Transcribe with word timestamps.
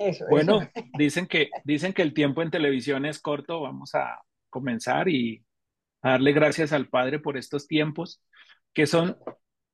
Eso, 0.00 0.24
Bueno, 0.30 0.62
eso. 0.62 0.70
dicen 0.98 1.26
que, 1.26 1.50
dicen 1.64 1.92
que 1.92 2.02
el 2.02 2.14
tiempo 2.14 2.42
en 2.42 2.50
televisión 2.50 3.04
es 3.04 3.20
corto. 3.20 3.60
Vamos 3.60 3.94
a 3.94 4.20
comenzar 4.48 5.08
y 5.08 5.44
a 6.02 6.12
darle 6.12 6.32
gracias 6.32 6.72
al 6.72 6.88
Padre 6.88 7.18
por 7.18 7.36
estos 7.36 7.66
tiempos, 7.66 8.22
que 8.72 8.86
son, 8.86 9.18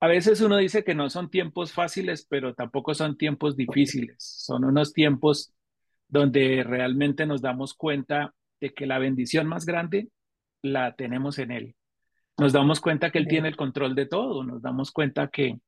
a 0.01 0.09
veces 0.09 0.41
uno 0.41 0.57
dice 0.57 0.83
que 0.83 0.97
no 0.97 1.09
son 1.11 1.31
tiempos 1.31 1.73
fáciles, 1.73 2.27
pero 2.29 2.55
tampoco 2.55 2.93
son 2.95 3.17
tiempos 3.17 3.57
difíciles. 3.57 4.17
Son 4.19 4.65
unos 4.65 4.93
tiempos 4.93 5.55
donde 6.09 6.65
realmente 6.65 7.25
nos 7.25 7.41
damos 7.41 7.75
cuenta 7.75 8.35
de 8.61 8.75
que 8.75 8.87
la 8.87 8.99
bendición 8.99 9.47
más 9.47 9.65
grande 9.65 10.09
la 10.61 10.97
tenemos 10.97 11.39
en 11.39 11.53
Él. 11.53 11.77
Nos 12.37 12.53
damos 12.53 12.81
cuenta 12.81 13.11
que 13.11 13.19
Él 13.19 13.29
tiene 13.29 13.49
el 13.49 13.57
control 13.57 13.95
de 13.95 14.07
todo. 14.07 14.43
Nos 14.43 14.61
damos 14.61 14.91
cuenta 14.91 15.29
que 15.29 15.61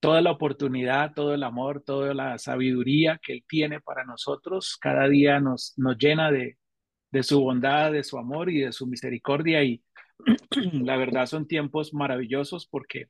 toda 0.00 0.22
la 0.22 0.32
oportunidad, 0.32 1.12
todo 1.14 1.34
el 1.34 1.42
amor, 1.42 1.82
toda 1.82 2.14
la 2.14 2.38
sabiduría 2.38 3.20
que 3.22 3.34
Él 3.34 3.44
tiene 3.46 3.80
para 3.80 4.04
nosotros, 4.04 4.76
cada 4.80 5.08
día 5.08 5.40
nos, 5.40 5.74
nos 5.76 5.96
llena 5.98 6.30
de, 6.32 6.58
de 7.10 7.22
su 7.22 7.40
bondad, 7.40 7.92
de 7.92 8.04
su 8.04 8.18
amor 8.18 8.50
y 8.50 8.60
de 8.60 8.72
su 8.72 8.86
misericordia. 8.86 9.62
Y 9.62 9.82
la 10.72 10.96
verdad 10.96 11.26
son 11.26 11.46
tiempos 11.46 11.92
maravillosos 11.94 12.66
porque 12.66 13.08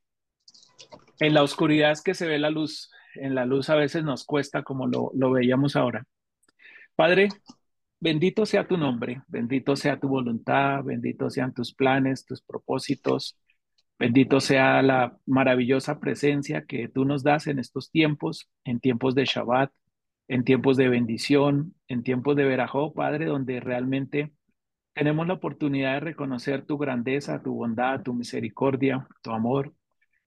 en 1.20 1.34
la 1.34 1.42
oscuridad 1.42 1.92
es 1.92 2.02
que 2.02 2.14
se 2.14 2.26
ve 2.26 2.38
la 2.38 2.50
luz. 2.50 2.90
En 3.14 3.34
la 3.34 3.44
luz 3.44 3.70
a 3.70 3.74
veces 3.74 4.04
nos 4.04 4.24
cuesta 4.24 4.62
como 4.62 4.86
lo, 4.86 5.10
lo 5.14 5.30
veíamos 5.30 5.76
ahora. 5.76 6.04
Padre, 6.94 7.28
bendito 7.98 8.46
sea 8.46 8.66
tu 8.66 8.76
nombre, 8.76 9.22
bendito 9.28 9.76
sea 9.76 9.98
tu 9.98 10.08
voluntad, 10.08 10.84
bendito 10.84 11.28
sean 11.30 11.52
tus 11.52 11.74
planes, 11.74 12.24
tus 12.24 12.40
propósitos. 12.42 13.38
Bendito 14.00 14.40
sea 14.40 14.80
la 14.80 15.18
maravillosa 15.26 16.00
presencia 16.00 16.64
que 16.64 16.88
tú 16.88 17.04
nos 17.04 17.22
das 17.22 17.46
en 17.48 17.58
estos 17.58 17.90
tiempos, 17.90 18.48
en 18.64 18.80
tiempos 18.80 19.14
de 19.14 19.26
Shabbat, 19.26 19.70
en 20.26 20.42
tiempos 20.42 20.78
de 20.78 20.88
bendición, 20.88 21.74
en 21.86 22.02
tiempos 22.02 22.34
de 22.34 22.44
Berajó, 22.44 22.94
Padre, 22.94 23.26
donde 23.26 23.60
realmente 23.60 24.32
tenemos 24.94 25.26
la 25.26 25.34
oportunidad 25.34 25.92
de 25.92 26.00
reconocer 26.00 26.64
tu 26.64 26.78
grandeza, 26.78 27.42
tu 27.42 27.52
bondad, 27.52 28.00
tu 28.00 28.14
misericordia, 28.14 29.06
tu 29.20 29.32
amor. 29.32 29.74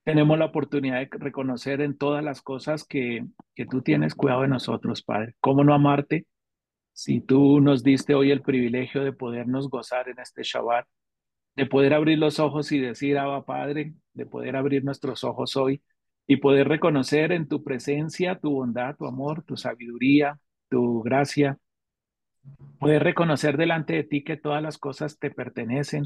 Tenemos 0.03 0.37
la 0.37 0.45
oportunidad 0.45 0.99
de 0.99 1.09
reconocer 1.11 1.81
en 1.81 1.97
todas 1.97 2.23
las 2.23 2.43
cosas 2.43 2.85
que, 2.85 3.25
que 3.55 3.65
tú 3.65 3.81
tienes 3.81 4.13
cuidado 4.13 4.43
de 4.43 4.49
nosotros, 4.49 5.01
Padre. 5.01 5.33
¿Cómo 5.39 5.63
no 5.63 5.73
amarte 5.73 6.27
si 6.91 7.21
tú 7.21 7.59
nos 7.59 7.81
diste 7.81 8.13
hoy 8.13 8.29
el 8.29 8.43
privilegio 8.43 9.03
de 9.03 9.13
podernos 9.13 9.67
gozar 9.67 10.09
en 10.09 10.19
este 10.19 10.43
Shabbat? 10.43 10.85
De 11.55 11.65
poder 11.65 11.93
abrir 11.93 12.17
los 12.17 12.39
ojos 12.39 12.71
y 12.71 12.79
decir, 12.79 13.17
Abba 13.17 13.45
Padre, 13.45 13.93
de 14.13 14.25
poder 14.25 14.55
abrir 14.55 14.83
nuestros 14.83 15.23
ojos 15.23 15.55
hoy 15.55 15.83
y 16.27 16.37
poder 16.37 16.67
reconocer 16.67 17.31
en 17.31 17.47
tu 17.47 17.63
presencia 17.63 18.39
tu 18.39 18.51
bondad, 18.51 18.95
tu 18.95 19.05
amor, 19.05 19.43
tu 19.43 19.57
sabiduría, 19.57 20.39
tu 20.69 21.01
gracia, 21.03 21.59
poder 22.79 23.03
reconocer 23.03 23.57
delante 23.57 23.93
de 23.93 24.03
ti 24.03 24.23
que 24.23 24.37
todas 24.37 24.61
las 24.61 24.77
cosas 24.77 25.19
te 25.19 25.31
pertenecen, 25.31 26.05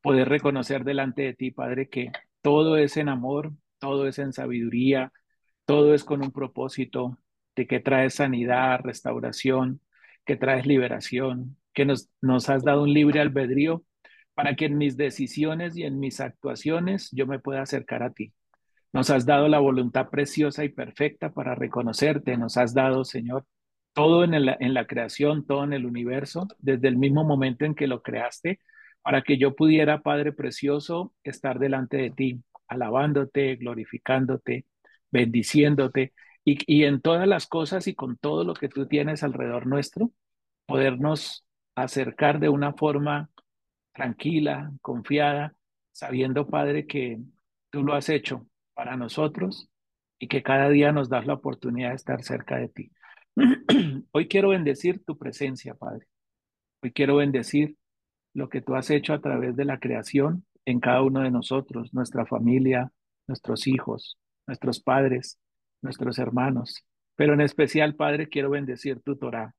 poder 0.00 0.28
reconocer 0.28 0.84
delante 0.84 1.22
de 1.22 1.34
ti, 1.34 1.50
Padre, 1.50 1.88
que 1.88 2.12
todo 2.42 2.76
es 2.76 2.96
en 2.96 3.08
amor, 3.08 3.52
todo 3.78 4.06
es 4.06 4.18
en 4.18 4.32
sabiduría, 4.32 5.12
todo 5.64 5.94
es 5.94 6.04
con 6.04 6.22
un 6.22 6.32
propósito 6.32 7.18
de 7.56 7.66
que 7.66 7.80
traes 7.80 8.14
sanidad, 8.14 8.80
restauración, 8.82 9.80
que 10.24 10.36
traes 10.36 10.66
liberación, 10.66 11.56
que 11.72 11.84
nos, 11.84 12.10
nos 12.20 12.48
has 12.48 12.64
dado 12.64 12.82
un 12.82 12.92
libre 12.92 13.20
albedrío 13.20 13.84
para 14.38 14.54
que 14.54 14.66
en 14.66 14.78
mis 14.78 14.96
decisiones 14.96 15.76
y 15.76 15.82
en 15.82 15.98
mis 15.98 16.20
actuaciones 16.20 17.10
yo 17.10 17.26
me 17.26 17.40
pueda 17.40 17.62
acercar 17.62 18.04
a 18.04 18.12
ti. 18.12 18.32
Nos 18.92 19.10
has 19.10 19.26
dado 19.26 19.48
la 19.48 19.58
voluntad 19.58 20.10
preciosa 20.10 20.62
y 20.62 20.68
perfecta 20.68 21.32
para 21.32 21.56
reconocerte. 21.56 22.36
Nos 22.36 22.56
has 22.56 22.72
dado, 22.72 23.04
Señor, 23.04 23.46
todo 23.94 24.22
en, 24.22 24.44
la 24.74 24.86
creación, 24.86 25.44
todo 25.44 25.64
en 25.64 25.72
el 25.72 25.86
universo, 25.86 26.46
desde 26.60 26.86
el 26.86 26.96
mismo 26.96 27.24
momento 27.24 27.64
en 27.64 27.74
que 27.74 27.88
lo 27.88 28.00
creaste, 28.00 28.60
para 29.02 29.22
que 29.22 29.38
yo 29.38 29.56
pudiera, 29.56 30.02
Padre 30.02 30.32
Precioso, 30.32 31.12
estar 31.24 31.58
delante 31.58 31.96
de 31.96 32.10
ti, 32.12 32.40
alabándote, 32.68 33.56
glorificándote, 33.56 34.66
bendiciéndote 35.10 36.12
y 36.44 36.84
en 36.84 37.00
todas 37.00 37.26
las 37.26 37.48
cosas 37.48 37.88
y 37.88 37.96
con 37.96 38.16
todo 38.16 38.44
lo 38.44 38.54
que 38.54 38.68
tú 38.68 38.86
tienes 38.86 39.24
alrededor 39.24 39.66
nuestro, 39.66 40.12
podernos 40.64 41.44
acercar 41.74 42.38
de 42.38 42.50
una 42.50 42.72
forma 42.74 43.30
tranquila, 43.98 44.70
confiada, 44.80 45.56
sabiendo, 45.90 46.46
Padre, 46.46 46.86
que 46.86 47.18
tú 47.68 47.82
lo 47.82 47.94
has 47.94 48.08
hecho 48.08 48.46
para 48.72 48.96
nosotros 48.96 49.68
y 50.20 50.28
que 50.28 50.44
cada 50.44 50.68
día 50.68 50.92
nos 50.92 51.08
das 51.08 51.26
la 51.26 51.34
oportunidad 51.34 51.88
de 51.88 51.96
estar 51.96 52.22
cerca 52.22 52.58
de 52.58 52.68
ti. 52.68 52.92
Hoy 54.12 54.28
quiero 54.28 54.50
bendecir 54.50 55.04
tu 55.04 55.18
presencia, 55.18 55.74
Padre. 55.74 56.06
Hoy 56.80 56.92
quiero 56.92 57.16
bendecir 57.16 57.76
lo 58.34 58.48
que 58.48 58.60
tú 58.60 58.76
has 58.76 58.88
hecho 58.90 59.14
a 59.14 59.20
través 59.20 59.56
de 59.56 59.64
la 59.64 59.80
creación 59.80 60.46
en 60.64 60.78
cada 60.78 61.02
uno 61.02 61.22
de 61.22 61.32
nosotros, 61.32 61.92
nuestra 61.92 62.24
familia, 62.24 62.92
nuestros 63.26 63.66
hijos, 63.66 64.16
nuestros 64.46 64.78
padres, 64.78 65.40
nuestros 65.82 66.20
hermanos. 66.20 66.84
Pero 67.16 67.34
en 67.34 67.40
especial, 67.40 67.96
Padre, 67.96 68.28
quiero 68.28 68.50
bendecir 68.50 69.00
tu 69.00 69.16
Torah, 69.16 69.56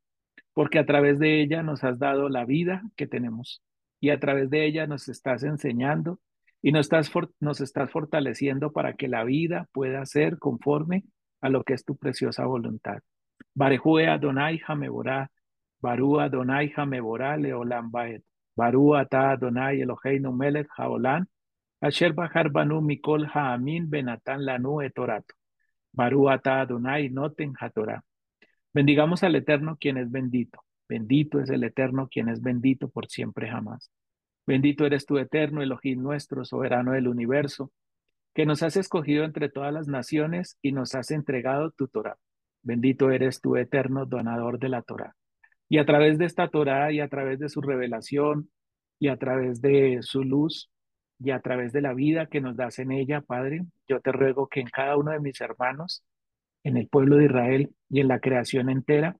porque 0.53 0.79
a 0.79 0.85
través 0.85 1.19
de 1.19 1.41
ella 1.41 1.61
nos 1.61 1.83
has 1.83 1.99
dado 1.99 2.29
la 2.29 2.45
vida 2.45 2.83
que 2.95 3.05
tenemos 3.05 3.61
y 3.99 4.09
a 4.09 4.19
través 4.19 4.49
de 4.49 4.65
ella 4.65 4.87
nos 4.87 5.09
estás 5.09 5.43
enseñando 5.43 6.19
y 6.61 6.71
nos 6.71 6.85
estás, 6.85 7.11
nos 7.39 7.61
estás 7.61 7.91
fortaleciendo 7.91 8.71
para 8.71 8.93
que 8.93 9.07
la 9.07 9.23
vida 9.23 9.67
pueda 9.71 10.05
ser 10.05 10.39
conforme 10.39 11.03
a 11.41 11.49
lo 11.49 11.63
que 11.63 11.73
es 11.73 11.85
tu 11.85 11.95
preciosa 11.95 12.45
voluntad. 12.45 12.99
Barejue 13.53 14.07
Adonai 14.07 14.61
Hameborá, 14.65 15.31
Barú 15.81 16.19
Adonai 16.19 16.71
Hameborá 16.75 17.37
Leolam 17.37 17.91
Baet, 17.91 18.23
Barú 18.55 18.95
Ata 18.95 19.31
Adonai 19.31 19.81
Eloheinu 19.81 20.33
Melech 20.33 20.67
Haolam, 20.77 21.25
Asher 21.81 22.13
Bahar 22.13 22.49
Banu 22.49 22.81
Mikol 22.81 23.25
Haamin 23.33 23.89
Benatan 23.89 24.45
Lanu 24.45 24.81
Etorato, 24.81 25.33
Barú 25.93 26.29
Ata 26.29 26.61
Adonai 26.61 27.09
Noten 27.09 27.53
Hatorá. 27.59 28.03
Bendigamos 28.73 29.23
al 29.23 29.35
Eterno 29.35 29.77
quien 29.79 29.97
es 29.97 30.11
bendito. 30.11 30.61
Bendito 30.89 31.39
es 31.39 31.51
el 31.51 31.63
Eterno 31.63 32.09
quien 32.09 32.29
es 32.29 32.41
bendito 32.41 32.89
por 32.89 33.07
siempre 33.07 33.47
jamás. 33.47 33.91
Bendito 34.47 34.87
eres 34.87 35.05
tú, 35.05 35.19
Eterno, 35.19 35.61
Elohim 35.61 36.01
nuestro, 36.01 36.43
soberano 36.43 36.93
del 36.93 37.07
universo, 37.07 37.71
que 38.33 38.47
nos 38.47 38.63
has 38.63 38.75
escogido 38.75 39.23
entre 39.23 39.49
todas 39.49 39.71
las 39.71 39.87
naciones 39.87 40.57
y 40.63 40.71
nos 40.71 40.95
has 40.95 41.11
entregado 41.11 41.69
tu 41.69 41.87
Torah. 41.87 42.17
Bendito 42.63 43.11
eres 43.11 43.39
tú, 43.39 43.55
Eterno, 43.57 44.07
donador 44.07 44.57
de 44.57 44.69
la 44.69 44.81
Torah. 44.81 45.15
Y 45.69 45.77
a 45.77 45.85
través 45.85 46.17
de 46.17 46.25
esta 46.25 46.47
Torah 46.47 46.91
y 46.91 46.99
a 46.99 47.07
través 47.07 47.37
de 47.37 47.49
su 47.49 47.61
revelación 47.61 48.49
y 48.97 49.09
a 49.09 49.17
través 49.17 49.61
de 49.61 49.99
su 50.01 50.23
luz 50.23 50.71
y 51.19 51.29
a 51.29 51.41
través 51.41 51.71
de 51.71 51.81
la 51.81 51.93
vida 51.93 52.25
que 52.25 52.41
nos 52.41 52.55
das 52.55 52.79
en 52.79 52.91
ella, 52.91 53.21
Padre, 53.21 53.65
yo 53.87 53.99
te 53.99 54.11
ruego 54.11 54.47
que 54.47 54.61
en 54.61 54.67
cada 54.67 54.97
uno 54.97 55.11
de 55.11 55.19
mis 55.19 55.39
hermanos, 55.41 56.03
en 56.63 56.77
el 56.77 56.87
pueblo 56.87 57.17
de 57.17 57.25
Israel 57.25 57.69
y 57.89 57.99
en 57.99 58.07
la 58.07 58.19
creación 58.19 58.69
entera, 58.69 59.15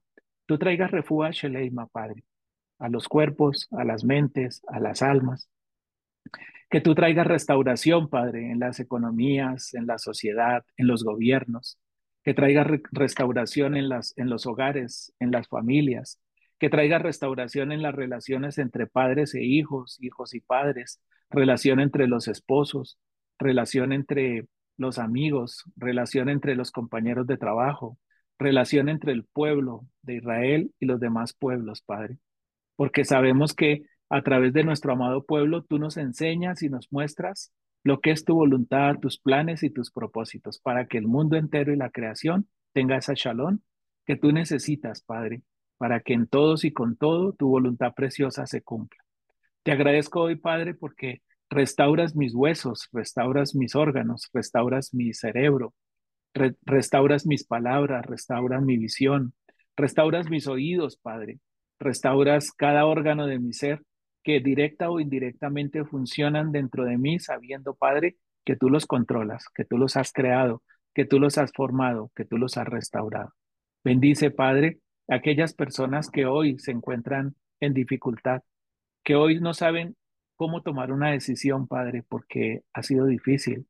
tú 0.50 0.58
traigas 0.58 0.90
refugio 0.90 1.28
a 1.28 1.30
Sheleima, 1.30 1.86
Padre, 1.86 2.24
a 2.80 2.88
los 2.88 3.06
cuerpos, 3.06 3.68
a 3.70 3.84
las 3.84 4.02
mentes, 4.02 4.62
a 4.66 4.80
las 4.80 5.00
almas. 5.00 5.48
Que 6.68 6.80
tú 6.80 6.92
traigas 6.96 7.28
restauración, 7.28 8.10
Padre, 8.10 8.50
en 8.50 8.58
las 8.58 8.80
economías, 8.80 9.74
en 9.74 9.86
la 9.86 9.98
sociedad, 9.98 10.64
en 10.76 10.88
los 10.88 11.04
gobiernos. 11.04 11.78
Que 12.24 12.34
traigas 12.34 12.66
re 12.66 12.82
restauración 12.90 13.76
en, 13.76 13.88
las, 13.88 14.12
en 14.16 14.28
los 14.28 14.44
hogares, 14.44 15.14
en 15.20 15.30
las 15.30 15.46
familias. 15.46 16.20
Que 16.58 16.68
traigas 16.68 17.00
restauración 17.00 17.70
en 17.70 17.82
las 17.82 17.94
relaciones 17.94 18.58
entre 18.58 18.88
padres 18.88 19.36
e 19.36 19.44
hijos, 19.44 19.98
hijos 20.00 20.34
y 20.34 20.40
padres. 20.40 21.00
Relación 21.30 21.78
entre 21.78 22.08
los 22.08 22.26
esposos, 22.26 22.98
relación 23.38 23.92
entre 23.92 24.48
los 24.76 24.98
amigos, 24.98 25.62
relación 25.76 26.28
entre 26.28 26.56
los 26.56 26.72
compañeros 26.72 27.28
de 27.28 27.36
trabajo, 27.36 27.98
relación 28.40 28.88
entre 28.88 29.12
el 29.12 29.24
pueblo 29.24 29.86
de 30.02 30.16
Israel 30.16 30.72
y 30.80 30.86
los 30.86 30.98
demás 30.98 31.32
pueblos, 31.34 31.82
Padre. 31.82 32.18
Porque 32.74 33.04
sabemos 33.04 33.54
que 33.54 33.84
a 34.08 34.22
través 34.22 34.52
de 34.52 34.64
nuestro 34.64 34.92
amado 34.92 35.24
pueblo, 35.24 35.62
tú 35.62 35.78
nos 35.78 35.96
enseñas 35.96 36.62
y 36.62 36.68
nos 36.68 36.90
muestras 36.90 37.52
lo 37.84 38.00
que 38.00 38.10
es 38.10 38.24
tu 38.24 38.34
voluntad, 38.34 38.96
tus 38.98 39.18
planes 39.18 39.62
y 39.62 39.70
tus 39.70 39.92
propósitos, 39.92 40.58
para 40.58 40.86
que 40.86 40.98
el 40.98 41.06
mundo 41.06 41.36
entero 41.36 41.72
y 41.72 41.76
la 41.76 41.90
creación 41.90 42.48
tenga 42.72 42.96
esa 42.96 43.12
shalom 43.14 43.60
que 44.04 44.16
tú 44.16 44.32
necesitas, 44.32 45.02
Padre, 45.02 45.42
para 45.78 46.00
que 46.00 46.14
en 46.14 46.26
todos 46.26 46.64
y 46.64 46.72
con 46.72 46.96
todo 46.96 47.32
tu 47.32 47.48
voluntad 47.48 47.94
preciosa 47.94 48.46
se 48.46 48.62
cumpla. 48.62 48.98
Te 49.62 49.72
agradezco 49.72 50.22
hoy, 50.22 50.36
Padre, 50.36 50.74
porque 50.74 51.22
restauras 51.48 52.16
mis 52.16 52.34
huesos, 52.34 52.88
restauras 52.92 53.54
mis 53.54 53.74
órganos, 53.74 54.28
restauras 54.32 54.92
mi 54.94 55.14
cerebro, 55.14 55.74
re 56.34 56.54
restauras 56.64 57.26
mis 57.26 57.44
palabras, 57.44 58.06
restauras 58.06 58.62
mi 58.62 58.76
visión, 58.76 59.34
restauras 59.76 60.28
mis 60.30 60.46
oídos, 60.46 60.96
Padre, 60.96 61.40
restauras 61.78 62.52
cada 62.52 62.86
órgano 62.86 63.26
de 63.26 63.38
mi 63.38 63.52
ser 63.52 63.82
que 64.22 64.40
directa 64.40 64.90
o 64.90 65.00
indirectamente 65.00 65.84
funcionan 65.84 66.52
dentro 66.52 66.84
de 66.84 66.98
mí, 66.98 67.18
sabiendo, 67.18 67.74
Padre, 67.74 68.16
que 68.44 68.56
tú 68.56 68.68
los 68.68 68.86
controlas, 68.86 69.46
que 69.54 69.64
tú 69.64 69.78
los 69.78 69.96
has 69.96 70.12
creado, 70.12 70.62
que 70.94 71.04
tú 71.04 71.18
los 71.18 71.38
has 71.38 71.52
formado, 71.52 72.10
que 72.14 72.24
tú 72.24 72.36
los 72.36 72.56
has 72.56 72.66
restaurado. 72.66 73.32
Bendice, 73.82 74.30
Padre, 74.30 74.78
aquellas 75.08 75.54
personas 75.54 76.10
que 76.10 76.26
hoy 76.26 76.58
se 76.58 76.70
encuentran 76.70 77.34
en 77.60 77.74
dificultad, 77.74 78.42
que 79.02 79.14
hoy 79.16 79.40
no 79.40 79.54
saben 79.54 79.96
cómo 80.36 80.62
tomar 80.62 80.92
una 80.92 81.10
decisión, 81.10 81.66
Padre, 81.66 82.04
porque 82.08 82.62
ha 82.72 82.82
sido 82.82 83.06
difícil, 83.06 83.66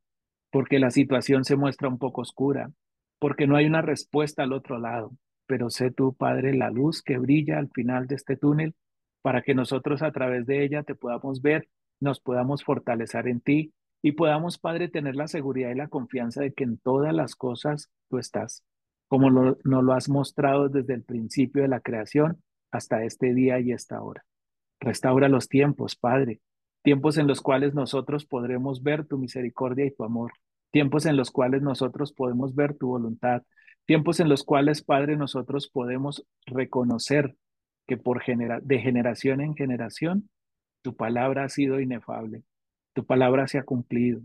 porque 0.51 0.79
la 0.79 0.91
situación 0.91 1.45
se 1.45 1.57
muestra 1.57 1.89
un 1.89 1.99
poco 1.99 2.23
oscura, 2.23 2.71
porque 3.19 3.47
no 3.47 3.57
hay 3.57 3.67
una 3.67 3.83
respuesta 3.83 4.43
al 4.43 4.53
otro 4.53 4.79
lado. 4.79 5.13
Pero 5.47 5.71
sé 5.71 5.91
tú, 5.91 6.15
Padre, 6.15 6.55
la 6.55 6.71
luz 6.71 7.03
que 7.03 7.19
brilla 7.19 7.59
al 7.59 7.71
final 7.71 8.07
de 8.07 8.15
este 8.17 8.37
túnel 8.37 8.75
para 9.23 9.43
que 9.43 9.55
nosotros 9.55 10.03
a 10.03 10.13
través 10.13 10.47
de 10.47 10.65
ella 10.65 10.83
te 10.83 10.95
podamos 10.95 11.43
ver, 11.43 11.69
nos 12.01 12.21
podamos 12.21 12.65
fortalecer 12.65 13.29
en 13.29 13.41
ti 13.41 13.73
y 14.03 14.13
podamos, 14.13 14.59
Padre, 14.59 14.89
tener 14.89 15.15
la 15.17 15.29
seguridad 15.29 15.71
y 15.71 15.75
la 15.75 15.89
confianza 15.89 16.41
de 16.43 16.53
que 16.53 16.65
en 16.65 16.79
todas 16.79 17.13
las 17.15 17.37
cosas 17.37 17.91
tú 18.09 18.19
estás, 18.19 18.65
como 19.09 19.29
lo, 19.29 19.59
nos 19.65 19.85
lo 19.85 19.93
has 19.93 20.09
mostrado 20.09 20.69
desde 20.69 20.95
el 20.95 21.03
principio 21.03 21.63
de 21.63 21.69
la 21.69 21.81
creación 21.81 22.43
hasta 22.71 23.05
este 23.05 23.35
día 23.35 23.61
y 23.61 23.73
esta 23.73 24.01
hora. 24.01 24.25
Restaura 24.81 25.29
los 25.29 25.49
tiempos, 25.49 25.97
Padre, 25.97 26.41
tiempos 26.83 27.19
en 27.19 27.27
los 27.27 27.41
cuales 27.41 27.75
nosotros 27.75 28.27
podremos 28.27 28.83
ver 28.83 29.07
tu 29.07 29.19
misericordia 29.19 29.85
y 29.87 29.91
tu 29.91 30.05
amor, 30.05 30.33
tiempos 30.71 31.07
en 31.07 31.17
los 31.17 31.31
cuales 31.31 31.63
nosotros 31.63 32.13
podemos 32.13 32.55
ver 32.55 32.75
tu 32.75 32.89
voluntad, 32.89 33.43
tiempos 33.87 34.21
en 34.21 34.29
los 34.29 34.45
cuales, 34.45 34.83
Padre, 34.83 35.17
nosotros 35.17 35.69
podemos 35.69 36.25
reconocer 36.47 37.37
que 37.87 37.97
por 37.97 38.21
genera 38.21 38.61
de 38.63 38.79
generación 38.79 39.41
en 39.41 39.57
generación 39.57 40.31
tu 40.83 40.97
palabra 40.97 41.45
ha 41.45 41.49
sido 41.49 41.81
inefable, 41.81 42.45
tu 42.95 43.05
palabra 43.05 43.49
se 43.49 43.59
ha 43.59 43.65
cumplido, 43.65 44.21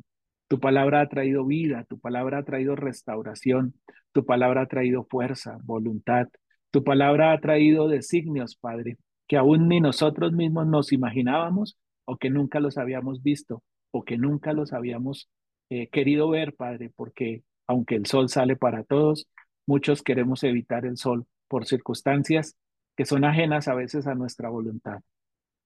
tu 0.48 0.60
palabra 0.60 1.02
ha 1.02 1.10
traído 1.10 1.46
vida, 1.46 1.84
tu 1.86 2.00
palabra 2.00 2.40
ha 2.40 2.44
traído 2.44 2.76
restauración, 2.76 3.74
tu 4.12 4.26
palabra 4.26 4.62
ha 4.62 4.68
traído 4.68 5.06
fuerza, 5.10 5.58
voluntad, 5.64 6.28
tu 6.72 6.84
palabra 6.84 7.32
ha 7.32 7.40
traído 7.40 7.88
designios, 7.88 8.56
Padre, 8.56 8.98
que 9.28 9.38
aún 9.38 9.68
ni 9.68 9.82
nosotros 9.82 10.32
mismos 10.34 10.68
nos 10.68 10.92
imaginábamos 10.94 11.78
o 12.06 12.18
que 12.18 12.30
nunca 12.30 12.60
los 12.60 12.78
habíamos 12.78 13.22
visto 13.24 13.64
o 13.92 14.04
que 14.04 14.18
nunca 14.18 14.54
los 14.54 14.74
habíamos 14.74 15.30
eh, 15.70 15.88
querido 15.88 16.30
ver, 16.30 16.56
Padre, 16.56 16.92
porque 16.96 17.44
aunque 17.68 17.96
el 17.96 18.06
sol 18.06 18.30
sale 18.30 18.56
para 18.56 18.84
todos, 18.84 19.28
muchos 19.66 20.04
queremos 20.04 20.44
evitar 20.44 20.86
el 20.86 20.98
sol 20.98 21.26
por 21.48 21.66
circunstancias 21.66 22.56
que 22.96 23.06
son 23.06 23.26
ajenas 23.26 23.68
a 23.68 23.74
veces 23.74 24.08
a 24.08 24.16
nuestra 24.16 24.50
voluntad. 24.50 25.02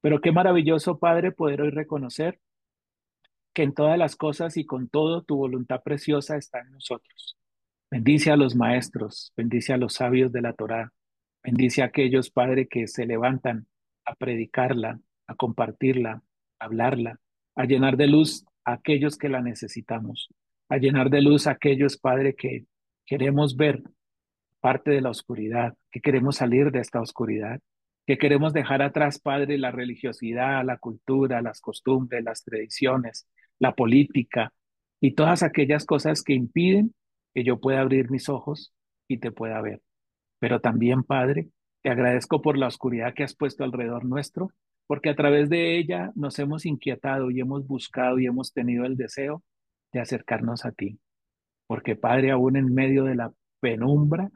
Pero 0.01 0.21
qué 0.21 0.31
maravilloso, 0.31 1.00
Padre, 1.00 1.31
poder 1.31 1.62
hoy 1.62 1.71
reconocer 1.71 2.39
que 3.53 3.63
en 3.63 3.74
todas 3.74 3.97
las 3.97 4.15
cosas 4.15 4.57
y 4.57 4.65
con 4.65 4.88
todo 4.89 5.24
tu 5.24 5.35
voluntad 5.35 5.81
preciosa 5.83 6.38
está 6.38 6.59
en 6.62 6.71
nosotros. 6.71 7.38
Bendice 7.92 8.31
a 8.31 8.38
los 8.38 8.56
maestros, 8.56 9.33
bendice 9.35 9.74
a 9.74 9.77
los 9.77 9.94
sabios 9.94 10.31
de 10.31 10.42
la 10.42 10.53
Torá, 10.53 10.94
bendice 11.44 11.81
a 11.81 11.85
aquellos, 11.85 12.30
Padre, 12.30 12.68
que 12.68 12.88
se 12.88 13.06
levantan 13.06 13.68
a 14.06 14.15
predicarla, 14.15 15.00
a 15.27 15.35
compartirla, 15.35 16.21
hablarla, 16.59 17.19
a 17.56 17.65
llenar 17.65 17.97
de 17.97 18.07
luz 18.07 18.45
a 18.65 18.73
aquellos 18.73 19.17
que 19.17 19.29
la 19.29 19.41
necesitamos, 19.41 20.29
a 20.69 20.77
llenar 20.77 21.09
de 21.09 21.21
luz 21.21 21.47
a 21.47 21.51
aquellos, 21.51 21.97
Padre, 21.97 22.35
que 22.35 22.65
queremos 23.06 23.56
ver 23.56 23.81
parte 24.59 24.91
de 24.91 25.01
la 25.01 25.09
oscuridad, 25.09 25.75
que 25.91 26.01
queremos 26.01 26.38
salir 26.38 26.71
de 26.71 26.79
esta 26.79 27.01
oscuridad, 27.01 27.59
que 28.06 28.17
queremos 28.17 28.53
dejar 28.53 28.81
atrás, 28.81 29.19
Padre, 29.19 29.57
la 29.57 29.71
religiosidad, 29.71 30.63
la 30.65 30.77
cultura, 30.77 31.41
las 31.41 31.61
costumbres, 31.61 32.23
las 32.23 32.44
tradiciones, 32.44 33.27
la 33.59 33.75
política 33.75 34.51
y 35.00 35.11
todas 35.11 35.44
aquellas 35.44 35.85
cosas 35.85 36.23
que 36.23 36.33
impiden 36.33 36.94
que 37.33 37.44
yo 37.44 37.59
pueda 37.59 37.81
abrir 37.81 38.09
mis 38.09 38.27
ojos 38.29 38.73
y 39.07 39.19
te 39.19 39.31
pueda 39.31 39.61
ver. 39.61 39.81
Pero 40.39 40.59
también, 40.59 41.03
Padre, 41.03 41.50
te 41.81 41.89
agradezco 41.89 42.41
por 42.41 42.57
la 42.57 42.67
oscuridad 42.67 43.13
que 43.13 43.23
has 43.23 43.35
puesto 43.35 43.63
alrededor 43.63 44.06
nuestro, 44.06 44.51
porque 44.89 45.12
a 45.12 45.15
través 45.15 45.50
de 45.50 45.77
ella 45.77 46.12
nos 46.15 46.39
hemos 46.39 46.65
inquietado 46.65 47.30
y 47.30 47.39
hemos 47.39 47.68
buscado 47.68 48.18
y 48.18 48.25
hemos 48.25 48.53
tenido 48.53 48.86
el 48.86 48.97
deseo 48.97 49.44
de 49.94 50.00
acercarnos 50.00 50.65
a 50.65 50.71
ti. 50.71 51.00
Porque, 51.68 51.95
Padre, 51.95 52.31
aún 52.31 52.56
en 52.57 52.74
medio 52.74 53.03
de 53.03 53.13
la 53.13 53.31
penumbra, 53.59 54.31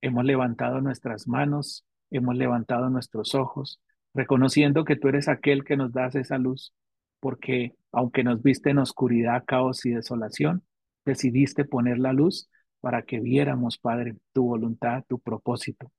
hemos 0.00 0.24
levantado 0.24 0.80
nuestras 0.80 1.28
manos, 1.28 1.84
hemos 2.10 2.36
levantado 2.36 2.88
nuestros 2.88 3.34
ojos, 3.34 3.82
reconociendo 4.14 4.86
que 4.86 4.96
tú 4.96 5.08
eres 5.08 5.28
aquel 5.28 5.62
que 5.62 5.76
nos 5.76 5.92
das 5.92 6.14
esa 6.14 6.38
luz, 6.38 6.72
porque 7.20 7.74
aunque 7.92 8.24
nos 8.24 8.42
viste 8.42 8.70
en 8.70 8.78
oscuridad, 8.78 9.44
caos 9.46 9.84
y 9.84 9.90
desolación, 9.90 10.62
decidiste 11.04 11.66
poner 11.66 11.98
la 11.98 12.14
luz 12.14 12.48
para 12.80 13.02
que 13.02 13.20
viéramos, 13.20 13.76
Padre, 13.76 14.16
tu 14.32 14.44
voluntad, 14.44 15.04
tu 15.06 15.18
propósito. 15.18 15.92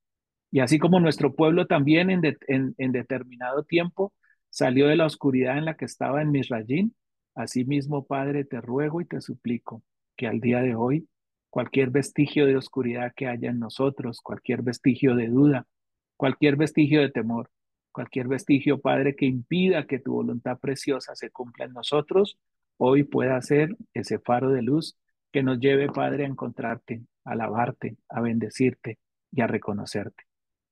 Y 0.51 0.61
así 0.61 0.79
como 0.79 0.99
nuestro 0.99 1.35
pueblo 1.35 1.67
también 1.67 2.09
en, 2.09 2.91
determinado 2.91 3.63
tiempo 3.63 4.13
salió 4.49 4.87
de 4.87 4.95
la 4.95 5.05
oscuridad 5.05 5.57
en 5.57 5.65
la 5.65 5.75
que 5.75 5.85
estaba 5.85 6.21
en 6.21 6.31
Misrayín, 6.31 6.95
asimismo, 7.35 8.05
Padre, 8.05 8.45
te 8.45 8.59
ruego 8.59 9.01
y 9.01 9.05
te 9.05 9.21
suplico 9.21 9.83
que 10.17 10.27
al 10.27 10.39
día 10.39 10.61
de 10.61 10.75
hoy 10.75 11.07
cualquier 11.51 11.91
vestigio 11.91 12.45
de 12.45 12.57
oscuridad 12.57 13.13
que 13.15 13.27
haya 13.27 13.49
en 13.49 13.59
nosotros, 13.59 14.21
cualquier 14.21 14.63
vestigio 14.63 15.15
de 15.15 15.27
duda, 15.27 15.67
cualquier 16.17 16.55
vestigio 16.55 17.01
de 17.01 17.09
temor, 17.09 17.49
cualquier 17.91 18.27
vestigio, 18.27 18.81
Padre, 18.81 19.15
que 19.15 19.25
impida 19.25 19.85
que 19.85 19.99
tu 19.99 20.13
voluntad 20.13 20.59
preciosa 20.59 21.15
se 21.15 21.29
cumpla 21.29 21.65
en 21.65 21.73
nosotros, 21.73 22.39
hoy 22.77 23.03
pueda 23.03 23.41
ser 23.41 23.75
ese 23.93 24.19
faro 24.19 24.51
de 24.51 24.61
luz 24.63 24.97
que 25.31 25.43
nos 25.43 25.59
lleve, 25.59 25.91
Padre, 25.91 26.25
a 26.25 26.27
encontrarte, 26.27 27.03
a 27.23 27.31
alabarte, 27.31 27.97
a 28.09 28.21
bendecirte 28.21 28.97
y 29.31 29.41
a 29.41 29.47
reconocerte. 29.47 30.28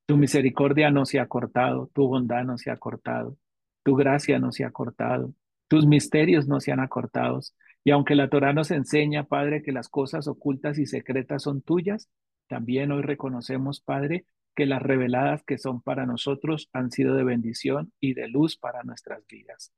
Tu 0.07 0.18
misericordia 0.18 0.89
no 0.89 1.06
se 1.06 1.19
ha 1.19 1.27
cortado, 1.27 1.92
tu 1.94 2.07
bondad 2.07 2.44
no 2.44 2.57
se 2.57 2.71
ha 2.71 2.77
cortado, 2.77 3.38
tu 3.83 3.95
gracia 3.95 4.39
no 4.39 4.51
se 4.51 4.63
ha 4.63 4.71
cortado, 4.71 5.33
tus 5.68 5.86
misterios 5.86 6.48
no 6.48 6.59
se 6.59 6.71
han 6.71 6.80
acortado, 6.80 7.42
y 7.83 7.92
aunque 7.92 8.15
la 8.15 8.30
Torah 8.30 8.51
nos 8.51 8.71
enseña, 8.71 9.25
Padre, 9.25 9.63
que 9.63 9.71
las 9.71 9.88
cosas 9.88 10.27
ocultas 10.27 10.77
y 10.77 10.86
secretas 10.86 11.44
son 11.44 11.62
tuyas, 11.62 12.09
también 12.48 12.92
hoy 12.92 13.01
reconocemos, 13.01 13.80
Padre, 13.80 14.25
que 14.56 14.65
las 14.65 14.81
reveladas 14.81 15.44
que 15.44 15.57
son 15.57 15.81
para 15.81 16.06
nosotros 16.06 16.69
han 16.74 16.92
sido 16.92 17.15
de 17.15 17.24
bendición 17.24 17.94
y 18.00 18.13
de 18.13 18.27
luz 18.27 18.57
para 18.57 18.83
nuestras 18.83 19.25
vidas. 19.27 19.71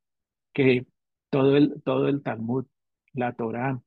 Que 0.54 0.88
todo 1.30 1.58
el, 1.58 1.82
todo 1.84 2.08
el 2.08 2.24
Talmud, 2.24 2.66
la 3.14 3.34
Torah, 3.34 3.82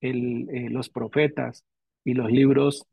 eh, 0.00 0.68
los 0.70 0.88
profetas 0.88 1.66
y 2.04 2.14
los 2.14 2.30
libros 2.30 2.86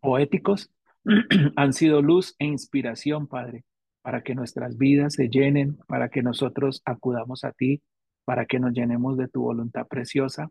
poéticos 0.00 0.70
han 1.56 1.72
sido 1.72 2.02
luz 2.02 2.34
e 2.38 2.46
inspiración, 2.46 3.26
Padre, 3.26 3.64
para 4.02 4.22
que 4.22 4.34
nuestras 4.34 4.76
vidas 4.78 5.14
se 5.14 5.28
llenen, 5.28 5.78
para 5.88 6.08
que 6.08 6.22
nosotros 6.22 6.82
acudamos 6.84 7.44
a 7.44 7.52
ti 7.52 7.82
para 8.24 8.46
que 8.46 8.58
nos 8.58 8.72
llenemos 8.72 9.16
de 9.16 9.28
tu 9.28 9.42
voluntad 9.42 9.86
preciosa 9.86 10.50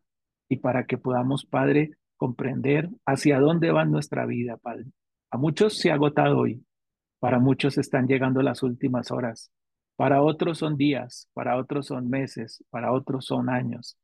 y 0.49 0.57
para 0.57 0.85
que 0.85 0.97
podamos, 0.97 1.45
Padre, 1.45 1.91
comprender 2.17 2.89
hacia 3.05 3.39
dónde 3.39 3.71
va 3.71 3.85
nuestra 3.85 4.25
vida, 4.25 4.57
Padre. 4.57 4.85
A 5.31 5.37
muchos 5.37 5.77
se 5.77 5.91
ha 5.91 5.95
agotado 5.95 6.37
hoy, 6.37 6.63
para 7.19 7.39
muchos 7.39 7.77
están 7.77 8.07
llegando 8.07 8.41
las 8.41 8.63
últimas 8.63 9.11
horas, 9.11 9.51
para 9.95 10.21
otros 10.21 10.59
son 10.59 10.77
días, 10.77 11.29
para 11.33 11.57
otros 11.57 11.87
son 11.87 12.09
meses, 12.09 12.63
para 12.69 12.91
otros 12.91 13.25
son 13.25 13.49
años, 13.49 13.97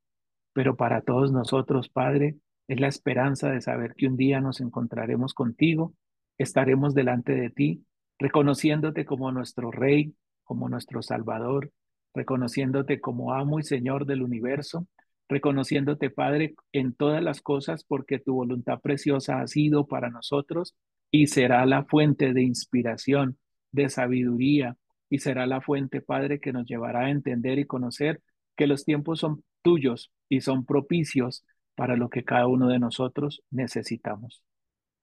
pero 0.53 0.75
para 0.75 1.01
todos 1.01 1.31
nosotros, 1.31 1.89
Padre, 1.89 2.37
es 2.67 2.79
la 2.79 2.87
esperanza 2.87 3.49
de 3.51 3.61
saber 3.61 3.95
que 3.95 4.07
un 4.07 4.15
día 4.15 4.41
nos 4.41 4.61
encontraremos 4.61 5.33
contigo, 5.33 5.93
estaremos 6.39 6.95
delante 6.95 7.35
de 7.35 7.51
ti, 7.51 7.85
reconociéndote 8.17 9.05
como 9.05 9.31
nuestro 9.31 9.69
Rey, 9.69 10.15
como 10.43 10.67
nuestro 10.67 11.03
Salvador, 11.03 11.71
reconociéndote 12.15 12.99
como 12.99 13.33
amo 13.33 13.59
y 13.59 13.63
Señor 13.63 14.07
del 14.07 14.23
universo, 14.23 14.87
reconociéndote, 15.27 16.09
Padre, 16.09 16.55
en 16.71 16.93
todas 16.93 17.21
las 17.21 17.41
cosas, 17.41 17.83
porque 17.83 18.17
tu 18.17 18.33
voluntad 18.33 18.79
preciosa 18.79 19.41
ha 19.41 19.47
sido 19.47 19.85
para 19.85 20.09
nosotros 20.09 20.75
y 21.11 21.27
será 21.27 21.65
la 21.67 21.85
fuente 21.85 22.33
de 22.33 22.41
inspiración, 22.41 23.37
de 23.71 23.89
sabiduría, 23.89 24.75
y 25.09 25.19
será 25.19 25.45
la 25.45 25.61
fuente, 25.61 26.01
Padre, 26.01 26.39
que 26.39 26.53
nos 26.53 26.65
llevará 26.65 27.05
a 27.05 27.11
entender 27.11 27.59
y 27.59 27.65
conocer 27.65 28.21
que 28.55 28.67
los 28.67 28.85
tiempos 28.85 29.19
son 29.19 29.43
tuyos 29.61 30.11
y 30.29 30.41
son 30.41 30.65
propicios 30.65 31.45
para 31.75 31.95
lo 31.95 32.09
que 32.09 32.23
cada 32.23 32.47
uno 32.47 32.67
de 32.67 32.79
nosotros 32.79 33.43
necesitamos. 33.49 34.43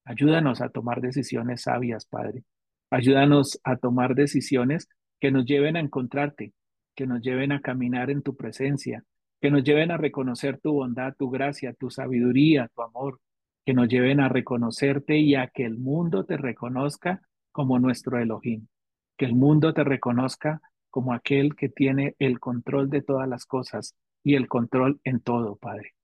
Ayúdanos 0.06 0.60
a 0.60 0.68
tomar 0.68 1.00
decisiones 1.00 1.62
sabias, 1.62 2.06
Padre. 2.06 2.44
Ayúdanos 2.90 3.60
a 3.64 3.76
tomar 3.76 4.14
decisiones 4.14 4.88
que 5.18 5.32
nos 5.32 5.44
lleven 5.44 5.76
a 5.76 5.80
encontrarte, 5.80 6.52
que 6.94 7.08
nos 7.08 7.20
lleven 7.20 7.50
a 7.50 7.60
caminar 7.60 8.10
en 8.10 8.22
tu 8.22 8.36
presencia, 8.36 9.02
que 9.40 9.50
nos 9.50 9.64
lleven 9.64 9.90
a 9.90 9.96
reconocer 9.96 10.60
tu 10.60 10.74
bondad, 10.74 11.14
tu 11.18 11.28
gracia, 11.28 11.72
tu 11.72 11.90
sabiduría, 11.90 12.70
tu 12.74 12.82
amor, 12.82 13.18
que 13.64 13.74
nos 13.74 13.88
lleven 13.88 14.20
a 14.20 14.28
reconocerte 14.28 15.18
y 15.18 15.34
a 15.34 15.48
que 15.48 15.64
el 15.64 15.76
mundo 15.76 16.24
te 16.24 16.36
reconozca 16.36 17.20
como 17.50 17.80
nuestro 17.80 18.20
Elohim, 18.20 18.68
que 19.16 19.24
el 19.24 19.34
mundo 19.34 19.74
te 19.74 19.82
reconozca 19.82 20.60
como 20.88 21.14
aquel 21.14 21.56
que 21.56 21.68
tiene 21.68 22.14
el 22.20 22.38
control 22.38 22.90
de 22.90 23.02
todas 23.02 23.28
las 23.28 23.44
cosas 23.44 23.96
y 24.22 24.36
el 24.36 24.46
control 24.46 25.00
en 25.02 25.18
todo, 25.18 25.56
Padre. 25.56 25.94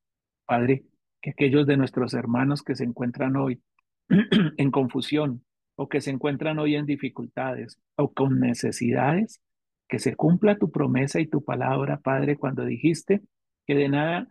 Padre, 0.45 0.85
que 1.21 1.31
aquellos 1.31 1.69
de 1.69 1.77
nuestros 1.77 2.15
hermanos 2.15 2.63
que 2.63 2.75
se 2.75 2.83
encuentran 2.83 3.37
hoy 3.37 3.63
en 4.57 4.71
confusión, 4.71 5.45
o 5.75 5.89
que 5.89 6.01
se 6.01 6.11
encuentran 6.11 6.59
hoy 6.59 6.77
en 6.77 6.87
dificultades 6.87 7.81
o 7.97 8.13
con 8.13 8.41
necesidades, 8.41 9.41
que 9.89 9.99
se 9.99 10.17
cumpla 10.17 10.59
tu 10.59 10.71
promesa 10.71 11.21
y 11.21 11.27
tu 11.27 11.45
palabra, 11.45 11.99
Padre, 11.99 12.37
cuando 12.37 12.65
dijiste 12.65 13.23
que 13.67 13.75
de 13.75 13.89
nada 13.89 14.29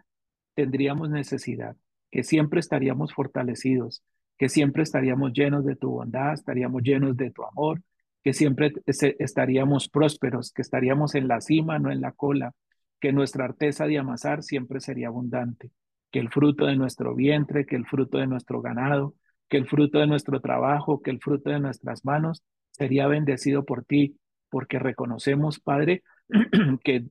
tendríamos 0.56 1.10
necesidad, 1.10 1.75
que 2.10 2.24
siempre 2.24 2.60
estaríamos 2.60 3.13
fortalecidos, 3.13 4.04
que 4.38 4.50
siempre 4.50 4.84
estaríamos 4.84 5.34
llenos 5.34 5.66
de 5.66 5.75
tu 5.75 5.92
bondad, 5.92 6.34
estaríamos 6.34 6.82
llenos 6.84 7.16
de 7.16 7.32
tu 7.32 7.44
amor, 7.44 7.82
que 8.24 8.34
siempre 8.34 8.74
estaríamos 8.86 9.90
prósperos, 9.90 10.51
que 10.51 10.62
estaríamos 10.62 11.16
en 11.16 11.28
la 11.28 11.42
cima, 11.42 11.80
no 11.80 11.92
en 11.92 12.01
la 12.01 12.12
cola, 12.12 12.54
que 13.00 13.12
nuestra 13.12 13.46
arteza 13.46 13.86
de 13.86 13.98
amasar 13.98 14.44
siempre 14.44 14.80
sería 14.80 15.08
abundante, 15.08 15.72
que 16.12 16.20
el 16.20 16.30
fruto 16.30 16.66
de 16.66 16.75
nuestro 16.75 17.16
vientre, 17.16 17.66
que 17.66 17.75
el 17.75 17.86
fruto 17.86 18.20
de 18.20 18.28
nuestro 18.28 18.62
ganado, 18.62 19.16
que 19.51 19.58
el 19.58 19.67
fruto 19.67 20.00
de 20.00 20.08
nuestro 20.08 20.39
trabajo, 20.39 21.01
que 21.01 21.12
el 21.12 21.20
fruto 21.20 21.50
de 21.50 21.60
nuestras 21.60 22.05
manos 22.05 22.41
sería 22.72 23.08
bendecido 23.08 23.65
por 23.65 23.84
ti, 23.84 24.17
porque 24.50 24.79
reconocemos, 24.79 25.60
Padre, 25.60 26.03
que, 26.86 27.08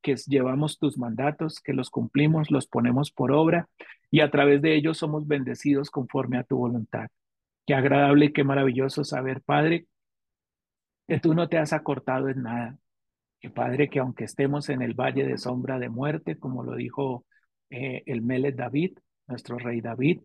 que 0.00 0.14
llevamos 0.28 0.78
tus 0.78 0.96
mandatos, 0.96 1.60
que 1.60 1.72
los 1.72 1.90
cumplimos, 1.90 2.52
los 2.52 2.68
ponemos 2.68 3.10
por 3.10 3.32
obra 3.32 3.68
y 4.12 4.20
a 4.20 4.30
través 4.30 4.62
de 4.62 4.76
ellos 4.76 4.98
somos 4.98 5.26
bendecidos 5.26 5.90
conforme 5.90 6.38
a 6.38 6.44
tu 6.44 6.56
voluntad. 6.56 7.08
Qué 7.66 7.74
agradable 7.74 8.26
y 8.26 8.32
qué 8.32 8.44
maravilloso 8.44 9.02
saber, 9.02 9.42
Padre, 9.42 9.86
que 11.08 11.18
tú 11.18 11.34
no 11.34 11.48
te 11.48 11.58
has 11.58 11.72
acortado 11.72 12.28
en 12.28 12.44
nada, 12.44 12.78
que 13.40 13.50
Padre, 13.50 13.90
que 13.90 13.98
aunque 13.98 14.22
estemos 14.22 14.68
en 14.68 14.82
el 14.82 14.94
valle 14.94 15.26
de 15.26 15.36
sombra 15.36 15.80
de 15.80 15.88
muerte, 15.88 16.38
como 16.38 16.62
lo 16.62 16.76
dijo 16.76 17.26
eh, 17.70 18.04
el 18.06 18.22
Melech 18.22 18.54
David, 18.54 18.98
nuestro 19.26 19.58
rey 19.58 19.80
David, 19.80 20.20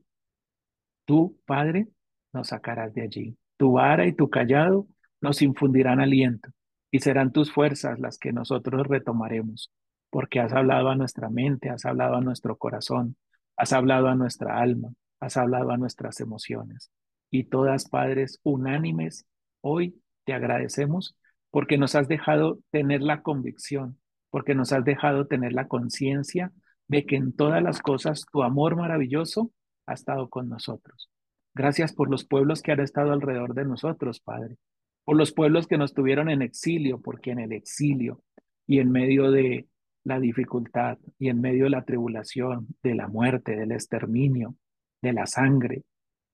tú, 1.07 1.39
Padre, 1.45 1.87
nos 2.33 2.49
sacarás 2.49 2.93
de 2.93 3.01
allí. 3.01 3.37
Tu 3.55 3.71
vara 3.71 4.05
y 4.05 4.13
tu 4.13 4.29
callado 4.29 4.87
nos 5.21 5.41
infundirán 5.41 5.99
aliento 5.99 6.49
y 6.91 6.99
serán 6.99 7.31
tus 7.31 7.51
fuerzas 7.51 7.99
las 7.99 8.19
que 8.19 8.33
nosotros 8.33 8.85
retomaremos, 8.85 9.71
porque 10.11 10.39
has 10.39 10.53
hablado 10.53 10.89
a 10.89 10.95
nuestra 10.95 11.29
mente, 11.29 11.69
has 11.69 11.85
hablado 11.85 12.17
a 12.17 12.21
nuestro 12.21 12.57
corazón, 12.57 13.15
has 13.55 13.73
hablado 13.73 14.09
a 14.09 14.15
nuestra 14.15 14.59
alma, 14.59 14.89
has 15.19 15.37
hablado 15.37 15.71
a 15.71 15.77
nuestras 15.77 16.19
emociones. 16.19 16.91
Y 17.31 17.45
todas, 17.45 17.89
Padres, 17.89 18.39
unánimes, 18.43 19.25
hoy 19.61 20.01
te 20.25 20.33
agradecemos 20.33 21.15
porque 21.49 21.77
nos 21.77 21.95
has 21.95 22.07
dejado 22.07 22.59
tener 22.69 23.01
la 23.01 23.21
convicción, 23.21 23.97
porque 24.29 24.55
nos 24.55 24.73
has 24.73 24.83
dejado 24.83 25.25
tener 25.25 25.53
la 25.53 25.67
conciencia 25.67 26.51
de 26.89 27.05
que 27.05 27.15
en 27.15 27.33
todas 27.33 27.63
las 27.63 27.81
cosas 27.81 28.25
tu 28.31 28.43
amor 28.43 28.75
maravilloso 28.75 29.51
ha 29.88 29.94
estado 29.94 30.29
con 30.29 30.50
nosotros. 30.50 31.10
Gracias 31.56 31.94
por 31.94 32.10
los 32.10 32.24
pueblos 32.24 32.62
que 32.62 32.72
han 32.72 32.82
estado 32.82 33.12
alrededor 33.12 33.56
de 33.56 33.65
nosotros, 33.65 34.20
Padre, 34.20 34.58
por 35.03 35.15
los 35.15 35.32
pueblos 35.32 35.65
que 35.65 35.77
nos 35.77 35.94
tuvieron 35.94 36.29
en 36.29 36.44
exilio, 36.44 37.01
porque 37.01 37.32
en 37.32 37.39
el 37.39 37.53
exilio 37.53 38.22
y 38.67 38.79
en 38.79 38.91
medio 38.91 39.32
de 39.32 39.67
la 40.03 40.20
dificultad 40.20 41.00
y 41.17 41.29
en 41.29 41.41
medio 41.41 41.63
de 41.63 41.72
la 41.72 41.84
tribulación, 41.84 42.67
de 42.84 42.94
la 42.94 43.08
muerte, 43.08 43.56
del 43.56 43.72
exterminio, 43.72 44.56
de 45.01 45.13
la 45.13 45.25
sangre, 45.25 45.84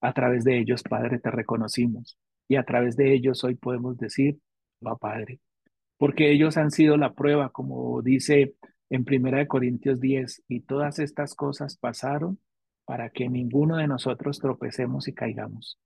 a 0.01 0.12
través 0.12 0.43
de 0.43 0.60
ellos, 0.60 0.83
Padre, 0.83 1.19
te 1.19 1.31
reconocimos. 1.31 2.17
Y 2.50 2.57
a 2.57 2.63
través 2.63 2.98
de 2.98 3.13
ellos 3.13 3.43
hoy 3.43 3.55
podemos 3.55 3.98
decir, 3.98 4.38
va 4.86 4.98
Padre, 4.98 5.39
porque 5.98 6.31
ellos 6.31 6.57
han 6.57 6.72
sido 6.72 6.98
la 6.98 7.13
prueba, 7.13 7.50
como 7.50 8.01
dice 8.01 8.55
en 8.89 9.05
Primera 9.05 9.38
de 9.38 9.48
Corintios 9.48 10.01
10, 10.01 10.43
y 10.50 10.60
todas 10.62 11.00
estas 11.00 11.33
cosas 11.33 11.77
pasaron 11.77 12.39
para 12.85 13.09
que 13.09 13.29
ninguno 13.29 13.77
de 13.77 13.87
nosotros 13.87 14.39
tropecemos 14.39 15.07
y 15.07 15.13
caigamos. 15.13 15.79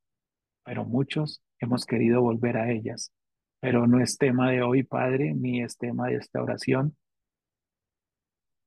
Pero 0.64 0.86
muchos 0.86 1.42
hemos 1.60 1.86
querido 1.86 2.22
volver 2.22 2.58
a 2.58 2.72
ellas. 2.72 3.14
Pero 3.60 3.88
no 3.88 4.02
es 4.02 4.18
tema 4.18 4.52
de 4.52 4.62
hoy, 4.62 4.84
Padre, 4.84 5.34
ni 5.34 5.62
es 5.62 5.78
tema 5.78 6.08
de 6.08 6.16
esta 6.16 6.42
oración. 6.42 6.96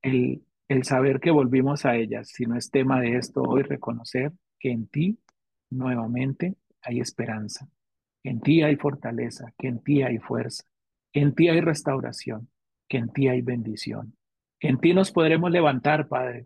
El, 0.01 0.43
el 0.67 0.83
saber 0.83 1.19
que 1.19 1.31
volvimos 1.31 1.85
a 1.85 1.95
ellas, 1.95 2.29
sino 2.29 2.57
es 2.57 2.71
tema 2.71 2.99
de 2.99 3.17
esto 3.17 3.43
hoy 3.43 3.63
reconocer 3.63 4.33
que 4.59 4.71
en 4.71 4.87
ti 4.87 5.19
nuevamente 5.69 6.55
hay 6.81 6.99
esperanza 6.99 7.69
que 8.21 8.29
en 8.29 8.41
ti 8.41 8.61
hay 8.61 8.75
fortaleza, 8.75 9.53
que 9.57 9.67
en 9.67 9.79
ti 9.79 10.03
hay 10.03 10.19
fuerza, 10.19 10.63
que 11.11 11.21
en 11.21 11.33
ti 11.33 11.49
hay 11.49 11.61
restauración, 11.61 12.49
que 12.87 12.97
en 12.97 13.09
ti 13.09 13.27
hay 13.27 13.41
bendición, 13.41 14.15
que 14.59 14.67
en 14.69 14.79
ti 14.79 14.93
nos 14.93 15.11
podremos 15.11 15.51
levantar, 15.51 16.07
Padre, 16.07 16.43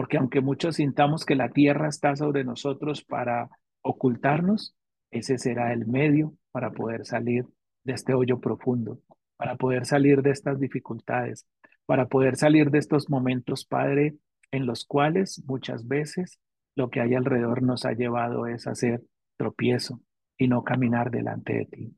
porque 0.00 0.16
aunque 0.16 0.40
muchos 0.40 0.76
sintamos 0.76 1.26
que 1.26 1.34
la 1.34 1.50
tierra 1.50 1.86
está 1.86 2.16
sobre 2.16 2.42
nosotros 2.42 3.04
para 3.04 3.50
ocultarnos, 3.82 4.74
ese 5.10 5.36
será 5.36 5.74
el 5.74 5.86
medio 5.86 6.32
para 6.52 6.70
poder 6.70 7.04
salir 7.04 7.44
de 7.84 7.92
este 7.92 8.14
hoyo 8.14 8.40
profundo, 8.40 8.98
para 9.36 9.56
poder 9.56 9.84
salir 9.84 10.22
de 10.22 10.30
estas 10.30 10.58
dificultades, 10.58 11.46
para 11.84 12.08
poder 12.08 12.36
salir 12.36 12.70
de 12.70 12.78
estos 12.78 13.10
momentos, 13.10 13.66
Padre, 13.66 14.16
en 14.50 14.64
los 14.64 14.86
cuales 14.86 15.44
muchas 15.46 15.86
veces 15.86 16.40
lo 16.76 16.88
que 16.88 17.02
hay 17.02 17.12
alrededor 17.14 17.62
nos 17.62 17.84
ha 17.84 17.92
llevado 17.92 18.46
es 18.46 18.66
hacer 18.66 19.02
tropiezo, 19.36 20.00
y 20.38 20.48
no 20.48 20.64
caminar 20.64 21.10
delante 21.10 21.52
de 21.52 21.66
ti. 21.66 21.96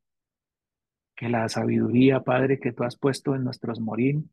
Que 1.14 1.28
la 1.28 1.48
sabiduría, 1.48 2.24
Padre, 2.24 2.58
que 2.58 2.72
tú 2.72 2.82
has 2.82 2.96
puesto 2.96 3.36
en 3.36 3.44
nuestros 3.44 3.78
morín, 3.78 4.32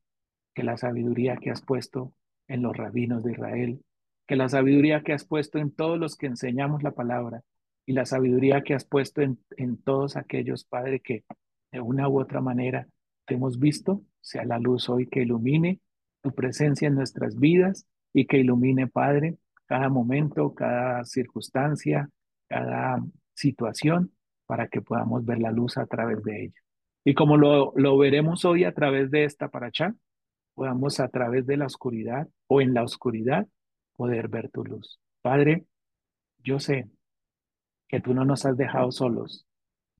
que 0.55 0.63
la 0.63 0.75
sabiduría 0.75 1.37
que 1.37 1.51
has 1.51 1.61
puesto 1.61 2.15
en 2.49 2.61
los 2.61 2.75
rabinos 2.75 3.23
de 3.23 3.31
Israel, 3.31 3.81
que 4.27 4.35
la 4.35 4.49
sabiduría 4.49 5.01
que 5.01 5.13
has 5.13 5.23
puesto 5.23 5.57
en 5.59 5.71
todos 5.71 5.97
los 5.97 6.17
que 6.17 6.27
enseñamos 6.27 6.83
la 6.83 6.91
palabra 6.91 7.41
y 7.85 7.93
la 7.93 8.05
sabiduría 8.05 8.61
que 8.61 8.73
has 8.73 8.83
puesto 8.83 9.21
en, 9.21 9.39
en 9.55 9.81
todos 9.81 10.17
aquellos, 10.17 10.65
Padre, 10.65 10.99
que 10.99 11.23
de 11.71 11.79
una 11.79 12.09
u 12.09 12.19
otra 12.19 12.41
manera 12.41 12.87
te 13.25 13.35
hemos 13.35 13.59
visto, 13.59 14.01
sea 14.19 14.43
la 14.43 14.59
luz 14.59 14.89
hoy 14.89 15.07
que 15.07 15.21
ilumine 15.21 15.79
tu 16.21 16.31
presencia 16.31 16.87
en 16.87 16.95
nuestras 16.95 17.39
vidas 17.39 17.87
y 18.13 18.25
que 18.25 18.39
ilumine, 18.39 18.87
Padre, 18.87 19.37
cada 19.65 19.89
momento, 19.89 20.53
cada 20.53 21.05
circunstancia, 21.05 22.09
cada 22.47 23.01
situación 23.33 24.11
para 24.45 24.67
que 24.67 24.81
podamos 24.81 25.25
ver 25.25 25.39
la 25.39 25.51
luz 25.51 25.77
a 25.77 25.85
través 25.85 26.23
de 26.23 26.45
ella. 26.45 26.59
Y 27.05 27.13
como 27.13 27.37
lo, 27.37 27.71
lo 27.75 27.97
veremos 27.97 28.45
hoy 28.45 28.63
a 28.63 28.73
través 28.73 29.11
de 29.11 29.23
esta 29.23 29.49
paracha, 29.49 29.95
podamos 30.59 30.99
a 30.99 31.07
través 31.07 31.45
de 31.45 31.55
la 31.55 31.67
oscuridad 31.67 32.27
o 32.47 32.59
en 32.59 32.73
la 32.73 32.83
oscuridad 32.83 33.47
poder 33.95 34.27
ver 34.27 34.49
tu 34.49 34.65
luz. 34.65 34.99
Padre, 35.21 35.63
yo 36.39 36.59
sé 36.59 36.89
que 37.87 38.01
tú 38.01 38.13
no 38.13 38.25
nos 38.25 38.45
has 38.45 38.57
dejado 38.57 38.91
solos. 38.91 39.47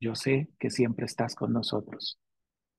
Yo 0.01 0.15
sé 0.15 0.49
que 0.59 0.69
siempre 0.69 1.05
estás 1.05 1.33
con 1.33 1.53
nosotros, 1.53 2.19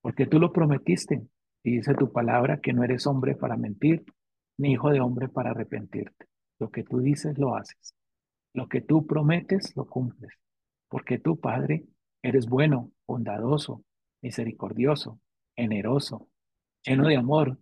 porque 0.02 0.26
tú 0.26 0.38
lo 0.38 0.52
prometiste 0.52 1.26
y 1.62 1.76
dice 1.76 1.94
tu 1.94 2.12
palabra 2.12 2.60
que 2.60 2.75
no 2.75 2.84
eres 2.84 3.06
hombre 3.06 3.34
para 3.34 3.56
mentir, 3.56 4.04
ni 4.58 4.72
hijo 4.72 4.90
de 4.90 5.00
hombre 5.00 5.30
para 5.30 5.52
arrepentirte. 5.52 6.26
Lo 6.58 6.70
que 6.70 6.82
tú 6.82 6.99
dices, 6.99 7.38
lo 7.38 7.56
haces. 7.56 7.94
Lo 8.52 8.68
que 8.68 8.82
tú 8.82 9.06
prometes, 9.06 9.75
lo 9.75 9.87
cumples 9.87 10.34
porque 10.90 11.18
tú, 11.18 11.38
Padre, 11.38 11.87
eres 12.20 12.46
bueno, 12.46 12.92
bondadoso, 13.06 13.84
misericordioso, 14.20 15.20
generoso, 15.56 16.28
lleno 16.82 17.06
de 17.06 17.16
amor, 17.16 17.58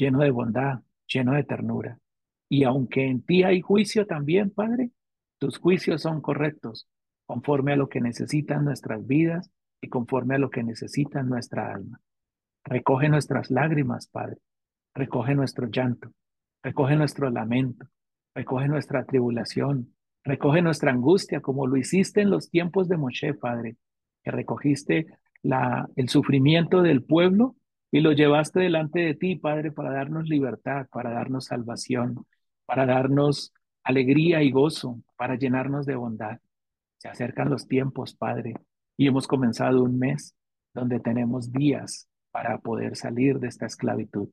lleno 0.00 0.20
de 0.20 0.30
bondad, 0.30 0.80
lleno 1.06 1.32
de 1.32 1.44
ternura. 1.44 1.98
Y 2.48 2.64
aunque 2.64 3.06
en 3.06 3.22
ti 3.22 3.42
hay 3.42 3.60
juicio 3.60 4.06
también, 4.06 4.50
Padre, 4.50 4.90
tus 5.38 5.58
juicios 5.58 6.02
son 6.02 6.22
correctos, 6.22 6.88
conforme 7.26 7.74
a 7.74 7.76
lo 7.76 7.88
que 7.88 8.00
necesitan 8.00 8.64
nuestras 8.64 9.06
vidas 9.06 9.50
y 9.80 9.88
conforme 9.88 10.36
a 10.36 10.38
lo 10.38 10.50
que 10.50 10.62
necesita 10.62 11.22
nuestra 11.22 11.74
alma. 11.74 12.00
Recoge 12.64 13.08
nuestras 13.08 13.50
lágrimas, 13.50 14.08
Padre. 14.08 14.38
Recoge 14.94 15.34
nuestro 15.34 15.68
llanto. 15.68 16.12
Recoge 16.62 16.96
nuestro 16.96 17.30
lamento. 17.30 17.86
Recoge 18.34 18.68
nuestra 18.68 19.04
tribulación. 19.04 19.94
Recoge 20.24 20.62
nuestra 20.62 20.92
angustia 20.92 21.40
como 21.40 21.66
lo 21.66 21.76
hiciste 21.76 22.22
en 22.22 22.30
los 22.30 22.50
tiempos 22.50 22.88
de 22.88 22.96
Moshe, 22.96 23.34
Padre, 23.34 23.76
que 24.22 24.30
recogiste 24.30 25.06
el 25.96 26.08
sufrimiento 26.08 26.82
del 26.82 27.02
pueblo 27.02 27.56
y 27.92 28.00
lo 28.00 28.12
llevaste 28.12 28.60
delante 28.60 29.00
de 29.00 29.14
ti, 29.14 29.36
Padre, 29.36 29.72
para 29.72 29.90
darnos 29.90 30.28
libertad, 30.28 30.86
para 30.92 31.10
darnos 31.10 31.46
salvación, 31.46 32.24
para 32.64 32.86
darnos 32.86 33.52
alegría 33.82 34.42
y 34.42 34.50
gozo, 34.50 35.02
para 35.16 35.36
llenarnos 35.36 35.86
de 35.86 35.96
bondad. 35.96 36.38
Se 36.98 37.08
acercan 37.08 37.50
los 37.50 37.66
tiempos, 37.66 38.14
Padre, 38.14 38.54
y 38.96 39.08
hemos 39.08 39.26
comenzado 39.26 39.82
un 39.82 39.98
mes 39.98 40.34
donde 40.72 41.00
tenemos 41.00 41.50
días 41.50 42.08
para 42.30 42.58
poder 42.58 42.94
salir 42.94 43.40
de 43.40 43.48
esta 43.48 43.66
esclavitud, 43.66 44.28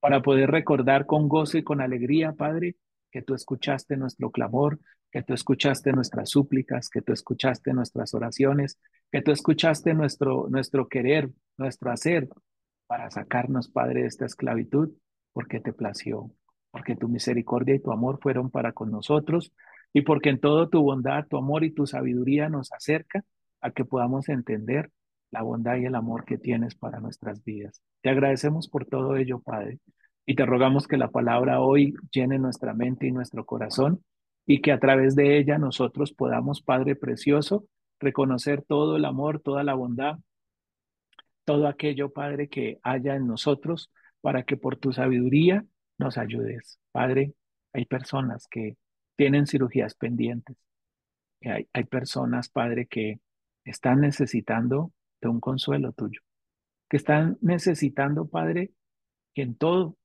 para 0.00 0.22
poder 0.22 0.50
recordar 0.50 1.04
con 1.04 1.28
gozo 1.28 1.58
y 1.58 1.62
con 1.62 1.82
alegría, 1.82 2.32
Padre, 2.32 2.76
que 3.10 3.20
tú 3.20 3.34
escuchaste 3.34 3.98
nuestro 3.98 4.30
clamor, 4.30 4.80
que 5.10 5.22
tú 5.22 5.34
escuchaste 5.34 5.92
nuestras 5.92 6.30
súplicas, 6.30 6.88
que 6.88 7.02
tú 7.02 7.12
escuchaste 7.12 7.74
nuestras 7.74 8.14
oraciones, 8.14 8.78
que 9.10 9.20
tú 9.20 9.32
escuchaste 9.32 9.92
nuestro, 9.92 10.46
nuestro 10.48 10.88
querer, 10.88 11.28
nuestro 11.58 11.90
hacer 11.90 12.30
para 12.92 13.10
sacarnos, 13.10 13.68
Padre, 13.68 14.02
de 14.02 14.06
esta 14.08 14.26
esclavitud, 14.26 14.90
porque 15.32 15.60
te 15.60 15.72
plació, 15.72 16.30
porque 16.70 16.94
tu 16.94 17.08
misericordia 17.08 17.74
y 17.74 17.78
tu 17.78 17.90
amor 17.90 18.18
fueron 18.20 18.50
para 18.50 18.72
con 18.72 18.90
nosotros 18.90 19.50
y 19.94 20.02
porque 20.02 20.28
en 20.28 20.38
todo 20.38 20.68
tu 20.68 20.82
bondad, 20.82 21.26
tu 21.26 21.38
amor 21.38 21.64
y 21.64 21.70
tu 21.70 21.86
sabiduría 21.86 22.50
nos 22.50 22.70
acerca 22.70 23.24
a 23.62 23.70
que 23.70 23.86
podamos 23.86 24.28
entender 24.28 24.90
la 25.30 25.40
bondad 25.40 25.76
y 25.76 25.86
el 25.86 25.94
amor 25.94 26.26
que 26.26 26.36
tienes 26.36 26.74
para 26.74 27.00
nuestras 27.00 27.42
vidas. 27.42 27.80
Te 28.02 28.10
agradecemos 28.10 28.68
por 28.68 28.84
todo 28.84 29.16
ello, 29.16 29.40
Padre, 29.40 29.78
y 30.26 30.34
te 30.34 30.44
rogamos 30.44 30.86
que 30.86 30.98
la 30.98 31.08
palabra 31.08 31.62
hoy 31.62 31.94
llene 32.12 32.38
nuestra 32.38 32.74
mente 32.74 33.06
y 33.06 33.12
nuestro 33.12 33.46
corazón 33.46 34.04
y 34.44 34.60
que 34.60 34.70
a 34.70 34.78
través 34.78 35.16
de 35.16 35.38
ella 35.38 35.56
nosotros 35.56 36.12
podamos, 36.12 36.60
Padre 36.60 36.94
Precioso, 36.94 37.64
reconocer 37.98 38.60
todo 38.60 38.98
el 38.98 39.06
amor, 39.06 39.40
toda 39.40 39.64
la 39.64 39.72
bondad, 39.72 40.18
todo 41.44 41.66
aquello, 41.66 42.12
Padre, 42.12 42.48
que 42.48 42.78
haya 42.82 43.16
en 43.16 43.26
nosotros 43.26 43.90
para 44.20 44.44
que 44.44 44.56
por 44.56 44.76
tu 44.76 44.92
sabiduría 44.92 45.64
nos 45.98 46.18
ayudes. 46.18 46.78
Padre, 46.92 47.34
hay 47.72 47.84
personas 47.84 48.46
que 48.48 48.76
tienen 49.16 49.46
cirugías 49.46 49.94
pendientes. 49.94 50.56
Hay, 51.44 51.84
personas, 51.84 52.48
Padre, 52.48 52.86
que 52.86 53.20
están 53.64 54.00
necesitando 54.00 54.92
de 55.20 55.28
un 55.28 55.40
consuelo 55.40 55.92
tuyo, 55.92 56.20
que 56.88 56.96
están 56.96 57.36
necesitando, 57.40 58.28
Padre, 58.28 58.72
que 59.34 59.42
en 59.42 59.56
todo 59.56 59.96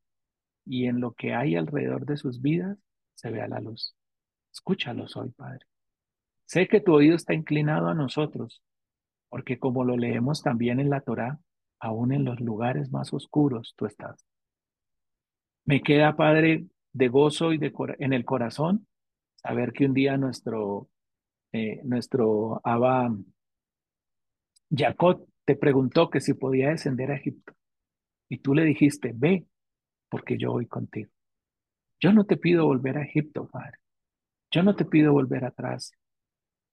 y 0.65 0.85
en 0.87 0.99
lo 0.99 1.13
que 1.13 1.35
hay 1.35 1.55
alrededor 1.55 2.05
de 2.05 2.17
sus 2.17 2.41
vidas 2.41 2.77
se 3.13 3.29
vea 3.29 3.47
la 3.47 3.59
luz. 3.59 3.95
Escúchalos 4.51 5.15
hoy, 5.15 5.29
Padre. 5.29 5.65
Sé 6.45 6.67
que 6.67 6.79
tu 6.81 6.93
oído 6.93 7.15
está 7.15 7.33
inclinado 7.33 7.87
a 7.87 7.93
nosotros, 7.93 8.63
porque 9.29 9.59
como 9.59 9.83
lo 9.83 9.97
leemos 9.97 10.41
también 10.41 10.79
en 10.79 10.89
la 10.89 11.01
Torá, 11.01 11.39
aún 11.79 12.11
en 12.13 12.25
los 12.25 12.39
lugares 12.39 12.91
más 12.91 13.13
oscuros 13.13 13.73
tú 13.77 13.85
estás. 13.85 14.25
Me 15.65 15.81
queda, 15.81 16.15
Padre, 16.15 16.65
de 16.93 17.07
gozo 17.09 17.53
y 17.53 17.57
de 17.57 17.73
en 17.99 18.13
el 18.13 18.25
corazón 18.25 18.87
saber 19.35 19.73
que 19.73 19.85
un 19.85 19.93
día 19.93 20.17
nuestro, 20.17 20.89
eh, 21.51 21.81
nuestro 21.83 22.61
Abba 22.63 23.13
Jacob 24.69 25.27
te 25.45 25.55
preguntó 25.55 26.09
que 26.09 26.21
si 26.21 26.33
podía 26.33 26.69
descender 26.69 27.11
a 27.11 27.15
Egipto. 27.15 27.53
Y 28.29 28.39
tú 28.39 28.53
le 28.53 28.65
dijiste, 28.65 29.13
ve, 29.15 29.45
porque 30.09 30.37
yo 30.37 30.51
voy 30.51 30.65
contigo. 30.67 31.11
Yo 31.99 32.11
no 32.13 32.25
te 32.25 32.37
pido 32.37 32.65
volver 32.65 32.97
a 32.97 33.03
Egipto, 33.03 33.47
Padre. 33.47 33.77
Yo 34.51 34.63
no 34.63 34.75
te 34.75 34.85
pido 34.85 35.13
volver 35.13 35.45
atrás. 35.45 35.93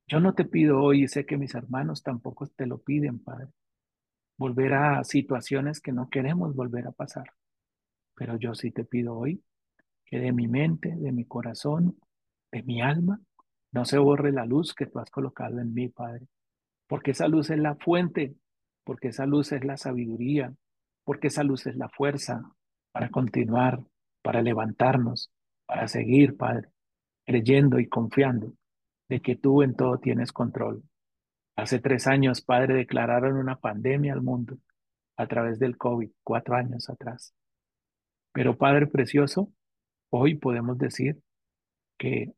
Yo 0.07 0.21
no 0.21 0.35
te 0.35 0.45
pido 0.45 0.83
hoy, 0.83 1.05
y 1.05 1.09
sé 1.09 1.25
que 1.25 1.39
mis 1.39 1.55
hermanos 1.55 2.03
tampoco 2.03 2.47
te 2.47 2.67
lo 2.67 2.79
piden, 2.79 3.19
Padre, 3.19 3.49
volver 4.37 4.75
a 4.75 5.03
situaciones 5.05 5.81
que 5.81 5.93
no 5.93 6.11
queremos 6.11 6.55
volver 6.55 6.87
a 6.87 6.93
pasar. 6.93 7.33
Pero 8.15 8.37
yo 8.37 8.55
sí 8.55 8.71
te 8.71 8.85
pido 8.85 9.17
hoy 9.17 9.43
que 10.05 10.19
de 10.19 10.33
mi 10.33 10.47
mente, 10.47 10.95
de 10.95 11.11
mi 11.11 11.25
corazón, 11.25 11.97
de 12.53 12.63
mi 12.63 12.83
alma, 12.83 13.19
no 13.73 13.85
se 13.87 13.99
borre 13.99 14.31
la 14.31 14.45
luz 14.45 14.75
que 14.75 14.87
tú 14.87 14.99
has 14.99 15.11
colocado 15.11 15.59
en 15.59 15.73
mí, 15.73 15.89
Padre. 15.89 16.27
Porque 16.87 17.13
esa 17.13 17.27
luz 17.27 17.49
es 17.49 17.59
la 17.59 17.75
fuente, 17.75 18.37
porque 18.85 19.09
esa 19.09 19.25
luz 19.25 19.53
es 19.53 19.65
la 19.65 19.79
sabiduría, 19.79 20.55
porque 21.05 21.29
esa 21.29 21.43
luz 21.45 21.67
es 21.67 21.77
la 21.77 21.89
fuerza 21.89 22.43
para 22.93 23.09
continuar, 23.09 23.83
para 24.23 24.43
levantarnos, 24.43 25.31
para 25.67 25.89
seguir, 25.89 26.37
Padre, 26.37 26.69
creyendo 27.25 27.79
y 27.79 27.89
confiando 27.89 28.53
de 29.09 29.21
que 29.21 29.37
tú 29.37 29.63
en 29.63 29.75
todo 29.75 29.99
tienes 29.99 30.33
control. 30.33 30.83
Hace 31.57 31.79
tres 31.79 32.07
años, 32.07 32.41
Padre, 32.41 32.75
declararon 32.75 33.37
una 33.37 33.61
pandemia 33.61 34.13
al 34.13 34.23
mundo 34.23 34.59
a 35.17 35.27
través 35.27 35.59
del 35.59 35.77
COVID, 35.77 36.11
cuatro 36.25 36.57
años 36.57 36.91
atrás. 36.91 37.35
Pero 38.33 38.59
Padre 38.59 38.87
Precioso, 38.89 39.53
hoy 40.11 40.35
podemos 40.35 40.79
decir 40.79 41.21
que 41.99 42.33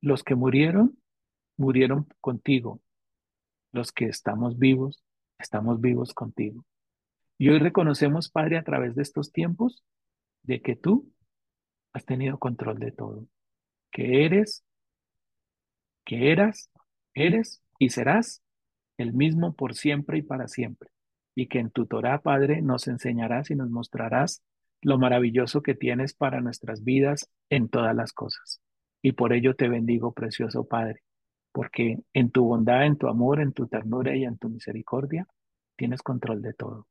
los 0.00 0.24
que 0.24 0.34
murieron, 0.34 0.98
murieron 1.56 2.06
contigo. 2.20 2.80
Los 3.72 3.92
que 3.92 4.06
estamos 4.06 4.58
vivos, 4.58 5.04
estamos 5.38 5.80
vivos 5.80 6.14
contigo. 6.14 6.64
Y 7.38 7.50
hoy 7.50 7.58
reconocemos, 7.58 8.30
Padre, 8.30 8.56
a 8.56 8.64
través 8.64 8.94
de 8.94 9.02
estos 9.02 9.32
tiempos, 9.32 9.84
de 10.42 10.62
que 10.62 10.76
tú 10.76 11.12
has 11.92 12.04
tenido 12.04 12.38
control 12.38 12.78
de 12.78 12.92
todo, 12.92 13.26
que 13.90 14.24
eres, 14.24 14.64
que 16.06 16.32
eras, 16.32 16.70
eres 17.14 17.62
y 17.78 17.90
serás 17.90 18.42
el 18.96 19.12
mismo 19.12 19.54
por 19.54 19.74
siempre 19.74 20.18
y 20.18 20.22
para 20.22 20.48
siempre, 20.48 20.88
y 21.34 21.48
que 21.48 21.58
en 21.58 21.70
tu 21.70 21.84
Torah, 21.84 22.22
Padre, 22.22 22.62
nos 22.62 22.88
enseñarás 22.88 23.50
y 23.50 23.56
nos 23.56 23.68
mostrarás 23.68 24.42
lo 24.80 24.98
maravilloso 24.98 25.62
que 25.62 25.74
tienes 25.74 26.14
para 26.14 26.40
nuestras 26.40 26.84
vidas 26.84 27.28
en 27.50 27.68
todas 27.68 27.94
las 27.94 28.12
cosas. 28.12 28.62
Y 29.02 29.12
por 29.12 29.32
ello 29.32 29.54
te 29.56 29.68
bendigo, 29.68 30.12
precioso 30.12 30.66
Padre, 30.66 31.02
porque 31.52 31.98
en 32.14 32.30
tu 32.30 32.44
bondad, 32.44 32.86
en 32.86 32.96
tu 32.96 33.08
amor, 33.08 33.40
en 33.40 33.52
tu 33.52 33.66
ternura 33.66 34.16
y 34.16 34.24
en 34.24 34.38
tu 34.38 34.48
misericordia, 34.48 35.26
tienes 35.76 36.02
control 36.02 36.40
de 36.40 36.54
todo. 36.54 36.86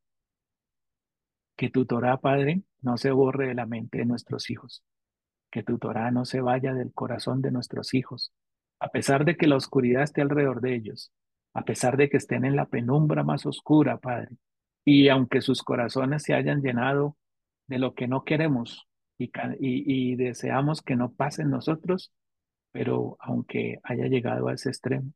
Que 1.56 1.69
tu 1.69 1.86
Torah, 1.86 2.17
Padre, 2.17 2.63
no 2.82 2.97
se 2.97 3.12
borre 3.12 3.47
de 3.47 3.56
la 3.56 3.65
mente 3.65 3.99
de 3.99 4.06
nuestros 4.06 4.49
hijos. 4.49 4.84
Que 5.49 5.63
tu 5.63 5.78
Torah 5.78 6.12
no 6.12 6.25
se 6.25 6.41
vaya 6.41 6.73
del 6.73 6.91
corazón 6.93 7.41
de 7.41 7.51
nuestros 7.51 7.93
hijos, 7.93 8.34
a 8.79 8.89
pesar 8.89 9.25
de 9.25 9.35
que 9.35 9.47
la 9.47 9.55
oscuridad 9.55 10.03
esté 10.03 10.21
alrededor 10.21 10.61
de 10.61 10.75
ellos, 10.75 11.11
a 11.53 11.63
pesar 11.63 11.97
de 11.97 12.09
que 12.09 12.17
estén 12.17 12.45
en 12.45 12.55
la 12.55 12.65
penumbra 12.65 13.23
más 13.23 13.45
oscura, 13.45 13.97
Padre. 13.97 14.35
Y 14.83 15.09
aunque 15.09 15.41
sus 15.41 15.63
corazones 15.63 16.23
se 16.23 16.33
hayan 16.33 16.61
llenado 16.61 17.17
de 17.67 17.79
lo 17.79 17.95
que 17.95 18.07
no 18.07 18.23
queremos 18.23 18.88
y, 19.17 19.31
y, 19.59 20.15
deseamos 20.15 20.81
que 20.81 20.95
no 20.95 21.13
pase 21.13 21.43
en 21.43 21.49
nosotros, 21.49 22.11
pero 22.71 23.15
aunque 23.19 23.79
haya 23.83 24.07
llegado 24.07 24.49
a 24.49 24.53
ese 24.53 24.69
extremo, 24.69 25.13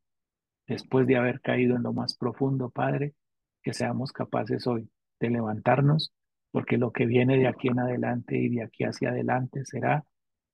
después 0.66 1.06
de 1.06 1.18
haber 1.18 1.42
caído 1.42 1.76
en 1.76 1.84
lo 1.84 1.94
más 1.94 2.16
profundo, 2.16 2.70
Padre, 2.70 3.14
que 3.62 3.74
seamos 3.74 4.14
capaces 4.14 4.66
hoy 4.68 4.90
de 5.20 5.30
levantarnos, 5.30 6.14
porque 6.52 6.78
lo 6.78 6.92
que 6.92 7.06
viene 7.06 7.38
de 7.38 7.48
aquí 7.48 7.68
en 7.68 7.80
adelante 7.80 8.38
y 8.38 8.50
de 8.50 8.64
aquí 8.64 8.86
hacia 8.86 9.10
adelante 9.10 9.66
será 9.66 10.06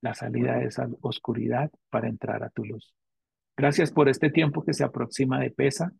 la 0.06 0.14
salida 0.14 0.58
de 0.58 0.68
esa 0.68 0.88
oscuridad 1.02 1.72
para 1.90 2.08
entrar 2.08 2.44
a 2.44 2.50
tu 2.52 2.64
luz. 2.64 2.94
Gracias 3.58 3.92
por 3.92 4.08
este 4.08 4.30
tiempo 4.30 4.64
que 4.64 4.74
se 4.74 4.84
aproxima 4.84 5.40
de 5.40 5.50
pesa, 5.50 5.92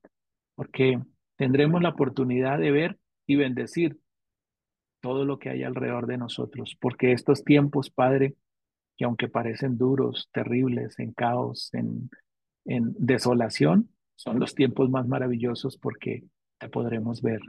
porque 0.54 1.02
tendremos 1.36 1.82
la 1.82 1.90
oportunidad 1.90 2.60
de 2.60 2.72
ver 2.72 3.00
y 3.26 3.36
bendecir 3.36 3.98
todo 5.02 5.26
lo 5.26 5.40
que 5.40 5.50
hay 5.50 5.64
alrededor 5.64 6.06
de 6.06 6.18
nosotros, 6.18 6.78
porque 6.80 7.12
estos 7.14 7.44
tiempos, 7.44 7.90
Padre, 7.90 8.36
que 8.96 9.06
aunque 9.06 9.28
parecen 9.28 9.78
duros, 9.78 10.30
terribles, 10.32 11.00
en 11.00 11.12
caos, 11.12 11.74
en, 11.74 12.10
en 12.66 12.94
desolación, 13.00 13.90
son 14.16 14.40
los 14.40 14.54
tiempos 14.54 14.90
más 14.90 15.08
maravillosos 15.08 15.78
porque 15.78 16.24
te 16.60 16.70
podremos 16.70 17.22
ver, 17.22 17.42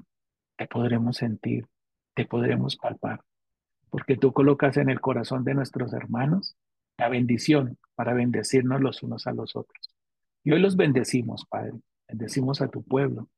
te 0.56 0.66
podremos 0.66 1.18
sentir, 1.18 1.66
te 2.14 2.24
podremos 2.24 2.76
palpar, 2.76 3.20
porque 3.90 4.16
tú 4.16 4.32
colocas 4.32 4.76
en 4.76 4.90
el 4.90 5.00
corazón 5.00 5.44
de 5.44 5.54
nuestros 5.54 5.92
hermanos 5.92 6.56
la 6.98 7.08
bendición 7.08 7.78
para 7.94 8.14
bendecirnos 8.14 8.80
los 8.80 9.02
unos 9.02 9.26
a 9.26 9.32
los 9.32 9.56
otros. 9.56 9.94
Y 10.44 10.52
hoy 10.52 10.60
los 10.60 10.76
bendecimos, 10.76 11.44
Padre. 11.46 11.72
Bendecimos 12.08 12.60
a 12.62 12.68
tu 12.68 12.82
pueblo 12.82 13.28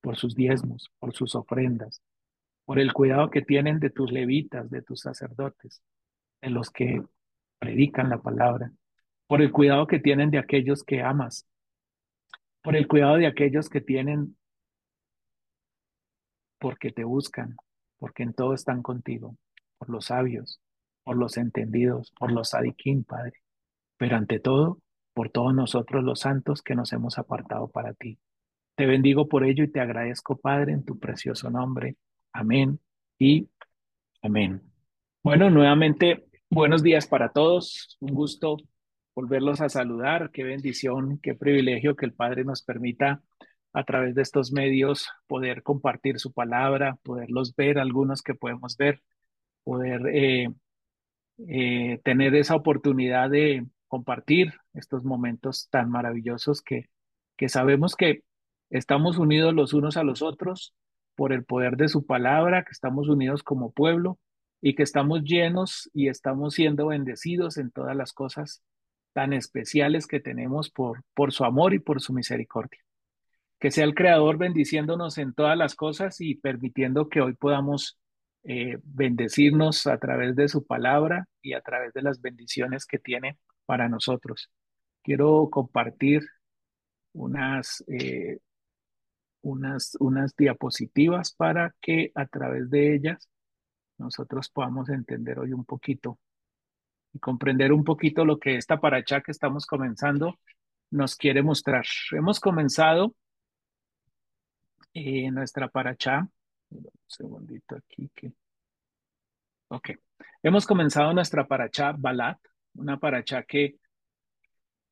por 0.00 0.16
sus 0.16 0.34
diezmos, 0.34 0.90
por 0.98 1.14
sus 1.14 1.34
ofrendas, 1.34 2.02
por 2.64 2.78
el 2.78 2.92
cuidado 2.92 3.30
que 3.30 3.42
tienen 3.42 3.80
de 3.80 3.90
tus 3.90 4.12
levitas, 4.12 4.70
de 4.70 4.82
tus 4.82 5.00
sacerdotes, 5.00 5.82
de 6.42 6.50
los 6.50 6.70
que 6.70 7.02
predican 7.58 8.10
la 8.10 8.18
palabra, 8.18 8.70
por 9.26 9.42
el 9.42 9.50
cuidado 9.50 9.86
que 9.86 9.98
tienen 9.98 10.30
de 10.30 10.38
aquellos 10.38 10.84
que 10.84 11.02
amas, 11.02 11.46
por 12.62 12.76
el 12.76 12.86
cuidado 12.86 13.16
de 13.16 13.26
aquellos 13.26 13.68
que 13.68 13.80
tienen 13.80 14.36
porque 16.58 16.92
te 16.92 17.04
buscan, 17.04 17.56
porque 17.98 18.22
en 18.22 18.34
todo 18.34 18.52
están 18.52 18.82
contigo, 18.82 19.36
por 19.78 19.90
los 19.90 20.06
sabios, 20.06 20.60
por 21.04 21.16
los 21.16 21.36
entendidos, 21.36 22.12
por 22.18 22.32
los 22.32 22.50
sadiquín, 22.50 23.04
Padre. 23.04 23.42
Pero 23.96 24.16
ante 24.16 24.40
todo, 24.40 24.80
por 25.14 25.30
todos 25.30 25.54
nosotros 25.54 26.04
los 26.04 26.20
santos 26.20 26.62
que 26.62 26.74
nos 26.74 26.92
hemos 26.92 27.18
apartado 27.18 27.68
para 27.68 27.94
ti. 27.94 28.18
Te 28.76 28.86
bendigo 28.86 29.28
por 29.28 29.44
ello 29.44 29.64
y 29.64 29.72
te 29.72 29.80
agradezco, 29.80 30.36
Padre, 30.36 30.72
en 30.72 30.84
tu 30.84 30.98
precioso 30.98 31.50
nombre. 31.50 31.96
Amén 32.32 32.78
y 33.18 33.48
amén. 34.22 34.62
Bueno, 35.22 35.50
nuevamente, 35.50 36.26
buenos 36.48 36.82
días 36.82 37.06
para 37.06 37.30
todos. 37.30 37.96
Un 38.00 38.14
gusto 38.14 38.56
volverlos 39.14 39.60
a 39.60 39.68
saludar. 39.68 40.30
Qué 40.30 40.44
bendición, 40.44 41.18
qué 41.20 41.34
privilegio 41.34 41.96
que 41.96 42.06
el 42.06 42.12
Padre 42.12 42.44
nos 42.44 42.62
permita 42.62 43.20
a 43.72 43.84
través 43.84 44.14
de 44.14 44.22
estos 44.22 44.52
medios 44.52 45.08
poder 45.26 45.64
compartir 45.64 46.20
su 46.20 46.32
palabra, 46.32 46.98
poderlos 47.02 47.56
ver, 47.56 47.78
algunos 47.78 48.22
que 48.22 48.34
podemos 48.34 48.76
ver, 48.76 49.02
poder 49.64 50.06
eh, 50.08 50.48
eh, 51.38 52.00
tener 52.04 52.34
esa 52.34 52.56
oportunidad 52.56 53.30
de 53.30 53.66
compartir 53.86 54.54
estos 54.74 55.04
momentos 55.04 55.68
tan 55.70 55.90
maravillosos 55.90 56.62
que, 56.62 56.88
que 57.36 57.48
sabemos 57.48 57.94
que 57.96 58.22
estamos 58.70 59.18
unidos 59.18 59.54
los 59.54 59.72
unos 59.72 59.96
a 59.96 60.04
los 60.04 60.22
otros 60.22 60.74
por 61.14 61.32
el 61.32 61.44
poder 61.44 61.76
de 61.76 61.88
su 61.88 62.06
palabra, 62.06 62.64
que 62.64 62.72
estamos 62.72 63.08
unidos 63.08 63.42
como 63.42 63.72
pueblo 63.72 64.18
y 64.60 64.74
que 64.74 64.82
estamos 64.82 65.22
llenos 65.22 65.90
y 65.92 66.08
estamos 66.08 66.54
siendo 66.54 66.88
bendecidos 66.88 67.56
en 67.56 67.70
todas 67.70 67.96
las 67.96 68.12
cosas 68.12 68.62
tan 69.12 69.32
especiales 69.32 70.06
que 70.06 70.20
tenemos 70.20 70.70
por, 70.70 71.02
por 71.14 71.32
su 71.32 71.44
amor 71.44 71.74
y 71.74 71.78
por 71.78 72.00
su 72.00 72.12
misericordia. 72.12 72.80
Que 73.58 73.70
sea 73.70 73.84
el 73.84 73.94
Creador 73.94 74.38
bendiciéndonos 74.38 75.18
en 75.18 75.34
todas 75.34 75.56
las 75.56 75.74
cosas 75.74 76.20
y 76.20 76.36
permitiendo 76.36 77.08
que 77.08 77.20
hoy 77.20 77.34
podamos 77.34 77.98
eh, 78.50 78.78
bendecirnos 78.82 79.86
a 79.86 79.98
través 79.98 80.34
de 80.34 80.48
su 80.48 80.64
palabra 80.64 81.28
y 81.42 81.52
a 81.52 81.60
través 81.60 81.92
de 81.92 82.00
las 82.00 82.22
bendiciones 82.22 82.86
que 82.86 82.98
tiene 82.98 83.36
para 83.66 83.90
nosotros. 83.90 84.50
Quiero 85.02 85.50
compartir 85.50 86.22
unas, 87.12 87.84
eh, 87.88 88.38
unas, 89.42 89.98
unas 90.00 90.34
diapositivas 90.34 91.34
para 91.34 91.74
que 91.82 92.10
a 92.14 92.24
través 92.24 92.70
de 92.70 92.94
ellas 92.94 93.28
nosotros 93.98 94.48
podamos 94.48 94.88
entender 94.88 95.38
hoy 95.38 95.52
un 95.52 95.66
poquito 95.66 96.18
y 97.12 97.18
comprender 97.18 97.70
un 97.70 97.84
poquito 97.84 98.24
lo 98.24 98.38
que 98.38 98.56
esta 98.56 98.80
paracha 98.80 99.20
que 99.20 99.30
estamos 99.32 99.66
comenzando 99.66 100.38
nos 100.90 101.16
quiere 101.16 101.42
mostrar. 101.42 101.84
Hemos 102.12 102.40
comenzado 102.40 103.14
eh, 104.94 105.30
nuestra 105.30 105.68
paracha. 105.68 106.30
Un 106.70 106.86
segundito 107.06 107.76
aquí 107.76 108.10
que. 108.14 108.32
Ok. 109.68 109.90
Hemos 110.42 110.66
comenzado 110.66 111.12
nuestra 111.12 111.46
paracha 111.46 111.92
Balat, 111.92 112.38
una 112.74 112.98
paracha 112.98 113.42
que, 113.42 113.76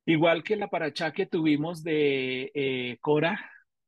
igual 0.05 0.43
que 0.43 0.55
la 0.55 0.69
paracha 0.69 1.11
que 1.11 1.25
tuvimos 1.25 1.83
de 1.83 2.51
eh, 2.53 2.97
Cora, 3.01 3.39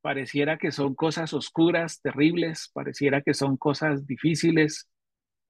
pareciera 0.02 0.58
que 0.58 0.72
son 0.72 0.96
cosas 0.96 1.34
oscuras, 1.34 2.02
terribles, 2.02 2.70
pareciera 2.74 3.22
que 3.22 3.34
son 3.34 3.58
cosas 3.58 4.06
difíciles, 4.06 4.90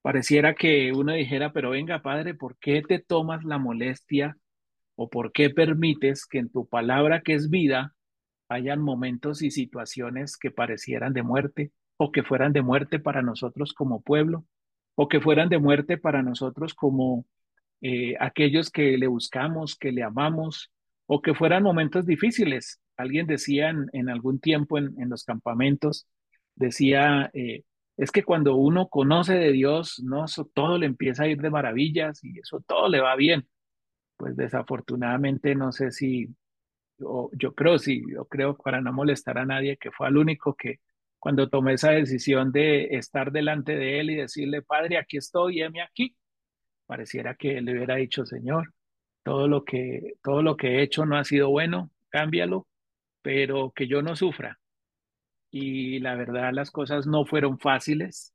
pareciera 0.02 0.56
que 0.56 0.92
uno 0.94 1.14
dijera, 1.14 1.54
pero 1.54 1.72
venga, 1.72 2.02
padre, 2.02 2.34
¿por 2.34 2.58
qué 2.58 2.82
te 2.82 3.00
tomas 3.00 3.44
la 3.44 3.58
molestia 3.58 4.38
o 4.96 5.10
por 5.10 5.32
qué 5.32 5.50
permites 5.50 6.26
que 6.26 6.40
en 6.40 6.50
tu 6.50 6.68
palabra 6.68 7.22
que 7.22 7.34
es 7.34 7.50
vida 7.50 7.96
hayan 8.50 8.82
momentos 8.82 9.42
y 9.42 9.52
situaciones 9.52 10.38
que 10.38 10.52
parecieran 10.52 11.14
de 11.14 11.24
muerte 11.24 11.72
o 12.02 12.12
que 12.14 12.24
fueran 12.24 12.54
de 12.54 12.62
muerte 12.62 12.98
para 12.98 13.22
nosotros 13.22 13.74
como 13.74 14.02
pueblo 14.02 14.46
o 14.96 15.10
que 15.10 15.20
fueran 15.20 15.50
de 15.50 15.60
muerte 15.60 15.98
para 15.98 16.24
nosotros 16.24 16.74
como 16.74 17.26
eh, 17.82 18.16
aquellos 18.22 18.70
que 18.70 18.98
le 18.98 19.08
buscamos, 19.08 19.76
que 19.76 19.92
le 19.92 20.04
amamos 20.04 20.72
o 21.08 21.22
que 21.22 21.34
fueran 21.36 21.62
momentos 21.62 22.06
difíciles. 22.06 22.80
Alguien 22.96 23.28
decía 23.28 23.70
en, 23.70 24.10
algún 24.10 24.40
tiempo 24.40 24.78
en, 24.78 25.10
los 25.10 25.26
campamentos, 25.26 26.08
decía, 26.56 27.30
eh, 27.34 27.64
es 27.98 28.12
que 28.12 28.24
cuando 28.24 28.56
uno 28.56 28.88
conoce 28.88 29.34
de 29.34 29.52
Dios, 29.52 30.02
no, 30.02 30.24
eso 30.26 30.50
todo 30.54 30.78
le 30.78 30.86
empieza 30.86 31.24
a 31.24 31.28
ir 31.28 31.42
de 31.42 31.50
maravillas 31.50 32.24
y 32.24 32.40
eso 32.40 32.64
todo 32.66 32.88
le 32.88 33.02
va 33.02 33.16
bien. 33.18 33.46
Pues 34.16 34.38
desafortunadamente 34.38 35.54
no 35.54 35.74
sé 35.74 35.92
si 35.92 36.30
yo, 36.98 37.30
yo 37.34 37.56
creo, 37.56 37.78
sí, 37.78 38.04
yo 38.10 38.26
creo 38.26 38.56
para 38.58 38.80
no 38.80 38.94
molestar 38.94 39.38
a 39.38 39.46
nadie, 39.46 39.78
que 39.78 39.92
fue 39.92 40.08
el 40.08 40.18
único 40.18 40.56
que 40.56 40.80
cuando 41.20 41.50
tomé 41.50 41.74
esa 41.74 41.92
decisión 41.92 42.52
de 42.52 42.86
estar 42.92 43.32
delante 43.32 43.76
de 43.76 44.00
él 44.00 44.10
y 44.10 44.16
decirle, 44.16 44.62
Padre, 44.62 44.98
aquí 44.98 45.18
estoy, 45.18 45.62
heme 45.62 45.82
aquí, 45.82 46.16
pareciera 46.86 47.36
que 47.36 47.62
le 47.62 47.74
hubiera 47.74 47.96
dicho, 47.96 48.26
Señor, 48.26 48.74
todo 49.24 49.48
lo 49.48 49.64
que, 49.66 50.14
todo 50.24 50.42
lo 50.42 50.58
que 50.58 50.78
he 50.78 50.82
hecho 50.84 51.06
no 51.06 51.18
ha 51.18 51.24
sido 51.24 51.50
bueno, 51.50 51.92
cámbialo, 52.10 52.68
pero 53.22 53.72
que 53.76 53.88
yo 53.88 54.02
no 54.02 54.16
sufra. 54.16 54.60
Y 55.52 56.00
la 56.00 56.16
verdad, 56.16 56.52
las 56.54 56.72
cosas 56.72 57.08
no 57.08 57.26
fueron 57.26 57.60
fáciles. 57.60 58.34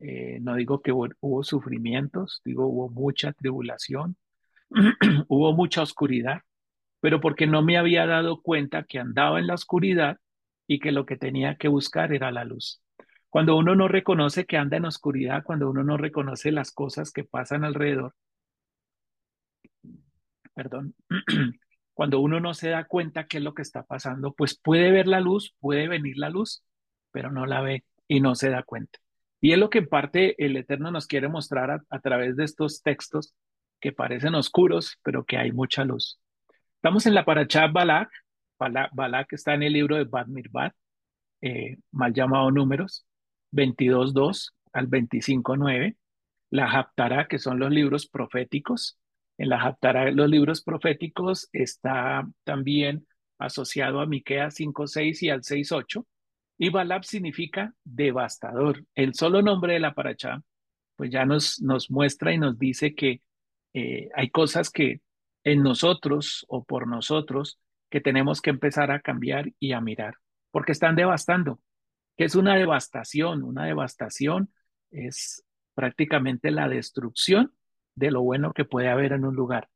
Eh, 0.00 0.38
no 0.40 0.54
digo 0.56 0.82
que 0.82 0.92
hubo, 0.92 1.08
hubo 1.20 1.42
sufrimientos, 1.44 2.42
digo 2.44 2.66
hubo 2.66 2.90
mucha 2.90 3.32
tribulación, 3.32 4.16
hubo 5.28 5.52
mucha 5.52 5.82
oscuridad, 5.82 6.42
pero 7.00 7.20
porque 7.20 7.46
no 7.46 7.62
me 7.62 7.76
había 7.76 8.06
dado 8.06 8.40
cuenta 8.42 8.84
que 8.84 8.98
andaba 8.98 9.38
en 9.38 9.46
la 9.46 9.54
oscuridad 9.54 10.18
y 10.70 10.78
que 10.78 10.92
lo 10.92 11.04
que 11.04 11.16
tenía 11.16 11.56
que 11.56 11.66
buscar 11.66 12.12
era 12.12 12.30
la 12.30 12.44
luz. 12.44 12.80
Cuando 13.28 13.56
uno 13.56 13.74
no 13.74 13.88
reconoce 13.88 14.46
que 14.46 14.56
anda 14.56 14.76
en 14.76 14.84
oscuridad, 14.84 15.42
cuando 15.42 15.68
uno 15.68 15.82
no 15.82 15.96
reconoce 15.96 16.52
las 16.52 16.70
cosas 16.70 17.10
que 17.10 17.24
pasan 17.24 17.64
alrededor, 17.64 18.14
perdón, 20.54 20.94
cuando 21.92 22.20
uno 22.20 22.38
no 22.38 22.54
se 22.54 22.68
da 22.68 22.84
cuenta 22.84 23.26
qué 23.26 23.38
es 23.38 23.42
lo 23.42 23.52
que 23.52 23.62
está 23.62 23.82
pasando, 23.82 24.32
pues 24.32 24.56
puede 24.56 24.92
ver 24.92 25.08
la 25.08 25.18
luz, 25.18 25.56
puede 25.58 25.88
venir 25.88 26.16
la 26.16 26.30
luz, 26.30 26.62
pero 27.10 27.32
no 27.32 27.46
la 27.46 27.62
ve 27.62 27.82
y 28.06 28.20
no 28.20 28.36
se 28.36 28.50
da 28.50 28.62
cuenta. 28.62 29.00
Y 29.40 29.50
es 29.50 29.58
lo 29.58 29.70
que 29.70 29.78
en 29.78 29.88
parte 29.88 30.36
el 30.38 30.56
Eterno 30.56 30.92
nos 30.92 31.08
quiere 31.08 31.26
mostrar 31.26 31.82
a, 31.90 31.98
través 31.98 32.36
de 32.36 32.44
estos 32.44 32.80
textos 32.80 33.34
que 33.80 33.90
parecen 33.90 34.36
oscuros, 34.36 34.98
pero 35.02 35.24
que 35.24 35.36
hay 35.36 35.50
mucha 35.50 35.84
luz. 35.84 36.20
Estamos 36.76 37.06
en 37.06 37.14
la 37.16 37.24
Parachá 37.24 37.66
Balak. 37.66 38.08
Balak, 38.60 39.32
está 39.32 39.54
en 39.54 39.62
el 39.62 39.72
libro 39.72 39.96
de 39.96 40.04
Bad 40.04 40.26
Mirbat, 40.26 40.74
eh, 41.40 41.78
mal 41.90 42.12
llamado 42.12 42.50
Números, 42.50 43.06
22.2 43.52 44.54
al 44.72 44.88
25.9. 44.88 45.96
La 46.50 46.70
Haptará, 46.70 47.26
que 47.26 47.38
son 47.38 47.58
los 47.58 47.70
libros 47.70 48.06
proféticos. 48.06 48.98
En 49.38 49.48
la 49.48 49.62
Haptará, 49.62 50.10
los 50.10 50.28
libros 50.28 50.62
proféticos, 50.62 51.48
está 51.52 52.28
también 52.44 53.06
asociado 53.38 54.00
a 54.00 54.06
Miqueas 54.06 54.58
5.6 54.58 55.22
y 55.22 55.30
al 55.30 55.42
6.8. 55.42 56.06
Y 56.58 56.68
Balak 56.68 57.04
significa 57.04 57.72
devastador. 57.84 58.84
El 58.94 59.14
solo 59.14 59.40
nombre 59.40 59.74
de 59.74 59.80
la 59.80 59.94
Parachá, 59.94 60.42
pues 60.96 61.10
ya 61.10 61.24
nos, 61.24 61.62
nos 61.62 61.90
muestra 61.90 62.34
y 62.34 62.38
nos 62.38 62.58
dice 62.58 62.94
que 62.94 63.22
eh, 63.72 64.10
hay 64.14 64.28
cosas 64.28 64.70
que 64.70 65.00
en 65.44 65.62
nosotros 65.62 66.44
o 66.48 66.64
por 66.64 66.86
nosotros 66.86 67.58
que 67.90 68.00
tenemos 68.00 68.40
que 68.40 68.50
empezar 68.50 68.90
a 68.90 69.00
cambiar 69.00 69.52
y 69.58 69.72
a 69.72 69.80
mirar, 69.80 70.14
porque 70.50 70.72
están 70.72 70.96
devastando. 70.96 71.60
¿Qué 72.16 72.24
es 72.24 72.34
una 72.34 72.56
devastación? 72.56 73.42
Una 73.42 73.64
devastación 73.64 74.52
es 74.90 75.44
prácticamente 75.74 76.50
la 76.50 76.68
destrucción 76.68 77.52
de 77.94 78.10
lo 78.10 78.22
bueno 78.22 78.52
que 78.52 78.64
puede 78.64 78.88
haber 78.88 79.12
en 79.12 79.24
un 79.24 79.34
lugar, 79.34 79.68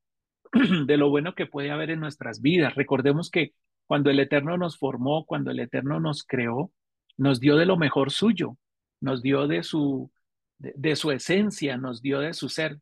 de 0.87 0.96
lo 0.96 1.11
bueno 1.11 1.35
que 1.35 1.46
puede 1.46 1.70
haber 1.70 1.90
en 1.90 2.00
nuestras 2.00 2.40
vidas. 2.40 2.74
Recordemos 2.74 3.31
que 3.31 3.55
cuando 3.87 4.11
el 4.11 4.20
Eterno 4.20 4.57
nos 4.57 4.79
formó, 4.79 5.27
cuando 5.27 5.50
el 5.50 5.61
Eterno 5.61 6.00
nos 6.00 6.24
creó, 6.24 6.72
nos 7.16 7.40
dio 7.40 7.57
de 7.57 7.66
lo 7.66 7.77
mejor 7.77 8.11
suyo, 8.11 8.57
nos 9.00 9.22
dio 9.22 9.46
de 9.46 9.62
su, 9.62 10.11
de, 10.59 10.96
su 10.96 11.11
esencia, 11.11 11.77
nos 11.77 12.00
dio 12.00 12.20
de 12.20 12.33
su 12.33 12.48
ser 12.48 12.79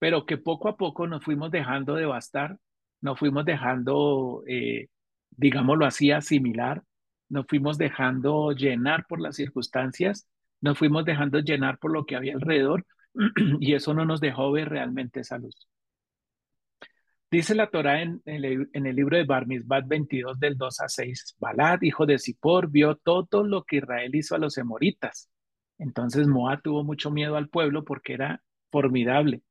pero 0.00 0.26
que 0.26 0.38
poco 0.38 0.68
a 0.68 0.76
poco 0.76 1.06
nos 1.06 1.22
fuimos 1.22 1.52
dejando 1.52 1.94
devastar, 1.94 2.58
nos 3.00 3.18
fuimos 3.18 3.44
dejando, 3.44 4.42
eh, 4.46 4.88
digámoslo 5.30 5.86
así, 5.86 6.10
asimilar, 6.10 6.82
nos 7.28 7.46
fuimos 7.46 7.78
dejando 7.78 8.52
llenar 8.52 9.06
por 9.08 9.20
las 9.20 9.36
circunstancias, 9.36 10.28
nos 10.60 10.78
fuimos 10.78 11.04
dejando 11.04 11.40
llenar 11.40 11.78
por 11.78 11.92
lo 11.92 12.04
que 12.04 12.16
había 12.16 12.34
alrededor 12.34 12.86
y 13.60 13.74
eso 13.74 13.94
no 13.94 14.04
nos 14.04 14.20
dejó 14.20 14.52
ver 14.52 14.68
realmente 14.68 15.20
esa 15.20 15.38
luz. 15.38 15.68
Dice 17.30 17.54
la 17.54 17.68
Torah 17.68 18.02
en, 18.02 18.20
en, 18.24 18.86
el 18.86 18.96
libro 18.96 19.16
de 19.16 19.24
Barmisbat 19.24 19.86
22 19.86 20.40
del 20.40 20.58
2 20.58 20.80
a 20.80 20.88
6, 20.88 21.36
Balad, 21.38 21.80
hijo 21.82 22.04
de 22.04 22.18
Zippor, 22.18 22.68
vio 22.68 22.96
todo 22.96 23.44
lo 23.44 23.62
que 23.62 23.76
Israel 23.76 24.12
hizo 24.16 24.34
a 24.34 24.38
los 24.38 24.58
emoritas. 24.58 25.30
Entonces 25.78 26.26
Moab 26.26 26.60
tuvo 26.60 26.82
mucho 26.82 27.12
miedo 27.12 27.36
al 27.36 27.48
pueblo 27.48 27.84
porque 27.84 28.14
era 28.14 28.42
formidable 28.72 29.42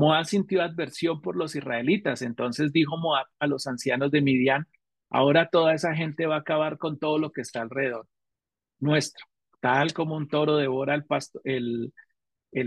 Moab 0.00 0.24
sintió 0.24 0.62
adversión 0.62 1.20
por 1.20 1.36
los 1.36 1.54
israelitas, 1.54 2.22
entonces 2.22 2.72
dijo 2.72 2.96
Moab 2.96 3.26
a 3.38 3.46
los 3.46 3.66
ancianos 3.66 4.10
de 4.10 4.22
Midian, 4.22 4.66
ahora 5.10 5.50
toda 5.50 5.74
esa 5.74 5.94
gente 5.94 6.24
va 6.24 6.36
a 6.36 6.38
acabar 6.38 6.78
con 6.78 6.98
todo 6.98 7.18
lo 7.18 7.32
que 7.32 7.42
está 7.42 7.60
alrededor 7.60 8.06
nuestro, 8.78 9.26
tal 9.60 9.92
como 9.92 10.16
un 10.16 10.26
toro 10.26 10.56
devora 10.56 10.94
el 10.94 11.04
pasto, 11.04 11.42
el, 11.44 11.92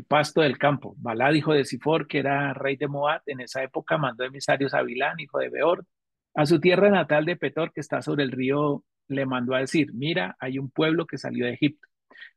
pasto 0.07 0.41
del 0.41 0.59
campo. 0.59 0.93
Balad, 0.99 1.33
hijo 1.33 1.53
de 1.53 1.65
Sifor, 1.65 2.07
que 2.07 2.19
era 2.19 2.53
rey 2.53 2.75
de 2.75 2.87
Moab, 2.87 3.23
en 3.25 3.39
esa 3.41 3.63
época 3.63 3.97
mandó 3.97 4.23
emisarios 4.23 4.75
a 4.75 4.83
Bilán, 4.83 5.19
hijo 5.19 5.39
de 5.39 5.49
Beor, 5.49 5.87
a 6.35 6.45
su 6.45 6.59
tierra 6.59 6.91
natal 6.91 7.25
de 7.25 7.35
Petor, 7.35 7.73
que 7.73 7.81
está 7.81 8.03
sobre 8.03 8.25
el 8.25 8.31
río, 8.31 8.83
le 9.07 9.25
mandó 9.25 9.55
a 9.55 9.59
decir, 9.61 9.91
mira, 9.95 10.37
hay 10.39 10.59
un 10.59 10.69
pueblo 10.69 11.07
que 11.07 11.17
salió 11.17 11.47
de 11.47 11.53
Egipto, 11.53 11.87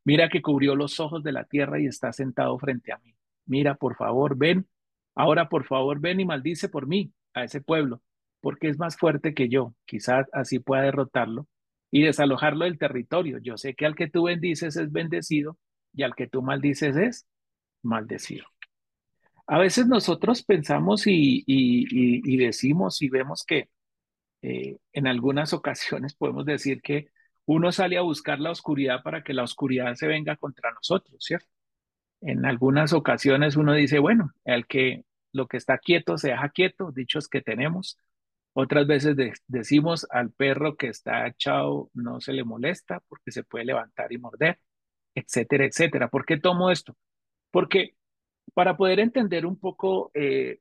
mira 0.05 0.31
que 0.31 0.41
cubrió 0.41 0.75
los 0.75 1.01
ojos 1.01 1.23
de 1.23 1.33
la 1.33 1.45
tierra 1.45 1.79
y 1.79 1.85
está 1.85 2.15
sentado 2.15 2.59
frente 2.59 2.93
a 2.93 2.99
mí. 3.05 3.15
Mira, 3.45 3.75
por 3.75 3.95
favor, 3.95 4.39
ven 4.39 4.67
Ahora, 5.17 5.49
por 5.49 5.65
favor, 5.65 5.99
ven 6.01 6.21
y 6.21 6.25
maldice 6.27 6.69
por 6.69 6.87
mí 6.87 7.13
a 7.35 7.45
ese 7.45 7.61
pueblo, 7.61 8.03
porque 8.41 8.69
es 8.69 8.79
más 8.79 8.97
fuerte 8.97 9.35
que 9.35 9.49
yo. 9.49 9.75
Quizás 9.87 10.27
así 10.33 10.59
pueda 10.61 10.83
derrotarlo 10.83 11.49
y 11.91 12.03
desalojarlo 12.03 12.67
del 12.67 12.79
territorio. 12.79 13.39
Yo 13.39 13.57
sé 13.57 13.75
que 13.75 13.87
al 13.87 13.97
que 13.97 14.09
tú 14.09 14.25
bendices 14.25 14.77
es 14.77 14.93
bendecido 14.93 15.59
y 15.95 16.03
al 16.03 16.15
que 16.15 16.29
tú 16.29 16.43
maldices 16.43 16.97
es 16.97 17.27
maldecido. 17.83 18.47
A 19.47 19.59
veces 19.59 19.87
nosotros 19.87 20.43
pensamos 20.43 21.05
y, 21.07 22.37
decimos 22.37 23.01
y 23.01 23.09
vemos 23.09 23.45
que 23.45 23.71
eh, 24.43 24.77
en 24.93 25.07
algunas 25.07 25.53
ocasiones 25.55 26.15
podemos 26.19 26.45
decir 26.45 26.83
que 26.83 27.09
uno 27.47 27.73
sale 27.73 27.97
a 27.97 28.03
buscar 28.03 28.41
la 28.41 28.51
oscuridad 28.51 29.03
para 29.03 29.23
que 29.23 29.33
la 29.33 29.45
oscuridad 29.45 29.95
se 29.95 30.09
venga 30.09 30.37
contra 30.37 30.73
nosotros, 30.73 31.17
¿cierto? 31.21 31.49
En 32.21 32.45
algunas 32.47 32.93
ocasiones 32.93 33.57
uno 33.57 33.75
dice, 33.75 33.99
bueno, 33.99 34.33
el 34.45 34.67
que 34.67 35.05
lo 35.33 35.47
que 35.47 35.57
está 35.59 35.79
quieto 35.79 36.19
se 36.19 36.31
deja 36.31 36.49
quieto, 36.49 36.93
dichos 36.93 37.29
que 37.29 37.43
tenemos. 37.43 37.99
Otras 38.55 38.87
veces 38.87 39.17
decimos 39.47 40.07
al 40.11 40.31
perro 40.33 40.77
que 40.77 40.89
está 40.89 41.27
echado 41.27 41.91
no 41.93 42.21
se 42.21 42.33
le 42.33 42.43
molesta 42.43 43.01
porque 43.09 43.31
se 43.31 43.45
puede 43.45 43.67
levantar 43.67 44.13
y 44.13 44.19
morder, 44.19 44.59
etcétera, 45.15 45.67
etcétera. 45.67 46.09
¿Por 46.09 46.25
qué 46.25 46.39
tomo 46.39 46.71
esto? 46.71 46.97
Porque 47.51 47.97
para 48.55 48.77
poder 48.77 49.01
entender 49.01 49.45
un 49.45 49.59
poco 49.59 50.11
eh, 50.15 50.61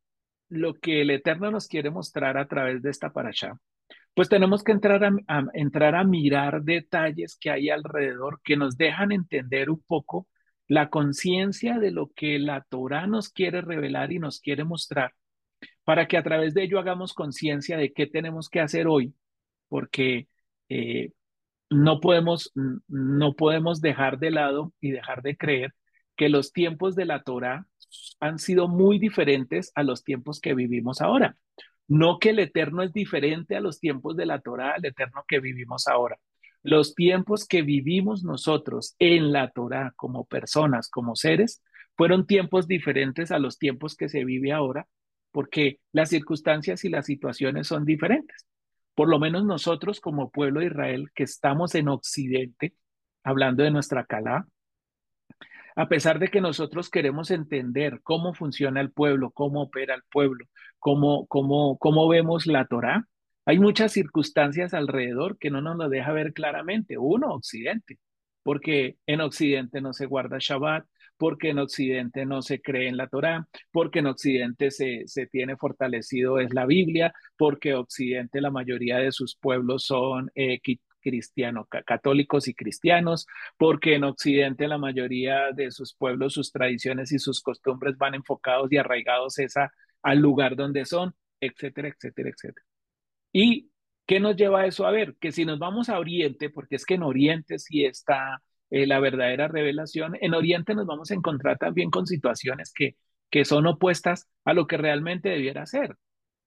lo 0.49 0.73
que 0.75 1.01
el 1.01 1.11
Eterno 1.11 1.51
nos 1.51 1.67
quiere 1.67 1.89
mostrar 1.89 2.37
a 2.37 2.47
través 2.47 2.81
de 2.81 2.89
esta 2.89 3.11
paracha, 3.11 3.57
pues 4.13 4.29
tenemos 4.29 4.63
que 4.63 4.71
entrar 4.71 5.03
a, 5.03 5.45
entrar 5.53 5.95
a 5.95 6.03
mirar 6.03 6.63
detalles 6.63 7.37
que 7.39 7.51
hay 7.51 7.69
alrededor 7.69 8.41
que 8.43 8.57
nos 8.57 8.77
dejan 8.77 9.11
entender 9.11 9.69
un 9.69 9.81
poco 9.81 10.27
la 10.67 10.89
conciencia 10.89 11.79
de 11.79 11.91
lo 11.91 12.11
que 12.15 12.39
la 12.39 12.65
Torah 12.69 13.07
nos 13.07 13.29
quiere 13.29 13.61
revelar 13.61 14.11
y 14.11 14.19
nos 14.19 14.39
quiere 14.39 14.63
mostrar, 14.63 15.13
para 15.83 16.07
que 16.07 16.17
a 16.17 16.23
través 16.23 16.53
de 16.53 16.63
ello 16.63 16.79
hagamos 16.79 17.13
conciencia 17.13 17.77
de 17.77 17.93
qué 17.93 18.07
tenemos 18.07 18.49
que 18.49 18.59
hacer 18.59 18.87
hoy, 18.87 19.13
porque 19.69 20.27
eh, 20.69 21.11
no, 21.69 21.99
podemos, 21.99 22.51
no 22.87 23.33
podemos 23.35 23.81
dejar 23.81 24.19
de 24.19 24.31
lado 24.31 24.73
y 24.81 24.91
dejar 24.91 25.21
de 25.21 25.37
creer 25.37 25.73
que 26.15 26.29
los 26.29 26.53
tiempos 26.53 26.95
de 26.95 27.05
la 27.05 27.23
Torah 27.23 27.67
han 28.19 28.39
sido 28.39 28.67
muy 28.67 28.99
diferentes 28.99 29.71
a 29.75 29.83
los 29.83 30.03
tiempos 30.03 30.39
que 30.39 30.53
vivimos 30.53 31.01
ahora. 31.01 31.37
No 31.87 32.19
que 32.19 32.31
el 32.31 32.39
eterno 32.39 32.81
es 32.81 32.93
diferente 32.93 33.55
a 33.55 33.61
los 33.61 33.79
tiempos 33.79 34.15
de 34.15 34.25
la 34.25 34.39
Torah, 34.39 34.75
el 34.77 34.85
eterno 34.85 35.23
que 35.27 35.39
vivimos 35.39 35.87
ahora. 35.87 36.17
Los 36.65 36.95
tiempos 36.95 37.47
que 37.47 37.61
vivimos 37.61 38.23
nosotros 38.23 38.95
en 38.97 39.31
la 39.31 39.51
Torah 39.51 39.93
como 39.95 40.25
personas, 40.25 40.89
como 40.89 41.15
seres, 41.15 41.61
fueron 41.95 42.25
tiempos 42.25 42.67
diferentes 42.67 43.29
a 43.29 43.37
los 43.37 43.59
tiempos 43.59 43.95
que 43.95 44.09
se 44.09 44.25
vive 44.25 44.51
ahora, 44.51 44.87
porque 45.31 45.79
las 45.91 46.09
circunstancias 46.09 46.83
y 46.83 46.89
las 46.89 47.05
situaciones 47.05 47.67
son 47.67 47.85
diferentes. 47.85 48.47
Por 48.95 49.09
lo 49.09 49.19
menos 49.19 49.45
nosotros 49.45 50.01
como 50.01 50.31
pueblo 50.31 50.61
de 50.61 50.65
Israel 50.65 51.11
que 51.13 51.21
estamos 51.21 51.75
en 51.75 51.87
Occidente, 51.87 52.73
hablando 53.23 53.61
de 53.61 53.69
nuestra 53.69 54.03
Calá, 54.05 54.47
a 55.75 55.87
pesar 55.87 56.17
de 56.17 56.29
que 56.29 56.41
nosotros 56.41 56.89
queremos 56.89 57.29
entender 57.29 57.99
cómo 58.01 58.33
funciona 58.33 58.81
el 58.81 58.91
pueblo, 58.91 59.29
cómo 59.29 59.61
opera 59.61 59.93
el 59.93 60.01
pueblo, 60.11 60.47
cómo, 60.79 61.27
cómo, 61.27 61.77
cómo 61.77 62.07
vemos 62.07 62.47
la 62.47 62.65
Torá, 62.65 63.07
hay 63.45 63.59
muchas 63.59 63.91
circunstancias 63.91 64.73
alrededor 64.73 65.37
que 65.37 65.51
no 65.51 65.61
nos 65.61 65.77
lo 65.77 65.89
deja 65.89 66.11
ver 66.13 66.33
claramente. 66.33 66.97
Uno, 66.97 67.33
Occidente, 67.33 67.99
porque 68.43 68.97
en 69.05 69.21
Occidente 69.21 69.81
no 69.81 69.93
se 69.93 70.07
guarda 70.07 70.37
Shabbat, 70.39 70.85
porque 71.17 71.49
en 71.49 71.59
Occidente 71.59 72.25
no 72.25 72.41
se 72.41 72.61
cree 72.61 72.87
en 72.87 72.97
la 72.97 73.07
Torá, 73.07 73.47
porque 73.71 73.99
en 73.99 74.07
Occidente 74.07 74.71
se, 74.71 75.03
se 75.07 75.27
tiene 75.27 75.57
fortalecido 75.57 76.39
es 76.39 76.53
la 76.53 76.65
Biblia, 76.65 77.13
porque 77.37 77.73
Occidente 77.73 78.41
la 78.41 78.51
mayoría 78.51 78.97
de 78.97 79.11
sus 79.11 79.35
pueblos 79.35 79.85
son 79.85 80.31
eh, 80.35 80.59
cristianos, 81.01 81.67
católicos 81.85 82.47
y 82.47 82.55
cristianos, 82.55 83.27
porque 83.57 83.95
en 83.95 84.03
Occidente 84.05 84.67
la 84.67 84.77
mayoría 84.77 85.51
de 85.53 85.71
sus 85.71 85.93
pueblos, 85.93 86.33
sus 86.33 86.51
tradiciones 86.51 87.11
y 87.11 87.19
sus 87.19 87.41
costumbres 87.41 87.97
van 87.97 88.15
enfocados 88.15 88.71
y 88.71 88.77
arraigados 88.77 89.39
esa, 89.39 89.71
al 90.01 90.19
lugar 90.19 90.55
donde 90.55 90.85
son, 90.85 91.15
etcétera, 91.39 91.89
etcétera, 91.89 92.29
etcétera. 92.29 92.74
¿Y 93.37 93.69
qué 94.07 94.21
nos 94.21 94.37
lleva 94.37 94.61
a 94.61 94.65
eso? 94.65 94.87
A 94.87 94.91
ver, 94.91 95.17
que 95.19 95.33
si 95.33 95.43
nos 95.43 95.59
vamos 95.59 95.89
a 95.89 95.99
Oriente, 95.99 96.49
porque 96.49 96.77
es 96.77 96.85
que 96.85 96.93
en 96.93 97.03
Oriente 97.03 97.59
sí 97.59 97.83
está 97.83 98.41
eh, 98.69 98.87
la 98.87 99.01
verdadera 99.01 99.49
revelación, 99.49 100.17
en 100.21 100.33
Oriente 100.33 100.73
nos 100.73 100.85
vamos 100.85 101.11
a 101.11 101.15
encontrar 101.15 101.57
también 101.57 101.89
con 101.91 102.07
situaciones 102.07 102.71
que, 102.73 102.95
que 103.29 103.43
son 103.43 103.67
opuestas 103.67 104.29
a 104.45 104.53
lo 104.53 104.67
que 104.67 104.77
realmente 104.77 105.27
debiera 105.27 105.65
ser. 105.65 105.97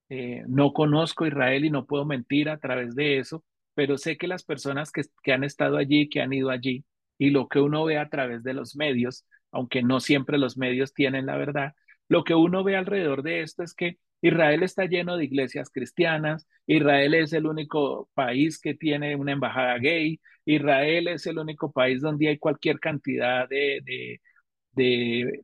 Eh, 0.08 0.44
no 0.48 0.72
conozco 0.72 1.26
Israel 1.26 1.66
y 1.66 1.70
no 1.70 1.84
puedo 1.84 2.06
mentir 2.06 2.48
a 2.48 2.58
través 2.58 2.94
de 2.94 3.18
eso, 3.18 3.44
pero 3.74 3.98
sé 3.98 4.16
que 4.16 4.26
las 4.26 4.42
personas 4.44 4.90
que, 4.90 5.02
que 5.22 5.32
han 5.34 5.44
estado 5.44 5.76
allí, 5.76 6.08
que 6.08 6.22
han 6.22 6.32
ido 6.32 6.48
allí, 6.48 6.86
y 7.18 7.28
lo 7.28 7.48
que 7.48 7.60
uno 7.60 7.84
ve 7.84 7.98
a 7.98 8.08
través 8.08 8.42
de 8.44 8.54
los 8.54 8.76
medios, 8.76 9.26
aunque 9.52 9.82
no 9.82 10.00
siempre 10.00 10.38
los 10.38 10.56
medios 10.56 10.94
tienen 10.94 11.26
la 11.26 11.36
verdad, 11.36 11.74
lo 12.08 12.24
que 12.24 12.34
uno 12.34 12.64
ve 12.64 12.76
alrededor 12.76 13.22
de 13.22 13.42
esto 13.42 13.62
es 13.62 13.74
que 13.74 13.98
Israel 14.20 14.62
está 14.62 14.86
lleno 14.86 15.16
de 15.16 15.24
iglesias 15.24 15.70
cristianas, 15.70 16.46
Israel 16.66 17.14
es 17.14 17.32
el 17.32 17.46
único 17.46 18.10
país 18.14 18.60
que 18.60 18.74
tiene 18.74 19.16
una 19.16 19.32
embajada 19.32 19.78
gay, 19.78 20.20
Israel 20.44 21.08
es 21.08 21.26
el 21.26 21.38
único 21.38 21.72
país 21.72 22.00
donde 22.00 22.28
hay 22.28 22.38
cualquier 22.38 22.80
cantidad 22.80 23.48
de, 23.48 23.80
de, 23.84 24.20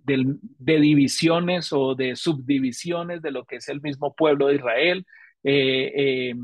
de, 0.04 0.80
divisiones 0.80 1.72
o 1.72 1.94
de 1.94 2.16
subdivisiones 2.16 3.22
de 3.22 3.30
lo 3.30 3.44
que 3.44 3.56
es 3.56 3.68
el 3.68 3.80
mismo 3.80 4.14
pueblo 4.14 4.48
de 4.48 4.56
Israel. 4.56 5.06
Eh, 5.42 6.30
em, 6.30 6.38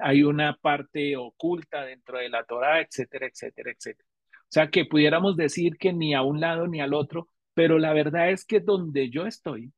hay 0.00 0.22
una 0.22 0.56
parte 0.56 1.16
oculta 1.16 1.84
dentro 1.84 2.18
de 2.18 2.30
la 2.30 2.44
Torah, 2.44 2.80
etcétera, 2.80 3.26
etcétera, 3.26 3.70
etcétera. 3.72 4.08
O 4.42 4.48
sea, 4.48 4.70
que 4.70 4.84
pudiéramos 4.86 5.36
decir 5.36 5.76
que 5.76 5.92
ni 5.92 6.14
a 6.14 6.22
un 6.22 6.40
lado 6.40 6.66
ni 6.68 6.80
al 6.80 6.94
otro, 6.94 7.28
pero 7.54 7.78
la 7.78 7.92
verdad 7.92 8.30
es 8.30 8.44
que 8.44 8.60
donde 8.60 9.10
yo 9.10 9.26
estoy 9.26 9.72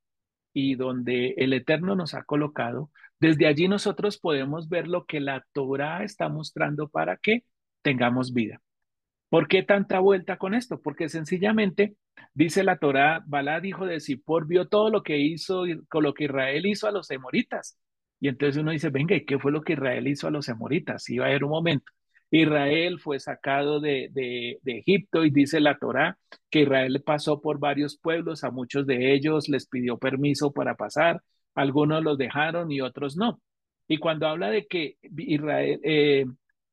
y 0.60 0.74
donde 0.74 1.34
el 1.36 1.52
Eterno 1.52 1.94
nos 1.94 2.14
ha 2.14 2.24
colocado, 2.24 2.90
desde 3.20 3.46
allí 3.46 3.68
nosotros 3.68 4.18
podemos 4.18 4.68
ver 4.68 4.88
lo 4.88 5.06
que 5.06 5.20
la 5.20 5.46
Torah 5.52 6.02
está 6.02 6.28
mostrando 6.28 6.88
para 6.88 7.16
que 7.16 7.44
tengamos 7.80 8.32
vida. 8.32 8.60
¿Por 9.28 9.46
qué 9.46 9.62
tanta 9.62 10.00
vuelta 10.00 10.36
con 10.36 10.54
esto? 10.54 10.80
Porque 10.80 11.08
sencillamente 11.08 11.94
dice 12.34 12.64
la 12.64 12.76
Torah, 12.78 13.22
Balá 13.26 13.60
dijo 13.60 13.86
de 13.86 14.00
Sipor, 14.00 14.48
vio 14.48 14.66
todo 14.66 14.90
lo 14.90 15.04
que 15.04 15.18
hizo, 15.18 15.62
con 15.88 16.02
lo 16.02 16.12
que 16.12 16.24
Israel 16.24 16.66
hizo 16.66 16.88
a 16.88 16.92
los 16.92 17.08
emoritas. 17.12 17.78
Y 18.18 18.26
entonces 18.26 18.60
uno 18.60 18.72
dice, 18.72 18.90
venga, 18.90 19.14
¿y 19.14 19.24
qué 19.24 19.38
fue 19.38 19.52
lo 19.52 19.62
que 19.62 19.74
Israel 19.74 20.08
hizo 20.08 20.26
a 20.26 20.32
los 20.32 20.48
emoritas? 20.48 21.08
Iba 21.08 21.26
a 21.26 21.28
haber 21.28 21.44
un 21.44 21.50
momento. 21.50 21.92
Israel 22.30 22.98
fue 23.00 23.20
sacado 23.20 23.80
de, 23.80 24.10
de, 24.12 24.58
Egipto 24.64 25.24
y 25.24 25.30
dice 25.30 25.60
la 25.60 25.78
Torá 25.78 26.18
que 26.50 26.62
Israel 26.62 27.02
pasó 27.04 27.40
por 27.40 27.58
varios 27.58 27.98
pueblos, 27.98 28.44
a 28.44 28.50
muchos 28.50 28.86
de 28.86 29.14
ellos 29.14 29.48
les 29.48 29.66
pidió 29.66 29.98
permiso 29.98 30.52
para 30.52 30.74
pasar, 30.74 31.22
algunos 31.54 32.02
los 32.02 32.18
dejaron 32.18 32.70
y 32.70 32.80
otros 32.80 33.16
no. 33.16 33.40
Y 33.88 33.98
cuando 33.98 34.26
habla 34.26 34.50
de 34.50 34.66
que 34.66 34.96
Israel, 35.16 35.80
eh, 35.82 36.26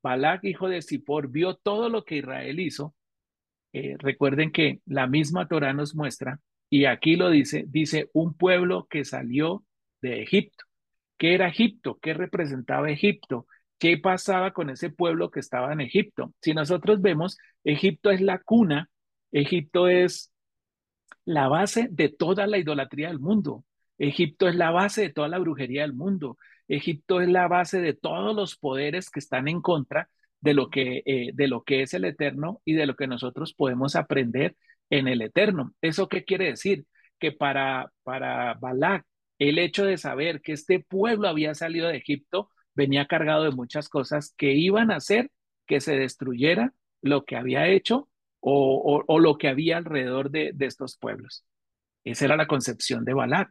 Balak, 0.04 0.44
hijo 0.44 0.68
de 0.68 0.82
Zippor, 0.82 1.30
vio 1.30 1.56
todo 1.56 1.90
lo 1.90 2.04
que 2.04 2.18
Israel 2.18 2.60
hizo, 2.60 2.94
eh, 3.74 3.96
recuerden 3.98 4.52
que 4.52 4.82
la 4.86 5.08
misma 5.08 5.48
Torá 5.48 5.74
nos 5.74 5.96
muestra, 5.96 6.40
y 6.70 6.86
aquí 6.86 7.16
lo 7.16 7.30
dice, 7.30 7.66
dice 7.68 8.10
un 8.14 8.34
pueblo 8.34 8.88
que 8.90 9.06
salió 9.06 9.64
de 10.02 10.22
Egipto. 10.22 10.66
¿Qué 11.18 11.34
era 11.34 11.48
Egipto? 11.48 11.98
¿Qué 12.02 12.14
representaba 12.14 12.90
Egipto? 12.92 13.48
¿Qué 13.78 13.98
pasaba 13.98 14.52
con 14.52 14.70
ese 14.70 14.90
pueblo 14.90 15.32
que 15.32 15.40
estaba 15.40 15.74
en 15.74 15.82
Egipto? 15.82 16.34
Si 16.42 16.54
nosotros 16.54 17.02
vemos, 17.02 17.38
Egipto 17.64 18.12
es 18.12 18.22
la 18.22 18.40
cuna, 18.40 18.90
Egipto 19.32 19.88
es 19.88 20.32
la 21.26 21.48
base 21.48 21.88
de 21.92 22.10
toda 22.10 22.48
la 22.48 22.58
idolatría 22.58 23.10
del 23.10 23.20
mundo. 23.20 23.66
Egipto 23.98 24.48
es 24.48 24.56
la 24.56 24.72
base 24.72 25.02
de 25.02 25.10
toda 25.10 25.28
la 25.28 25.40
brujería 25.40 25.82
del 25.82 25.94
mundo. 25.94 26.38
Egipto 26.68 27.22
es 27.22 27.30
la 27.30 27.48
base 27.48 27.82
de 27.82 27.94
todos 27.94 28.36
los 28.36 28.56
poderes 28.58 29.10
que 29.10 29.20
están 29.20 29.48
en 29.48 29.62
contra 29.62 30.10
de 30.40 30.54
lo 30.54 30.70
que, 30.70 31.04
eh, 31.06 31.32
de 31.34 31.48
lo 31.48 31.64
que 31.64 31.82
es 31.82 31.94
el 31.94 32.06
eterno 32.06 32.62
y 32.66 32.74
de 32.74 32.86
lo 32.86 32.96
que 32.96 33.08
nosotros 33.08 33.54
podemos 33.54 33.96
aprender 33.96 34.56
en 34.90 35.08
el 35.08 35.22
eterno. 35.22 35.74
¿Eso 35.82 36.08
qué 36.08 36.24
quiere 36.24 36.46
decir? 36.46 36.86
Que 37.20 37.32
para, 37.32 37.92
para 38.04 38.54
Balak 38.56 39.06
el 39.40 39.58
hecho 39.60 39.86
de 39.86 39.98
saber 39.98 40.42
que 40.42 40.54
este 40.54 40.80
pueblo 40.80 41.28
había 41.28 41.54
salido 41.56 41.88
de 41.88 41.98
Egipto 41.98 42.50
venía 42.76 43.08
cargado 43.08 43.44
de 43.44 43.52
muchas 43.52 43.90
cosas 43.90 44.34
que 44.38 44.54
iban 44.54 44.92
a 44.92 44.98
hacer 44.98 45.32
que 45.66 45.82
se 45.82 45.96
destruyera 45.96 46.74
lo 47.02 47.26
que 47.26 47.36
había 47.36 47.68
hecho 47.68 48.10
o, 48.40 49.20
lo 49.20 49.38
que 49.38 49.48
había 49.48 49.78
alrededor 49.78 50.30
de, 50.30 50.54
estos 50.60 50.98
pueblos. 50.98 51.44
Esa 52.04 52.26
era 52.26 52.38
la 52.38 52.46
concepción 52.46 53.04
de 53.04 53.14
Balat. 53.14 53.50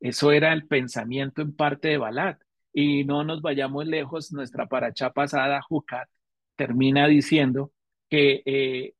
Eso 0.00 0.30
era 0.30 0.52
el 0.52 0.68
pensamiento 0.68 1.42
en 1.42 1.56
parte 1.56 1.88
de 1.88 1.98
Balat. 1.98 2.40
Y 2.72 3.04
no 3.04 3.24
nos 3.24 3.42
vayamos 3.42 3.86
lejos, 3.86 4.32
nuestra 4.32 4.66
paracha 4.66 5.12
pasada, 5.12 5.62
Jucat, 5.62 6.08
termina 6.54 7.08
diciendo 7.08 7.72
que 8.08 8.42
eh, 8.46 8.94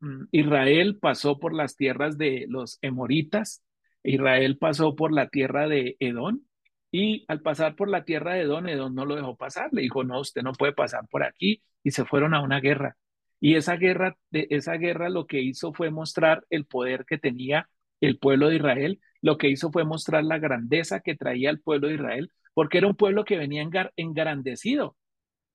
mm, 0.00 0.24
Israel 0.32 0.98
pasó 1.00 1.38
por 1.38 1.54
las 1.54 1.76
tierras 1.76 2.18
de 2.18 2.44
los 2.48 2.78
emoritas, 2.82 3.62
Israel 4.02 4.58
pasó 4.58 4.94
por 4.96 5.12
la 5.12 5.28
tierra 5.28 5.66
de 5.68 5.96
Edón 5.98 6.46
y 6.92 7.24
al 7.28 7.40
pasar 7.40 7.74
por 7.74 7.88
la 7.88 8.04
tierra 8.04 8.34
de 8.34 8.42
Edón, 8.42 8.68
Edón 8.68 8.94
no 8.94 9.06
lo 9.06 9.16
dejó 9.16 9.36
pasar, 9.36 9.70
le 9.72 9.82
dijo, 9.82 10.04
no, 10.04 10.20
usted 10.20 10.42
no 10.42 10.52
puede 10.52 10.72
pasar 10.74 11.08
por 11.10 11.24
aquí 11.24 11.62
y 11.82 11.90
se 11.90 12.04
fueron 12.04 12.34
a 12.34 12.42
una 12.42 12.60
guerra. 12.60 12.96
Y 13.40 13.56
esa 13.56 13.76
guerra, 13.76 14.16
esa 14.30 14.74
guerra 14.74 15.08
lo 15.08 15.26
que 15.26 15.40
hizo 15.40 15.72
fue 15.72 15.90
mostrar 15.90 16.44
el 16.50 16.66
poder 16.66 17.04
que 17.06 17.18
tenía 17.18 17.68
el 18.00 18.18
pueblo 18.18 18.48
de 18.48 18.56
Israel, 18.56 19.00
lo 19.22 19.38
que 19.38 19.48
hizo 19.48 19.72
fue 19.72 19.84
mostrar 19.84 20.24
la 20.24 20.38
grandeza 20.38 21.00
que 21.00 21.16
traía 21.16 21.50
el 21.50 21.60
pueblo 21.60 21.88
de 21.88 21.94
Israel, 21.94 22.30
porque 22.54 22.78
era 22.78 22.86
un 22.88 22.96
pueblo 22.96 23.24
que 23.24 23.38
venía 23.38 23.66
engrandecido. 23.96 24.96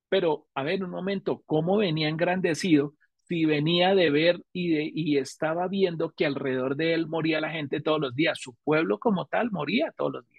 Pero, 0.10 0.47
a 0.56 0.63
ver, 0.63 0.84
un 0.84 0.91
momento, 0.91 1.43
¿cómo 1.45 1.78
venía 1.78 2.10
engrandecido 2.10 2.95
si 3.28 3.45
venía 3.45 3.93
de 3.93 4.10
ver 4.10 4.43
y, 4.54 4.69
de, 4.73 4.91
y 4.93 5.17
estaba 5.17 5.67
viendo 5.67 6.12
que 6.12 6.26
alrededor 6.26 6.78
de 6.78 6.93
él 6.93 7.08
moría 7.08 7.41
la 7.41 7.52
gente 7.52 7.82
todos 7.82 8.00
los 8.00 8.15
días. 8.15 8.39
Su 8.39 8.56
pueblo 8.63 9.00
como 9.00 9.26
tal 9.26 9.52
moría 9.52 9.93
todos 9.97 10.13
los 10.13 10.28
días. 10.28 10.37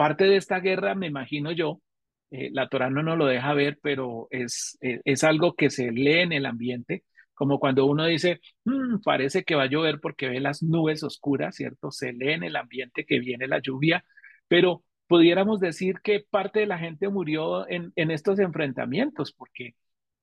Parte 0.00 0.24
de 0.24 0.36
esta 0.38 0.60
guerra, 0.60 0.94
me 0.94 1.08
imagino 1.08 1.52
yo, 1.52 1.82
eh, 2.30 2.48
la 2.54 2.70
Torah 2.70 2.88
no 2.88 3.02
nos 3.02 3.18
lo 3.18 3.26
deja 3.26 3.52
ver, 3.52 3.78
pero 3.82 4.28
es, 4.30 4.78
eh, 4.80 5.02
es 5.04 5.24
algo 5.24 5.54
que 5.54 5.68
se 5.68 5.92
lee 5.92 6.20
en 6.20 6.32
el 6.32 6.46
ambiente, 6.46 7.04
como 7.34 7.58
cuando 7.60 7.84
uno 7.84 8.06
dice, 8.06 8.40
"Mm, 8.64 9.02
parece 9.04 9.44
que 9.44 9.54
va 9.56 9.64
a 9.64 9.66
llover 9.66 10.00
porque 10.00 10.30
ve 10.30 10.40
las 10.40 10.62
nubes 10.62 11.02
oscuras, 11.02 11.54
¿cierto? 11.56 11.90
Se 11.90 12.14
lee 12.14 12.30
en 12.32 12.44
el 12.44 12.56
ambiente 12.56 13.04
que 13.04 13.18
viene 13.20 13.46
la 13.46 13.60
lluvia, 13.60 14.02
pero 14.48 14.82
pudiéramos 15.06 15.60
decir 15.60 15.96
que 16.02 16.24
parte 16.30 16.60
de 16.60 16.66
la 16.66 16.78
gente 16.78 17.10
murió 17.10 17.68
en, 17.68 17.92
en 17.94 18.10
estos 18.10 18.38
enfrentamientos, 18.38 19.34
porque 19.34 19.74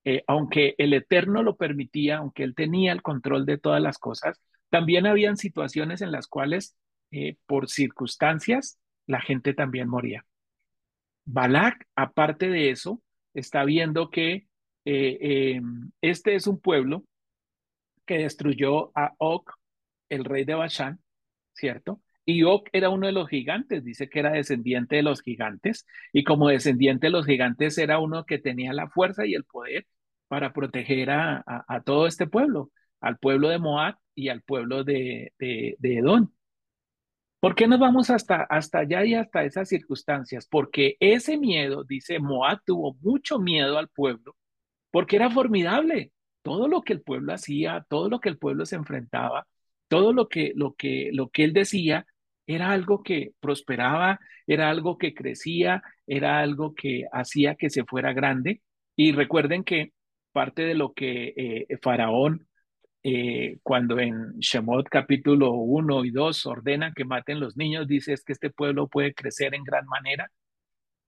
eh, 0.04 0.24
aunque 0.26 0.74
el 0.78 0.92
Eterno 0.92 1.44
lo 1.44 1.54
permitía, 1.56 2.16
aunque 2.18 2.42
él 2.42 2.56
tenía 2.56 2.90
el 2.92 3.02
control 3.02 3.46
de 3.46 3.58
todas 3.58 3.80
las 3.80 3.98
cosas, 3.98 4.40
también 4.70 5.06
habían 5.06 5.36
situaciones 5.36 6.02
en 6.02 6.10
las 6.10 6.26
cuales, 6.26 6.76
eh, 7.12 7.36
por 7.46 7.68
circunstancias, 7.70 8.76
la 9.08 9.20
gente 9.20 9.54
también 9.54 9.88
moría. 9.88 10.24
Balak, 11.24 11.86
aparte 11.96 12.48
de 12.48 12.70
eso, 12.70 13.02
está 13.34 13.64
viendo 13.64 14.10
que 14.10 14.46
eh, 14.84 15.18
eh, 15.20 15.60
este 16.00 16.34
es 16.36 16.46
un 16.46 16.60
pueblo 16.60 17.04
que 18.06 18.18
destruyó 18.18 18.92
a 18.96 19.14
Og, 19.18 19.44
el 20.08 20.24
rey 20.24 20.44
de 20.44 20.54
Bashán, 20.54 21.00
¿cierto? 21.54 22.00
Y 22.24 22.44
Og 22.44 22.64
era 22.72 22.90
uno 22.90 23.06
de 23.06 23.12
los 23.12 23.28
gigantes, 23.28 23.84
dice 23.84 24.08
que 24.08 24.20
era 24.20 24.32
descendiente 24.32 24.96
de 24.96 25.02
los 25.02 25.22
gigantes, 25.22 25.86
y 26.12 26.24
como 26.24 26.48
descendiente 26.48 27.08
de 27.08 27.10
los 27.12 27.26
gigantes 27.26 27.78
era 27.78 27.98
uno 27.98 28.24
que 28.24 28.38
tenía 28.38 28.72
la 28.72 28.88
fuerza 28.88 29.26
y 29.26 29.34
el 29.34 29.44
poder 29.44 29.86
para 30.28 30.52
proteger 30.52 31.10
a 31.10 31.82
todo 31.86 32.06
este 32.06 32.26
pueblo, 32.26 32.70
al 33.00 33.18
pueblo 33.18 33.48
de 33.48 33.58
Moab 33.58 33.96
y 34.14 34.28
al 34.28 34.42
pueblo 34.42 34.84
de, 34.84 35.32
de, 35.38 35.76
de 35.78 35.98
Edom. 35.98 36.30
¿Por 37.40 37.54
qué 37.54 37.68
nos 37.68 37.78
vamos 37.78 38.10
hasta, 38.10 38.42
hasta 38.42 38.80
allá 38.80 39.04
y 39.04 39.14
hasta 39.14 39.44
esas 39.44 39.68
circunstancias? 39.68 40.46
Porque 40.50 40.96
ese 40.98 41.38
miedo, 41.38 41.84
dice 41.84 42.18
Moab, 42.18 42.60
tuvo 42.64 42.96
mucho 43.00 43.38
miedo 43.38 43.78
al 43.78 43.88
pueblo, 43.88 44.36
porque 44.90 45.16
era 45.16 45.30
formidable. 45.30 46.12
Todo 46.42 46.68
lo 46.68 46.82
que 46.82 46.94
el 46.94 47.02
pueblo 47.02 47.32
hacía, 47.32 47.86
todo 47.88 48.08
lo 48.08 48.20
que 48.20 48.28
el 48.30 48.38
pueblo 48.38 48.66
se 48.66 48.76
enfrentaba, 48.76 49.46
todo 49.88 50.12
lo 50.12 50.28
que, 50.28 50.52
lo 50.56 50.74
que, 50.74 51.10
lo 51.12 51.30
que 51.30 51.44
él 51.44 51.52
decía, 51.52 52.06
era 52.46 52.72
algo 52.72 53.02
que 53.02 53.32
prosperaba, 53.40 54.18
era 54.46 54.70
algo 54.70 54.98
que 54.98 55.14
crecía, 55.14 55.82
era 56.06 56.40
algo 56.40 56.74
que 56.74 57.04
hacía 57.12 57.54
que 57.56 57.70
se 57.70 57.84
fuera 57.84 58.12
grande. 58.12 58.62
Y 58.96 59.12
recuerden 59.12 59.64
que 59.64 59.92
parte 60.32 60.62
de 60.62 60.74
lo 60.74 60.92
que 60.94 61.34
eh, 61.36 61.78
Faraón 61.82 62.47
eh, 63.10 63.58
cuando 63.62 63.98
en 63.98 64.38
Shemot 64.38 64.86
capítulo 64.90 65.52
1 65.52 66.04
y 66.04 66.10
2 66.10 66.44
ordenan 66.44 66.92
que 66.92 67.06
maten 67.06 67.40
los 67.40 67.56
niños, 67.56 67.88
dice 67.88 68.12
es 68.12 68.22
que 68.22 68.34
este 68.34 68.50
pueblo 68.50 68.86
puede 68.86 69.14
crecer 69.14 69.54
en 69.54 69.64
gran 69.64 69.86
manera 69.86 70.30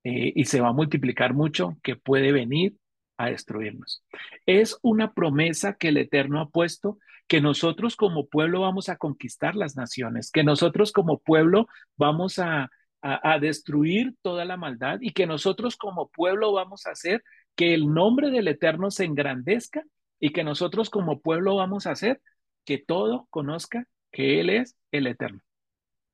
eh, 0.05 0.33
y 0.35 0.47
se 0.47 0.63
va 0.63 0.69
a 0.69 0.73
multiplicar 0.73 1.35
mucho, 1.35 1.77
que 1.83 1.97
puede 1.97 2.33
venir 2.33 2.75
a 3.19 3.27
destruirnos. 3.29 4.03
Es 4.47 4.79
una 4.81 5.13
promesa 5.13 5.75
que 5.75 5.89
el 5.89 5.99
Eterno 5.99 6.41
ha 6.41 6.49
puesto, 6.49 6.97
que 7.29 7.43
nosotros 7.43 7.97
como 7.97 8.29
pueblo 8.29 8.63
vamos 8.63 8.89
a 8.89 8.97
conquistar 8.97 9.55
las 9.55 9.77
naciones, 9.77 10.31
que 10.31 10.43
nosotros 10.43 10.93
como 10.93 11.19
pueblo 11.19 11.69
vamos 11.99 12.39
a, 12.39 12.71
a 13.03 13.39
destruir 13.39 14.15
toda 14.23 14.47
la 14.47 14.57
maldad 14.57 15.01
y 15.03 15.13
que 15.13 15.27
nosotros 15.27 15.77
como 15.77 16.09
pueblo 16.09 16.51
vamos 16.55 16.87
a 16.87 16.93
hacer 16.93 17.23
que 17.57 17.75
el 17.75 17.93
nombre 17.93 18.31
del 18.31 18.49
Eterno 18.49 18.91
se 18.91 19.05
engrandezca 19.05 19.85
y 20.21 20.31
que 20.31 20.45
nosotros 20.45 20.91
como 20.91 21.21
pueblo 21.21 21.57
vamos 21.57 21.87
a 21.87 21.93
hacer 21.93 22.21
que 22.65 22.79
todo 22.79 23.27
conozca 23.31 23.87
que 24.13 24.41
Él 24.41 24.51
es 24.51 24.77
el 24.93 25.07
Eterno. 25.07 25.41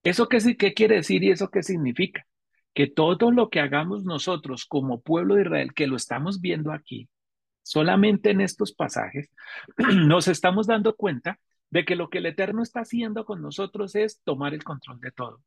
¿Eso 0.04 0.28
qué, 0.28 0.38
qué 0.56 0.72
quiere 0.72 0.96
decir 0.96 1.24
y 1.24 1.32
eso 1.32 1.50
qué 1.50 1.62
significa? 1.62 2.26
Que 2.72 2.86
todo 2.86 3.32
lo 3.32 3.50
que 3.50 3.60
hagamos 3.60 4.04
nosotros 4.04 4.64
como 4.64 5.00
pueblo 5.00 5.34
de 5.34 5.42
Israel, 5.42 5.74
que 5.74 5.88
lo 5.88 5.96
estamos 5.96 6.40
viendo 6.40 6.72
aquí, 6.72 7.08
solamente 7.62 8.30
en 8.30 8.40
estos 8.40 8.72
pasajes, 8.72 9.30
nos 10.06 10.28
estamos 10.28 10.68
dando 10.68 10.94
cuenta 10.94 11.40
de 11.70 11.84
que 11.84 11.96
lo 11.96 12.08
que 12.08 12.18
el 12.18 12.26
Eterno 12.26 12.62
está 12.62 12.80
haciendo 12.80 13.24
con 13.24 13.42
nosotros 13.42 13.96
es 13.96 14.20
tomar 14.22 14.54
el 14.54 14.62
control 14.62 15.00
de 15.00 15.10
todo, 15.10 15.42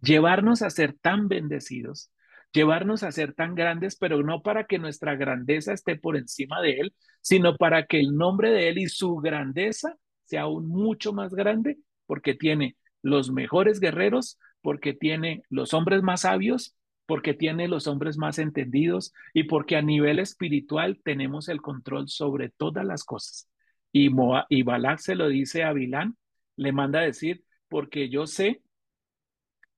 llevarnos 0.00 0.62
a 0.62 0.70
ser 0.70 0.94
tan 0.94 1.28
bendecidos, 1.28 2.10
llevarnos 2.52 3.02
a 3.02 3.12
ser 3.12 3.34
tan 3.34 3.54
grandes, 3.54 3.96
pero 3.96 4.22
no 4.22 4.42
para 4.42 4.64
que 4.64 4.78
nuestra 4.78 5.14
grandeza 5.16 5.72
esté 5.72 5.96
por 5.96 6.16
encima 6.16 6.60
de 6.60 6.80
Él, 6.80 6.94
sino 7.20 7.56
para 7.56 7.86
que 7.86 8.00
el 8.00 8.16
nombre 8.16 8.50
de 8.50 8.68
Él 8.68 8.78
y 8.78 8.88
su 8.88 9.16
grandeza 9.16 9.96
sea 10.24 10.42
aún 10.42 10.68
mucho 10.68 11.12
más 11.12 11.34
grande, 11.34 11.78
porque 12.06 12.34
tiene 12.34 12.76
los 13.02 13.30
mejores 13.30 13.80
guerreros, 13.80 14.38
porque 14.62 14.92
tiene 14.94 15.42
los 15.48 15.74
hombres 15.74 16.02
más 16.02 16.22
sabios, 16.22 16.76
porque 17.06 17.34
tiene 17.34 17.66
los 17.66 17.86
hombres 17.88 18.18
más 18.18 18.38
entendidos 18.38 19.12
y 19.34 19.44
porque 19.44 19.76
a 19.76 19.82
nivel 19.82 20.20
espiritual 20.20 21.00
tenemos 21.02 21.48
el 21.48 21.60
control 21.60 22.08
sobre 22.08 22.50
todas 22.50 22.84
las 22.84 23.04
cosas. 23.04 23.48
Y, 23.90 24.10
Moab, 24.10 24.46
y 24.48 24.62
Balak 24.62 25.00
se 25.00 25.16
lo 25.16 25.28
dice 25.28 25.64
a 25.64 25.72
Bilán, 25.72 26.16
le 26.56 26.72
manda 26.72 27.00
a 27.00 27.04
decir, 27.04 27.42
porque 27.68 28.08
yo 28.10 28.26
sé 28.26 28.62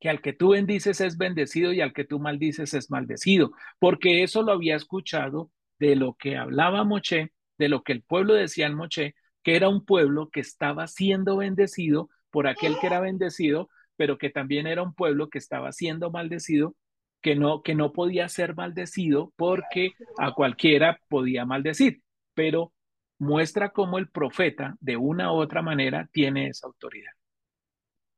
que 0.03 0.09
al 0.09 0.21
que 0.21 0.33
tú 0.33 0.49
bendices 0.49 1.01
es 1.01 1.17
bendecido 1.17 1.73
y 1.73 1.81
al 1.81 1.93
que 1.93 2.05
tú 2.05 2.19
maldices 2.19 2.75
es 2.75 2.91
maldecido, 2.91 3.53
porque 3.79 4.25
eso 4.25 4.43
lo 4.43 4.51
había 4.51 4.75
escuchado 4.75 5.53
de 5.79 5.95
lo 5.95 6.15
que 6.15 6.37
hablaba 6.37 6.83
Moche, 6.83 7.31
de 7.57 7.69
lo 7.69 7.85
que 7.85 7.93
el 7.93 8.03
pueblo 8.03 8.35
decía 8.35 8.67
en 8.67 8.75
Moche, 8.75 9.15
que 9.45 9.55
era 9.55 9.69
un 9.69 9.85
pueblo 9.85 10.29
que 10.29 10.41
estaba 10.41 10.89
siendo 10.89 11.37
bendecido 11.37 12.11
por 12.33 12.49
aquel 12.49 12.81
que 12.81 12.89
era 12.89 12.99
bendecido, 12.99 13.69
pero 13.95 14.19
que 14.19 14.29
también 14.29 14.67
era 14.67 14.83
un 14.83 14.93
pueblo 14.93 15.29
que 15.29 15.39
estaba 15.39 15.71
siendo 15.71 16.11
maldecido, 16.11 16.75
que 17.21 17.37
no, 17.37 17.63
que 17.63 17.77
no 17.77 17.93
podía 17.93 18.29
ser 18.29 18.57
maldecido 18.57 19.33
porque 19.37 19.93
a 20.19 20.33
cualquiera 20.33 20.99
podía 21.09 21.45
maldecir, 21.45 22.03
pero 22.35 22.73
muestra 23.21 23.69
cómo 23.69 23.99
el 23.99 24.09
profeta 24.09 24.75
de 24.81 24.97
una 24.97 25.33
u 25.33 25.37
otra 25.37 25.63
manera 25.63 26.09
tiene 26.11 26.49
esa 26.49 26.67
autoridad. 26.67 27.13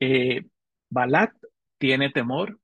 Eh, 0.00 0.46
Balat 0.88 1.32
tiene 1.84 2.08
temor. 2.08 2.58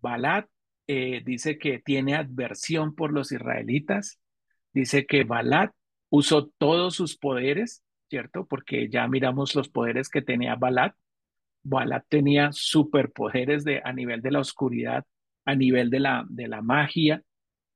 Balat 0.00 0.48
eh, 0.86 1.20
dice 1.22 1.58
que 1.58 1.80
tiene 1.80 2.14
adversión 2.14 2.94
por 2.94 3.12
los 3.12 3.30
israelitas. 3.30 4.22
Dice 4.72 5.04
que 5.04 5.24
Balat 5.24 5.70
usó 6.08 6.48
todos 6.56 6.94
sus 6.94 7.18
poderes, 7.18 7.84
¿cierto? 8.08 8.46
Porque 8.46 8.88
ya 8.88 9.06
miramos 9.06 9.54
los 9.54 9.68
poderes 9.68 10.08
que 10.08 10.22
tenía 10.22 10.54
Balat. 10.54 10.94
Balat 11.62 12.06
tenía 12.08 12.48
superpoderes 12.50 13.64
de, 13.64 13.82
a 13.84 13.92
nivel 13.92 14.22
de 14.22 14.30
la 14.30 14.40
oscuridad, 14.40 15.04
a 15.44 15.54
nivel 15.54 15.90
de 15.90 16.00
la, 16.00 16.24
de 16.30 16.48
la 16.48 16.62
magia, 16.62 17.22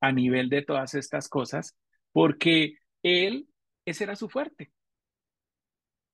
a 0.01 0.11
nivel 0.11 0.49
de 0.49 0.63
todas 0.63 0.95
estas 0.95 1.29
cosas, 1.29 1.77
porque 2.13 2.77
él, 3.03 3.47
ese 3.85 4.05
era 4.05 4.17
su 4.17 4.31
fuerte 4.31 4.73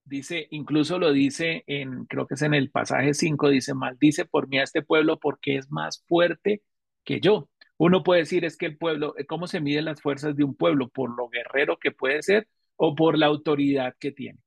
dice, 0.09 0.49
incluso 0.51 0.99
lo 0.99 1.12
dice 1.12 1.64
en, 1.66 2.05
creo 2.07 2.27
que 2.27 2.35
es 2.35 2.42
en 2.42 2.55
el 2.55 2.71
pasaje 2.71 3.14
5, 3.14 3.51
dice, 3.51 3.75
maldice 3.75 4.25
por 4.25 4.49
mí 4.49 4.59
a 4.59 4.64
este 4.64 4.83
pueblo 4.83 5.18
porque 5.18 5.57
es 5.57 5.71
más 5.71 6.05
fuerte 6.09 6.62
que 7.05 7.21
yo. 7.21 7.49
Uno 7.77 8.03
puede 8.03 8.21
decir, 8.23 8.44
es 8.44 8.57
que 8.57 8.66
el 8.66 8.77
pueblo, 8.79 9.14
¿cómo 9.29 9.47
se 9.47 9.61
miden 9.61 9.85
las 9.87 10.03
fuerzas 10.03 10.37
de 10.37 10.44
un 10.44 10.55
pueblo? 10.57 10.88
¿Por 10.88 11.16
lo 11.16 11.29
guerrero 11.29 11.79
que 11.79 11.92
puede 11.92 12.23
ser 12.23 12.49
o 12.77 12.94
por 12.94 13.16
la 13.18 13.27
autoridad 13.27 13.94
que 14.01 14.12
tiene? 14.12 14.40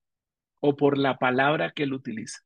¿O 0.59 0.75
por 0.75 0.97
la 0.97 1.17
palabra 1.17 1.71
que 1.71 1.83
él 1.83 1.93
utiliza? 1.93 2.39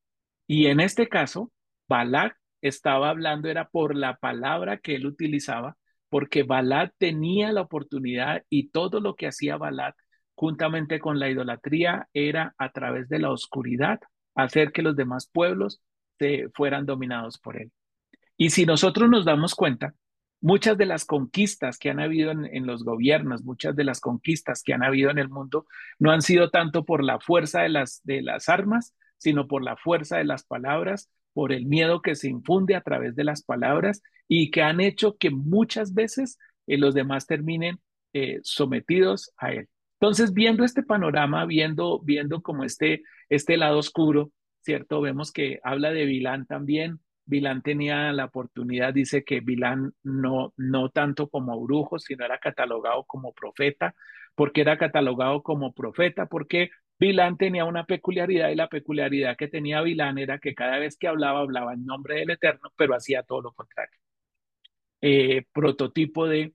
Y 0.48 0.68
en 0.68 0.80
este 0.80 1.10
caso, 1.10 1.52
Balak 1.88 2.38
estaba 2.62 3.10
hablando, 3.10 3.50
era 3.50 3.70
por 3.70 3.96
la 3.96 4.18
palabra 4.18 4.78
que 4.80 4.96
él 4.96 5.06
utilizaba, 5.08 5.78
porque 6.10 6.44
Balak 6.44 6.94
tenía 6.98 7.52
la 7.52 7.62
oportunidad 7.62 8.44
y 8.50 8.70
todo 8.70 9.00
lo 9.02 9.16
que 9.16 9.28
hacía 9.28 9.58
Balak 9.58 9.96
juntamente 10.36 11.00
con 11.00 11.20
la 11.20 11.30
idolatría, 11.30 12.08
era 12.14 12.54
a 12.58 12.72
través 12.72 13.10
de 13.10 13.20
la 13.20 13.32
oscuridad 13.32 14.00
hacer 14.36 14.72
que 14.72 14.82
los 14.82 14.96
demás 14.96 15.30
pueblos 15.32 15.82
se 16.20 16.50
fueran 16.54 16.86
dominados 16.86 17.38
por 17.40 17.58
él. 17.58 17.72
Y 18.38 18.50
si 18.50 18.66
nosotros 18.66 19.10
nos 19.10 19.26
damos 19.26 19.56
cuenta, 19.56 19.96
muchas 20.42 20.78
de 20.78 20.86
las 20.86 21.06
conquistas 21.06 21.78
que 21.78 21.90
han 21.90 22.00
habido 22.00 22.32
en, 22.32 22.68
los 22.68 22.84
gobiernos, 22.84 23.44
muchas 23.44 23.76
de 23.76 23.86
las 23.86 24.00
conquistas 24.00 24.62
que 24.62 24.74
han 24.74 24.84
habido 24.84 25.10
en 25.10 25.18
el 25.18 25.30
mundo, 25.30 25.66
no 26.00 26.12
han 26.12 26.22
sido 26.22 26.50
tanto 26.50 26.84
por 26.86 27.04
la 27.04 27.20
fuerza 27.20 27.62
de 27.62 27.70
las, 27.70 28.02
de 28.04 28.22
las 28.22 28.50
armas, 28.50 28.94
sino 29.18 29.48
por 29.48 29.64
la 29.64 29.78
fuerza 29.78 30.18
de 30.18 30.26
las 30.26 30.44
palabras, 30.44 31.10
por 31.34 31.52
el 31.52 31.66
miedo 31.66 32.02
que 32.02 32.16
se 32.16 32.30
infunde 32.30 32.76
a 32.76 32.82
través 32.82 33.16
de 33.16 33.24
las 33.24 33.44
palabras 33.44 34.02
y 34.28 34.52
que 34.52 34.62
han 34.62 34.82
hecho 34.82 35.18
que 35.18 35.30
muchas 35.30 35.94
veces 35.94 36.38
eh, 36.68 36.78
los 36.78 36.94
demás 36.94 37.26
terminen 37.26 37.80
eh, 38.14 38.40
sometidos 38.44 39.32
a 39.38 39.52
él. 39.52 39.68
Entonces, 40.00 40.34
viendo 40.34 40.64
este 40.64 40.84
panorama, 40.84 41.46
viendo, 41.46 42.00
viendo 42.02 42.42
como 42.42 42.64
este, 42.64 43.04
este 43.30 43.58
lado 43.58 43.80
oscuro, 43.80 44.32
¿cierto? 44.62 45.02
Vemos 45.02 45.32
que 45.32 45.60
habla 45.64 45.92
de 45.92 46.06
Vilán 46.06 46.46
también. 46.46 47.00
Vilán 47.26 47.62
tenía 47.64 48.12
la 48.14 48.26
oportunidad, 48.26 48.94
dice 48.94 49.24
que 49.24 49.40
Vilán 49.40 49.94
no, 50.04 50.54
no 50.58 50.90
tanto 50.90 51.30
como 51.30 51.60
brujo, 51.62 51.98
sino 52.00 52.26
era 52.26 52.40
catalogado 52.40 53.04
como 53.06 53.34
profeta. 53.34 53.96
¿Por 54.36 54.52
qué 54.52 54.62
era 54.62 54.78
catalogado 54.78 55.42
como 55.44 55.74
profeta? 55.74 56.28
Porque 56.28 56.70
Vilán 57.00 57.38
tenía 57.38 57.66
una 57.66 57.86
peculiaridad 57.86 58.50
y 58.50 58.56
la 58.56 58.70
peculiaridad 58.70 59.38
que 59.38 59.48
tenía 59.48 59.82
Vilán 59.82 60.18
era 60.18 60.40
que 60.40 60.54
cada 60.56 60.78
vez 60.80 60.98
que 60.98 61.08
hablaba, 61.08 61.40
hablaba 61.40 61.74
en 61.74 61.86
nombre 61.86 62.16
del 62.18 62.30
Eterno, 62.32 62.72
pero 62.78 62.96
hacía 62.96 63.24
todo 63.24 63.42
lo 63.42 63.54
contrario. 63.54 63.98
eh, 65.02 65.46
prototipo 65.54 66.28
de 66.28 66.54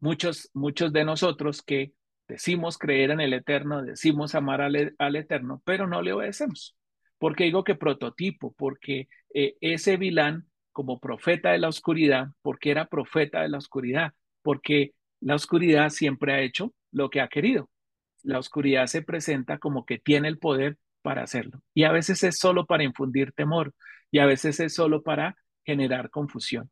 muchos, 0.00 0.50
muchos 0.54 0.92
de 0.92 1.04
nosotros 1.04 1.62
que 1.62 1.92
decimos 2.28 2.78
creer 2.78 3.10
en 3.10 3.20
el 3.20 3.32
Eterno, 3.32 3.82
decimos 3.82 4.34
amar 4.34 4.60
al, 4.60 5.16
Eterno, 5.16 5.62
pero 5.64 5.86
no 5.86 6.02
le 6.02 6.12
obedecemos. 6.12 6.76
¿Por 7.18 7.34
qué 7.34 7.44
digo 7.44 7.64
que 7.64 7.74
prototipo? 7.74 8.54
Porque 8.56 9.08
eh, 9.34 9.56
ese 9.60 9.96
Vilán, 9.96 10.46
como 10.72 11.00
profeta 11.00 11.50
de 11.50 11.58
la 11.58 11.68
oscuridad, 11.68 12.28
porque 12.42 12.70
era 12.70 12.86
profeta 12.86 13.42
de 13.42 13.48
la 13.48 13.58
oscuridad, 13.58 14.12
porque 14.42 14.92
la 15.20 15.34
oscuridad 15.34 15.88
siempre 15.88 16.32
ha 16.32 16.40
hecho 16.40 16.72
lo 16.92 17.10
que 17.10 17.20
ha 17.20 17.28
querido. 17.28 17.68
La 18.22 18.38
oscuridad 18.38 18.86
se 18.86 19.02
presenta 19.02 19.58
como 19.58 19.84
que 19.84 19.98
tiene 19.98 20.28
el 20.28 20.38
poder 20.38 20.76
para 21.02 21.22
hacerlo. 21.22 21.62
Y 21.74 21.84
a 21.84 21.92
veces 21.92 22.22
es 22.22 22.38
solo 22.38 22.66
para 22.66 22.84
infundir 22.84 23.32
temor 23.32 23.74
y 24.10 24.18
a 24.18 24.26
veces 24.26 24.60
es 24.60 24.74
solo 24.74 25.02
para 25.02 25.36
generar 25.64 26.10
confusión. 26.10 26.70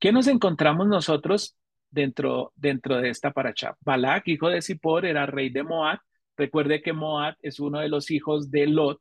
¿Qué 0.00 0.12
nos 0.12 0.26
encontramos 0.26 0.88
nosotros 0.88 1.56
dentro, 1.94 2.52
dentro 2.56 3.00
de 3.00 3.10
esta 3.10 3.32
paracha? 3.32 3.76
Balak, 3.80 4.28
hijo 4.28 4.48
de 4.48 4.62
Zippor, 4.62 5.06
era 5.06 5.26
rey 5.26 5.50
de 5.50 5.62
Moab. 5.62 6.00
Recuerde 6.36 6.82
que 6.82 6.92
Moab 6.92 7.36
es 7.42 7.60
uno 7.60 7.80
de 7.80 7.88
los 7.88 8.10
hijos 8.10 8.50
de 8.50 8.66
Lot, 8.66 9.00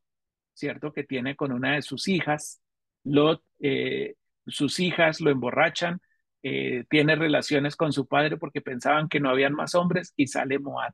¿cierto? 0.54 0.94
Que 0.94 1.04
tiene 1.04 1.36
con 1.36 1.52
una 1.52 1.76
de 1.76 1.82
sus 1.82 2.08
hijas. 2.08 2.62
Lot, 3.04 3.42
eh, 3.60 4.16
sus 4.46 4.80
hijas 4.80 5.20
lo 5.20 5.32
emborrachan, 5.32 6.00
eh, 6.44 6.86
tiene 6.90 7.16
relaciones 7.16 7.76
con 7.76 7.94
su 7.94 8.08
padre 8.08 8.38
porque 8.38 8.62
pensaban 8.62 9.08
que 9.10 9.20
no 9.20 9.30
habían 9.30 9.54
más 9.54 9.76
hombres 9.76 10.14
y 10.16 10.28
sale 10.28 10.60
Moab. 10.60 10.94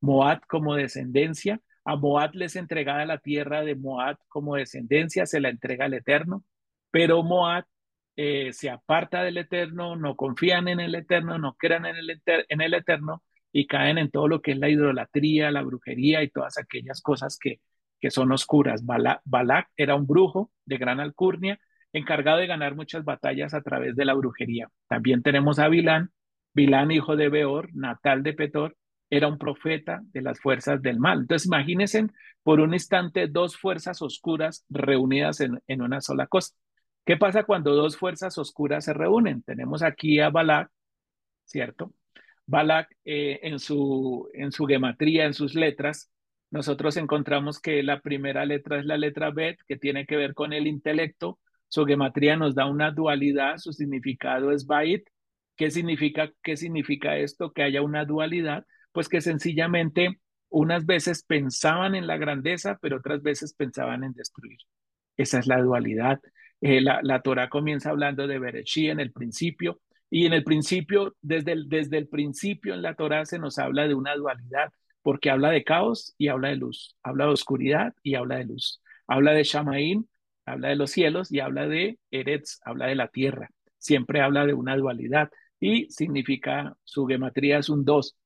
Moab 0.00 0.46
como 0.46 0.74
descendencia, 0.74 1.60
a 1.84 1.96
Moab 1.96 2.34
les 2.34 2.56
entregada 2.56 3.04
la 3.06 3.18
tierra 3.18 3.62
de 3.62 3.74
Moab 3.74 4.18
como 4.28 4.56
descendencia, 4.56 5.26
se 5.26 5.40
la 5.40 5.48
entrega 5.50 5.86
al 5.86 5.94
Eterno, 5.94 6.44
pero 6.90 7.22
Moab 7.22 7.64
eh, 8.16 8.52
se 8.52 8.70
aparta 8.70 9.22
del 9.22 9.38
Eterno, 9.38 9.96
no 9.96 10.16
confían 10.16 10.68
en 10.68 10.80
el 10.80 10.94
Eterno, 10.94 11.38
no 11.38 11.54
crean 11.54 11.86
en 11.86 11.96
el, 11.96 12.22
en 12.26 12.60
el 12.60 12.74
Eterno 12.74 13.22
y 13.52 13.66
caen 13.66 13.98
en 13.98 14.10
todo 14.10 14.28
lo 14.28 14.42
que 14.42 14.52
es 14.52 14.58
la 14.58 14.68
idolatría, 14.68 15.50
la 15.50 15.62
brujería 15.62 16.22
y 16.22 16.30
todas 16.30 16.58
aquellas 16.58 17.00
cosas 17.00 17.38
que, 17.40 17.60
que 18.00 18.10
son 18.10 18.32
oscuras. 18.32 18.84
Balak 18.84 19.68
era 19.76 19.94
un 19.94 20.06
brujo 20.06 20.50
de 20.64 20.78
gran 20.78 21.00
alcurnia, 21.00 21.58
encargado 21.92 22.38
de 22.38 22.46
ganar 22.46 22.74
muchas 22.74 23.04
batallas 23.04 23.54
a 23.54 23.62
través 23.62 23.96
de 23.96 24.04
la 24.04 24.14
brujería. 24.14 24.68
También 24.88 25.22
tenemos 25.22 25.58
a 25.58 25.68
Bilán, 25.68 26.10
Bilán, 26.52 26.90
hijo 26.90 27.16
de 27.16 27.28
Beor, 27.28 27.70
natal 27.74 28.22
de 28.22 28.32
Petor, 28.32 28.76
era 29.10 29.26
un 29.26 29.38
profeta 29.38 30.00
de 30.12 30.22
las 30.22 30.40
fuerzas 30.40 30.80
del 30.82 31.00
mal. 31.00 31.20
Entonces, 31.20 31.46
imagínense 31.46 32.06
por 32.42 32.60
un 32.60 32.74
instante 32.74 33.26
dos 33.26 33.56
fuerzas 33.56 34.02
oscuras 34.02 34.64
reunidas 34.68 35.40
en, 35.40 35.60
en 35.66 35.82
una 35.82 36.00
sola 36.00 36.26
cosa. 36.28 36.54
¿Qué 37.04 37.16
pasa 37.16 37.44
cuando 37.44 37.74
dos 37.74 37.96
fuerzas 37.96 38.38
oscuras 38.38 38.84
se 38.84 38.92
reúnen? 38.92 39.42
Tenemos 39.42 39.82
aquí 39.82 40.20
a 40.20 40.30
Balak, 40.30 40.70
¿cierto? 41.44 41.92
Balak 42.46 42.96
eh, 43.04 43.40
en, 43.42 43.58
su, 43.58 44.28
en 44.34 44.52
su 44.52 44.66
gematría, 44.66 45.26
en 45.26 45.34
sus 45.34 45.54
letras, 45.54 46.10
nosotros 46.50 46.96
encontramos 46.96 47.60
que 47.60 47.82
la 47.82 48.00
primera 48.00 48.44
letra 48.44 48.80
es 48.80 48.84
la 48.84 48.96
letra 48.98 49.30
Bet, 49.30 49.60
que 49.68 49.76
tiene 49.76 50.04
que 50.04 50.16
ver 50.16 50.34
con 50.34 50.52
el 50.52 50.66
intelecto. 50.66 51.38
Su 51.68 51.86
gematría 51.86 52.36
nos 52.36 52.56
da 52.56 52.66
una 52.66 52.90
dualidad, 52.90 53.58
su 53.58 53.72
significado 53.72 54.50
es 54.50 54.66
Bait. 54.66 55.08
¿Qué 55.56 55.70
significa, 55.70 56.32
qué 56.42 56.56
significa 56.56 57.16
esto? 57.16 57.52
Que 57.52 57.62
haya 57.62 57.82
una 57.82 58.04
dualidad, 58.04 58.66
pues 58.92 59.08
que 59.08 59.20
sencillamente 59.20 60.20
unas 60.48 60.86
veces 60.86 61.22
pensaban 61.22 61.94
en 61.94 62.08
la 62.08 62.16
grandeza, 62.16 62.78
pero 62.82 62.96
otras 62.96 63.22
veces 63.22 63.54
pensaban 63.54 64.02
en 64.02 64.12
destruir. 64.12 64.58
Esa 65.16 65.38
es 65.38 65.46
la 65.46 65.62
dualidad. 65.62 66.18
Eh, 66.60 66.80
la, 66.80 67.00
la 67.02 67.22
Torah 67.22 67.48
comienza 67.48 67.90
hablando 67.90 68.26
de 68.26 68.38
Bereshí 68.38 68.88
en 68.88 69.00
el 69.00 69.12
principio, 69.12 69.80
y 70.10 70.26
en 70.26 70.32
el 70.32 70.42
principio, 70.42 71.14
desde 71.22 71.52
el, 71.52 71.68
desde 71.68 71.96
el 71.96 72.08
principio 72.08 72.74
en 72.74 72.82
la 72.82 72.94
Torah 72.94 73.24
se 73.24 73.38
nos 73.38 73.58
habla 73.58 73.86
de 73.86 73.94
una 73.94 74.16
dualidad, 74.16 74.72
porque 75.02 75.30
habla 75.30 75.50
de 75.50 75.64
caos 75.64 76.14
y 76.18 76.28
habla 76.28 76.48
de 76.48 76.56
luz, 76.56 76.96
habla 77.02 77.26
de 77.26 77.30
oscuridad 77.32 77.94
y 78.02 78.16
habla 78.16 78.36
de 78.36 78.44
luz, 78.44 78.82
habla 79.06 79.32
de 79.32 79.44
Shamaín, 79.44 80.08
habla 80.44 80.68
de 80.68 80.76
los 80.76 80.90
cielos 80.90 81.30
y 81.32 81.40
habla 81.40 81.68
de 81.68 81.98
Eretz, 82.10 82.58
habla 82.64 82.86
de 82.86 82.96
la 82.96 83.08
tierra, 83.08 83.50
siempre 83.78 84.20
habla 84.20 84.44
de 84.46 84.54
una 84.54 84.76
dualidad 84.76 85.30
y 85.60 85.88
significa, 85.90 86.76
su 86.84 87.06
gematría 87.06 87.58
es 87.58 87.68
un 87.68 87.84
dos. 87.84 88.16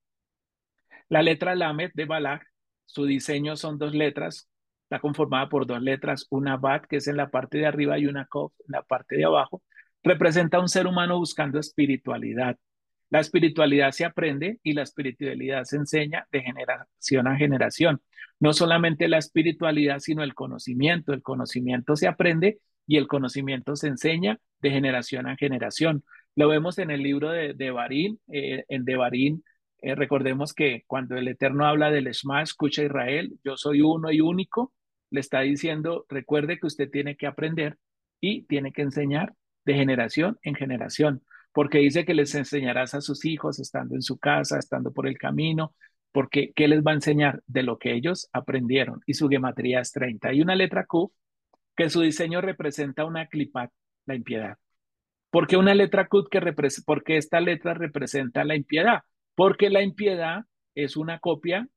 La 1.09 1.23
letra 1.23 1.55
Lamed 1.55 1.91
de 1.95 2.07
Balak, 2.07 2.47
su 2.87 3.05
diseño 3.05 3.57
son 3.57 3.79
dos 3.79 3.95
letras, 3.95 4.49
está 4.85 5.01
conformada 5.01 5.49
por 5.49 5.67
dos 5.67 5.83
letras, 5.83 6.27
una 6.31 6.57
Bat, 6.57 6.87
que 6.87 6.97
es 6.97 7.09
en 7.09 7.17
la 7.17 7.31
parte 7.31 7.59
de 7.59 7.67
arriba, 7.67 7.99
y 7.99 8.07
una 8.07 8.27
Kof 8.27 8.53
en 8.67 8.73
la 8.73 8.83
parte 8.83 9.17
de 9.17 9.25
abajo. 9.25 9.63
Representa 10.03 10.59
a 10.59 10.61
un 10.61 10.69
ser 10.69 10.87
humano 10.87 11.19
buscando 11.19 11.59
espiritualidad. 11.59 12.57
La 13.11 13.21
espiritualidad 13.21 13.93
se 13.93 14.05
aprende 14.05 14.59
y 14.63 14.73
la 14.73 14.83
espiritualidad 14.83 15.65
se 15.65 15.77
enseña 15.77 16.27
de 16.33 16.43
generación 16.43 17.29
a 17.29 17.37
generación. 17.37 18.03
No 18.41 18.53
solamente 18.53 19.09
la 19.09 19.19
espiritualidad, 19.19 20.01
sino 20.01 20.23
el 20.23 20.35
conocimiento. 20.35 21.13
El 21.13 21.23
conocimiento 21.23 21.97
se 21.97 22.09
aprende 22.09 22.59
y 22.87 22.97
el 22.97 23.07
conocimiento 23.07 23.77
se 23.77 23.89
enseña 23.89 24.41
de 24.61 24.71
generación 24.71 25.27
a 25.29 25.37
generación. 25.37 26.05
Lo 26.35 26.49
vemos 26.49 26.79
en 26.79 26.91
el 26.91 27.03
libro 27.03 27.31
de, 27.31 27.55
de 27.55 27.71
Barín. 27.71 28.21
Eh, 28.33 28.65
en 28.69 28.85
Devarim 28.85 29.43
eh, 29.85 29.95
recordemos 29.95 30.55
que 30.55 30.83
cuando 30.87 31.15
el 31.17 31.29
Eterno 31.29 31.67
habla 31.67 31.91
del 31.91 32.11
Shema, 32.11 32.43
escucha 32.43 32.83
Israel, 32.83 33.39
yo 33.45 33.59
soy 33.59 33.83
uno 33.83 34.11
y 34.11 34.23
único, 34.23 34.73
le 35.11 35.21
está 35.21 35.41
diciendo, 35.41 36.07
recuerde 36.09 36.59
que 36.59 36.67
usted 36.67 36.91
tiene 36.91 37.17
que 37.17 37.27
aprender 37.27 37.77
y 38.19 38.45
tiene 38.47 38.73
que 38.73 38.81
enseñar 38.81 39.35
de 39.67 39.75
generación 39.75 40.39
en 40.43 40.55
generación, 40.55 41.23
porque 41.53 41.79
dice 41.79 42.07
que 42.07 42.15
les 42.15 42.35
enseñarás 42.35 42.95
a 42.95 43.03
sus 43.03 43.27
hijos 43.27 43.59
estando 43.61 43.95
en 43.95 44.01
su 44.01 44.19
casa, 44.19 44.59
estando 44.59 44.91
por 44.91 45.07
el 45.07 45.19
camino, 45.19 45.75
porque 46.13 46.53
¿qué 46.57 46.67
les 46.67 46.83
va 46.83 46.93
a 46.93 46.95
enseñar? 46.95 47.43
De 47.47 47.63
lo 47.63 47.79
que 47.79 47.93
ellos 47.93 48.31
aprendieron. 48.33 49.03
Y 49.07 49.15
su 49.15 49.29
gematría 49.29 49.81
es 49.81 49.93
30. 49.93 50.29
Hay 50.29 50.41
una 50.41 50.55
letra 50.55 50.87
Q 50.87 51.13
que 51.77 51.91
su 51.91 52.01
diseño 52.01 52.41
representa 52.41 53.05
una 53.05 53.27
clipat, 53.27 53.71
la 54.07 54.15
impiedad. 54.15 54.57
¿Por 55.31 55.47
qué 55.47 55.59
una 55.59 55.75
letra 55.75 56.09
Q 56.09 56.29
que 56.31 56.41
porque 56.87 57.19
esta 57.19 57.41
letra 57.41 57.75
representa 57.75 58.45
la 58.45 58.57
impiedad? 58.57 59.03
Porque 59.35 59.71
la 59.71 59.83
impiedad 59.83 60.45
es 60.75 60.97
una 60.97 61.19
copia 61.19 61.69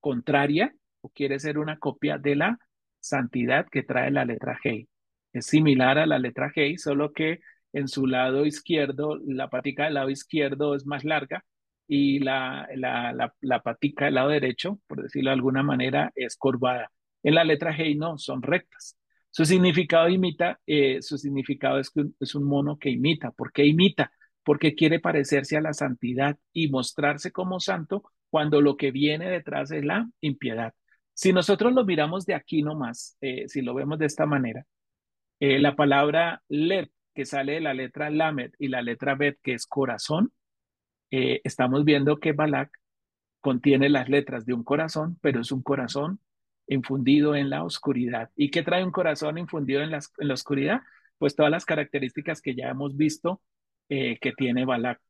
contraria 0.00 0.74
o 1.02 1.10
quiere 1.10 1.38
ser 1.38 1.58
una 1.58 1.78
copia 1.78 2.18
de 2.18 2.36
la 2.36 2.58
santidad 3.00 3.66
que 3.70 3.82
trae 3.82 4.10
la 4.10 4.24
letra 4.24 4.58
G. 4.62 4.88
Es 5.32 5.46
similar 5.46 5.98
a 5.98 6.06
la 6.06 6.18
letra 6.18 6.50
G, 6.52 6.76
solo 6.76 7.12
que 7.12 7.40
en 7.72 7.88
su 7.88 8.06
lado 8.06 8.46
izquierdo, 8.46 9.18
la 9.24 9.48
patica 9.48 9.84
del 9.84 9.94
lado 9.94 10.10
izquierdo 10.10 10.74
es 10.74 10.86
más 10.86 11.04
larga 11.04 11.44
y 11.86 12.20
la, 12.20 12.68
la, 12.74 13.32
la, 13.40 13.62
patica 13.62 14.06
del 14.06 14.14
lado 14.14 14.28
derecho, 14.28 14.80
por 14.86 15.02
decirlo 15.02 15.30
de 15.30 15.34
alguna 15.34 15.62
manera, 15.62 16.12
es 16.14 16.36
curvada. 16.36 16.90
En 17.22 17.34
la 17.34 17.44
letra 17.44 17.76
G 17.76 17.96
no, 17.96 18.18
son 18.18 18.42
rectas. 18.42 18.96
Su 19.30 19.44
significado 19.44 20.08
imita, 20.08 20.60
eh, 20.66 21.02
su 21.02 21.18
significado 21.18 21.78
es 21.78 21.90
que 21.90 22.04
es 22.18 22.34
un 22.34 22.44
mono 22.44 22.78
que 22.78 22.90
imita. 22.90 23.30
¿Por 23.30 23.52
qué 23.52 23.64
imita? 23.64 24.12
Porque 24.50 24.74
quiere 24.74 24.98
parecerse 24.98 25.56
a 25.56 25.60
la 25.60 25.72
santidad 25.72 26.36
y 26.52 26.70
mostrarse 26.70 27.30
como 27.30 27.60
santo 27.60 28.02
cuando 28.30 28.60
lo 28.60 28.76
que 28.76 28.90
viene 28.90 29.30
detrás 29.30 29.70
es 29.70 29.84
la 29.84 30.10
impiedad. 30.20 30.74
Si 31.14 31.32
nosotros 31.32 31.72
lo 31.72 31.84
miramos 31.84 32.26
de 32.26 32.34
aquí 32.34 32.60
nomás, 32.60 33.16
eh, 33.20 33.44
si 33.46 33.62
lo 33.62 33.74
vemos 33.74 34.00
de 34.00 34.06
esta 34.06 34.26
manera, 34.26 34.66
eh, 35.38 35.60
la 35.60 35.76
palabra 35.76 36.42
led, 36.48 36.88
que 37.14 37.26
sale 37.26 37.52
de 37.52 37.60
la 37.60 37.74
letra 37.74 38.10
lamed 38.10 38.50
y 38.58 38.66
la 38.66 38.82
letra 38.82 39.14
bet, 39.14 39.38
que 39.40 39.54
es 39.54 39.66
corazón, 39.66 40.32
eh, 41.12 41.40
estamos 41.44 41.84
viendo 41.84 42.18
que 42.18 42.32
Balak 42.32 42.76
contiene 43.40 43.88
las 43.88 44.08
letras 44.08 44.46
de 44.46 44.54
un 44.54 44.64
corazón, 44.64 45.16
pero 45.22 45.42
es 45.42 45.52
un 45.52 45.62
corazón 45.62 46.18
infundido 46.66 47.36
en 47.36 47.50
la 47.50 47.62
oscuridad. 47.62 48.30
¿Y 48.34 48.50
qué 48.50 48.64
trae 48.64 48.82
un 48.82 48.90
corazón 48.90 49.38
infundido 49.38 49.80
en 49.82 49.92
la, 49.92 50.00
en 50.18 50.26
la 50.26 50.34
oscuridad? 50.34 50.80
Pues 51.18 51.36
todas 51.36 51.52
las 51.52 51.64
características 51.64 52.42
que 52.42 52.56
ya 52.56 52.70
hemos 52.70 52.96
visto 52.96 53.40
eh, 53.90 54.18
que 54.20 54.32
tiene 54.32 54.64
Balak. 54.64 55.00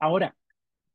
Ahora, 0.00 0.34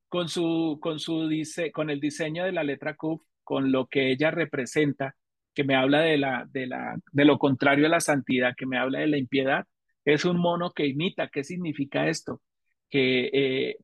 con, 0.10 0.28
su, 0.28 0.80
con, 0.82 1.00
su 1.00 1.28
dice, 1.30 1.72
con 1.72 1.90
el 1.90 2.02
diseño 2.02 2.44
de 2.44 2.52
la 2.52 2.64
letra 2.64 2.96
Q, 2.96 3.26
con 3.44 3.72
lo 3.72 3.88
que 3.88 4.12
ella 4.12 4.32
representa, 4.32 5.16
que 5.54 5.64
me 5.64 5.76
habla 5.76 6.02
de, 6.02 6.18
la, 6.18 6.46
de, 6.52 6.68
la, 6.68 6.98
de 7.12 7.26
lo 7.26 7.38
contrario 7.38 7.86
a 7.86 7.90
la 7.90 8.00
santidad, 8.00 8.56
que 8.58 8.66
me 8.66 8.78
habla 8.78 9.00
de 9.00 9.08
la 9.08 9.18
impiedad, 9.18 9.66
es 10.06 10.26
un 10.26 10.38
mono 10.38 10.72
que 10.72 10.88
imita. 10.88 11.30
¿Qué 11.30 11.44
significa 11.44 12.08
esto? 12.08 12.42
Que 12.90 13.30
eh, 13.34 13.78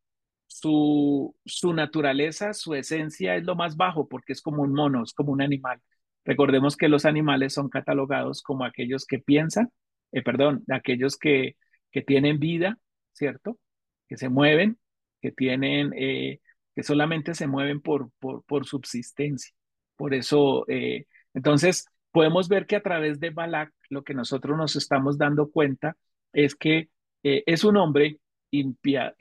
su, 0.48 1.36
su 1.46 1.74
naturaleza, 1.74 2.54
su 2.54 2.74
esencia 2.74 3.36
es 3.36 3.44
lo 3.46 3.56
más 3.56 3.78
bajo, 3.78 4.08
porque 4.08 4.34
es 4.34 4.42
como 4.42 4.64
un 4.64 4.74
mono, 4.74 5.04
es 5.04 5.14
como 5.14 5.32
un 5.32 5.42
animal. 5.42 5.82
Recordemos 6.26 6.76
que 6.78 6.90
los 6.90 7.06
animales 7.06 7.54
son 7.54 7.70
catalogados 7.70 8.42
como 8.42 8.66
aquellos 8.66 9.06
que 9.06 9.20
piensan, 9.20 9.72
eh, 10.12 10.24
perdón, 10.24 10.64
aquellos 10.70 11.18
que, 11.18 11.58
que 11.92 12.02
tienen 12.02 12.40
vida, 12.40 12.78
¿cierto? 13.18 13.60
Que 14.08 14.18
se 14.18 14.30
mueven, 14.30 14.78
que 15.22 15.32
tienen, 15.32 15.94
eh, 15.96 16.40
que 16.76 16.84
solamente 16.84 17.34
se 17.34 17.48
mueven 17.48 17.82
por, 17.82 18.12
por, 18.20 18.44
por 18.46 18.66
subsistencia. 18.66 19.54
Por 19.96 20.14
eso, 20.14 20.66
eh, 20.70 21.06
entonces, 21.34 21.86
podemos 22.12 22.48
ver 22.48 22.68
que 22.68 22.76
a 22.76 22.84
través 22.84 23.20
de 23.20 23.32
Balak 23.32 23.74
lo 23.90 24.04
que 24.04 24.14
nosotros 24.14 24.58
nos 24.58 24.76
estamos 24.76 25.18
dando 25.18 25.50
cuenta 25.50 25.98
es 26.34 26.56
que 26.56 26.90
eh, 27.24 27.44
es 27.46 27.64
un 27.64 27.78
hombre 27.78 28.20
impia, 28.52 29.16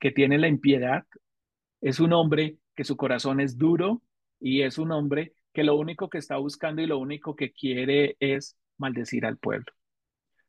que 0.00 0.10
tiene 0.12 0.38
la 0.38 0.48
impiedad, 0.48 1.04
es 1.80 2.00
un 2.00 2.12
hombre 2.12 2.56
que 2.74 2.84
su 2.84 2.96
corazón 2.96 3.40
es 3.40 3.58
duro 3.58 4.02
y 4.40 4.62
es 4.62 4.78
un 4.78 4.92
hombre 4.92 5.32
que 5.52 5.64
lo 5.64 5.76
único 5.76 6.08
que 6.08 6.18
está 6.18 6.36
buscando 6.38 6.82
y 6.82 6.86
lo 6.86 6.98
único 6.98 7.36
que 7.36 7.52
quiere 7.52 8.16
es 8.20 8.56
maldecir 8.78 9.26
al 9.26 9.36
pueblo. 9.38 9.72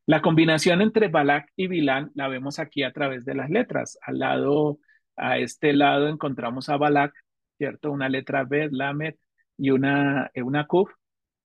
La 0.08 0.22
combinación 0.22 0.82
entre 0.82 1.08
Balak 1.08 1.52
y 1.56 1.68
Bilán 1.68 2.12
la 2.14 2.28
vemos 2.28 2.60
aquí 2.60 2.84
a 2.84 2.92
través 2.92 3.26
de 3.26 3.34
las 3.36 3.50
letras. 3.50 3.98
Al 4.04 4.20
lado, 4.20 4.80
a 5.16 5.40
este 5.40 5.74
lado 5.74 6.08
encontramos 6.08 6.70
a 6.70 6.78
Balak, 6.78 7.14
¿cierto? 7.58 7.92
Una 7.92 8.08
letra 8.10 8.44
Bet, 8.44 8.72
Lamet 8.72 9.18
y 9.58 9.72
una, 9.72 10.30
eh, 10.34 10.44
una 10.44 10.68
Kuf. 10.68 10.92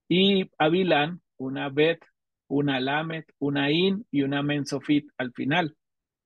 Y 0.09 0.51
a 0.59 0.69
Bilán, 0.69 1.23
una 1.39 1.71
Bet, 1.71 2.05
una 2.49 2.81
Lamet, 2.81 3.27
una 3.39 3.71
In 3.71 4.07
y 4.11 4.23
una 4.23 4.43
Mensofit 4.43 5.09
al 5.17 5.33
final. 5.33 5.77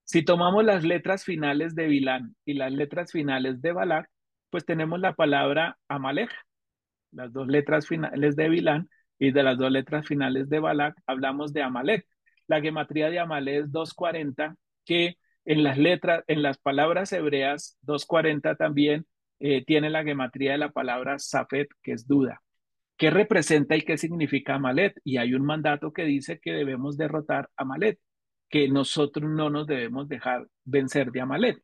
Si 0.04 0.24
tomamos 0.24 0.64
las 0.64 0.84
letras 0.84 1.24
finales 1.24 1.74
de 1.74 1.86
Bilán 1.86 2.34
y 2.44 2.54
las 2.54 2.72
letras 2.72 3.12
finales 3.12 3.62
de 3.62 3.72
Balak, 3.72 4.10
pues 4.50 4.64
tenemos 4.66 5.00
la 5.00 5.14
palabra 5.14 5.78
Amalek. 5.88 6.30
Las 7.12 7.32
dos 7.32 7.46
letras 7.46 7.86
finales 7.86 8.36
de 8.36 8.48
Bilán 8.48 8.88
y 9.18 9.30
de 9.30 9.42
las 9.42 9.56
dos 9.56 9.70
letras 9.70 10.06
finales 10.06 10.48
de 10.48 10.58
Balak 10.58 10.96
hablamos 11.06 11.52
de 11.52 11.62
Amalek. 11.62 12.06
La 12.46 12.60
gematría 12.60 13.10
de 13.10 13.18
Amalek 13.18 13.64
es 13.64 13.72
240, 13.72 14.56
que 14.84 15.16
en 15.44 15.62
las 15.62 15.78
letras, 15.78 16.24
en 16.26 16.42
las 16.42 16.58
palabras 16.58 17.12
hebreas, 17.12 17.78
240 17.82 18.56
también 18.56 19.06
eh, 19.40 19.64
tiene 19.64 19.90
la 19.90 20.04
gematría 20.04 20.52
de 20.52 20.58
la 20.58 20.70
palabra 20.70 21.18
Safet, 21.18 21.68
que 21.82 21.92
es 21.92 22.06
duda. 22.06 22.40
¿Qué 22.96 23.10
representa 23.10 23.76
y 23.76 23.82
qué 23.82 23.98
significa 23.98 24.54
Amalet? 24.54 24.94
Y 25.04 25.16
hay 25.16 25.34
un 25.34 25.44
mandato 25.44 25.92
que 25.92 26.04
dice 26.04 26.38
que 26.40 26.52
debemos 26.52 26.96
derrotar 26.96 27.50
a 27.56 27.62
Amalet, 27.62 27.98
que 28.48 28.68
nosotros 28.68 29.28
no 29.28 29.50
nos 29.50 29.66
debemos 29.66 30.08
dejar 30.08 30.46
vencer 30.64 31.10
de 31.10 31.20
Amalet. 31.20 31.58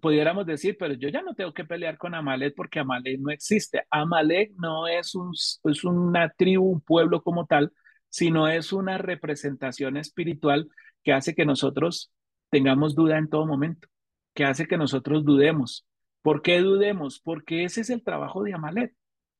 Pudiéramos 0.00 0.46
decir, 0.46 0.76
pero 0.78 0.94
yo 0.94 1.08
ya 1.08 1.22
no 1.22 1.34
tengo 1.34 1.52
que 1.52 1.64
pelear 1.64 1.98
con 1.98 2.14
Amalet 2.14 2.54
porque 2.54 2.78
Amalet 2.78 3.18
no 3.18 3.30
existe. 3.30 3.82
Amalek 3.90 4.52
no 4.56 4.86
es, 4.86 5.14
un, 5.14 5.32
es 5.32 5.84
una 5.84 6.30
tribu, 6.30 6.64
un 6.70 6.80
pueblo 6.80 7.22
como 7.22 7.46
tal, 7.46 7.72
sino 8.08 8.48
es 8.48 8.72
una 8.72 8.98
representación 8.98 9.96
espiritual 9.96 10.68
que 11.02 11.12
hace 11.12 11.34
que 11.34 11.44
nosotros 11.44 12.12
tengamos 12.50 12.94
duda 12.94 13.18
en 13.18 13.28
todo 13.28 13.46
momento, 13.46 13.88
que 14.34 14.44
hace 14.44 14.66
que 14.66 14.78
nosotros 14.78 15.24
dudemos. 15.24 15.86
¿Por 16.22 16.42
qué 16.42 16.60
dudemos? 16.60 17.20
Porque 17.20 17.64
ese 17.64 17.82
es 17.82 17.90
el 17.90 18.02
trabajo 18.02 18.42
de 18.42 18.54
Amalet. 18.54 18.94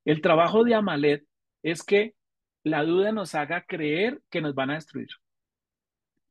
El 0.05 0.21
trabajo 0.21 0.65
de 0.65 0.75
Amalet 0.75 1.25
es 1.63 1.83
que 1.83 2.15
la 2.63 2.85
duda 2.85 3.13
nos 3.13 3.35
haga 3.35 3.65
creer 3.67 4.21
que 4.31 4.41
nos 4.41 4.55
van 4.55 4.71
a 4.71 4.75
destruir. 4.75 5.09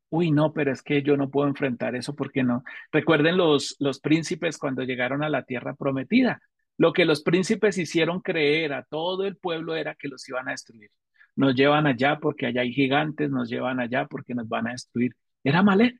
Uy, 0.09 0.31
no, 0.31 0.53
pero 0.53 0.71
es 0.71 0.81
que 0.81 1.01
yo 1.01 1.17
no 1.17 1.29
puedo 1.29 1.47
enfrentar 1.47 1.95
eso 1.95 2.15
porque 2.15 2.43
no. 2.43 2.63
Recuerden 2.91 3.35
los, 3.35 3.75
los 3.79 3.99
príncipes 3.99 4.57
cuando 4.57 4.83
llegaron 4.83 5.21
a 5.21 5.29
la 5.29 5.43
tierra 5.43 5.75
prometida. 5.75 6.41
Lo 6.77 6.93
que 6.93 7.05
los 7.05 7.23
príncipes 7.23 7.77
hicieron 7.77 8.21
creer 8.21 8.71
a 8.73 8.83
todo 8.83 9.25
el 9.25 9.35
pueblo 9.35 9.75
era 9.75 9.95
que 9.95 10.07
los 10.07 10.27
iban 10.29 10.47
a 10.47 10.51
destruir 10.51 10.91
nos 11.37 11.55
llevan 11.55 11.87
allá 11.87 12.19
porque 12.19 12.47
allá 12.47 12.61
hay 12.61 12.73
gigantes, 12.73 13.29
nos 13.29 13.49
llevan 13.49 13.79
allá 13.79 14.07
porque 14.07 14.35
nos 14.35 14.49
van 14.49 14.67
a 14.67 14.71
destruir. 14.71 15.15
Era 15.43 15.59
Amalek. 15.59 15.97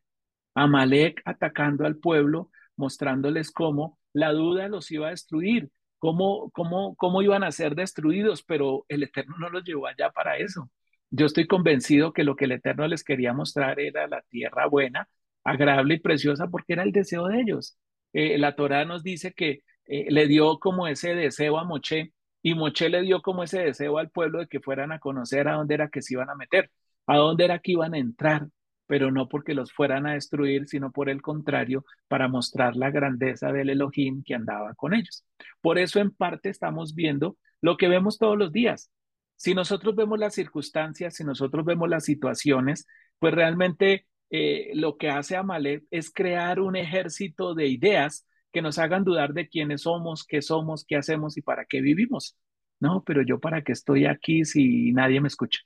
Amalek 0.56 1.22
atacando 1.26 1.86
al 1.86 1.98
pueblo, 1.98 2.52
mostrándoles 2.76 3.52
cómo 3.52 4.00
la 4.14 4.32
duda 4.34 4.68
los 4.68 4.92
iba 4.92 5.08
a 5.08 5.12
destruir, 5.12 5.70
cómo, 6.00 6.50
cómo, 6.52 6.96
cómo 6.96 7.22
iban 7.22 7.44
a 7.44 7.52
ser 7.52 7.76
destruidos, 7.76 8.44
pero 8.44 8.86
el 8.90 9.04
Eterno 9.04 9.36
no 9.40 9.50
los 9.50 9.64
llevó 9.64 9.88
allá 9.88 10.10
para 10.10 10.38
eso. 10.38 10.70
Yo 11.12 11.28
estoy 11.28 11.48
convencido 11.48 12.14
que 12.14 12.24
lo 12.24 12.36
que 12.36 12.46
el 12.46 12.54
Eterno 12.54 12.88
les 12.88 13.04
quería 13.04 13.34
mostrar 13.34 13.80
era 13.80 14.08
la 14.08 14.22
tierra 14.24 14.66
buena, 14.68 15.08
agradable 15.44 15.96
y 15.96 16.00
preciosa, 16.00 16.48
porque 16.48 16.74
era 16.74 16.84
el 16.84 16.92
deseo 16.92 17.28
de 17.28 17.42
ellos. 17.42 17.78
Eh, 18.14 18.38
la 18.40 18.56
Torah 18.56 18.86
nos 18.86 19.04
dice 19.04 19.34
que 19.34 19.62
eh, 19.86 20.08
le 20.10 20.28
dio 20.28 20.60
como 20.60 20.88
ese 20.88 21.16
deseo 21.16 21.60
a 21.60 21.64
Moche 21.64 22.14
y 22.48 22.56
Moche 22.56 22.88
le 22.88 23.02
dio 23.02 23.22
como 23.22 23.44
ese 23.44 23.60
deseo 23.60 23.98
al 23.98 24.10
pueblo 24.10 24.40
de 24.40 24.48
que 24.48 24.62
fueran 24.62 24.94
a 24.94 25.00
conocer 25.00 25.50
a 25.50 25.56
dónde 25.56 25.74
era 25.74 25.90
que 25.90 26.02
se 26.02 26.14
iban 26.14 26.30
a 26.30 26.36
meter, 26.36 26.72
a 27.06 27.18
dónde 27.18 27.44
era 27.44 27.60
que 27.60 27.74
iban 27.74 27.94
a 27.94 27.98
entrar, 27.98 28.48
pero 28.86 29.12
no 29.12 29.28
porque 29.28 29.54
los 29.54 29.74
fueran 29.74 30.08
a 30.08 30.14
destruir, 30.14 30.66
sino 30.66 30.94
por 30.94 31.10
el 31.10 31.22
contrario, 31.22 31.84
para 32.08 32.30
mostrar 32.30 32.78
la 32.78 32.90
grandeza 32.90 33.52
del 33.52 33.70
Elohim 33.70 34.24
que 34.24 34.34
andaba 34.34 34.74
con 34.76 34.94
ellos. 34.94 35.26
Por 35.60 35.78
eso 35.78 36.00
en 36.00 36.12
parte 36.12 36.48
estamos 36.48 36.96
viendo 36.96 37.38
lo 37.60 37.76
que 37.76 37.90
vemos 37.90 38.18
todos 38.18 38.38
los 38.38 38.54
días. 38.54 38.92
Si 39.36 39.54
nosotros 39.54 39.94
vemos 39.94 40.18
las 40.18 40.34
circunstancias, 40.34 41.16
si 41.16 41.26
nosotros 41.26 41.66
vemos 41.66 41.90
las 41.90 42.06
situaciones, 42.06 42.88
pues 43.20 43.34
realmente 43.34 44.08
eh, 44.30 44.72
lo 44.74 44.96
que 44.96 45.10
hace 45.10 45.36
Amalek 45.36 45.84
es 45.92 46.12
crear 46.14 46.62
un 46.62 46.78
ejército 46.78 47.56
de 47.56 47.68
ideas 47.68 48.26
que 48.52 48.62
nos 48.62 48.80
hagan 48.80 49.04
dudar 49.04 49.34
de 49.34 49.48
quiénes 49.48 49.82
somos, 49.84 50.24
qué 50.26 50.42
somos, 50.42 50.86
qué 50.86 50.96
hacemos 50.98 51.38
y 51.38 51.42
para 51.42 51.66
qué 51.66 51.82
vivimos. 51.82 52.38
No, 52.80 53.04
pero 53.04 53.22
yo 53.24 53.40
para 53.40 53.64
qué 53.64 53.72
estoy 53.72 54.06
aquí 54.06 54.46
si 54.46 54.92
nadie 54.94 55.22
me 55.22 55.28
escucha. 55.28 55.62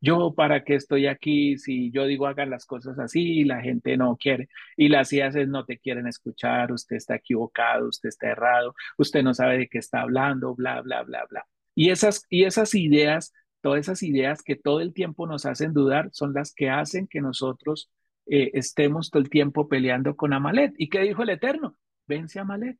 Yo 0.00 0.34
para 0.34 0.64
qué 0.64 0.74
estoy 0.76 1.06
aquí 1.06 1.58
si 1.58 1.90
yo 1.90 2.06
digo 2.06 2.26
hagan 2.26 2.50
las 2.50 2.64
cosas 2.66 2.98
así 2.98 3.40
y 3.40 3.44
la 3.44 3.60
gente 3.60 3.96
no 3.96 4.16
quiere. 4.16 4.48
Y 4.76 4.88
las 4.88 5.12
IAS 5.12 5.34
no 5.48 5.64
te 5.64 5.78
quieren 5.78 6.06
escuchar, 6.06 6.72
usted 6.72 6.96
está 6.96 7.16
equivocado, 7.16 7.88
usted 7.88 8.08
está 8.08 8.28
errado, 8.28 8.74
usted 8.98 9.22
no 9.22 9.34
sabe 9.34 9.58
de 9.58 9.68
qué 9.68 9.78
está 9.78 10.00
hablando, 10.02 10.54
bla, 10.54 10.80
bla, 10.82 11.02
bla, 11.02 11.26
bla. 11.28 11.46
Y 11.74 11.90
esas, 11.90 12.26
y 12.30 12.44
esas 12.44 12.74
ideas, 12.74 13.32
todas 13.60 13.80
esas 13.80 14.02
ideas 14.02 14.42
que 14.42 14.56
todo 14.56 14.80
el 14.80 14.92
tiempo 14.94 15.26
nos 15.26 15.46
hacen 15.46 15.72
dudar, 15.72 16.08
son 16.12 16.32
las 16.34 16.54
que 16.54 16.70
hacen 16.70 17.06
que 17.06 17.20
nosotros 17.20 17.90
eh, 18.26 18.50
estemos 18.54 19.10
todo 19.10 19.22
el 19.22 19.30
tiempo 19.30 19.68
peleando 19.68 20.16
con 20.16 20.32
Amalet. 20.32 20.74
¿Y 20.78 20.88
qué 20.88 21.00
dijo 21.00 21.22
el 21.22 21.30
Eterno? 21.30 21.76
Vence 22.10 22.38
a 22.38 22.42
Amalet. 22.42 22.76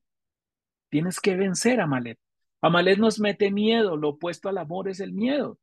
Tienes 0.90 1.20
que 1.20 1.36
vencer 1.36 1.80
a 1.80 1.84
Amalet. 1.84 2.18
Amalet 2.60 2.98
nos 2.98 3.20
mete 3.20 3.50
miedo, 3.50 3.96
lo 3.96 4.10
opuesto 4.10 4.48
al 4.48 4.58
amor 4.58 4.88
es 4.88 5.00
el 5.00 5.12
miedo. 5.12 5.58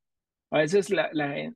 A 0.50 0.60
veces 0.60 0.90
la, 0.90 1.10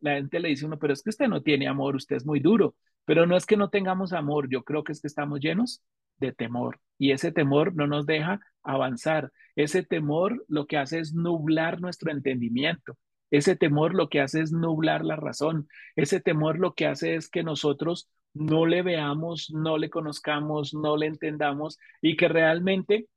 gente 0.03 0.39
le 0.39 0.49
dice 0.49 0.65
uno, 0.65 0.77
pero 0.77 0.93
es 0.93 1.01
que 1.01 1.09
usted 1.11 1.27
no 1.27 1.41
tiene 1.41 1.67
amor, 1.67 1.95
usted 1.95 2.17
es 2.17 2.25
muy 2.25 2.39
duro. 2.39 2.75
Pero 3.05 3.25
no 3.25 3.35
es 3.35 3.45
que 3.45 3.57
no 3.57 3.69
tengamos 3.69 4.13
amor, 4.13 4.49
yo 4.49 4.63
creo 4.63 4.83
que 4.83 4.91
es 4.91 5.01
que 5.01 5.07
estamos 5.07 5.39
llenos 5.39 5.81
de 6.17 6.33
temor. 6.33 6.79
Y 6.99 7.11
ese 7.11 7.31
temor 7.31 7.73
no 7.75 7.87
nos 7.87 8.05
deja 8.05 8.39
avanzar. 8.63 9.31
Ese 9.55 9.83
temor 9.83 10.45
lo 10.47 10.67
que 10.67 10.77
hace 10.77 10.99
es 10.99 11.13
nublar 11.13 11.81
nuestro 11.81 12.11
entendimiento. 12.11 12.97
Ese 13.31 13.55
temor 13.55 13.95
lo 13.95 14.09
que 14.09 14.19
hace 14.19 14.41
es 14.41 14.51
nublar 14.51 15.05
la 15.05 15.15
razón. 15.15 15.67
Ese 15.95 16.19
temor 16.19 16.59
lo 16.59 16.73
que 16.73 16.85
hace 16.85 17.15
es 17.15 17.29
que 17.29 17.43
nosotros 17.43 18.09
no 18.33 18.65
le 18.65 18.81
veamos, 18.81 19.51
no 19.51 19.77
le 19.77 19.89
conozcamos, 19.89 20.73
no 20.73 20.97
le 20.97 21.07
entendamos 21.07 21.77
y 22.01 22.15
que 22.15 22.27
realmente 22.27 23.07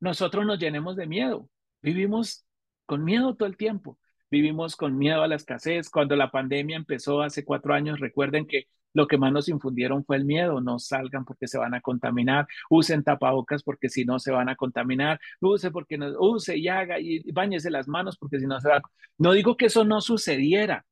nosotros 0.00 0.46
nos 0.46 0.58
llenemos 0.58 0.96
de 0.96 1.06
miedo. 1.06 1.48
Vivimos 1.82 2.44
con 2.86 3.04
miedo 3.04 3.34
todo 3.34 3.48
el 3.48 3.56
tiempo. 3.56 3.98
Vivimos 4.30 4.76
con 4.76 4.96
miedo 4.98 5.22
a 5.22 5.28
la 5.28 5.36
escasez. 5.36 5.90
Cuando 5.90 6.16
la 6.16 6.30
pandemia 6.30 6.76
empezó 6.76 7.22
hace 7.22 7.44
cuatro 7.44 7.74
años, 7.74 8.00
recuerden 8.00 8.46
que 8.46 8.64
lo 8.92 9.06
que 9.06 9.18
más 9.18 9.32
nos 9.32 9.48
infundieron 9.48 10.04
fue 10.04 10.16
el 10.16 10.24
miedo. 10.24 10.60
No 10.60 10.78
salgan 10.78 11.24
porque 11.24 11.46
se 11.46 11.58
van 11.58 11.74
a 11.74 11.80
contaminar. 11.80 12.46
Usen 12.70 13.04
tapabocas 13.04 13.62
porque 13.62 13.88
si 13.88 14.04
no 14.04 14.18
se 14.18 14.32
van 14.32 14.48
a 14.48 14.56
contaminar. 14.56 15.20
Use 15.40 15.70
porque 15.70 15.98
no, 15.98 16.08
use 16.18 16.56
y 16.56 16.68
haga 16.68 16.98
y 16.98 17.30
bañese 17.32 17.70
las 17.70 17.88
manos 17.88 18.16
porque 18.18 18.40
si 18.40 18.46
no 18.46 18.60
se 18.60 18.68
va. 18.68 18.82
No 19.18 19.32
digo 19.32 19.56
que 19.56 19.66
eso 19.66 19.84
no 19.84 20.00
sucediera. 20.00 20.84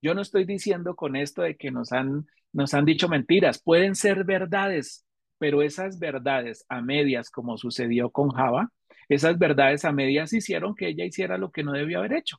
Yo 0.00 0.14
no 0.14 0.22
estoy 0.22 0.44
diciendo 0.44 0.94
con 0.94 1.16
esto 1.16 1.42
de 1.42 1.56
que 1.56 1.70
nos 1.70 1.92
han, 1.92 2.26
nos 2.52 2.74
han 2.74 2.84
dicho 2.84 3.08
mentiras. 3.08 3.60
Pueden 3.62 3.94
ser 3.94 4.24
verdades, 4.24 5.06
pero 5.38 5.62
esas 5.62 5.98
verdades 5.98 6.64
a 6.68 6.80
medias, 6.82 7.30
como 7.30 7.58
sucedió 7.58 8.10
con 8.10 8.30
Java, 8.30 8.70
esas 9.08 9.38
verdades 9.38 9.84
a 9.84 9.92
medias 9.92 10.32
hicieron 10.32 10.74
que 10.74 10.88
ella 10.88 11.04
hiciera 11.04 11.38
lo 11.38 11.50
que 11.50 11.62
no 11.62 11.72
debía 11.72 11.98
haber 11.98 12.12
hecho 12.12 12.38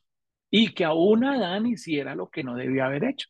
y 0.50 0.72
que 0.74 0.84
aún 0.84 1.24
Adán 1.24 1.66
hiciera 1.66 2.14
lo 2.14 2.28
que 2.28 2.44
no 2.44 2.56
debía 2.56 2.86
haber 2.86 3.04
hecho. 3.04 3.28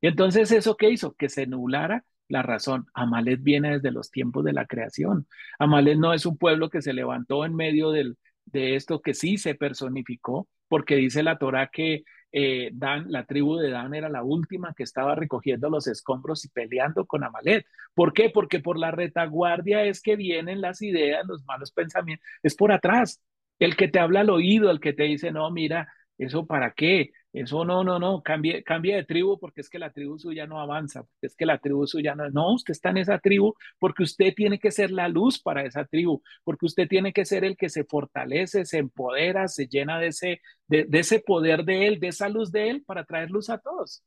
Y 0.00 0.08
entonces, 0.08 0.50
¿eso 0.52 0.76
qué 0.76 0.90
hizo? 0.90 1.14
Que 1.14 1.28
se 1.28 1.46
nublara 1.46 2.04
la 2.28 2.42
razón. 2.42 2.86
Amalet 2.94 3.42
viene 3.42 3.72
desde 3.72 3.90
los 3.90 4.10
tiempos 4.10 4.44
de 4.44 4.52
la 4.52 4.66
creación. 4.66 5.26
Amalet 5.58 5.98
no 5.98 6.14
es 6.14 6.26
un 6.26 6.38
pueblo 6.38 6.70
que 6.70 6.82
se 6.82 6.92
levantó 6.92 7.44
en 7.44 7.54
medio 7.54 7.90
del, 7.90 8.16
de 8.46 8.76
esto 8.76 9.00
que 9.02 9.14
sí 9.14 9.36
se 9.36 9.54
personificó, 9.54 10.48
porque 10.68 10.96
dice 10.96 11.22
la 11.22 11.38
Torah 11.38 11.68
que 11.72 12.04
eh, 12.32 12.70
Dan, 12.72 13.10
la 13.10 13.24
tribu 13.24 13.56
de 13.56 13.70
Dan 13.70 13.94
era 13.94 14.08
la 14.08 14.22
última 14.22 14.74
que 14.74 14.82
estaba 14.82 15.14
recogiendo 15.14 15.70
los 15.70 15.86
escombros 15.86 16.44
y 16.44 16.48
peleando 16.48 17.06
con 17.06 17.24
Amalet. 17.24 17.66
¿Por 17.94 18.12
qué? 18.12 18.30
Porque 18.30 18.60
por 18.60 18.78
la 18.78 18.90
retaguardia 18.90 19.84
es 19.84 20.00
que 20.02 20.16
vienen 20.16 20.60
las 20.60 20.82
ideas, 20.82 21.26
los 21.26 21.44
malos 21.44 21.72
pensamientos, 21.72 22.26
es 22.42 22.54
por 22.54 22.72
atrás. 22.72 23.20
El 23.58 23.76
que 23.76 23.88
te 23.88 23.98
habla 23.98 24.20
al 24.20 24.30
oído, 24.30 24.70
el 24.70 24.80
que 24.80 24.92
te 24.92 25.04
dice, 25.04 25.32
no, 25.32 25.50
mira, 25.50 25.88
¿Eso 26.20 26.46
para 26.46 26.72
qué? 26.72 27.12
Eso 27.32 27.64
no, 27.64 27.84
no, 27.84 28.00
no, 28.00 28.22
cambie, 28.22 28.64
de 28.64 29.04
tribu 29.04 29.38
porque 29.38 29.60
es 29.60 29.70
que 29.70 29.78
la 29.78 29.92
tribu 29.92 30.18
suya 30.18 30.48
no 30.48 30.60
avanza, 30.60 31.04
porque 31.04 31.28
es 31.28 31.36
que 31.36 31.46
la 31.46 31.58
tribu 31.58 31.86
suya 31.86 32.16
no, 32.16 32.28
no, 32.30 32.54
usted 32.54 32.72
está 32.72 32.90
en 32.90 32.96
esa 32.98 33.20
tribu 33.20 33.54
porque 33.78 34.02
usted 34.02 34.34
tiene 34.34 34.58
que 34.58 34.72
ser 34.72 34.90
la 34.90 35.06
luz 35.08 35.40
para 35.40 35.64
esa 35.64 35.84
tribu, 35.84 36.22
porque 36.42 36.66
usted 36.66 36.88
tiene 36.88 37.12
que 37.12 37.24
ser 37.24 37.44
el 37.44 37.56
que 37.56 37.68
se 37.68 37.84
fortalece, 37.84 38.64
se 38.64 38.78
empodera, 38.78 39.46
se 39.46 39.68
llena 39.68 40.00
de 40.00 40.08
ese, 40.08 40.40
de, 40.66 40.88
ese 40.92 41.20
poder 41.20 41.64
de 41.64 41.86
él, 41.86 42.00
de 42.00 42.08
esa 42.08 42.28
luz 42.28 42.50
de 42.50 42.68
él 42.70 42.82
para 42.84 43.04
traer 43.04 43.30
luz 43.30 43.48
a 43.48 43.58
todos. 43.58 44.02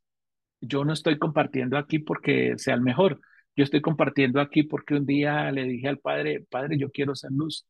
yo 0.62 0.86
no 0.86 0.94
estoy 0.94 1.18
compartiendo 1.20 1.78
aquí 1.78 2.00
porque 2.00 2.56
sea 2.58 2.76
el 2.76 2.82
mejor. 2.82 3.22
Yo 3.56 3.64
estoy 3.64 3.82
compartiendo 3.82 4.42
aquí 4.42 4.64
porque 4.64 4.96
un 4.96 5.06
día 5.06 5.52
le 5.52 5.64
dije 5.64 5.88
al 5.88 6.00
padre, 6.00 6.46
padre, 6.50 6.78
yo 6.78 6.92
quiero 6.92 7.16
ser 7.16 7.32
luz, 7.32 7.68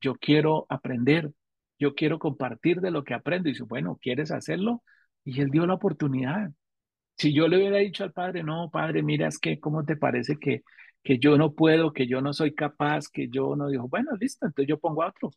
yo 0.00 0.14
quiero 0.16 0.66
aprender, 0.68 1.32
yo 1.78 1.94
quiero 1.94 2.18
compartir 2.18 2.80
de 2.80 2.90
lo 2.90 3.04
que 3.04 3.14
aprendo. 3.14 3.48
Y 3.48 3.52
dice, 3.52 3.64
bueno, 3.64 3.98
¿quieres 4.00 4.30
hacerlo? 4.30 4.82
Y 5.24 5.40
él 5.40 5.50
dio 5.50 5.66
la 5.66 5.74
oportunidad. 5.74 6.50
Si 7.16 7.32
yo 7.32 7.48
le 7.48 7.58
hubiera 7.58 7.78
dicho 7.78 8.04
al 8.04 8.12
padre, 8.12 8.42
no, 8.42 8.70
padre, 8.70 9.02
mira, 9.02 9.28
es 9.28 9.38
que, 9.38 9.60
¿cómo 9.60 9.84
te 9.84 9.96
parece 9.96 10.38
que, 10.38 10.62
que 11.02 11.18
yo 11.18 11.36
no 11.36 11.52
puedo, 11.54 11.92
que 11.92 12.06
yo 12.06 12.20
no 12.20 12.32
soy 12.32 12.54
capaz, 12.54 13.08
que 13.08 13.28
yo 13.28 13.56
no 13.56 13.68
dijo, 13.68 13.88
bueno, 13.88 14.12
listo, 14.18 14.46
entonces 14.46 14.68
yo 14.68 14.78
pongo 14.78 15.02
a 15.02 15.08
otro. 15.08 15.30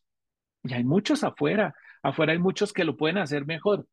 Y 0.63 0.73
hay 0.73 0.83
muchos 0.83 1.23
afuera, 1.23 1.75
afuera 2.03 2.33
hay 2.33 2.39
muchos 2.39 2.73
que 2.73 2.85
lo 2.85 2.97
pueden 2.97 3.17
hacer 3.17 3.45
mejor. 3.45 3.87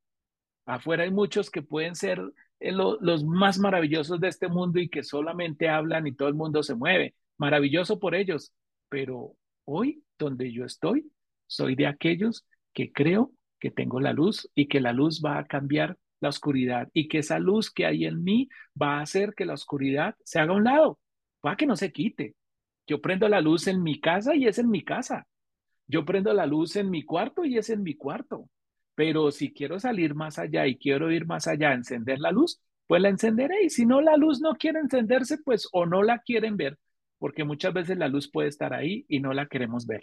Afuera 0.67 1.05
hay 1.05 1.11
muchos 1.11 1.51
que 1.51 1.63
pueden 1.63 1.95
ser 1.97 2.21
eh, 2.61 2.73
lo, 2.73 2.99
los 3.01 3.25
más 3.25 3.59
maravillosos 3.59 4.21
de 4.21 4.29
este 4.29 4.49
mundo 4.49 4.81
y 4.81 4.89
que 4.89 5.03
solamente 5.03 5.69
hablan 5.69 6.07
y 6.07 6.15
todo 6.15 6.29
el 6.29 6.35
mundo 6.35 6.63
se 6.63 6.75
mueve. 6.75 7.15
Maravilloso 7.39 7.99
por 7.99 8.15
ellos. 8.15 8.53
Pero 8.89 9.37
hoy, 9.65 10.05
donde 10.19 10.53
yo 10.53 10.65
estoy, 10.65 11.11
soy 11.47 11.75
de 11.75 11.87
aquellos 11.87 12.47
que 12.73 12.93
creo 12.93 13.33
que 13.63 13.71
tengo 13.71 14.01
la 14.01 14.13
luz 14.13 14.51
y 14.57 14.67
que 14.67 14.81
la 14.81 14.93
luz 14.93 15.23
va 15.25 15.39
a 15.39 15.47
cambiar 15.47 15.97
la 16.19 16.31
oscuridad 16.31 16.89
y 16.93 17.07
que 17.07 17.19
esa 17.19 17.39
luz 17.39 17.71
que 17.71 17.87
hay 17.87 18.07
en 18.07 18.25
mí 18.25 18.49
va 18.81 18.99
a 18.99 19.03
hacer 19.03 19.35
que 19.37 19.45
la 19.45 19.55
oscuridad 19.55 20.17
se 20.25 20.41
haga 20.41 20.53
a 20.53 20.57
un 20.57 20.65
lado, 20.65 20.99
va 21.47 21.57
que 21.57 21.65
no 21.65 21.77
se 21.77 21.93
quite. 21.93 22.35
Yo 22.89 23.01
prendo 23.01 23.29
la 23.29 23.41
luz 23.41 23.69
en 23.69 23.81
mi 23.85 24.01
casa 24.01 24.35
y 24.35 24.49
es 24.49 24.59
en 24.59 24.69
mi 24.69 24.83
casa. 24.83 25.29
Yo 25.87 26.05
prendo 26.05 26.35
la 26.35 26.45
luz 26.45 26.75
en 26.75 26.91
mi 26.91 27.05
cuarto 27.05 27.45
y 27.45 27.57
es 27.57 27.71
en 27.71 27.85
mi 27.85 27.95
cuarto. 27.95 28.49
Pero 28.97 29.31
si 29.31 29.53
quiero 29.53 29.79
salir 29.79 30.17
más 30.17 30.41
allá 30.41 30.67
y 30.67 30.77
quiero 30.77 31.13
ir 31.13 31.25
más 31.25 31.47
allá, 31.47 31.73
encender 31.73 32.19
la 32.19 32.33
luz, 32.33 32.61
pues 32.89 33.01
la 33.01 33.11
encenderé. 33.11 33.63
Y 33.63 33.71
si 33.71 33.87
no, 33.87 34.01
la 34.01 34.17
luz 34.17 34.41
no 34.41 34.57
quiere 34.57 34.81
encenderse, 34.81 35.39
pues 35.39 35.69
o 35.71 35.87
no 35.87 36.03
la 36.03 36.19
quieren 36.19 36.57
ver, 36.57 36.81
porque 37.19 37.45
muchas 37.45 37.73
veces 37.73 37.97
la 37.97 38.09
luz 38.09 38.29
puede 38.29 38.49
estar 38.49 38.75
ahí 38.75 39.05
y 39.07 39.21
no 39.21 39.33
la 39.33 39.47
queremos 39.47 39.87
ver. 39.87 40.03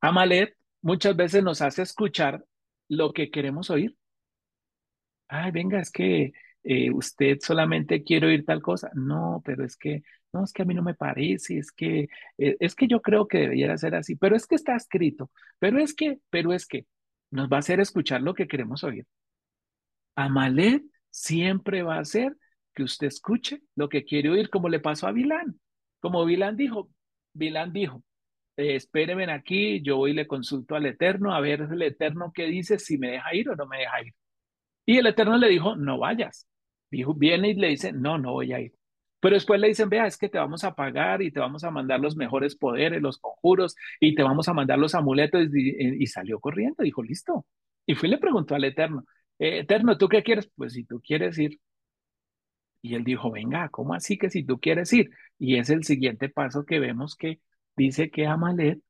Amalet 0.00 0.56
muchas 0.82 1.16
veces 1.16 1.42
nos 1.42 1.62
hace 1.62 1.82
escuchar 1.82 2.44
lo 2.88 3.12
que 3.12 3.30
queremos 3.30 3.70
oír. 3.70 3.96
Ay, 5.28 5.50
venga, 5.50 5.80
es 5.80 5.90
que 5.90 6.32
eh, 6.62 6.90
usted 6.92 7.38
solamente 7.40 8.02
quiere 8.04 8.28
oír 8.28 8.44
tal 8.44 8.62
cosa. 8.62 8.90
No, 8.94 9.42
pero 9.44 9.64
es 9.64 9.76
que, 9.76 10.02
no, 10.32 10.44
es 10.44 10.52
que 10.52 10.62
a 10.62 10.64
mí 10.64 10.74
no 10.74 10.82
me 10.82 10.94
parece, 10.94 11.58
es 11.58 11.72
que, 11.72 12.08
eh, 12.38 12.56
es 12.60 12.74
que 12.74 12.86
yo 12.88 13.00
creo 13.02 13.26
que 13.28 13.38
debería 13.38 13.76
ser 13.76 13.94
así, 13.94 14.16
pero 14.16 14.36
es 14.36 14.46
que 14.46 14.54
está 14.56 14.76
escrito, 14.76 15.30
pero 15.58 15.78
es 15.78 15.94
que, 15.94 16.18
pero 16.30 16.52
es 16.52 16.66
que 16.66 16.86
nos 17.30 17.48
va 17.48 17.56
a 17.56 17.60
hacer 17.60 17.80
escuchar 17.80 18.22
lo 18.22 18.34
que 18.34 18.48
queremos 18.48 18.84
oír. 18.84 19.06
Amalet 20.16 20.82
siempre 21.10 21.82
va 21.82 21.96
a 21.96 22.00
hacer 22.00 22.36
que 22.74 22.82
usted 22.82 23.06
escuche 23.08 23.62
lo 23.74 23.88
que 23.88 24.04
quiere 24.04 24.30
oír, 24.30 24.50
como 24.50 24.68
le 24.68 24.80
pasó 24.80 25.06
a 25.06 25.12
Vilán. 25.12 25.58
Como 26.00 26.24
Vilán 26.24 26.56
dijo, 26.56 26.90
Vilán 27.32 27.72
dijo, 27.72 28.02
eh, 28.56 28.76
espéreme 28.76 29.30
aquí, 29.32 29.82
yo 29.82 29.96
voy 29.98 30.12
y 30.12 30.14
le 30.14 30.26
consulto 30.26 30.74
al 30.74 30.86
Eterno, 30.86 31.34
a 31.34 31.40
ver 31.40 31.62
el 31.70 31.82
Eterno 31.82 32.32
qué 32.34 32.46
dice, 32.46 32.78
si 32.78 32.98
me 32.98 33.12
deja 33.12 33.34
ir 33.34 33.48
o 33.50 33.56
no 33.56 33.66
me 33.66 33.78
deja 33.78 34.02
ir. 34.02 34.14
Y 34.86 34.98
el 34.98 35.06
Eterno 35.06 35.36
le 35.38 35.48
dijo, 35.48 35.76
no 35.76 35.98
vayas. 35.98 36.48
Dijo, 36.90 37.14
viene 37.14 37.50
y 37.50 37.54
le 37.54 37.68
dice, 37.68 37.92
no, 37.92 38.18
no 38.18 38.32
voy 38.32 38.52
a 38.52 38.60
ir. 38.60 38.72
Pero 39.20 39.34
después 39.34 39.60
le 39.60 39.68
dicen, 39.68 39.88
vea, 39.88 40.06
es 40.06 40.16
que 40.18 40.28
te 40.28 40.38
vamos 40.38 40.64
a 40.64 40.74
pagar 40.74 41.22
y 41.22 41.32
te 41.32 41.40
vamos 41.40 41.64
a 41.64 41.70
mandar 41.70 42.00
los 42.00 42.16
mejores 42.16 42.56
poderes, 42.56 43.02
los 43.02 43.18
conjuros, 43.18 43.74
y 44.00 44.14
te 44.14 44.22
vamos 44.22 44.48
a 44.48 44.54
mandar 44.54 44.78
los 44.78 44.94
amuletos. 44.94 45.48
Y, 45.54 46.06
salió 46.06 46.40
corriendo, 46.40 46.82
dijo, 46.84 47.02
listo. 47.02 47.46
Y 47.86 47.94
fue 47.94 48.08
le 48.08 48.18
preguntó 48.18 48.54
al 48.54 48.64
Eterno, 48.64 49.04
eh, 49.38 49.60
Eterno, 49.60 49.98
¿tú 49.98 50.08
qué 50.08 50.22
quieres? 50.22 50.50
Pues 50.56 50.74
si 50.74 50.84
tú 50.84 51.00
quieres 51.00 51.38
ir. 51.38 51.60
Y 52.82 52.94
él 52.94 53.04
dijo, 53.04 53.30
venga, 53.32 53.68
¿cómo 53.70 53.94
así 53.94 54.16
que 54.16 54.30
si 54.30 54.44
tú 54.44 54.60
quieres 54.60 54.92
ir? 54.92 55.10
Y 55.38 55.56
es 55.56 55.70
el 55.70 55.84
siguiente 55.84 56.28
paso 56.28 56.64
que 56.64 56.78
vemos 56.78 57.16
que 57.16 57.40
dice 57.76 58.10
que 58.10 58.26
Amalet 58.26 58.80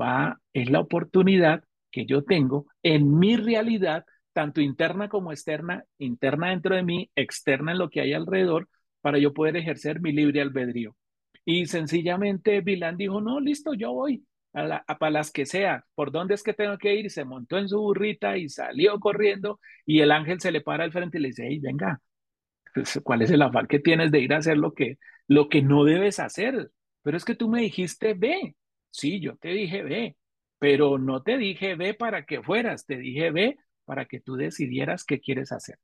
va, 0.00 0.40
es 0.52 0.70
la 0.70 0.80
oportunidad 0.80 1.64
que 1.90 2.06
yo 2.06 2.24
tengo 2.24 2.66
en 2.82 3.18
mi 3.18 3.36
realidad, 3.36 4.04
tanto 4.32 4.60
interna 4.60 5.08
como 5.08 5.32
externa, 5.32 5.84
interna 5.98 6.50
dentro 6.50 6.74
de 6.74 6.82
mí, 6.82 7.10
externa 7.14 7.72
en 7.72 7.78
lo 7.78 7.90
que 7.90 8.00
hay 8.00 8.12
alrededor, 8.14 8.68
para 9.00 9.18
yo 9.18 9.32
poder 9.34 9.56
ejercer 9.56 10.00
mi 10.00 10.12
libre 10.12 10.40
albedrío. 10.40 10.96
Y 11.44 11.66
sencillamente 11.66 12.60
Vilán 12.60 12.96
dijo, 12.96 13.20
no, 13.20 13.40
listo, 13.40 13.74
yo 13.74 13.92
voy 13.92 14.24
a, 14.54 14.84
para 14.98 15.10
las 15.10 15.30
que 15.32 15.46
sea, 15.46 15.84
¿por 15.94 16.12
dónde 16.12 16.34
es 16.34 16.42
que 16.42 16.54
tengo 16.54 16.78
que 16.78 16.94
ir? 16.94 17.10
Se 17.10 17.24
montó 17.24 17.58
en 17.58 17.68
su 17.68 17.80
burrita 17.80 18.36
y 18.36 18.48
salió 18.48 18.98
corriendo 19.00 19.60
y 19.84 20.00
el 20.00 20.12
ángel 20.12 20.40
se 20.40 20.52
le 20.52 20.60
para 20.60 20.84
al 20.84 20.92
frente 20.92 21.18
y 21.18 21.22
le 21.22 21.28
dice, 21.28 21.46
hey, 21.48 21.58
venga, 21.60 22.00
pues, 22.74 23.00
¿cuál 23.02 23.22
es 23.22 23.30
el 23.30 23.42
afán 23.42 23.66
que 23.66 23.80
tienes 23.80 24.10
de 24.12 24.20
ir 24.20 24.32
a 24.32 24.38
hacer 24.38 24.56
lo 24.56 24.72
que, 24.72 24.98
lo 25.26 25.48
que 25.48 25.62
no 25.62 25.84
debes 25.84 26.20
hacer? 26.20 26.70
Pero 27.02 27.16
es 27.16 27.24
que 27.24 27.34
tú 27.34 27.48
me 27.48 27.62
dijiste, 27.62 28.14
ve. 28.14 28.56
Sí, 28.90 29.20
yo 29.20 29.36
te 29.36 29.48
dije, 29.48 29.82
ve, 29.82 30.16
pero 30.58 30.98
no 30.98 31.22
te 31.22 31.38
dije, 31.38 31.74
ve 31.76 31.94
para 31.94 32.24
que 32.26 32.42
fueras, 32.42 32.86
te 32.86 32.96
dije, 32.98 33.30
ve 33.30 33.56
para 33.84 34.06
que 34.06 34.20
tú 34.20 34.36
decidieras 34.36 35.04
qué 35.04 35.20
quieres 35.20 35.52
hacer. 35.52 35.78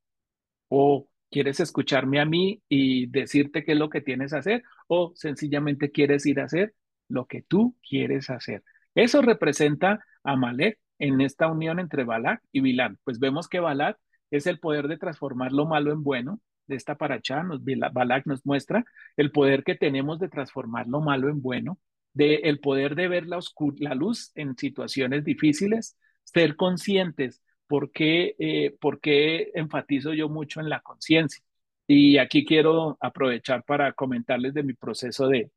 O 0.68 1.08
¿Quieres 1.30 1.60
escucharme 1.60 2.20
a 2.20 2.24
mí 2.24 2.62
y 2.68 3.06
decirte 3.06 3.64
qué 3.64 3.72
es 3.72 3.78
lo 3.78 3.90
que 3.90 4.00
tienes 4.00 4.32
que 4.32 4.38
hacer? 4.38 4.62
¿O 4.86 5.12
sencillamente 5.14 5.90
quieres 5.90 6.24
ir 6.24 6.40
a 6.40 6.44
hacer 6.44 6.74
lo 7.08 7.26
que 7.26 7.42
tú 7.42 7.76
quieres 7.86 8.30
hacer? 8.30 8.62
Eso 8.94 9.20
representa 9.20 10.02
a 10.24 10.36
Malek 10.36 10.78
en 10.98 11.20
esta 11.20 11.48
unión 11.48 11.80
entre 11.80 12.04
Balak 12.04 12.42
y 12.50 12.60
Bilán. 12.60 12.98
Pues 13.04 13.18
vemos 13.18 13.46
que 13.46 13.60
Balak 13.60 13.98
es 14.30 14.46
el 14.46 14.58
poder 14.58 14.88
de 14.88 14.96
transformar 14.96 15.52
lo 15.52 15.66
malo 15.66 15.92
en 15.92 16.02
bueno. 16.02 16.40
De 16.68 16.76
esta 16.76 16.96
paracha, 16.96 17.42
nos, 17.42 17.60
Balak 17.64 18.26
nos 18.26 18.46
muestra 18.46 18.84
el 19.16 19.32
poder 19.32 19.64
que 19.64 19.74
tenemos 19.74 20.20
de 20.20 20.28
transformar 20.28 20.86
lo 20.86 21.00
malo 21.00 21.28
en 21.28 21.42
bueno, 21.42 21.78
de 22.12 22.36
el 22.44 22.60
poder 22.60 22.94
de 22.94 23.08
ver 23.08 23.26
la, 23.26 23.40
la 23.78 23.94
luz 23.94 24.30
en 24.34 24.56
situaciones 24.56 25.24
difíciles, 25.24 25.96
ser 26.24 26.56
conscientes 26.56 27.42
¿por 27.68 27.92
qué, 27.92 28.34
eh, 28.38 28.76
¿por 28.80 29.00
qué 29.00 29.52
enfatizo 29.54 30.12
yo 30.14 30.28
mucho 30.28 30.60
en 30.60 30.68
la 30.68 30.80
conciencia? 30.80 31.44
Y 31.86 32.18
aquí 32.18 32.44
quiero 32.44 32.98
aprovechar 33.00 33.64
para 33.64 33.92
comentarles 33.92 34.54
de 34.54 34.62
mi 34.64 34.74
proceso 34.74 35.28
de, 35.28 35.50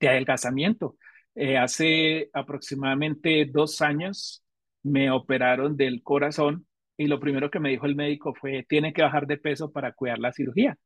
de 0.00 0.08
adelgazamiento. 0.08 0.96
Eh, 1.34 1.58
hace 1.58 2.30
aproximadamente 2.32 3.46
dos 3.46 3.80
años 3.82 4.42
me 4.82 5.10
operaron 5.10 5.76
del 5.76 6.02
corazón 6.02 6.65
y 6.96 7.06
lo 7.08 7.20
primero 7.20 7.50
que 7.50 7.60
me 7.60 7.70
dijo 7.70 7.86
el 7.86 7.96
médico 7.96 8.34
fue, 8.34 8.64
tiene 8.68 8.92
que 8.92 9.02
bajar 9.02 9.26
de 9.26 9.38
peso 9.38 9.72
para 9.72 9.92
cuidar 9.92 10.18
la 10.18 10.32
cirugía. 10.32 10.78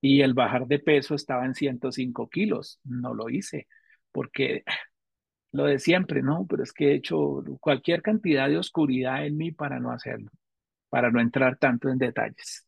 Y 0.00 0.22
el 0.22 0.34
bajar 0.34 0.66
de 0.66 0.78
peso 0.78 1.14
estaba 1.14 1.44
en 1.46 1.54
105 1.54 2.28
kilos. 2.28 2.80
No 2.84 3.14
lo 3.14 3.28
hice 3.30 3.66
porque 4.12 4.64
lo 5.52 5.64
de 5.64 5.78
siempre, 5.78 6.22
¿no? 6.22 6.46
Pero 6.48 6.62
es 6.62 6.72
que 6.72 6.92
he 6.92 6.94
hecho 6.96 7.42
cualquier 7.60 8.02
cantidad 8.02 8.48
de 8.48 8.58
oscuridad 8.58 9.26
en 9.26 9.36
mí 9.36 9.52
para 9.52 9.80
no 9.80 9.92
hacerlo, 9.92 10.30
para 10.90 11.10
no 11.10 11.20
entrar 11.20 11.58
tanto 11.58 11.88
en 11.90 11.98
detalles. 11.98 12.66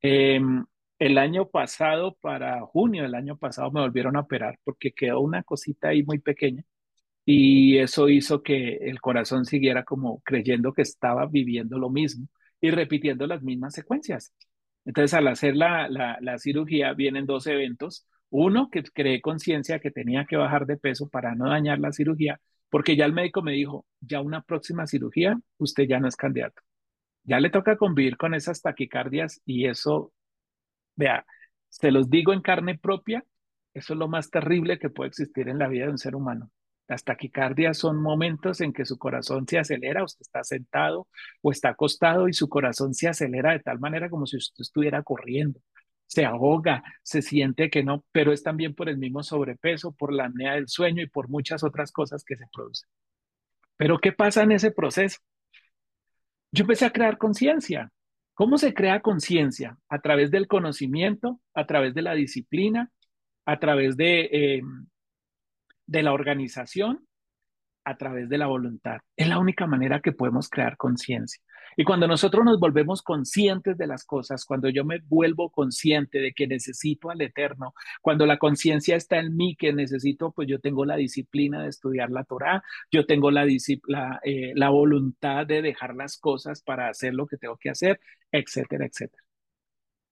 Em, 0.00 0.64
el 0.98 1.18
año 1.18 1.48
pasado, 1.48 2.16
para 2.20 2.60
junio 2.62 3.02
del 3.04 3.14
año 3.14 3.36
pasado, 3.38 3.70
me 3.72 3.80
volvieron 3.80 4.16
a 4.16 4.20
operar 4.20 4.58
porque 4.64 4.92
quedó 4.92 5.20
una 5.20 5.42
cosita 5.42 5.88
ahí 5.88 6.02
muy 6.04 6.18
pequeña 6.20 6.64
y 7.24 7.78
eso 7.78 8.08
hizo 8.08 8.42
que 8.42 8.76
el 8.76 9.00
corazón 9.00 9.44
siguiera 9.44 9.84
como 9.84 10.20
creyendo 10.22 10.72
que 10.72 10.82
estaba 10.82 11.26
viviendo 11.26 11.78
lo 11.78 11.90
mismo 11.90 12.26
y 12.60 12.70
repitiendo 12.70 13.26
las 13.26 13.42
mismas 13.42 13.74
secuencias. 13.74 14.32
Entonces, 14.84 15.14
al 15.14 15.28
hacer 15.28 15.56
la, 15.56 15.88
la, 15.88 16.38
cirugía, 16.38 16.92
vienen 16.94 17.26
dos 17.26 17.46
eventos 17.46 18.06
uno, 18.30 18.70
que 18.70 18.82
creé 18.82 19.20
conciencia 19.20 19.78
que 19.78 19.90
tenía 19.90 20.24
que 20.24 20.36
bajar 20.36 20.66
de 20.66 20.78
peso 20.78 21.08
para 21.08 21.34
no 21.34 21.50
dañar 21.50 21.78
la 21.78 21.92
cirugía, 21.92 22.40
porque 22.70 22.96
ya 22.96 23.04
el 23.04 23.12
médico 23.12 23.42
me 23.42 23.52
dijo, 23.52 23.86
ya 24.00 24.20
una 24.22 24.42
próxima 24.42 24.86
cirugía, 24.86 25.38
usted 25.58 25.84
ya 25.88 26.00
no 26.00 26.08
es 26.08 26.16
candidato. 26.16 26.62
Ya 27.24 27.40
le 27.40 27.50
toca 27.50 27.76
convivir 27.76 28.16
con 28.16 28.34
esas 28.34 28.62
taquicardias 28.62 29.40
y 29.44 29.66
eso, 29.66 30.12
vea, 30.96 31.26
se 31.68 31.90
los 31.90 32.10
digo 32.10 32.32
en 32.32 32.42
carne 32.42 32.78
propia, 32.78 33.24
eso 33.74 33.92
es 33.94 33.98
lo 33.98 34.08
más 34.08 34.30
terrible 34.30 34.78
que 34.78 34.90
puede 34.90 35.08
existir 35.08 35.48
en 35.48 35.58
la 35.58 35.68
vida 35.68 35.84
de 35.86 35.90
un 35.92 35.98
ser 35.98 36.16
humano. 36.16 36.50
Las 36.92 37.04
taquicardias 37.04 37.78
son 37.78 38.02
momentos 38.02 38.60
en 38.60 38.74
que 38.74 38.84
su 38.84 38.98
corazón 38.98 39.48
se 39.48 39.58
acelera, 39.58 40.04
usted 40.04 40.20
está 40.20 40.44
sentado 40.44 41.08
o 41.40 41.50
está 41.50 41.70
acostado 41.70 42.28
y 42.28 42.34
su 42.34 42.50
corazón 42.50 42.92
se 42.92 43.08
acelera 43.08 43.52
de 43.52 43.60
tal 43.60 43.78
manera 43.78 44.10
como 44.10 44.26
si 44.26 44.36
usted 44.36 44.60
estuviera 44.60 45.02
corriendo 45.02 45.58
se 46.12 46.26
ahoga, 46.26 46.82
se 47.02 47.22
siente 47.22 47.70
que 47.70 47.82
no, 47.82 48.04
pero 48.12 48.34
es 48.34 48.42
también 48.42 48.74
por 48.74 48.90
el 48.90 48.98
mismo 48.98 49.22
sobrepeso, 49.22 49.92
por 49.92 50.12
la 50.12 50.26
apnea 50.26 50.56
del 50.56 50.68
sueño 50.68 51.02
y 51.02 51.06
por 51.06 51.30
muchas 51.30 51.64
otras 51.64 51.90
cosas 51.90 52.22
que 52.22 52.36
se 52.36 52.44
producen. 52.52 52.90
Pero 53.78 53.98
¿qué 53.98 54.12
pasa 54.12 54.42
en 54.42 54.52
ese 54.52 54.72
proceso? 54.72 55.20
Yo 56.50 56.64
empecé 56.64 56.84
a 56.84 56.92
crear 56.92 57.16
conciencia. 57.16 57.90
¿Cómo 58.34 58.58
se 58.58 58.74
crea 58.74 59.00
conciencia? 59.00 59.78
A 59.88 60.00
través 60.00 60.30
del 60.30 60.48
conocimiento, 60.48 61.40
a 61.54 61.66
través 61.66 61.94
de 61.94 62.02
la 62.02 62.12
disciplina, 62.12 62.90
a 63.46 63.58
través 63.58 63.96
de, 63.96 64.28
em, 64.30 64.86
de 65.92 66.02
la 66.02 66.12
organización 66.12 67.06
a 67.84 67.96
través 67.96 68.28
de 68.28 68.38
la 68.38 68.46
voluntad. 68.46 68.98
Es 69.16 69.28
la 69.28 69.38
única 69.38 69.66
manera 69.66 70.00
que 70.00 70.12
podemos 70.12 70.48
crear 70.48 70.76
conciencia. 70.76 71.42
Y 71.76 71.84
cuando 71.84 72.06
nosotros 72.06 72.44
nos 72.44 72.60
volvemos 72.60 73.02
conscientes 73.02 73.76
de 73.76 73.86
las 73.86 74.04
cosas, 74.04 74.44
cuando 74.44 74.68
yo 74.68 74.84
me 74.84 75.00
vuelvo 75.04 75.50
consciente 75.50 76.18
de 76.18 76.32
que 76.32 76.46
necesito 76.46 77.10
al 77.10 77.20
Eterno, 77.20 77.74
cuando 78.00 78.26
la 78.26 78.38
conciencia 78.38 78.96
está 78.96 79.18
en 79.18 79.36
mí 79.36 79.56
que 79.56 79.72
necesito, 79.72 80.32
pues 80.32 80.48
yo 80.48 80.60
tengo 80.60 80.84
la 80.84 80.96
disciplina 80.96 81.62
de 81.62 81.68
estudiar 81.68 82.10
la 82.10 82.24
Torah, 82.24 82.62
yo 82.90 83.06
tengo 83.06 83.30
la, 83.30 83.46
la, 83.86 84.20
eh, 84.24 84.52
la 84.54 84.68
voluntad 84.70 85.46
de 85.46 85.62
dejar 85.62 85.94
las 85.94 86.18
cosas 86.18 86.62
para 86.62 86.88
hacer 86.88 87.14
lo 87.14 87.26
que 87.26 87.36
tengo 87.36 87.56
que 87.56 87.70
hacer, 87.70 88.00
etcétera, 88.30 88.86
etcétera. 88.86 89.22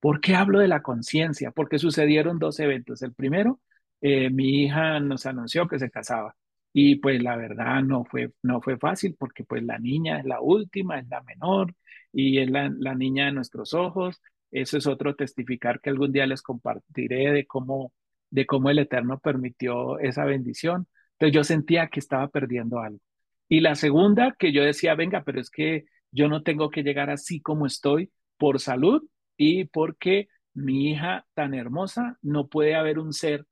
¿Por 0.00 0.20
qué 0.20 0.34
hablo 0.34 0.60
de 0.60 0.68
la 0.68 0.82
conciencia? 0.82 1.50
Porque 1.50 1.78
sucedieron 1.78 2.38
dos 2.38 2.58
eventos. 2.58 3.02
El 3.02 3.12
primero, 3.12 3.60
eh, 4.00 4.30
mi 4.30 4.64
hija 4.64 5.00
nos 5.00 5.26
anunció 5.26 5.68
que 5.68 5.78
se 5.78 5.90
casaba. 5.90 6.36
Y 6.72 6.96
pues 6.96 7.22
la 7.22 7.36
verdad 7.36 7.82
no 7.82 8.04
fue, 8.04 8.32
no 8.42 8.60
fue 8.60 8.78
fácil 8.78 9.16
porque 9.18 9.44
pues 9.44 9.62
la 9.64 9.78
niña 9.78 10.20
es 10.20 10.24
la 10.24 10.40
última, 10.40 10.98
es 11.00 11.08
la 11.08 11.22
menor 11.22 11.74
y 12.12 12.38
es 12.38 12.50
la, 12.50 12.68
niña 12.94 13.26
de 13.26 13.32
nuestros 13.32 13.74
ojos. 13.74 14.20
Eso 14.50 14.78
es 14.78 14.86
otro 14.86 15.14
testificar 15.16 15.80
que 15.80 15.90
algún 15.90 16.12
día 16.12 16.26
les 16.26 16.42
compartiré 16.42 17.32
de 17.32 17.46
cómo, 17.46 17.92
de 18.30 18.46
cómo 18.46 18.70
el 18.70 18.78
Eterno 18.78 19.18
permitió 19.18 19.98
esa 19.98 20.24
bendición. 20.24 20.86
Entonces 21.12 21.34
yo 21.34 21.44
sentía 21.44 21.88
que 21.88 22.00
estaba 22.00 22.28
perdiendo 22.28 22.80
algo. 22.80 23.00
Y 23.48 23.60
la 23.60 23.74
segunda, 23.74 24.36
que 24.38 24.52
yo 24.52 24.62
decía, 24.64 24.94
venga, 24.94 25.24
pero 25.24 25.40
es 25.40 25.50
que 25.50 25.86
yo 26.12 26.28
no 26.28 26.42
tengo 26.42 26.70
que 26.70 26.82
llegar 26.82 27.10
así 27.10 27.40
como 27.40 27.66
estoy 27.66 28.12
por 28.38 28.60
salud 28.60 29.02
y 29.36 29.64
porque 29.66 30.28
mi 30.54 30.90
hija 30.90 31.26
tan 31.34 31.54
hermosa 31.54 32.18
no 32.22 32.48
puede 32.48 32.74
haber 32.74 32.98
un 32.98 33.12
ser 33.12 33.46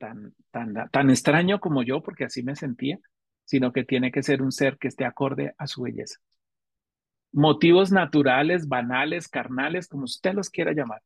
tan, 0.00 0.34
tan, 0.50 0.74
tan 0.90 1.10
extraño 1.10 1.60
como 1.60 1.84
yo, 1.84 2.02
porque 2.02 2.24
así 2.24 2.42
me 2.42 2.56
sentía, 2.56 2.98
sino 3.44 3.72
que 3.72 3.84
tiene 3.84 4.10
que 4.10 4.22
ser 4.22 4.42
un 4.42 4.50
ser 4.50 4.78
que 4.78 4.88
esté 4.88 5.04
acorde 5.04 5.54
a 5.58 5.66
su 5.66 5.82
belleza. 5.82 6.18
Motivos 7.32 7.92
naturales, 7.92 8.66
banales, 8.66 9.28
carnales, 9.28 9.86
como 9.86 10.04
usted 10.04 10.32
los 10.32 10.50
quiera 10.50 10.72
llamar, 10.72 11.02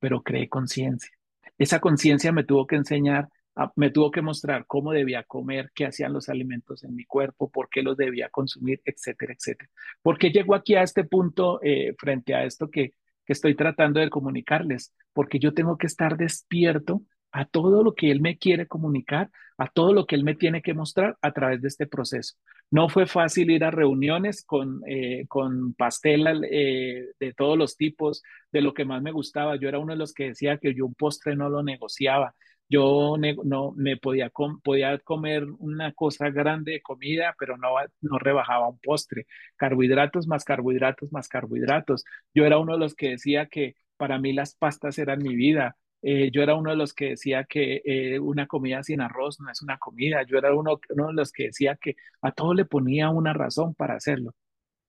pero 0.00 0.22
cree 0.22 0.48
conciencia. 0.48 1.10
Esa 1.58 1.78
conciencia 1.78 2.32
me 2.32 2.44
tuvo 2.44 2.66
que 2.66 2.76
enseñar, 2.76 3.28
me 3.76 3.90
tuvo 3.90 4.10
que 4.10 4.22
mostrar 4.22 4.64
cómo 4.66 4.92
debía 4.92 5.22
comer, 5.24 5.70
qué 5.74 5.84
hacían 5.84 6.12
los 6.12 6.28
alimentos 6.28 6.82
en 6.82 6.94
mi 6.96 7.04
cuerpo, 7.04 7.50
por 7.50 7.68
qué 7.68 7.82
los 7.82 7.96
debía 7.96 8.30
consumir, 8.30 8.80
etcétera, 8.84 9.34
etcétera. 9.34 9.70
¿Por 10.00 10.18
qué 10.18 10.30
llego 10.30 10.54
aquí 10.54 10.74
a 10.76 10.82
este 10.82 11.04
punto 11.04 11.60
eh, 11.62 11.94
frente 11.98 12.34
a 12.34 12.44
esto 12.44 12.70
que, 12.70 12.94
que 13.24 13.32
estoy 13.34 13.54
tratando 13.54 14.00
de 14.00 14.08
comunicarles? 14.08 14.94
Porque 15.12 15.38
yo 15.38 15.52
tengo 15.52 15.76
que 15.76 15.86
estar 15.86 16.16
despierto 16.16 17.02
a 17.32 17.44
todo 17.44 17.82
lo 17.82 17.94
que 17.94 18.10
Él 18.10 18.20
me 18.20 18.38
quiere 18.38 18.66
comunicar, 18.66 19.30
a 19.58 19.68
todo 19.68 19.92
lo 19.92 20.06
que 20.06 20.16
Él 20.16 20.24
me 20.24 20.34
tiene 20.34 20.62
que 20.62 20.74
mostrar 20.74 21.16
a 21.22 21.32
través 21.32 21.62
de 21.62 21.68
este 21.68 21.86
proceso. 21.86 22.36
No 22.70 22.88
fue 22.88 23.06
fácil 23.06 23.50
ir 23.50 23.64
a 23.64 23.70
reuniones 23.70 24.44
con, 24.44 24.82
eh, 24.86 25.26
con 25.28 25.74
pastel 25.74 26.44
eh, 26.50 27.08
de 27.18 27.32
todos 27.34 27.58
los 27.58 27.76
tipos, 27.76 28.22
de 28.52 28.62
lo 28.62 28.74
que 28.74 28.84
más 28.84 29.02
me 29.02 29.12
gustaba. 29.12 29.56
Yo 29.56 29.68
era 29.68 29.78
uno 29.78 29.92
de 29.92 29.98
los 29.98 30.14
que 30.14 30.28
decía 30.28 30.58
que 30.58 30.74
yo 30.74 30.86
un 30.86 30.94
postre 30.94 31.36
no 31.36 31.48
lo 31.50 31.62
negociaba. 31.62 32.34
Yo 32.68 33.16
no 33.44 33.72
me 33.76 33.96
podía, 33.96 34.30
podía 34.62 34.96
comer 35.00 35.44
una 35.58 35.92
cosa 35.92 36.30
grande 36.30 36.72
de 36.72 36.82
comida, 36.82 37.34
pero 37.38 37.56
no, 37.56 37.70
no 38.00 38.18
rebajaba 38.18 38.68
un 38.68 38.78
postre. 38.78 39.26
Carbohidratos 39.56 40.28
más 40.28 40.44
carbohidratos 40.44 41.10
más 41.12 41.28
carbohidratos. 41.28 42.04
Yo 42.32 42.46
era 42.46 42.58
uno 42.58 42.74
de 42.74 42.78
los 42.78 42.94
que 42.94 43.10
decía 43.10 43.46
que 43.46 43.74
para 43.96 44.18
mí 44.20 44.32
las 44.32 44.54
pastas 44.54 44.98
eran 44.98 45.22
mi 45.22 45.34
vida 45.34 45.76
eh, 46.02 46.30
yo 46.32 46.42
era 46.42 46.54
uno 46.54 46.70
de 46.70 46.76
los 46.76 46.94
que 46.94 47.10
decía 47.10 47.44
que 47.44 47.82
eh, 47.84 48.18
una 48.18 48.46
comida 48.46 48.82
sin 48.82 49.00
arroz 49.00 49.40
no 49.40 49.50
es 49.50 49.62
una 49.62 49.78
comida. 49.78 50.22
Yo 50.24 50.38
era 50.38 50.54
uno, 50.54 50.80
de 50.88 51.12
los 51.12 51.32
que 51.32 51.44
decía 51.44 51.76
que 51.76 51.96
a 52.22 52.32
todo 52.32 52.54
le 52.54 52.64
ponía 52.64 53.10
una 53.10 53.32
razón 53.32 53.74
para 53.74 53.94
hacerlo. 53.94 54.34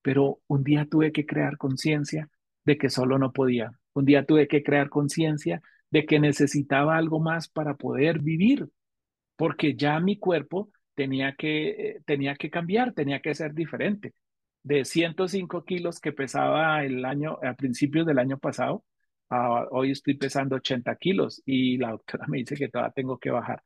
Pero 0.02 0.40
un 0.48 0.64
día 0.64 0.86
tuve 0.90 1.12
que 1.12 1.26
crear 1.26 1.58
conciencia 1.58 2.30
de 2.64 2.78
que 2.78 2.90
solo 2.90 3.18
no 3.18 3.32
podía. 3.32 3.72
Un 3.94 4.04
día 4.06 4.24
tuve 4.26 4.48
que 4.48 4.62
crear 4.62 4.88
conciencia 4.88 5.62
de 5.90 6.06
que 6.06 6.20
necesitaba 6.20 6.96
algo 6.96 7.20
más 7.20 7.48
para 7.48 7.76
poder 7.76 8.20
vivir, 8.20 8.68
porque 9.36 9.74
ya 9.76 10.00
mi 10.00 10.18
cuerpo 10.18 10.70
tenía 10.94 11.34
que, 11.36 12.00
tenía 12.06 12.36
que 12.36 12.50
cambiar, 12.50 12.92
tenía 12.94 13.20
que 13.20 13.34
ser 13.34 13.54
diferente. 13.54 14.14
De 14.62 14.84
105 14.84 15.64
kilos 15.64 16.00
que 16.00 16.12
pesaba 16.12 16.84
el 16.84 17.04
año, 17.04 17.38
a 17.42 17.54
principios 17.54 18.06
del 18.06 18.18
año 18.18 18.38
pasado, 18.38 18.84
Ah, 19.34 19.66
hoy 19.70 19.92
estoy 19.92 20.12
pesando 20.18 20.56
80 20.56 20.94
kilos 20.96 21.42
y 21.46 21.78
la 21.78 21.92
doctora 21.92 22.26
me 22.28 22.38
dice 22.38 22.54
que 22.54 22.68
todavía 22.68 22.92
tengo 22.92 23.18
que 23.18 23.30
bajar. 23.30 23.62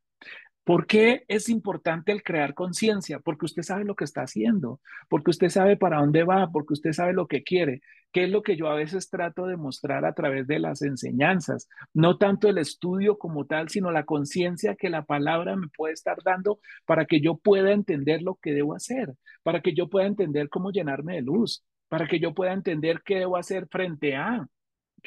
¿Por 0.65 0.87
qué 0.87 1.25
es 1.29 1.49
importante 1.49 2.13
el 2.13 2.23
crear 2.23 2.55
conciencia? 2.55 3.19
Porque 3.21 3.47
usted 3.47 3.63
sabe 3.63 3.85
lo 3.85 3.97
que 3.97 4.05
está 4.05 4.23
haciendo, 4.23 4.81
porque 5.09 5.31
usted 5.31 5.49
sabe 5.49 5.77
para 5.77 5.99
dónde 5.99 6.23
va, 6.25 6.51
porque 6.53 6.75
usted 6.75 6.93
sabe 6.93 7.15
lo 7.15 7.27
que 7.27 7.43
quiere, 7.43 7.81
¿Qué 8.13 8.25
es 8.25 8.31
lo 8.31 8.43
que 8.43 8.57
yo 8.57 8.69
a 8.69 8.77
veces 8.77 9.11
trato 9.11 9.47
de 9.47 9.57
mostrar 9.57 10.05
a 10.05 10.15
través 10.15 10.47
de 10.47 10.59
las 10.61 10.83
enseñanzas. 10.83 11.69
No 11.93 12.17
tanto 12.17 12.49
el 12.49 12.59
estudio 12.59 13.19
como 13.19 13.45
tal, 13.47 13.69
sino 13.69 13.91
la 13.91 14.05
conciencia 14.05 14.77
que 14.77 14.89
la 14.89 15.05
palabra 15.05 15.57
me 15.57 15.69
puede 15.77 15.95
estar 15.95 16.19
dando 16.25 16.61
para 16.87 17.07
que 17.07 17.21
yo 17.21 17.37
pueda 17.39 17.73
entender 17.73 18.23
lo 18.23 18.37
que 18.37 18.53
debo 18.53 18.75
hacer, 18.75 19.15
para 19.43 19.61
que 19.61 19.75
yo 19.75 19.89
pueda 19.89 20.07
entender 20.07 20.49
cómo 20.49 20.71
llenarme 20.71 21.17
de 21.17 21.23
luz, 21.23 21.65
para 21.89 22.07
que 22.07 22.21
yo 22.21 22.35
pueda 22.35 22.53
entender 22.53 23.03
qué 23.05 23.17
debo 23.17 23.37
hacer 23.37 23.67
frente 23.69 24.15
a 24.17 24.47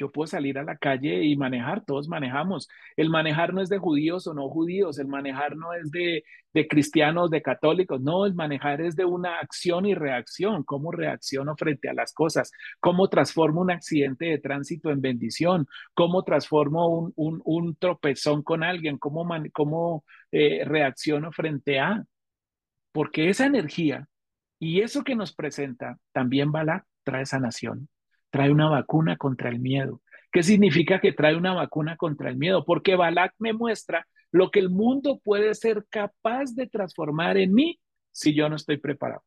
yo 0.00 0.10
puedo 0.10 0.26
salir 0.26 0.58
a 0.58 0.64
la 0.64 0.78
calle 0.78 1.24
y 1.24 1.36
manejar, 1.36 1.84
todos 1.84 2.08
manejamos. 2.08 2.68
El 2.96 3.10
manejar 3.10 3.52
no 3.52 3.60
es 3.60 3.68
de 3.68 3.76
judíos 3.76 4.26
o 4.26 4.32
no 4.32 4.48
judíos, 4.48 4.98
el 4.98 5.08
manejar 5.08 5.56
no 5.56 5.74
es 5.74 5.90
de, 5.90 6.24
cristianos, 6.68 7.30
de 7.30 7.42
católicos, 7.42 8.00
no, 8.00 8.24
el 8.24 8.34
manejar 8.34 8.80
es 8.80 8.96
de 8.96 9.04
una 9.04 9.38
acción 9.38 9.84
y 9.84 9.94
reacción, 9.94 10.64
cómo 10.64 10.90
reacciono 10.90 11.54
frente 11.54 11.90
a 11.90 11.92
las 11.92 12.14
cosas, 12.14 12.50
cómo 12.80 13.08
transformo 13.08 13.60
un 13.60 13.70
accidente 13.70 14.24
de 14.24 14.38
tránsito 14.38 14.90
en 14.90 15.02
bendición, 15.02 15.66
cómo 15.92 16.24
transformo 16.24 17.12
un, 17.14 17.76
tropezón 17.76 18.42
con 18.42 18.64
alguien, 18.64 18.96
cómo, 18.96 20.04
eh, 20.32 20.64
reacciono 20.64 21.30
frente 21.30 21.78
a, 21.78 22.04
porque 22.92 23.28
esa 23.28 23.44
energía 23.44 24.08
y 24.58 24.80
eso 24.80 25.04
que 25.04 25.14
nos 25.14 25.34
presenta 25.34 25.98
también 26.12 26.52
va 26.54 26.62
a 26.62 26.86
trae 27.04 27.26
sanación 27.26 27.88
trae 28.30 28.50
una 28.50 28.68
vacuna 28.68 29.16
contra 29.16 29.50
el 29.50 29.58
miedo. 29.58 30.00
¿Qué 30.32 30.42
significa 30.42 31.00
que 31.00 31.12
trae 31.12 31.36
una 31.36 31.54
vacuna 31.54 31.96
contra 31.96 32.30
el 32.30 32.36
miedo? 32.36 32.64
Porque 32.64 32.94
Balak 32.94 33.34
me 33.38 33.52
muestra 33.52 34.06
lo 34.30 34.50
que 34.50 34.60
el 34.60 34.70
mundo 34.70 35.20
puede 35.22 35.54
ser 35.54 35.86
capaz 35.90 36.54
de 36.54 36.68
transformar 36.68 37.36
en 37.36 37.52
mí 37.52 37.80
si 38.12 38.34
yo 38.34 38.48
no 38.48 38.56
estoy 38.56 38.76
preparado. 38.76 39.24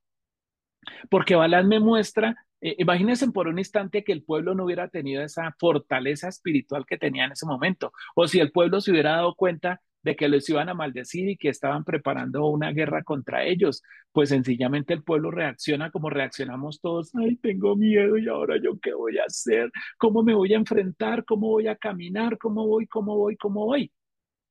Porque 1.10 1.36
Balak 1.36 1.66
me 1.66 1.80
muestra, 1.80 2.36
eh, 2.62 2.76
imagínense 2.78 3.30
por 3.32 3.48
un 3.48 3.60
instante 3.60 4.04
que 4.04 4.14
el 4.14 4.24
pueblo 4.24 4.56
no 4.56 4.66
hubiera 4.66 4.88
tenido 4.88 5.24
esa 5.24 5.54
fortaleza 5.60 6.30
espiritual 6.30 6.86
que 6.86 6.98
tenía 6.98 7.26
en 7.26 7.34
ese 7.34 7.46
momento, 7.46 7.92
o 8.16 8.28
si 8.28 8.40
el 8.40 8.52
pueblo 8.52 8.82
se 8.82 8.92
hubiera 8.92 9.12
dado 9.12 9.36
cuenta 9.36 9.82
de 10.04 10.16
que 10.16 10.28
los 10.28 10.48
iban 10.50 10.70
a 10.70 10.74
maldecir 10.74 11.30
y 11.30 11.38
que 11.38 11.50
estaban 11.50 11.84
preparando 11.84 12.46
una 12.48 12.72
guerra 12.72 13.04
contra 13.04 13.44
ellos. 13.46 13.82
Pues 14.12 14.30
sencillamente 14.30 14.94
el 14.94 15.04
pueblo 15.04 15.32
reacciona 15.32 15.92
como 15.92 16.10
reaccionamos 16.10 16.82
todos. 16.82 17.12
Ay, 17.16 17.38
tengo 17.38 17.76
miedo 17.76 18.18
y 18.18 18.28
ahora 18.28 18.58
yo 18.62 18.80
qué 18.80 18.94
voy 18.94 19.18
a 19.18 19.24
hacer, 19.26 19.72
cómo 19.98 20.24
me 20.24 20.34
voy 20.34 20.54
a 20.54 20.58
enfrentar, 20.58 21.26
cómo 21.26 21.50
voy 21.50 21.68
a 21.68 21.76
caminar, 21.76 22.38
cómo 22.38 22.68
voy, 22.68 22.88
cómo 22.88 23.18
voy, 23.18 23.38
cómo 23.38 23.66
voy. 23.66 23.92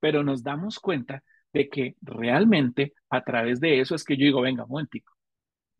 Pero 0.01 0.23
nos 0.25 0.43
damos 0.43 0.79
cuenta 0.81 1.23
de 1.53 1.69
que 1.69 1.97
realmente 2.03 2.95
a 3.11 3.23
través 3.25 3.61
de 3.61 3.81
eso 3.81 3.95
es 3.95 4.05
que 4.05 4.17
yo 4.17 4.25
digo, 4.25 4.41
venga, 4.43 4.67
momentico, 4.67 5.13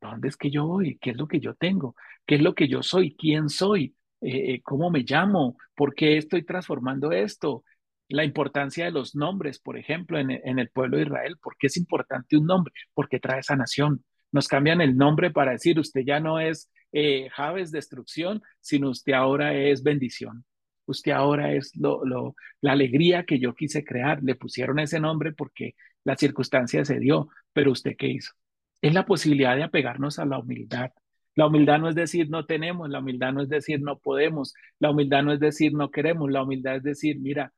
¿dónde 0.01 0.29
es 0.29 0.37
que 0.37 0.51
yo 0.51 0.67
voy? 0.67 0.99
¿Qué 1.01 1.11
es 1.11 1.17
lo 1.17 1.27
que 1.29 1.41
yo 1.41 1.55
tengo? 1.55 1.95
¿Qué 2.27 2.37
es 2.37 2.43
lo 2.43 2.55
que 2.55 2.69
yo 2.69 2.83
soy? 2.83 3.17
¿Quién 3.17 3.49
soy? 3.49 3.95
Eh, 4.21 4.55
eh, 4.55 4.63
¿Cómo 4.63 4.91
me 4.91 5.01
llamo? 5.01 5.57
¿Por 5.75 5.95
qué 5.95 6.17
estoy 6.17 6.45
transformando 6.45 7.13
esto? 7.13 7.65
La 8.09 8.25
importancia 8.25 8.85
de 8.85 8.91
los 8.91 9.15
nombres, 9.15 9.59
por 9.59 9.79
ejemplo, 9.79 10.19
en, 10.19 10.31
el 10.31 10.69
pueblo 10.71 10.97
de 10.97 11.05
Israel. 11.05 11.37
¿Por 11.43 11.57
qué 11.57 11.69
es 11.69 11.77
importante 11.77 12.37
un 12.37 12.47
nombre? 12.47 12.73
Porque 12.95 13.21
trae 13.21 13.43
sanación. 13.43 14.05
Nos 14.33 14.49
cambian 14.49 14.81
el 14.81 14.97
nombre 14.97 15.31
para 15.31 15.53
decir, 15.53 15.79
usted 15.79 16.03
ya 16.05 16.21
no 16.21 16.41
es 16.41 16.71
eh, 16.93 17.29
Javes 17.31 17.71
destrucción, 17.71 18.43
sino 18.61 18.91
usted 18.91 19.13
ahora 19.13 19.55
es 19.55 19.83
bendición. 19.83 20.45
Usted 20.87 21.13
ahora 21.13 21.53
es 21.53 21.75
lo, 21.77 22.05
lo, 22.05 22.35
la 22.61 22.73
alegría 22.73 23.25
que 23.25 23.39
yo 23.39 23.55
quise 23.55 23.85
crear. 23.85 24.23
Le 24.23 24.35
pusieron 24.35 24.79
ese 24.79 25.01
nombre 25.01 25.33
porque 25.33 25.75
la 26.05 26.17
circunstancia 26.17 26.85
se 26.85 26.99
dio, 26.99 27.29
pero 27.53 27.73
usted 27.73 27.97
qué 27.97 28.09
hizo? 28.09 28.33
Es 28.81 28.93
la 28.95 29.07
posibilidad 29.07 29.57
de 29.57 29.63
apegarnos 29.63 30.19
a 30.19 30.27
la 30.27 30.39
humildad. 30.39 30.91
La 31.35 31.47
humildad 31.47 31.79
no 31.79 31.89
es 31.89 31.95
decir 31.95 32.29
no 32.29 32.45
tenemos, 32.45 32.91
la 32.91 32.99
humildad 32.99 33.33
no 33.33 33.43
es 33.43 33.49
decir 33.49 33.81
no 33.81 33.99
podemos, 33.99 34.55
la 34.79 34.91
humildad 34.91 35.23
no 35.23 35.33
es 35.33 35.41
decir 35.41 35.73
no 35.73 35.91
queremos, 35.91 36.31
la 36.31 36.43
humildad 36.43 36.77
es 36.77 36.83
decir, 36.83 37.19
mira, 37.21 37.53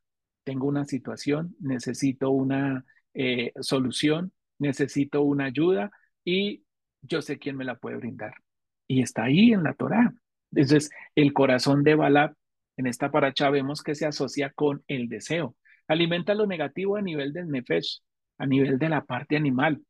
tengo 0.45 0.67
una 0.67 0.85
situación, 0.85 1.57
necesito 1.61 2.31
una 2.31 2.85
eh, 3.15 3.53
solución, 3.61 4.33
necesito 4.59 5.23
una 5.23 5.47
ayuda 5.47 5.91
y 6.25 6.65
yo 7.03 7.23
sé 7.23 7.39
quién 7.39 7.57
me 7.57 7.65
la 7.65 7.77
puede 7.77 7.97
brindar. 7.97 8.35
Y 8.87 9.03
está 9.03 9.25
ahí 9.25 9.53
en 9.53 9.63
la 9.65 9.75
Torá. 9.75 10.15
Entonces, 10.53 10.91
el 11.15 11.33
corazón 11.33 11.83
de 11.85 11.95
Balab, 11.95 12.35
en 12.77 12.87
esta 12.87 13.11
paracha 13.11 13.51
vemos 13.51 13.83
que 13.83 13.95
se 13.95 14.07
asocia 14.07 14.51
con 14.51 14.83
el 14.89 15.09
deseo. 15.09 15.57
Alimenta 15.89 16.35
lo 16.35 16.47
negativo 16.47 16.97
a 16.97 17.03
nivel 17.03 17.33
del 17.33 17.49
nefesh, 17.51 18.01
a 18.39 18.47
nivel 18.47 18.79
de 18.79 18.89
la 18.89 19.05
parte 19.05 19.37
animal. 19.37 19.83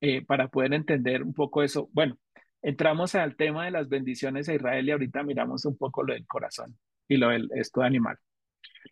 eh, 0.00 0.24
para 0.24 0.48
poder 0.48 0.74
entender 0.74 1.22
un 1.22 1.34
poco 1.34 1.62
eso. 1.62 1.88
Bueno, 1.92 2.18
entramos 2.62 3.14
al 3.14 3.36
tema 3.36 3.64
de 3.64 3.72
las 3.72 3.88
bendiciones 3.88 4.48
a 4.48 4.54
Israel 4.54 4.88
y 4.88 4.92
ahorita 4.92 5.22
miramos 5.22 5.64
un 5.64 5.76
poco 5.76 6.02
lo 6.04 6.14
del 6.14 6.26
corazón 6.26 6.78
y 7.08 7.16
lo 7.16 7.30
del 7.30 7.50
esto 7.54 7.82
animal. 7.82 8.16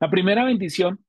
La 0.01 0.11
primera 0.11 0.45
bendición 0.45 1.05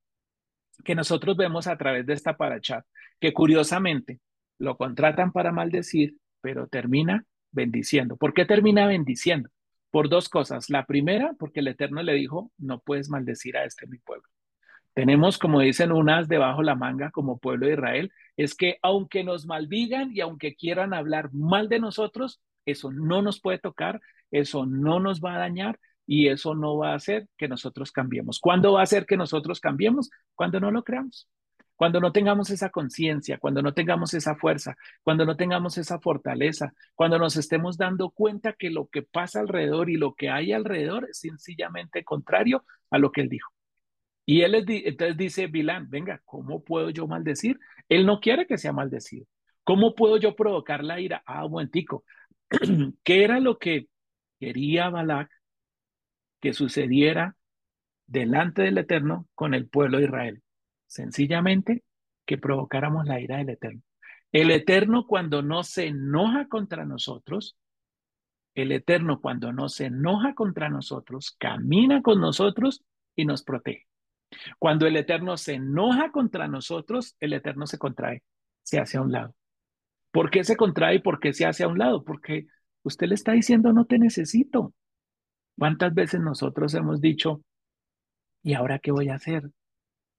que 0.84 0.96
nosotros 0.96 1.36
vemos 1.38 1.68
a 1.68 1.78
través 1.78 2.06
de 2.06 2.14
esta 2.14 2.38
paracha, 2.38 2.86
que 3.20 3.34
curiosamente 3.34 4.20
lo 4.60 4.78
contratan 4.78 5.32
para 5.32 5.52
maldecir, 5.52 6.16
pero 6.42 6.68
termina 6.68 7.26
bendiciendo. 7.52 8.18
¿Por 8.18 8.34
qué 8.34 8.46
termina 8.46 8.88
bendiciendo? 8.88 9.50
Por 9.92 10.10
dos 10.10 10.30
cosas. 10.30 10.70
La 10.70 10.86
primera, 10.86 11.34
porque 11.38 11.62
el 11.62 11.68
Eterno 11.68 12.04
le 12.04 12.14
dijo, 12.14 12.52
no 12.58 12.80
puedes 12.80 13.10
maldecir 13.10 13.58
a 13.58 13.66
este 13.66 13.88
mi 13.88 13.98
pueblo. 14.00 14.28
Tenemos, 14.94 15.38
como 15.38 15.60
dicen 15.60 15.92
unas 15.92 16.28
debajo 16.28 16.64
la 16.64 16.74
manga 16.74 17.12
como 17.12 17.38
pueblo 17.38 17.68
de 17.68 17.74
Israel, 17.74 18.12
es 18.36 18.56
que 18.56 18.80
aunque 18.82 19.24
nos 19.24 19.46
maldigan 19.46 20.12
y 20.12 20.22
aunque 20.22 20.56
quieran 20.56 20.94
hablar 20.94 21.32
mal 21.34 21.70
de 21.70 21.80
nosotros, 21.80 22.42
eso 22.66 22.92
no 22.92 23.22
nos 23.22 23.40
puede 23.40 23.60
tocar, 23.60 24.02
eso 24.32 24.66
no 24.66 25.00
nos 25.00 25.22
va 25.22 25.36
a 25.36 25.40
dañar 25.40 25.80
y 26.08 26.30
eso 26.30 26.56
no 26.56 26.78
va 26.78 26.94
a 26.94 26.96
hacer 26.96 27.28
que 27.38 27.50
nosotros 27.50 27.92
cambiemos. 27.92 28.40
¿Cuándo 28.40 28.74
va 28.74 28.80
a 28.80 28.84
hacer 28.84 29.06
que 29.06 29.18
nosotros 29.18 29.60
cambiemos? 29.60 30.10
Cuando 30.34 30.60
no 30.60 30.72
lo 30.72 30.84
creamos. 30.84 31.28
Cuando 31.76 32.00
no 32.00 32.12
tengamos 32.12 32.50
esa 32.50 32.72
conciencia, 32.72 33.38
cuando 33.38 33.62
no 33.62 33.74
tengamos 33.74 34.16
esa 34.16 34.36
fuerza, 34.36 34.76
cuando 35.04 35.26
no 35.26 35.36
tengamos 35.36 35.78
esa 35.78 36.00
fortaleza, 36.00 36.74
cuando 36.96 37.20
nos 37.20 37.36
estemos 37.36 37.78
dando 37.78 38.10
cuenta 38.10 38.54
que 38.54 38.72
lo 38.72 38.88
que 38.88 39.04
pasa 39.04 39.42
alrededor 39.42 39.92
y 39.92 39.98
lo 39.98 40.16
que 40.16 40.30
hay 40.30 40.54
alrededor 40.54 41.08
es 41.08 41.20
sencillamente 41.20 42.04
contrario 42.04 42.66
a 42.90 42.98
lo 42.98 43.12
que 43.12 43.22
él 43.22 43.30
dijo. 43.30 43.52
Y 44.26 44.42
él 44.42 44.56
entonces 44.56 45.18
dice, 45.18 45.48
Bilán, 45.48 45.90
venga, 45.90 46.22
¿cómo 46.26 46.64
puedo 46.64 46.90
yo 46.90 47.06
maldecir? 47.06 47.60
Él 47.90 48.06
no 48.08 48.20
quiere 48.22 48.48
que 48.48 48.58
sea 48.58 48.74
maldecido. 48.74 49.28
¿Cómo 49.64 49.94
puedo 49.94 50.18
yo 50.18 50.36
provocar 50.36 50.84
la 50.84 51.00
ira? 51.00 51.22
Ah, 51.26 51.46
buentico. 51.46 52.04
¿Qué 53.04 53.24
era 53.24 53.40
lo 53.40 53.60
que 53.60 53.88
quería 54.40 54.90
Balak 54.90 55.30
que 56.40 56.54
sucediera 56.54 57.36
delante 58.06 58.62
del 58.62 58.78
Eterno 58.78 59.28
con 59.36 59.54
el 59.54 59.68
pueblo 59.68 59.98
de 59.98 60.06
Israel? 60.06 60.44
Sencillamente 60.88 61.84
que 62.26 62.38
provocáramos 62.38 63.06
la 63.06 63.20
ira 63.20 63.38
del 63.38 63.50
Eterno. 63.50 63.82
El 64.32 64.52
Eterno 64.52 65.08
cuando 65.08 65.42
no 65.42 65.64
se 65.64 65.88
enoja 65.88 66.48
contra 66.48 66.86
nosotros, 66.86 67.58
el 68.56 68.72
Eterno 68.72 69.22
cuando 69.22 69.54
no 69.54 69.70
se 69.70 69.86
enoja 69.86 70.34
contra 70.34 70.70
nosotros, 70.70 71.36
camina 71.38 72.02
con 72.02 72.20
nosotros 72.20 72.84
y 73.16 73.26
nos 73.26 73.44
protege. 73.44 73.88
Cuando 74.60 74.88
el 74.88 74.98
Eterno 74.98 75.38
se 75.38 75.54
enoja 75.54 76.12
contra 76.12 76.48
nosotros, 76.48 77.16
el 77.20 77.34
Eterno 77.34 77.68
se 77.68 77.78
contrae, 77.78 78.24
se 78.64 78.80
hace 78.80 78.98
a 78.98 79.02
un 79.02 79.12
lado. 79.12 79.36
¿Por 80.12 80.30
qué 80.30 80.44
se 80.44 80.58
contrae 80.58 80.96
y 80.96 81.00
por 81.00 81.20
qué 81.20 81.34
se 81.34 81.46
hace 81.46 81.64
a 81.64 81.68
un 81.68 81.78
lado? 81.78 82.04
Porque 82.04 82.48
usted 82.84 83.08
le 83.08 83.16
está 83.16 83.34
diciendo, 83.34 83.72
no 83.74 83.86
te 83.86 84.00
necesito. 84.00 84.74
¿Cuántas 85.58 85.94
veces 85.94 86.22
nosotros 86.22 86.74
hemos 86.76 87.02
dicho, 87.02 87.42
¿y 88.44 88.54
ahora 88.54 88.80
qué 88.80 88.92
voy 88.92 89.10
a 89.10 89.16
hacer? 89.16 89.50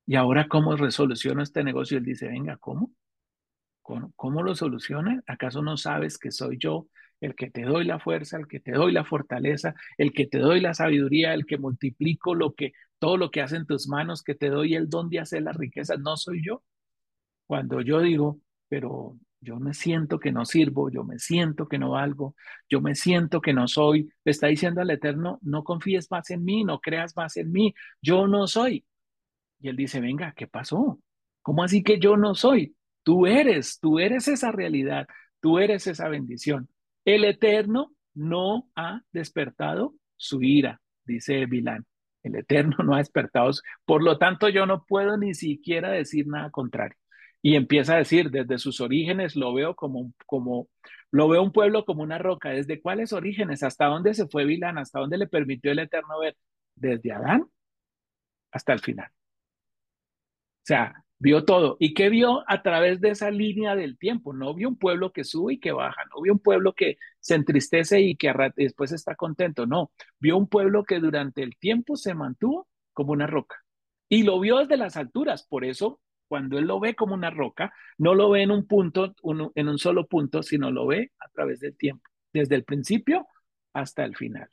¿Y 0.07 0.16
ahora 0.16 0.49
cómo 0.49 0.76
resoluciono 0.76 1.43
este 1.43 1.62
negocio? 1.62 1.99
Él 1.99 2.05
dice, 2.05 2.28
venga, 2.28 2.57
¿cómo? 2.57 2.91
¿Cómo, 3.82 4.12
cómo 4.16 4.43
lo 4.43 4.55
soluciona? 4.55 5.22
¿Acaso 5.26 5.62
no 5.62 5.76
sabes 5.76 6.18
que 6.18 6.30
soy 6.30 6.59
yo 6.59 6.89
el 7.20 7.34
que 7.34 7.51
te 7.51 7.62
doy 7.62 7.84
la 7.84 7.99
fuerza, 7.99 8.36
el 8.36 8.47
que 8.47 8.61
te 8.61 8.72
doy 8.72 8.93
la 8.93 9.05
fortaleza, 9.05 9.74
el 9.97 10.12
que 10.12 10.26
te 10.26 10.39
doy 10.39 10.61
la 10.61 10.74
sabiduría, 10.74 11.34
el 11.34 11.47
que 11.47 11.59
multiplico 11.59 12.34
lo 12.34 12.55
que 12.55 12.72
todo 12.99 13.16
lo 13.16 13.30
que 13.30 13.43
hace 13.43 13.57
en 13.57 13.66
tus 13.66 13.89
manos, 13.89 14.22
que 14.22 14.34
te 14.34 14.49
doy 14.51 14.74
el 14.74 14.89
don 14.89 15.09
de 15.09 15.20
hacer 15.20 15.43
las 15.43 15.57
riquezas, 15.57 16.01
no 16.01 16.16
soy 16.16 16.43
yo. 16.45 16.62
Cuando 17.47 17.80
yo 17.80 18.01
digo, 18.01 18.41
pero 18.68 19.18
yo 19.41 19.59
me 19.59 19.74
siento 19.74 20.18
que 20.18 20.32
no 20.32 20.45
sirvo, 20.45 20.91
yo 20.91 21.05
me 21.05 21.18
siento 21.18 21.68
que 21.68 21.78
no 21.78 21.91
valgo, 21.91 22.34
yo 22.68 22.80
me 22.80 22.95
siento 22.95 23.41
que 23.41 23.53
no 23.53 23.68
soy, 23.68 24.12
le 24.24 24.32
está 24.32 24.49
diciendo 24.49 24.80
al 24.80 24.91
Eterno, 24.91 25.39
no 25.43 25.64
confíes 25.64 26.11
más 26.11 26.30
en 26.30 26.45
mí, 26.45 26.64
no 26.64 26.80
creas 26.80 27.16
más 27.16 27.36
en 27.36 27.53
mí, 27.53 27.74
yo 28.03 28.26
no 28.26 28.47
soy. 28.47 28.84
Y 29.61 29.68
él 29.68 29.76
dice, 29.76 30.01
venga, 30.01 30.32
¿qué 30.36 30.47
pasó? 30.47 31.01
¿Cómo 31.43 31.62
así 31.64 31.82
que 31.82 31.99
yo 31.99 32.16
no 32.16 32.34
soy? 32.34 32.76
Tú 33.03 33.26
eres, 33.26 33.78
tú 33.80 33.99
eres 33.99 34.28
esa 34.28 34.53
realidad, 34.53 35.07
tú 35.41 35.59
eres 35.59 35.86
esa 35.86 36.09
bendición. 36.09 36.68
El 37.05 37.24
Eterno 37.24 37.93
no 38.14 38.68
ha 38.74 39.03
despertado 39.12 39.95
su 40.16 40.43
ira, 40.43 40.80
dice 41.05 41.47
Vilán. 41.47 41.86
El 42.22 42.36
Eterno 42.36 42.76
no 42.84 42.95
ha 42.95 42.99
despertado. 42.99 43.51
Por 43.84 44.03
lo 44.03 44.18
tanto, 44.18 44.49
yo 44.49 44.66
no 44.66 44.84
puedo 44.84 45.16
ni 45.16 45.34
siquiera 45.34 45.91
decir 45.91 46.26
nada 46.26 46.51
contrario. 46.51 46.99
Y 47.43 47.55
empieza 47.57 47.95
a 47.95 47.99
decir, 47.99 48.30
desde 48.30 48.59
sus 48.59 48.80
orígenes 48.80 49.36
lo 49.36 49.55
veo 49.55 49.76
como, 49.76 50.12
como, 50.26 50.68
lo 51.11 51.28
veo 51.28 51.43
un 51.43 51.53
pueblo 51.53 51.84
como 51.84 52.03
una 52.03 52.18
roca. 52.18 52.51
¿Desde 52.51 52.80
cuáles 52.80 53.12
orígenes? 53.12 53.62
¿Hasta 53.62 53.86
dónde 53.86 54.14
se 54.14 54.26
fue 54.28 54.45
Vilán? 54.45 54.78
¿Hasta 54.78 55.01
dónde 55.01 55.18
le 55.18 55.28
permitió 55.28 55.72
el 55.72 55.78
Eterno 55.80 56.18
ver? 56.20 56.36
Desde 56.74 57.12
Adán 57.12 57.49
hasta 58.51 58.72
el 58.72 58.80
final. 58.80 59.09
O 59.09 60.66
sea, 60.68 61.05
vio 61.18 61.45
todo. 61.45 61.76
¿Y 61.80 61.95
qué 61.95 62.11
vio 62.11 62.45
a 62.47 62.62
través 62.62 63.01
de 63.01 63.11
esa 63.11 63.30
línea 63.30 63.74
del 63.74 63.99
tiempo? 63.99 64.32
No 64.32 64.55
vio 64.55 64.68
un 64.68 64.76
pueblo 64.76 65.12
que 65.12 65.24
sube 65.24 65.55
y 65.55 65.61
que 65.61 65.72
baja, 65.72 66.03
no 66.14 66.22
vio 66.22 66.32
un 66.32 66.39
pueblo 66.41 66.74
que 66.74 66.99
se 67.20 67.34
entristece 67.34 68.01
y 68.01 68.16
que 68.16 68.32
después 68.57 68.93
está 68.93 69.14
contento, 69.14 69.66
no, 69.66 69.93
vio 70.18 70.36
un 70.36 70.49
pueblo 70.49 70.84
que 70.84 71.01
durante 71.01 71.43
el 71.43 71.57
tiempo 71.57 71.97
se 71.97 72.14
mantuvo 72.14 72.68
como 72.93 73.12
una 73.12 73.26
roca. 73.26 73.57
Y 74.09 74.22
lo 74.22 74.41
vio 74.41 74.59
desde 74.59 74.76
las 74.76 74.97
alturas, 74.97 75.47
por 75.47 75.64
eso 75.64 76.01
cuando 76.29 76.59
él 76.59 76.66
lo 76.66 76.81
ve 76.81 76.95
como 76.95 77.14
una 77.14 77.31
roca, 77.31 77.72
no 77.97 78.14
lo 78.14 78.31
ve 78.31 78.43
en 78.43 78.51
un 78.51 78.66
punto, 78.66 79.14
en 79.55 79.68
un 79.68 79.79
solo 79.79 80.07
punto, 80.07 80.43
sino 80.43 80.70
lo 80.70 80.87
ve 80.87 81.12
a 81.18 81.29
través 81.31 81.61
del 81.61 81.76
tiempo, 81.76 82.09
desde 82.33 82.55
el 82.55 82.64
principio 82.64 83.26
hasta 83.72 84.05
el 84.05 84.16
final. 84.16 84.49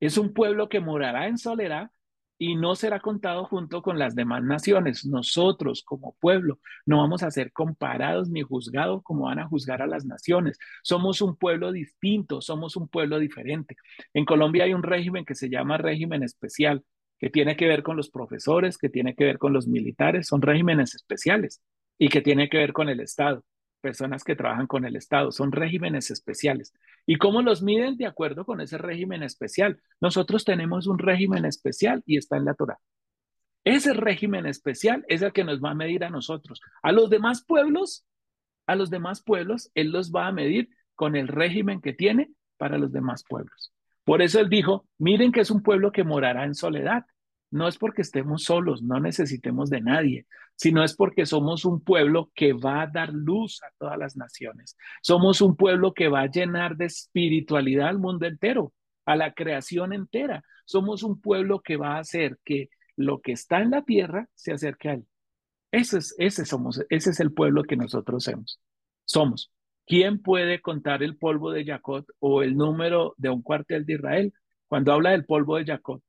Es 0.00 0.18
un 0.18 0.32
pueblo 0.32 0.68
que 0.68 0.80
morará 0.80 1.26
en 1.26 1.38
soledad, 1.38 1.90
y 2.38 2.54
no 2.54 2.76
será 2.76 3.00
contado 3.00 3.44
junto 3.44 3.82
con 3.82 3.98
las 3.98 4.14
demás 4.14 4.44
naciones. 4.44 5.04
Nosotros 5.04 5.82
como 5.82 6.16
pueblo 6.20 6.60
no 6.86 6.98
vamos 6.98 7.22
a 7.24 7.30
ser 7.30 7.52
comparados 7.52 8.30
ni 8.30 8.42
juzgados 8.42 9.02
como 9.02 9.24
van 9.24 9.40
a 9.40 9.48
juzgar 9.48 9.82
a 9.82 9.86
las 9.88 10.04
naciones. 10.06 10.58
Somos 10.82 11.20
un 11.20 11.36
pueblo 11.36 11.72
distinto, 11.72 12.40
somos 12.40 12.76
un 12.76 12.88
pueblo 12.88 13.18
diferente. 13.18 13.76
En 14.14 14.24
Colombia 14.24 14.64
hay 14.64 14.72
un 14.72 14.84
régimen 14.84 15.24
que 15.24 15.34
se 15.34 15.50
llama 15.50 15.78
régimen 15.78 16.22
especial, 16.22 16.84
que 17.18 17.30
tiene 17.30 17.56
que 17.56 17.66
ver 17.66 17.82
con 17.82 17.96
los 17.96 18.10
profesores, 18.10 18.78
que 18.78 18.88
tiene 18.88 19.14
que 19.14 19.24
ver 19.24 19.38
con 19.38 19.52
los 19.52 19.66
militares, 19.66 20.26
son 20.26 20.42
regímenes 20.42 20.94
especiales 20.94 21.62
y 21.98 22.08
que 22.08 22.20
tiene 22.20 22.48
que 22.48 22.58
ver 22.58 22.72
con 22.72 22.88
el 22.88 23.00
Estado 23.00 23.44
personas 23.80 24.24
que 24.24 24.36
trabajan 24.36 24.66
con 24.66 24.84
el 24.84 24.96
Estado, 24.96 25.32
son 25.32 25.52
regímenes 25.52 26.10
especiales. 26.10 26.72
¿Y 27.06 27.16
cómo 27.16 27.42
los 27.42 27.62
miden? 27.62 27.96
De 27.96 28.06
acuerdo 28.06 28.44
con 28.44 28.60
ese 28.60 28.78
régimen 28.78 29.22
especial. 29.22 29.80
Nosotros 30.00 30.44
tenemos 30.44 30.86
un 30.86 30.98
régimen 30.98 31.44
especial 31.44 32.02
y 32.06 32.18
está 32.18 32.36
en 32.36 32.44
la 32.44 32.54
Torah. 32.54 32.78
Ese 33.64 33.92
régimen 33.92 34.46
especial 34.46 35.04
es 35.08 35.22
el 35.22 35.32
que 35.32 35.44
nos 35.44 35.62
va 35.62 35.70
a 35.70 35.74
medir 35.74 36.04
a 36.04 36.10
nosotros. 36.10 36.60
A 36.82 36.92
los 36.92 37.10
demás 37.10 37.44
pueblos, 37.44 38.06
a 38.66 38.74
los 38.74 38.90
demás 38.90 39.22
pueblos, 39.22 39.70
Él 39.74 39.90
los 39.90 40.12
va 40.12 40.26
a 40.26 40.32
medir 40.32 40.70
con 40.94 41.16
el 41.16 41.28
régimen 41.28 41.80
que 41.80 41.92
tiene 41.92 42.30
para 42.56 42.78
los 42.78 42.92
demás 42.92 43.24
pueblos. 43.28 43.72
Por 44.08 44.22
eso 44.22 44.40
Él 44.40 44.48
dijo, 44.48 44.88
miren 44.96 45.32
que 45.32 45.40
es 45.40 45.50
un 45.50 45.62
pueblo 45.62 45.92
que 45.92 46.02
morará 46.02 46.44
en 46.44 46.54
soledad. 46.54 47.04
No 47.50 47.68
es 47.68 47.76
porque 47.76 48.00
estemos 48.00 48.42
solos, 48.42 48.82
no 48.82 48.98
necesitemos 49.00 49.68
de 49.68 49.82
nadie, 49.82 50.26
sino 50.56 50.82
es 50.82 50.96
porque 50.96 51.26
somos 51.26 51.66
un 51.66 51.84
pueblo 51.84 52.32
que 52.34 52.54
va 52.54 52.80
a 52.80 52.86
dar 52.86 53.12
luz 53.12 53.62
a 53.62 53.66
todas 53.78 53.98
las 53.98 54.16
naciones. 54.16 54.78
Somos 55.02 55.42
un 55.42 55.56
pueblo 55.56 55.92
que 55.92 56.08
va 56.08 56.22
a 56.22 56.30
llenar 56.30 56.78
de 56.78 56.86
espiritualidad 56.86 57.88
al 57.88 57.98
mundo 57.98 58.24
entero, 58.24 58.72
a 59.04 59.14
la 59.14 59.34
creación 59.34 59.92
entera. 59.92 60.42
Somos 60.64 61.02
un 61.02 61.20
pueblo 61.20 61.60
que 61.60 61.76
va 61.76 61.96
a 61.96 62.00
hacer 62.00 62.38
que 62.46 62.70
lo 62.96 63.20
que 63.20 63.32
está 63.32 63.60
en 63.60 63.72
la 63.72 63.84
tierra 63.84 64.26
se 64.34 64.52
acerque 64.52 64.88
a 64.88 64.94
él. 64.94 65.06
Ese 65.70 65.98
es, 65.98 66.34
somos, 66.48 66.82
ese 66.88 67.10
es 67.10 67.20
el 67.20 67.34
pueblo 67.34 67.62
que 67.62 67.76
nosotros 67.76 68.24
somos. 68.24 68.58
Somos. 69.04 69.52
¿Quién 69.88 70.20
puede 70.20 70.60
contar 70.60 71.02
el 71.02 71.16
polvo 71.16 71.50
de 71.50 71.64
Jacob 71.64 72.04
o 72.18 72.42
el 72.42 72.56
número 72.58 73.14
de 73.16 73.30
un 73.30 73.40
cuartel 73.40 73.86
de 73.86 73.94
Israel? 73.94 74.34
Cuando 74.66 74.92
habla 74.92 75.12
del 75.12 75.24
polvo 75.24 75.56
de 75.56 75.64
Jacob, 75.64 76.02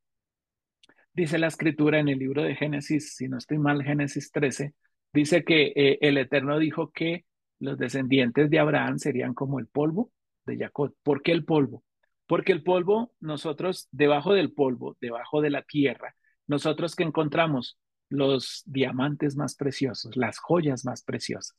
dice 1.14 1.40
la 1.40 1.48
escritura 1.48 1.98
en 2.00 2.10
el 2.10 2.20
libro 2.20 2.44
de 2.44 2.56
Génesis, 2.56 3.16
si 3.16 3.30
no 3.30 3.38
estoy 3.38 3.58
mal, 3.58 3.82
Génesis 3.82 4.32
13, 4.34 4.74
dice 5.14 5.46
que 5.46 5.72
eh, 5.78 5.98
el 6.02 6.18
Eterno 6.18 6.60
dijo 6.60 6.92
que 6.92 7.24
los 7.60 7.78
descendientes 7.78 8.50
de 8.50 8.60
Abraham 8.60 9.00
serían 9.00 9.34
como 9.34 9.60
el 9.60 9.68
polvo 9.68 10.12
de 10.46 10.58
Jacob. 10.58 10.94
¿Por 11.02 11.22
qué 11.22 11.32
el 11.32 11.46
polvo? 11.46 11.86
Porque 12.28 12.52
el 12.52 12.64
polvo, 12.64 13.14
nosotros 13.22 13.88
debajo 13.92 14.34
del 14.34 14.52
polvo, 14.52 14.98
debajo 15.00 15.42
de 15.42 15.52
la 15.52 15.62
tierra, 15.62 16.16
nosotros 16.48 16.98
que 16.98 17.04
encontramos 17.04 17.80
los 18.10 18.62
diamantes 18.66 19.38
más 19.38 19.56
preciosos, 19.56 20.18
las 20.18 20.38
joyas 20.38 20.84
más 20.84 21.02
preciosas. 21.02 21.56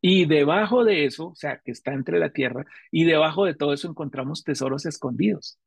Y 0.00 0.26
debajo 0.26 0.84
de 0.84 1.04
eso, 1.06 1.28
o 1.28 1.34
sea, 1.34 1.60
que 1.64 1.72
está 1.72 1.92
entre 1.92 2.18
la 2.18 2.30
tierra, 2.30 2.64
y 2.90 3.04
debajo 3.04 3.44
de 3.44 3.54
todo 3.54 3.72
eso 3.72 3.88
encontramos 3.88 4.44
tesoros 4.44 4.86
escondidos. 4.86 5.58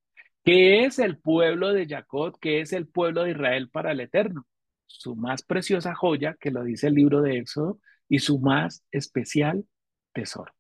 ¿Qué 0.43 0.85
es 0.85 0.99
el 0.99 1.17
pueblo 1.19 1.73
de 1.73 1.87
Jacob? 1.87 2.37
¿Qué 2.39 2.61
es 2.61 2.73
el 2.73 2.87
pueblo 2.87 3.23
de 3.23 3.31
Israel 3.31 3.69
para 3.69 3.91
el 3.91 3.99
Eterno? 3.99 4.45
Su 4.87 5.15
más 5.15 5.43
preciosa 5.43 5.93
joya, 5.95 6.35
que 6.39 6.51
lo 6.51 6.63
dice 6.63 6.87
el 6.87 6.95
libro 6.95 7.21
de 7.21 7.37
Éxodo, 7.37 7.79
y 8.07 8.19
su 8.19 8.39
más 8.39 8.83
especial 8.91 9.65
tesoro. 10.13 10.53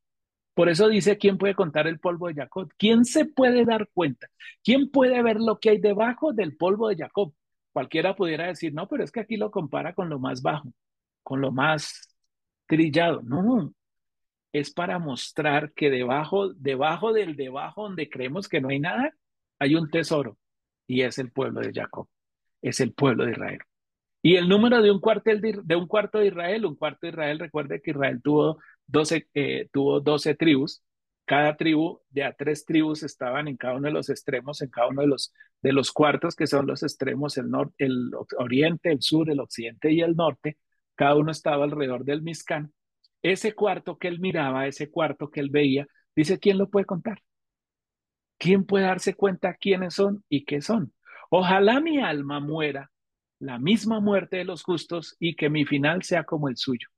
Por 0.53 0.67
eso 0.69 0.89
dice, 0.89 1.17
¿quién 1.17 1.37
puede 1.37 1.55
contar 1.55 1.87
el 1.87 1.99
polvo 1.99 2.27
de 2.27 2.35
Jacob? 2.35 2.69
¿Quién 2.77 3.05
se 3.05 3.25
puede 3.25 3.63
dar 3.65 3.87
cuenta? 3.93 4.27
¿Quién 4.63 4.91
puede 4.91 5.21
ver 5.23 5.37
lo 5.39 5.59
que 5.59 5.69
hay 5.69 5.77
debajo 5.79 6.33
del 6.33 6.57
polvo 6.57 6.89
de 6.89 6.97
Jacob? 6.97 7.33
Cualquiera 7.71 8.15
pudiera 8.15 8.47
decir, 8.47 8.73
no, 8.73 8.87
pero 8.87 9.03
es 9.03 9.11
que 9.11 9.21
aquí 9.21 9.37
lo 9.37 9.51
compara 9.51 9.93
con 9.93 10.09
lo 10.09 10.19
más 10.19 10.41
bajo, 10.41 10.73
con 11.23 11.39
lo 11.39 11.51
más 11.51 12.08
trillado. 12.69 13.21
No, 13.23 13.73
es 14.53 14.71
para 14.71 14.99
mostrar 14.99 15.73
que 15.73 15.89
debajo, 15.89 16.53
debajo 16.53 17.11
del 17.11 17.35
debajo 17.35 17.83
donde 17.83 18.09
creemos 18.09 18.47
que 18.47 18.61
no 18.61 18.69
hay 18.69 18.79
nada, 18.79 19.13
hay 19.59 19.75
un 19.75 19.89
tesoro 19.89 20.37
y 20.87 21.01
es 21.01 21.17
el 21.17 21.31
pueblo 21.31 21.61
de 21.61 21.73
Jacob, 21.73 22.07
es 22.61 22.79
el 22.79 22.93
pueblo 22.93 23.25
de 23.25 23.31
Israel. 23.31 23.59
Y 24.21 24.35
el 24.35 24.49
número 24.49 24.81
de 24.81 24.91
un, 24.91 24.99
cuartel 24.99 25.41
de, 25.41 25.75
un 25.75 25.87
cuarto 25.87 26.19
de 26.19 26.27
Israel, 26.27 26.65
un 26.65 26.75
cuarto 26.75 26.99
de 27.07 27.09
Israel, 27.09 27.39
recuerde 27.39 27.81
que 27.81 27.91
Israel 27.91 28.21
tuvo 28.21 28.59
12, 28.87 29.27
eh, 29.33 29.69
tuvo 29.71 30.01
12 30.01 30.35
tribus, 30.35 30.83
cada 31.25 31.55
tribu, 31.55 32.01
de 32.09 32.23
a 32.23 32.33
tres 32.33 32.65
tribus 32.65 33.03
estaban 33.03 33.47
en 33.47 33.55
cada 33.55 33.75
uno 33.75 33.87
de 33.87 33.93
los 33.93 34.09
extremos, 34.09 34.61
en 34.61 34.69
cada 34.69 34.87
uno 34.87 35.01
de 35.01 35.07
los, 35.07 35.31
de 35.61 35.73
los 35.73 35.91
cuartos 35.91 36.35
que 36.35 36.47
son 36.47 36.65
los 36.65 36.81
extremos, 36.83 37.37
el, 37.37 37.49
norte, 37.51 37.85
el 37.85 38.11
oriente, 38.37 38.91
el 38.91 39.01
sur, 39.01 39.29
el 39.29 39.39
occidente 39.39 39.91
y 39.91 40.01
el 40.01 40.15
norte, 40.15 40.57
cada 40.99 41.15
uno 41.15 41.31
estaba 41.31 41.63
alrededor 41.63 42.03
del 42.03 42.21
Mizcán. 42.21 42.73
Ese 43.21 43.55
cuarto 43.55 43.97
que 43.97 44.09
él 44.09 44.19
miraba, 44.19 44.67
ese 44.67 44.91
cuarto 44.91 45.29
que 45.29 45.39
él 45.39 45.49
veía, 45.49 45.87
dice, 46.13 46.39
¿quién 46.39 46.57
lo 46.57 46.69
puede 46.69 46.85
contar? 46.85 47.23
¿Quién 48.37 48.65
puede 48.65 48.83
darse 48.83 49.13
cuenta 49.13 49.53
quiénes 49.53 49.93
son 49.93 50.25
y 50.27 50.43
qué 50.43 50.61
son? 50.61 50.91
Ojalá 51.29 51.79
mi 51.79 51.99
alma 51.99 52.41
muera 52.41 52.91
la 53.39 53.59
misma 53.59 54.01
muerte 54.01 54.35
de 54.35 54.43
los 54.43 54.61
justos 54.61 55.15
y 55.19 55.37
que 55.37 55.49
mi 55.49 55.63
final 55.63 56.03
sea 56.03 56.25
como 56.25 56.49
el 56.49 56.57
suyo. 56.57 56.89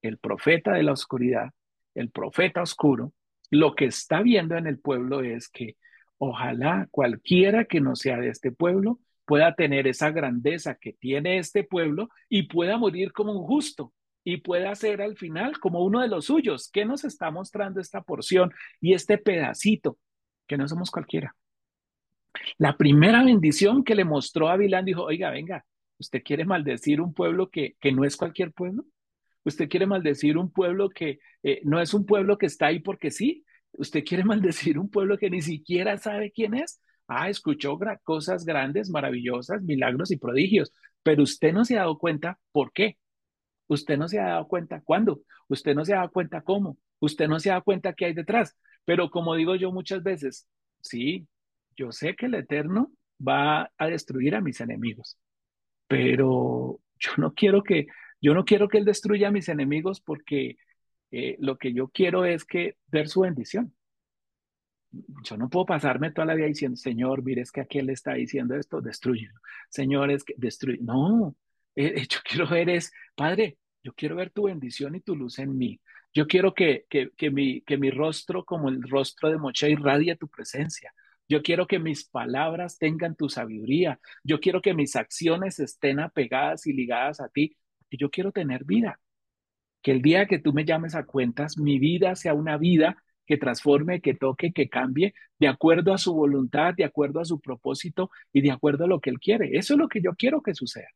El 0.00 0.16
profeta 0.16 0.72
de 0.72 0.82
la 0.82 0.92
oscuridad, 0.92 1.50
el 1.94 2.08
profeta 2.10 2.62
oscuro, 2.62 3.12
lo 3.50 3.74
que 3.74 3.84
está 3.84 4.22
viendo 4.22 4.56
en 4.56 4.68
el 4.68 4.78
pueblo 4.78 5.20
es 5.20 5.50
que 5.50 5.76
ojalá 6.16 6.88
cualquiera 6.90 7.66
que 7.66 7.82
no 7.82 7.94
sea 7.94 8.16
de 8.16 8.30
este 8.30 8.52
pueblo 8.52 9.00
pueda 9.30 9.54
tener 9.54 9.86
esa 9.86 10.10
grandeza 10.10 10.74
que 10.74 10.92
tiene 10.92 11.38
este 11.38 11.62
pueblo 11.62 12.08
y 12.28 12.48
pueda 12.48 12.76
morir 12.78 13.12
como 13.12 13.30
un 13.30 13.46
justo 13.46 13.92
y 14.24 14.38
pueda 14.38 14.74
ser 14.74 15.00
al 15.00 15.16
final 15.16 15.60
como 15.60 15.84
uno 15.84 16.00
de 16.00 16.08
los 16.08 16.24
suyos. 16.24 16.68
¿Qué 16.68 16.84
nos 16.84 17.04
está 17.04 17.30
mostrando 17.30 17.80
esta 17.80 18.02
porción 18.02 18.50
y 18.80 18.94
este 18.94 19.18
pedacito? 19.18 19.98
Que 20.48 20.56
no 20.56 20.66
somos 20.66 20.90
cualquiera. 20.90 21.36
La 22.58 22.76
primera 22.76 23.22
bendición 23.22 23.84
que 23.84 23.94
le 23.94 24.04
mostró 24.04 24.48
a 24.48 24.56
Bilán 24.56 24.84
dijo, 24.84 25.04
oiga, 25.04 25.30
venga, 25.30 25.64
¿Usted 26.00 26.22
quiere 26.24 26.46
maldecir 26.46 27.02
un 27.02 27.12
pueblo 27.12 27.50
que, 27.50 27.76
que 27.78 27.92
no 27.92 28.04
es 28.04 28.16
cualquier 28.16 28.52
pueblo? 28.52 28.86
¿Usted 29.44 29.68
quiere 29.68 29.86
maldecir 29.86 30.38
un 30.38 30.50
pueblo 30.50 30.88
que 30.88 31.20
eh, 31.42 31.60
no 31.64 31.78
es 31.78 31.92
un 31.92 32.06
pueblo 32.06 32.38
que 32.38 32.46
está 32.46 32.68
ahí 32.68 32.80
porque 32.80 33.10
sí? 33.10 33.44
¿Usted 33.72 34.02
quiere 34.02 34.24
maldecir 34.24 34.78
un 34.78 34.88
pueblo 34.90 35.18
que 35.18 35.28
ni 35.28 35.42
siquiera 35.42 35.98
sabe 35.98 36.32
quién 36.32 36.54
es? 36.54 36.80
Ah, 37.12 37.28
escuchó 37.28 37.78
cosas 38.04 38.44
grandes, 38.44 38.90
maravillosas, 38.90 39.62
milagros 39.62 40.10
y 40.12 40.16
prodigios, 40.16 40.72
pero 41.02 41.22
usted 41.24 41.52
no 41.52 41.64
se 41.64 41.76
ha 41.76 41.80
dado 41.80 41.98
cuenta 41.98 42.38
por 42.52 42.72
qué. 42.72 42.98
Usted 43.68 43.98
no 43.98 44.08
se 44.08 44.20
ha 44.20 44.28
dado 44.28 44.48
cuenta 44.48 44.80
cuándo. 44.82 45.22
Usted 45.48 45.74
no 45.74 45.84
se 45.84 45.94
ha 45.94 45.98
dado 45.98 46.10
cuenta 46.12 46.42
cómo. 46.42 46.78
Usted 47.00 47.28
no 47.28 47.40
se 47.40 47.50
ha 47.50 47.54
dado 47.54 47.64
cuenta 47.64 47.94
qué 47.94 48.06
hay 48.06 48.14
detrás. 48.14 48.56
Pero 48.84 49.10
como 49.10 49.34
digo 49.34 49.56
yo 49.56 49.72
muchas 49.72 50.02
veces, 50.02 50.48
sí, 50.80 51.26
yo 51.76 51.92
sé 51.92 52.16
que 52.16 52.26
el 52.26 52.34
Eterno 52.34 52.92
va 53.26 53.70
a 53.78 53.86
destruir 53.88 54.34
a 54.34 54.40
mis 54.40 54.60
enemigos 54.60 55.18
pero 55.90 56.80
yo 57.00 57.10
no 57.16 57.34
quiero 57.34 57.64
que, 57.64 57.88
yo 58.20 58.32
no 58.32 58.44
quiero 58.44 58.68
que 58.68 58.78
Él 58.78 58.84
destruya 58.84 59.26
a 59.26 59.32
mis 59.32 59.48
enemigos 59.48 60.00
porque 60.00 60.56
eh, 61.10 61.36
lo 61.40 61.58
que 61.58 61.72
yo 61.72 61.88
quiero 61.88 62.24
es 62.24 62.44
que 62.44 62.76
ver 62.86 63.08
su 63.08 63.22
bendición. 63.22 63.74
Yo 64.92 65.36
no 65.36 65.48
puedo 65.48 65.66
pasarme 65.66 66.10
toda 66.10 66.26
la 66.26 66.34
vida 66.34 66.46
diciendo, 66.46 66.76
Señor, 66.76 67.22
mire, 67.22 67.42
es 67.42 67.52
que 67.52 67.60
aquí 67.60 67.78
Él 67.78 67.90
está 67.90 68.14
diciendo 68.14 68.56
esto, 68.56 68.80
destruyelo. 68.80 69.40
Señor, 69.68 70.10
es 70.10 70.24
que 70.24 70.34
destruye. 70.36 70.78
No, 70.82 71.36
eh, 71.76 71.92
eh, 71.96 72.06
yo 72.08 72.18
quiero 72.24 72.48
ver 72.48 72.68
es, 72.70 72.92
Padre, 73.14 73.58
yo 73.82 73.92
quiero 73.94 74.16
ver 74.16 74.30
tu 74.30 74.44
bendición 74.44 74.94
y 74.94 75.00
tu 75.00 75.14
luz 75.14 75.38
en 75.38 75.56
mí. 75.56 75.80
Yo 76.12 76.26
quiero 76.26 76.54
que, 76.54 76.86
que, 76.90 77.10
que, 77.16 77.30
mi, 77.30 77.62
que 77.62 77.76
mi 77.78 77.90
rostro, 77.90 78.44
como 78.44 78.68
el 78.68 78.82
rostro 78.82 79.30
de 79.30 79.38
Moche, 79.38 79.70
irradie 79.70 80.16
tu 80.16 80.28
presencia. 80.28 80.92
Yo 81.28 81.42
quiero 81.42 81.68
que 81.68 81.78
mis 81.78 82.04
palabras 82.04 82.76
tengan 82.78 83.14
tu 83.14 83.28
sabiduría. 83.28 84.00
Yo 84.24 84.40
quiero 84.40 84.60
que 84.60 84.74
mis 84.74 84.96
acciones 84.96 85.60
estén 85.60 86.00
apegadas 86.00 86.66
y 86.66 86.72
ligadas 86.72 87.20
a 87.20 87.28
ti. 87.28 87.56
Y 87.88 87.98
yo 87.98 88.10
quiero 88.10 88.32
tener 88.32 88.64
vida. 88.64 88.98
Que 89.82 89.92
el 89.92 90.02
día 90.02 90.26
que 90.26 90.40
tú 90.40 90.52
me 90.52 90.64
llames 90.64 90.96
a 90.96 91.06
cuentas, 91.06 91.56
mi 91.56 91.78
vida 91.78 92.16
sea 92.16 92.34
una 92.34 92.58
vida 92.58 93.02
que 93.30 93.36
transforme, 93.38 94.00
que 94.00 94.14
toque, 94.14 94.52
que 94.52 94.68
cambie, 94.68 95.14
de 95.38 95.46
acuerdo 95.46 95.94
a 95.94 95.98
su 95.98 96.12
voluntad, 96.12 96.74
de 96.74 96.82
acuerdo 96.82 97.20
a 97.20 97.24
su 97.24 97.38
propósito 97.38 98.10
y 98.32 98.40
de 98.40 98.50
acuerdo 98.50 98.86
a 98.86 98.88
lo 98.88 99.00
que 99.00 99.10
él 99.10 99.20
quiere. 99.20 99.56
Eso 99.56 99.74
es 99.74 99.78
lo 99.78 99.86
que 99.86 100.02
yo 100.02 100.16
quiero 100.16 100.42
que 100.42 100.52
suceda. 100.52 100.88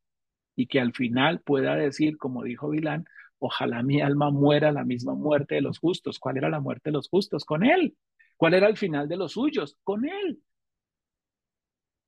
Y 0.56 0.66
que 0.66 0.80
al 0.80 0.92
final 0.92 1.42
pueda 1.42 1.76
decir, 1.76 2.18
como 2.18 2.42
dijo 2.42 2.70
Vilán, 2.70 3.04
ojalá 3.38 3.84
mi 3.84 4.00
alma 4.00 4.32
muera 4.32 4.72
la 4.72 4.82
misma 4.82 5.14
muerte 5.14 5.54
de 5.54 5.60
los 5.60 5.78
justos. 5.78 6.18
¿Cuál 6.18 6.38
era 6.38 6.48
la 6.48 6.58
muerte 6.58 6.90
de 6.90 6.94
los 6.94 7.08
justos? 7.08 7.44
Con 7.44 7.64
él. 7.64 7.96
¿Cuál 8.36 8.54
era 8.54 8.66
el 8.66 8.76
final 8.76 9.06
de 9.08 9.16
los 9.16 9.34
suyos? 9.34 9.78
Con 9.84 10.04
él. 10.04 10.42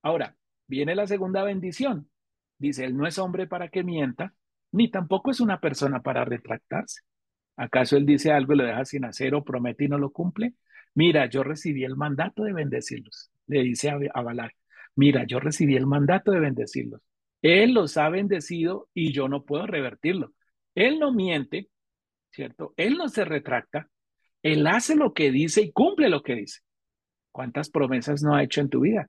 Ahora, 0.02 0.36
viene 0.66 0.96
la 0.96 1.06
segunda 1.06 1.44
bendición. 1.44 2.10
Dice, 2.58 2.84
él 2.84 2.96
no 2.96 3.06
es 3.06 3.16
hombre 3.18 3.46
para 3.46 3.68
que 3.68 3.84
mienta, 3.84 4.34
ni 4.72 4.90
tampoco 4.90 5.30
es 5.30 5.38
una 5.38 5.60
persona 5.60 6.02
para 6.02 6.24
retractarse. 6.24 7.02
¿Acaso 7.56 7.96
él 7.96 8.06
dice 8.06 8.32
algo 8.32 8.54
y 8.54 8.56
lo 8.56 8.64
deja 8.64 8.84
sin 8.84 9.04
hacer 9.04 9.34
o 9.34 9.44
promete 9.44 9.84
y 9.84 9.88
no 9.88 9.98
lo 9.98 10.10
cumple? 10.10 10.54
Mira, 10.94 11.26
yo 11.26 11.42
recibí 11.42 11.84
el 11.84 11.96
mandato 11.96 12.44
de 12.44 12.52
bendecirlos. 12.52 13.30
Le 13.46 13.62
dice 13.62 13.90
a, 13.90 13.98
mira, 14.94 15.24
yo 15.26 15.40
recibí 15.40 15.76
el 15.76 15.86
mandato 15.86 16.32
de 16.32 16.40
bendecirlos. 16.40 17.00
Él 17.42 17.74
los 17.74 17.96
ha 17.96 18.08
bendecido 18.08 18.88
y 18.94 19.12
yo 19.12 19.28
no 19.28 19.44
puedo 19.44 19.66
revertirlo. 19.66 20.32
Él 20.74 20.98
no 20.98 21.12
miente, 21.12 21.68
¿cierto? 22.30 22.74
Él 22.76 22.96
no 22.96 23.08
se 23.08 23.24
retracta, 23.24 23.88
él 24.42 24.66
hace 24.66 24.94
lo 24.96 25.12
que 25.12 25.30
dice 25.30 25.62
y 25.62 25.72
cumple 25.72 26.08
lo 26.08 26.22
que 26.22 26.34
dice. 26.34 26.60
¿Cuántas 27.32 27.70
promesas 27.70 28.22
no 28.22 28.34
ha 28.34 28.42
hecho 28.44 28.60
en 28.60 28.70
tu 28.70 28.80
vida? 28.80 29.08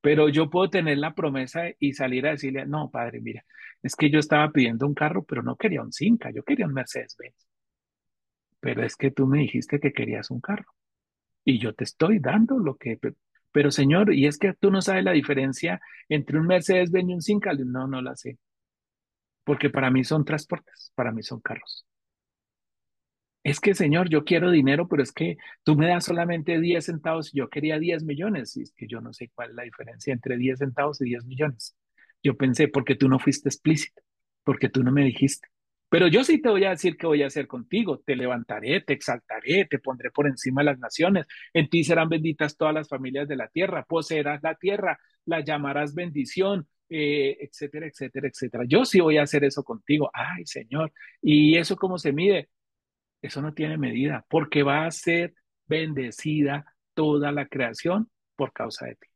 Pero 0.00 0.28
yo 0.28 0.50
puedo 0.50 0.70
tener 0.70 0.98
la 0.98 1.14
promesa 1.14 1.64
y 1.78 1.92
salir 1.94 2.26
a 2.26 2.32
decirle, 2.32 2.66
no, 2.66 2.90
padre, 2.90 3.20
mira, 3.20 3.44
es 3.82 3.96
que 3.96 4.10
yo 4.10 4.18
estaba 4.18 4.50
pidiendo 4.50 4.86
un 4.86 4.94
carro, 4.94 5.24
pero 5.24 5.42
no 5.42 5.56
quería 5.56 5.82
un 5.82 5.92
Cinca, 5.92 6.30
yo 6.32 6.42
quería 6.42 6.66
un 6.66 6.74
Mercedes-Benz. 6.74 7.51
Pero 8.62 8.84
es 8.84 8.96
que 8.96 9.10
tú 9.10 9.26
me 9.26 9.40
dijiste 9.40 9.80
que 9.80 9.92
querías 9.92 10.30
un 10.30 10.40
carro 10.40 10.72
y 11.44 11.58
yo 11.60 11.74
te 11.74 11.84
estoy 11.84 12.20
dando 12.20 12.58
lo 12.58 12.76
que... 12.76 12.98
Pero 13.52 13.70
señor, 13.70 14.14
y 14.14 14.26
es 14.26 14.38
que 14.38 14.54
tú 14.54 14.70
no 14.70 14.82
sabes 14.82 15.04
la 15.04 15.12
diferencia 15.12 15.80
entre 16.08 16.38
un 16.38 16.46
Mercedes-Benz 16.46 17.10
y 17.10 17.14
un 17.14 17.22
Cinca. 17.22 17.52
No, 17.54 17.86
no 17.86 18.02
la 18.02 18.16
sé. 18.16 18.38
Porque 19.44 19.70
para 19.70 19.90
mí 19.90 20.02
son 20.04 20.24
transportes, 20.24 20.90
para 20.96 21.12
mí 21.12 21.22
son 21.22 21.40
carros 21.40 21.86
es 23.44 23.60
que, 23.60 23.74
Señor, 23.74 24.08
yo 24.08 24.24
quiero 24.24 24.50
dinero, 24.50 24.88
pero 24.88 25.02
es 25.02 25.12
que 25.12 25.36
tú 25.64 25.76
me 25.76 25.88
das 25.88 26.04
solamente 26.04 26.60
10 26.60 26.84
centavos 26.84 27.34
y 27.34 27.38
yo 27.38 27.48
quería 27.48 27.78
10 27.78 28.04
millones. 28.04 28.56
Y 28.56 28.62
es 28.62 28.72
que 28.72 28.86
yo 28.86 29.00
no 29.00 29.12
sé 29.12 29.30
cuál 29.34 29.50
es 29.50 29.56
la 29.56 29.62
diferencia 29.64 30.12
entre 30.12 30.36
10 30.36 30.58
centavos 30.58 31.00
y 31.00 31.06
10 31.06 31.24
millones. 31.24 31.74
Yo 32.22 32.36
pensé, 32.36 32.68
porque 32.68 32.94
tú 32.94 33.08
no 33.08 33.18
fuiste 33.18 33.48
explícito, 33.48 34.00
porque 34.44 34.68
tú 34.68 34.84
no 34.84 34.92
me 34.92 35.04
dijiste. 35.04 35.48
Pero 35.92 36.08
yo 36.08 36.24
sí 36.24 36.40
te 36.40 36.48
voy 36.48 36.64
a 36.64 36.70
decir 36.70 36.96
qué 36.96 37.06
voy 37.06 37.22
a 37.22 37.26
hacer 37.26 37.46
contigo. 37.46 37.98
Te 37.98 38.16
levantaré, 38.16 38.80
te 38.80 38.94
exaltaré, 38.94 39.66
te 39.66 39.78
pondré 39.78 40.10
por 40.10 40.26
encima 40.26 40.62
de 40.62 40.70
las 40.70 40.78
naciones. 40.78 41.26
En 41.52 41.68
ti 41.68 41.84
serán 41.84 42.08
benditas 42.08 42.56
todas 42.56 42.72
las 42.72 42.88
familias 42.88 43.28
de 43.28 43.36
la 43.36 43.48
tierra. 43.48 43.84
Poseerás 43.84 44.42
la 44.42 44.54
tierra, 44.54 44.98
la 45.26 45.40
llamarás 45.40 45.94
bendición, 45.94 46.66
eh, 46.88 47.36
etcétera, 47.40 47.88
etcétera, 47.88 48.26
etcétera. 48.26 48.64
Yo 48.66 48.86
sí 48.86 49.00
voy 49.00 49.18
a 49.18 49.24
hacer 49.24 49.44
eso 49.44 49.62
contigo. 49.64 50.10
Ay, 50.14 50.46
Señor. 50.46 50.94
¿Y 51.20 51.58
eso 51.58 51.76
cómo 51.76 51.98
se 51.98 52.14
mide? 52.14 52.48
Eso 53.20 53.42
no 53.42 53.52
tiene 53.52 53.76
medida, 53.76 54.24
porque 54.30 54.62
va 54.62 54.86
a 54.86 54.90
ser 54.90 55.34
bendecida 55.66 56.64
toda 56.94 57.32
la 57.32 57.48
creación 57.48 58.10
por 58.34 58.54
causa 58.54 58.86
de 58.86 58.94
ti. 58.94 59.08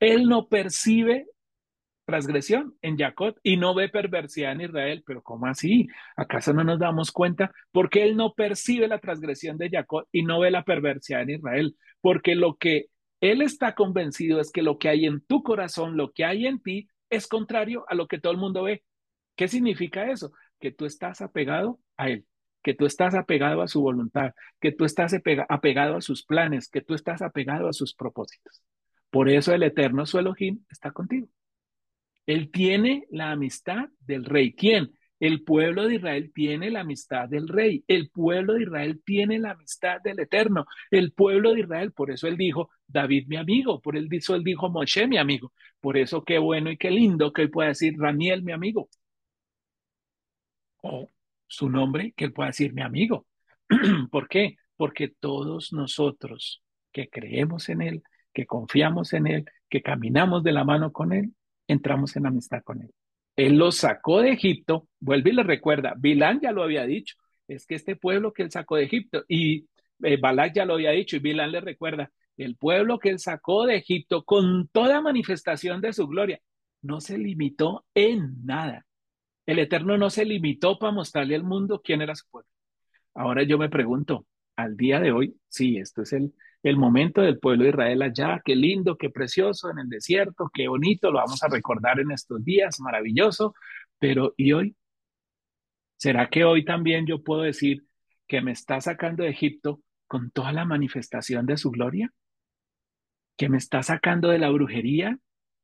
Él 0.00 0.28
no 0.28 0.48
percibe 0.48 1.26
transgresión 2.04 2.74
en 2.82 2.96
Jacob 2.98 3.36
y 3.42 3.56
no 3.56 3.74
ve 3.74 3.88
perversidad 3.88 4.52
en 4.52 4.62
Israel, 4.62 5.02
pero 5.06 5.22
¿cómo 5.22 5.46
así? 5.46 5.86
¿Acaso 6.16 6.52
no 6.52 6.64
nos 6.64 6.78
damos 6.78 7.12
cuenta? 7.12 7.52
Porque 7.72 8.02
él 8.02 8.16
no 8.16 8.34
percibe 8.34 8.88
la 8.88 8.98
transgresión 8.98 9.58
de 9.58 9.70
Jacob 9.70 10.06
y 10.12 10.22
no 10.22 10.40
ve 10.40 10.50
la 10.50 10.64
perversidad 10.64 11.22
en 11.22 11.30
Israel, 11.30 11.76
porque 12.00 12.34
lo 12.34 12.56
que 12.56 12.86
él 13.20 13.42
está 13.42 13.74
convencido 13.74 14.40
es 14.40 14.50
que 14.50 14.62
lo 14.62 14.78
que 14.78 14.88
hay 14.88 15.06
en 15.06 15.20
tu 15.20 15.42
corazón, 15.42 15.96
lo 15.96 16.12
que 16.12 16.24
hay 16.24 16.46
en 16.46 16.60
ti, 16.60 16.88
es 17.10 17.26
contrario 17.26 17.84
a 17.88 17.94
lo 17.94 18.06
que 18.08 18.18
todo 18.18 18.32
el 18.32 18.38
mundo 18.38 18.62
ve. 18.62 18.82
¿Qué 19.36 19.48
significa 19.48 20.10
eso? 20.10 20.32
Que 20.58 20.72
tú 20.72 20.86
estás 20.86 21.20
apegado 21.20 21.80
a 21.96 22.08
él 22.10 22.26
que 22.62 22.74
tú 22.74 22.86
estás 22.86 23.14
apegado 23.14 23.62
a 23.62 23.68
su 23.68 23.80
voluntad, 23.80 24.32
que 24.60 24.72
tú 24.72 24.84
estás 24.84 25.14
apegado 25.48 25.96
a 25.96 26.00
sus 26.00 26.24
planes, 26.24 26.68
que 26.68 26.80
tú 26.80 26.94
estás 26.94 27.22
apegado 27.22 27.68
a 27.68 27.72
sus 27.72 27.94
propósitos. 27.94 28.62
Por 29.10 29.28
eso 29.28 29.52
el 29.54 29.62
eterno 29.62 30.06
su 30.06 30.18
Elohim 30.18 30.64
está 30.70 30.92
contigo. 30.92 31.28
Él 32.30 32.52
tiene 32.52 33.08
la 33.10 33.32
amistad 33.32 33.88
del 33.98 34.24
rey. 34.24 34.52
¿Quién? 34.54 34.92
El 35.18 35.42
pueblo 35.42 35.88
de 35.88 35.96
Israel 35.96 36.30
tiene 36.32 36.70
la 36.70 36.82
amistad 36.82 37.28
del 37.28 37.48
rey. 37.48 37.82
El 37.88 38.08
pueblo 38.08 38.54
de 38.54 38.62
Israel 38.62 39.02
tiene 39.04 39.40
la 39.40 39.50
amistad 39.50 40.00
del 40.00 40.20
eterno. 40.20 40.64
El 40.92 41.12
pueblo 41.12 41.52
de 41.54 41.62
Israel, 41.62 41.90
por 41.90 42.08
eso 42.12 42.28
él 42.28 42.36
dijo, 42.36 42.70
David 42.86 43.26
mi 43.26 43.36
amigo. 43.36 43.80
Por 43.80 43.96
eso 43.96 44.36
él 44.36 44.44
dijo, 44.44 44.70
Moshe 44.70 45.08
mi 45.08 45.18
amigo. 45.18 45.52
Por 45.80 45.96
eso 45.96 46.22
qué 46.24 46.38
bueno 46.38 46.70
y 46.70 46.76
qué 46.76 46.92
lindo 46.92 47.32
que 47.32 47.42
él 47.42 47.50
pueda 47.50 47.70
decir, 47.70 47.94
Raniel 47.98 48.44
mi 48.44 48.52
amigo. 48.52 48.88
O 50.82 51.10
su 51.48 51.68
nombre, 51.68 52.12
que 52.16 52.26
él 52.26 52.32
pueda 52.32 52.50
decir 52.50 52.72
mi 52.74 52.82
amigo. 52.82 53.26
¿Por 54.12 54.28
qué? 54.28 54.56
Porque 54.76 55.08
todos 55.08 55.72
nosotros 55.72 56.62
que 56.92 57.08
creemos 57.10 57.68
en 57.68 57.82
él, 57.82 58.02
que 58.32 58.46
confiamos 58.46 59.14
en 59.14 59.26
él, 59.26 59.44
que 59.68 59.82
caminamos 59.82 60.44
de 60.44 60.52
la 60.52 60.62
mano 60.62 60.92
con 60.92 61.12
él, 61.12 61.34
entramos 61.72 62.16
en 62.16 62.26
amistad 62.26 62.62
con 62.62 62.82
él. 62.82 62.90
Él 63.36 63.56
los 63.56 63.76
sacó 63.76 64.20
de 64.20 64.32
Egipto, 64.32 64.88
vuelve 64.98 65.30
y 65.30 65.34
le 65.34 65.42
recuerda, 65.42 65.94
Bilán 65.96 66.40
ya 66.40 66.52
lo 66.52 66.62
había 66.62 66.84
dicho, 66.84 67.16
es 67.48 67.66
que 67.66 67.74
este 67.74 67.96
pueblo 67.96 68.32
que 68.32 68.42
él 68.42 68.50
sacó 68.50 68.76
de 68.76 68.84
Egipto, 68.84 69.24
y 69.28 69.66
eh, 70.02 70.20
ya 70.54 70.64
lo 70.64 70.74
había 70.74 70.90
dicho, 70.90 71.16
y 71.16 71.20
Bilán 71.20 71.52
le 71.52 71.60
recuerda, 71.60 72.10
el 72.36 72.56
pueblo 72.56 72.98
que 72.98 73.10
él 73.10 73.18
sacó 73.18 73.66
de 73.66 73.76
Egipto 73.76 74.24
con 74.24 74.68
toda 74.68 75.00
manifestación 75.00 75.80
de 75.80 75.92
su 75.92 76.06
gloria, 76.06 76.40
no 76.82 77.00
se 77.00 77.18
limitó 77.18 77.84
en 77.94 78.44
nada. 78.44 78.86
El 79.46 79.58
Eterno 79.58 79.98
no 79.98 80.10
se 80.10 80.24
limitó 80.24 80.78
para 80.78 80.92
mostrarle 80.92 81.34
al 81.34 81.44
mundo 81.44 81.80
quién 81.82 82.02
era 82.02 82.14
su 82.14 82.26
pueblo. 82.30 82.48
Ahora 83.14 83.42
yo 83.42 83.58
me 83.58 83.68
pregunto, 83.68 84.26
al 84.56 84.76
día 84.76 85.00
de 85.00 85.12
hoy, 85.12 85.36
sí, 85.48 85.78
esto 85.78 86.02
es 86.02 86.12
el, 86.12 86.32
el 86.62 86.76
momento 86.76 87.22
del 87.22 87.38
pueblo 87.38 87.64
de 87.64 87.70
Israel 87.70 88.02
allá, 88.02 88.40
qué 88.44 88.54
lindo, 88.54 88.96
qué 88.96 89.10
precioso 89.10 89.70
en 89.70 89.78
el 89.78 89.88
desierto, 89.88 90.50
qué 90.52 90.68
bonito, 90.68 91.10
lo 91.10 91.18
vamos 91.18 91.42
a 91.42 91.48
recordar 91.48 92.00
en 92.00 92.10
estos 92.10 92.44
días, 92.44 92.80
maravilloso, 92.80 93.54
pero 93.98 94.34
¿y 94.36 94.52
hoy? 94.52 94.76
¿Será 95.96 96.28
que 96.28 96.44
hoy 96.44 96.64
también 96.64 97.06
yo 97.06 97.22
puedo 97.22 97.42
decir 97.42 97.84
que 98.26 98.40
me 98.40 98.52
está 98.52 98.80
sacando 98.80 99.22
de 99.22 99.30
Egipto 99.30 99.80
con 100.06 100.30
toda 100.30 100.52
la 100.52 100.64
manifestación 100.64 101.46
de 101.46 101.56
su 101.56 101.70
gloria? 101.70 102.12
¿Que 103.36 103.48
me 103.48 103.58
está 103.58 103.82
sacando 103.82 104.28
de 104.28 104.38
la 104.38 104.50
brujería? 104.50 105.18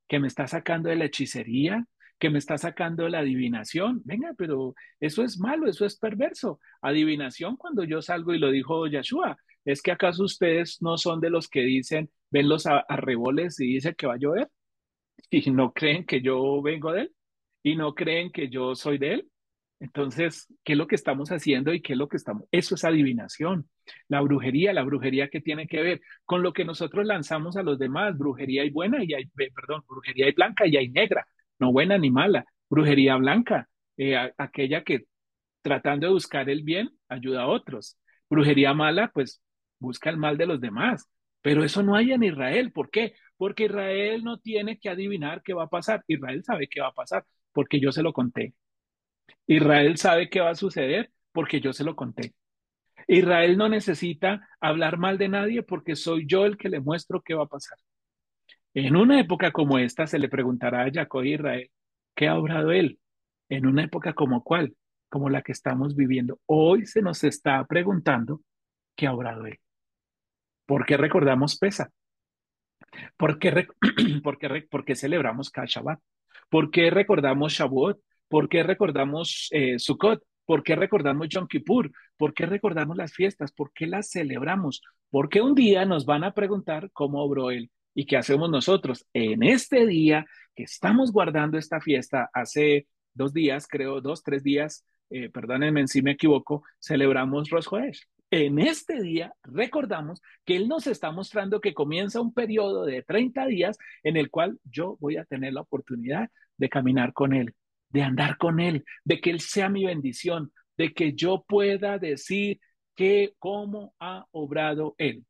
¿Que 0.08 0.18
me 0.18 0.28
está 0.28 0.46
sacando 0.46 0.88
de 0.88 0.96
la 0.96 1.06
hechicería? 1.06 1.86
que 2.18 2.30
me 2.30 2.38
está 2.38 2.56
sacando 2.58 3.04
de 3.04 3.10
la 3.10 3.20
adivinación. 3.20 4.02
Venga, 4.04 4.32
pero 4.36 4.74
eso 5.00 5.22
es 5.22 5.38
malo, 5.38 5.68
eso 5.68 5.84
es 5.84 5.98
perverso. 5.98 6.60
Adivinación 6.80 7.56
cuando 7.56 7.84
yo 7.84 8.00
salgo 8.02 8.34
y 8.34 8.38
lo 8.38 8.50
dijo 8.50 8.86
Yeshua, 8.86 9.36
¿Es 9.66 9.82
que 9.82 9.92
acaso 9.92 10.24
ustedes 10.24 10.80
no 10.80 10.96
son 10.96 11.20
de 11.20 11.28
los 11.30 11.48
que 11.48 11.60
dicen, 11.62 12.08
ven 12.30 12.48
los 12.48 12.66
arreboles 12.66 13.60
y 13.60 13.74
dicen 13.74 13.94
que 13.98 14.06
va 14.06 14.14
a 14.14 14.18
llover? 14.18 14.48
Y 15.30 15.50
no 15.50 15.72
creen 15.72 16.06
que 16.06 16.20
yo 16.22 16.62
vengo 16.62 16.92
de 16.92 17.02
él 17.02 17.12
y 17.62 17.74
no 17.74 17.94
creen 17.94 18.30
que 18.30 18.48
yo 18.48 18.76
soy 18.76 18.98
de 18.98 19.14
él. 19.14 19.30
Entonces, 19.80 20.46
¿qué 20.64 20.72
es 20.72 20.78
lo 20.78 20.86
que 20.86 20.94
estamos 20.94 21.30
haciendo 21.30 21.74
y 21.74 21.82
qué 21.82 21.94
es 21.94 21.98
lo 21.98 22.08
que 22.08 22.16
estamos? 22.16 22.44
Eso 22.52 22.76
es 22.76 22.84
adivinación. 22.84 23.68
La 24.08 24.20
brujería, 24.20 24.72
la 24.72 24.84
brujería 24.84 25.28
que 25.28 25.40
tiene 25.40 25.66
que 25.66 25.82
ver 25.82 26.00
con 26.24 26.42
lo 26.42 26.52
que 26.52 26.64
nosotros 26.64 27.04
lanzamos 27.04 27.56
a 27.56 27.62
los 27.62 27.78
demás. 27.78 28.16
Brujería 28.16 28.62
hay 28.62 28.70
buena 28.70 29.02
y 29.04 29.14
hay, 29.14 29.26
perdón, 29.26 29.82
brujería 29.88 30.26
hay 30.26 30.32
blanca 30.32 30.66
y 30.66 30.76
hay 30.76 30.88
negra, 30.90 31.26
no 31.58 31.72
buena 31.72 31.98
ni 31.98 32.10
mala. 32.10 32.44
Brujería 32.70 33.16
blanca, 33.16 33.68
eh, 33.96 34.16
aquella 34.38 34.84
que 34.84 35.06
tratando 35.62 36.06
de 36.06 36.12
buscar 36.12 36.48
el 36.48 36.62
bien 36.62 36.90
ayuda 37.08 37.42
a 37.42 37.48
otros. 37.48 37.98
Brujería 38.30 38.74
mala, 38.74 39.10
pues 39.12 39.42
busca 39.78 40.10
el 40.10 40.16
mal 40.16 40.36
de 40.36 40.46
los 40.46 40.60
demás. 40.60 41.08
Pero 41.42 41.64
eso 41.64 41.82
no 41.82 41.94
hay 41.94 42.12
en 42.12 42.24
Israel. 42.24 42.72
¿Por 42.72 42.90
qué? 42.90 43.14
Porque 43.36 43.66
Israel 43.66 44.24
no 44.24 44.38
tiene 44.38 44.78
que 44.78 44.88
adivinar 44.88 45.42
qué 45.42 45.54
va 45.54 45.64
a 45.64 45.68
pasar. 45.68 46.02
Israel 46.08 46.42
sabe 46.44 46.68
qué 46.68 46.80
va 46.80 46.88
a 46.88 46.92
pasar 46.92 47.24
porque 47.52 47.80
yo 47.80 47.92
se 47.92 48.02
lo 48.02 48.12
conté. 48.12 48.54
Israel 49.46 49.96
sabe 49.96 50.28
qué 50.28 50.40
va 50.40 50.50
a 50.50 50.54
suceder 50.54 51.10
porque 51.32 51.60
yo 51.60 51.72
se 51.72 51.84
lo 51.84 51.96
conté. 51.96 52.34
Israel 53.06 53.56
no 53.56 53.68
necesita 53.68 54.48
hablar 54.60 54.98
mal 54.98 55.18
de 55.18 55.28
nadie 55.28 55.62
porque 55.62 55.96
soy 55.96 56.26
yo 56.26 56.46
el 56.46 56.56
que 56.56 56.68
le 56.68 56.80
muestro 56.80 57.22
qué 57.22 57.34
va 57.34 57.44
a 57.44 57.48
pasar. 57.48 57.78
En 58.74 58.96
una 58.96 59.20
época 59.20 59.52
como 59.52 59.78
esta 59.78 60.06
se 60.06 60.18
le 60.18 60.28
preguntará 60.28 60.82
a 60.82 60.90
Jacob 60.92 61.24
y 61.24 61.34
Israel, 61.34 61.70
¿qué 62.14 62.28
ha 62.28 62.36
obrado 62.36 62.72
él? 62.72 62.98
En 63.48 63.66
una 63.66 63.84
época 63.84 64.12
como 64.12 64.42
cuál, 64.42 64.76
como 65.08 65.30
la 65.30 65.42
que 65.42 65.52
estamos 65.52 65.94
viviendo. 65.96 66.40
Hoy 66.46 66.86
se 66.86 67.00
nos 67.00 67.24
está 67.24 67.64
preguntando 67.64 68.42
qué 68.96 69.06
ha 69.06 69.14
obrado 69.14 69.46
él. 69.46 69.58
¿Por 70.66 70.84
qué 70.84 70.96
recordamos 70.96 71.56
Pesa? 71.58 71.90
¿Por 73.16 73.38
qué, 73.38 73.68
por 74.70 74.84
qué, 74.84 74.96
celebramos 74.96 75.50
Kashabat? 75.50 76.00
¿Por 76.48 76.70
qué 76.70 76.90
recordamos 76.90 77.52
Shavuot? 77.52 77.98
¿Por 78.28 78.48
qué 78.48 78.62
recordamos 78.62 79.48
eh, 79.52 79.78
Sukkot? 79.78 80.22
¿Por 80.44 80.62
qué 80.62 80.76
recordamos 80.76 81.28
Yom 81.28 81.46
Kippur? 81.46 81.90
¿Por 82.16 82.34
qué 82.34 82.46
recordamos 82.46 82.96
las 82.96 83.12
fiestas? 83.12 83.52
¿Por 83.52 83.72
qué 83.72 83.86
las 83.86 84.10
celebramos? 84.10 84.82
Porque 85.10 85.40
un 85.40 85.54
día 85.54 85.84
nos 85.84 86.04
van 86.04 86.24
a 86.24 86.34
preguntar 86.34 86.90
cómo 86.92 87.22
obró 87.22 87.50
Él 87.50 87.70
y 87.94 88.06
qué 88.06 88.16
hacemos 88.16 88.50
nosotros. 88.50 89.06
En 89.12 89.42
este 89.42 89.86
día 89.86 90.26
que 90.54 90.64
estamos 90.64 91.12
guardando 91.12 91.58
esta 91.58 91.80
fiesta, 91.80 92.30
hace 92.32 92.86
dos 93.12 93.32
días, 93.32 93.66
creo, 93.68 94.00
dos, 94.00 94.22
tres 94.22 94.42
días, 94.42 94.84
eh, 95.10 95.30
perdónenme 95.30 95.86
si 95.88 96.02
me 96.02 96.12
equivoco, 96.12 96.62
celebramos 96.80 97.50
Rosh 97.50 97.66
en 98.30 98.58
este 98.58 99.00
día 99.00 99.34
recordamos 99.42 100.20
que 100.44 100.56
Él 100.56 100.68
nos 100.68 100.86
está 100.86 101.10
mostrando 101.10 101.60
que 101.60 101.74
comienza 101.74 102.20
un 102.20 102.34
periodo 102.34 102.84
de 102.84 103.02
30 103.02 103.46
días 103.46 103.78
en 104.02 104.16
el 104.16 104.30
cual 104.30 104.58
yo 104.64 104.96
voy 105.00 105.16
a 105.16 105.24
tener 105.24 105.52
la 105.52 105.60
oportunidad 105.60 106.30
de 106.56 106.68
caminar 106.68 107.12
con 107.12 107.32
Él, 107.32 107.54
de 107.90 108.02
andar 108.02 108.36
con 108.36 108.60
Él, 108.60 108.84
de 109.04 109.20
que 109.20 109.30
Él 109.30 109.40
sea 109.40 109.68
mi 109.68 109.84
bendición, 109.84 110.52
de 110.76 110.92
que 110.92 111.14
yo 111.14 111.44
pueda 111.46 111.98
decir 111.98 112.60
que 112.94 113.34
cómo 113.38 113.94
ha 114.00 114.26
obrado 114.32 114.94
Él. 114.98 115.24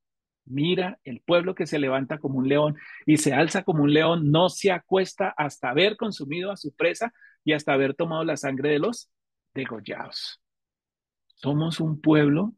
Mira, 0.46 1.00
el 1.02 1.20
pueblo 1.20 1.54
que 1.56 1.66
se 1.66 1.80
levanta 1.80 2.18
como 2.18 2.38
un 2.38 2.48
león 2.48 2.76
y 3.04 3.16
se 3.16 3.34
alza 3.34 3.64
como 3.64 3.82
un 3.82 3.92
león 3.92 4.30
no 4.30 4.48
se 4.48 4.70
acuesta 4.70 5.34
hasta 5.36 5.70
haber 5.70 5.96
consumido 5.96 6.52
a 6.52 6.56
su 6.56 6.72
presa 6.74 7.12
y 7.44 7.52
hasta 7.52 7.72
haber 7.72 7.94
tomado 7.94 8.24
la 8.24 8.36
sangre 8.36 8.70
de 8.70 8.78
los 8.78 9.10
degollados. 9.54 10.40
Somos 11.34 11.80
un 11.80 12.00
pueblo 12.00 12.54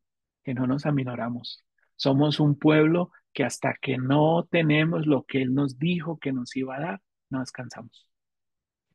que 0.49 0.55
no 0.55 0.67
nos 0.67 0.87
aminoramos. 0.87 1.63
Somos 1.95 2.41
un 2.41 2.59
pueblo 2.59 3.13
que 3.35 3.45
hasta 3.45 3.75
que 3.83 3.99
no 3.99 4.49
tenemos 4.51 5.07
lo 5.07 5.27
que 5.27 5.43
Él 5.43 5.53
nos 5.53 5.79
dijo 5.79 6.19
que 6.19 6.33
nos 6.33 6.57
iba 6.57 6.75
a 6.75 6.81
dar, 6.81 7.03
no 7.29 7.41
descansamos. 7.41 8.09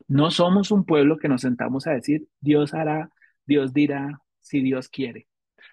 No 0.08 0.32
somos 0.32 0.72
un 0.72 0.84
pueblo 0.84 1.20
que 1.20 1.30
nos 1.30 1.42
sentamos 1.42 1.86
a 1.86 1.92
decir, 1.92 2.28
Dios 2.42 2.74
hará, 2.74 3.12
Dios 3.46 3.72
dirá, 3.72 4.20
si 4.40 4.64
Dios 4.64 4.90
quiere. 4.90 5.28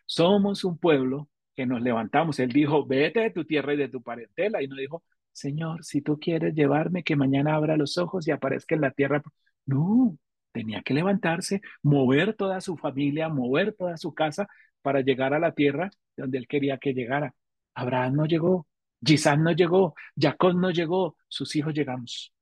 Somos 0.04 0.64
un 0.64 0.76
pueblo 0.76 1.30
que 1.56 1.64
nos 1.64 1.80
levantamos. 1.80 2.38
Él 2.40 2.52
dijo, 2.52 2.84
vete 2.84 3.20
de 3.20 3.30
tu 3.30 3.46
tierra 3.46 3.72
y 3.72 3.78
de 3.78 3.88
tu 3.88 4.02
parentela. 4.02 4.62
Y 4.62 4.68
no 4.68 4.76
dijo, 4.76 5.02
Señor, 5.32 5.82
si 5.82 6.02
tú 6.02 6.18
quieres 6.20 6.54
llevarme, 6.54 7.04
que 7.04 7.16
mañana 7.16 7.54
abra 7.54 7.78
los 7.78 7.96
ojos 7.96 8.28
y 8.28 8.32
aparezca 8.32 8.74
en 8.74 8.82
la 8.82 8.90
tierra. 8.90 9.22
No, 9.64 10.18
tenía 10.52 10.82
que 10.82 10.92
levantarse, 10.92 11.62
mover 11.82 12.34
toda 12.34 12.60
su 12.60 12.76
familia, 12.76 13.30
mover 13.30 13.72
toda 13.72 13.96
su 13.96 14.12
casa 14.12 14.46
para 14.82 15.00
llegar 15.00 15.34
a 15.34 15.38
la 15.38 15.52
tierra 15.52 15.90
donde 16.16 16.38
él 16.38 16.46
quería 16.46 16.78
que 16.78 16.92
llegara. 16.92 17.34
Abraham 17.74 18.14
no 18.14 18.26
llegó, 18.26 18.66
Gisán 19.04 19.42
no 19.42 19.52
llegó, 19.52 19.94
Jacob 20.18 20.54
no 20.54 20.70
llegó, 20.70 21.16
sus 21.28 21.56
hijos 21.56 21.74
llegamos. 21.74 22.32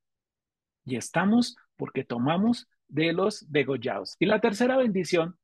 Y 0.84 0.96
estamos 0.96 1.56
porque 1.76 2.04
tomamos 2.04 2.68
de 2.88 3.12
los 3.12 3.50
degollados. 3.50 4.16
Y 4.18 4.26
la 4.26 4.40
tercera 4.40 4.76
bendición, 4.76 5.38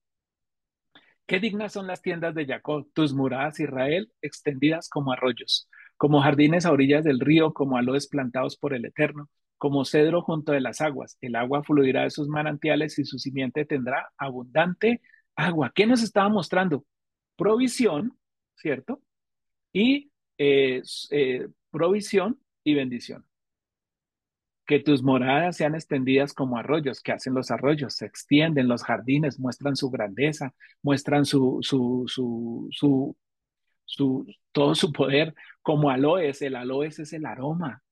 qué 1.26 1.38
dignas 1.38 1.72
son 1.72 1.86
las 1.86 2.02
tiendas 2.02 2.34
de 2.34 2.46
Jacob, 2.46 2.88
tus 2.92 3.14
muradas, 3.14 3.60
Israel, 3.60 4.12
extendidas 4.22 4.88
como 4.88 5.12
arroyos, 5.12 5.68
como 5.96 6.20
jardines 6.20 6.66
a 6.66 6.72
orillas 6.72 7.04
del 7.04 7.20
río, 7.20 7.52
como 7.52 7.76
aloes 7.76 8.08
plantados 8.08 8.56
por 8.56 8.74
el 8.74 8.84
Eterno, 8.84 9.28
como 9.58 9.84
cedro 9.84 10.22
junto 10.22 10.52
de 10.52 10.60
las 10.60 10.80
aguas. 10.80 11.16
El 11.20 11.36
agua 11.36 11.62
fluirá 11.62 12.02
de 12.02 12.10
sus 12.10 12.28
manantiales 12.28 12.98
y 12.98 13.04
su 13.04 13.18
simiente 13.18 13.64
tendrá 13.64 14.10
abundante 14.18 15.00
agua. 15.36 15.73
¿Qué 15.74 15.86
nos 15.86 16.02
estaba 16.02 16.28
mostrando? 16.28 16.85
Provisión, 17.36 18.16
¿cierto? 18.55 19.01
Y 19.73 20.11
eh, 20.39 20.82
eh, 21.11 21.48
provisión 21.70 22.40
y 22.62 22.74
bendición. 22.74 23.24
Que 24.66 24.81
tus 24.81 25.02
moradas 25.02 25.59
sean 25.59 25.74
extendidas 25.74 26.32
como 26.32 26.56
arroyos, 26.56 27.02
que 27.02 27.12
hacen 27.12 27.35
los 27.35 27.51
arroyos, 27.51 27.94
se 27.94 28.06
extienden 28.06 28.69
los 28.69 28.82
jardines, 28.82 29.39
muestran 29.39 29.77
su 29.77 29.90
grandeza, 29.90 30.55
muestran 30.82 31.27
su, 31.27 31.59
su, 31.61 32.05
su, 32.06 32.69
su, 32.70 33.16
su 33.85 34.27
todo 34.52 34.74
su 34.74 34.90
poder, 34.93 35.35
como 35.61 35.90
aloes, 35.90 36.40
el 36.40 36.56
aloes 36.56 36.98
es 36.98 37.12
el 37.12 37.27
aroma, 37.27 37.82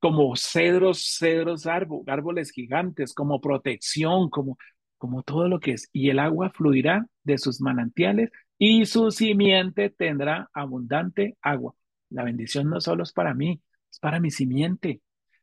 como 0.00 0.34
cedros, 0.34 1.16
cedros 1.18 1.66
árboles 1.66 2.50
gigantes, 2.50 3.14
como 3.14 3.40
protección, 3.40 4.30
como 4.30 4.56
como 5.00 5.22
todo 5.22 5.48
lo 5.48 5.60
que 5.60 5.72
es, 5.72 5.88
y 5.94 6.10
el 6.10 6.18
agua 6.18 6.50
fluirá 6.50 7.06
de 7.24 7.38
sus 7.38 7.62
manantiales 7.62 8.30
y 8.58 8.84
su 8.84 9.10
simiente 9.10 9.88
tendrá 9.88 10.50
abundante 10.52 11.38
agua. 11.40 11.74
La 12.10 12.22
bendición 12.22 12.68
no 12.68 12.82
solo 12.82 13.04
es 13.04 13.12
para 13.14 13.32
mí, 13.32 13.62
es 13.90 13.98
para 13.98 14.20
mi 14.20 14.30
simiente. 14.30 15.00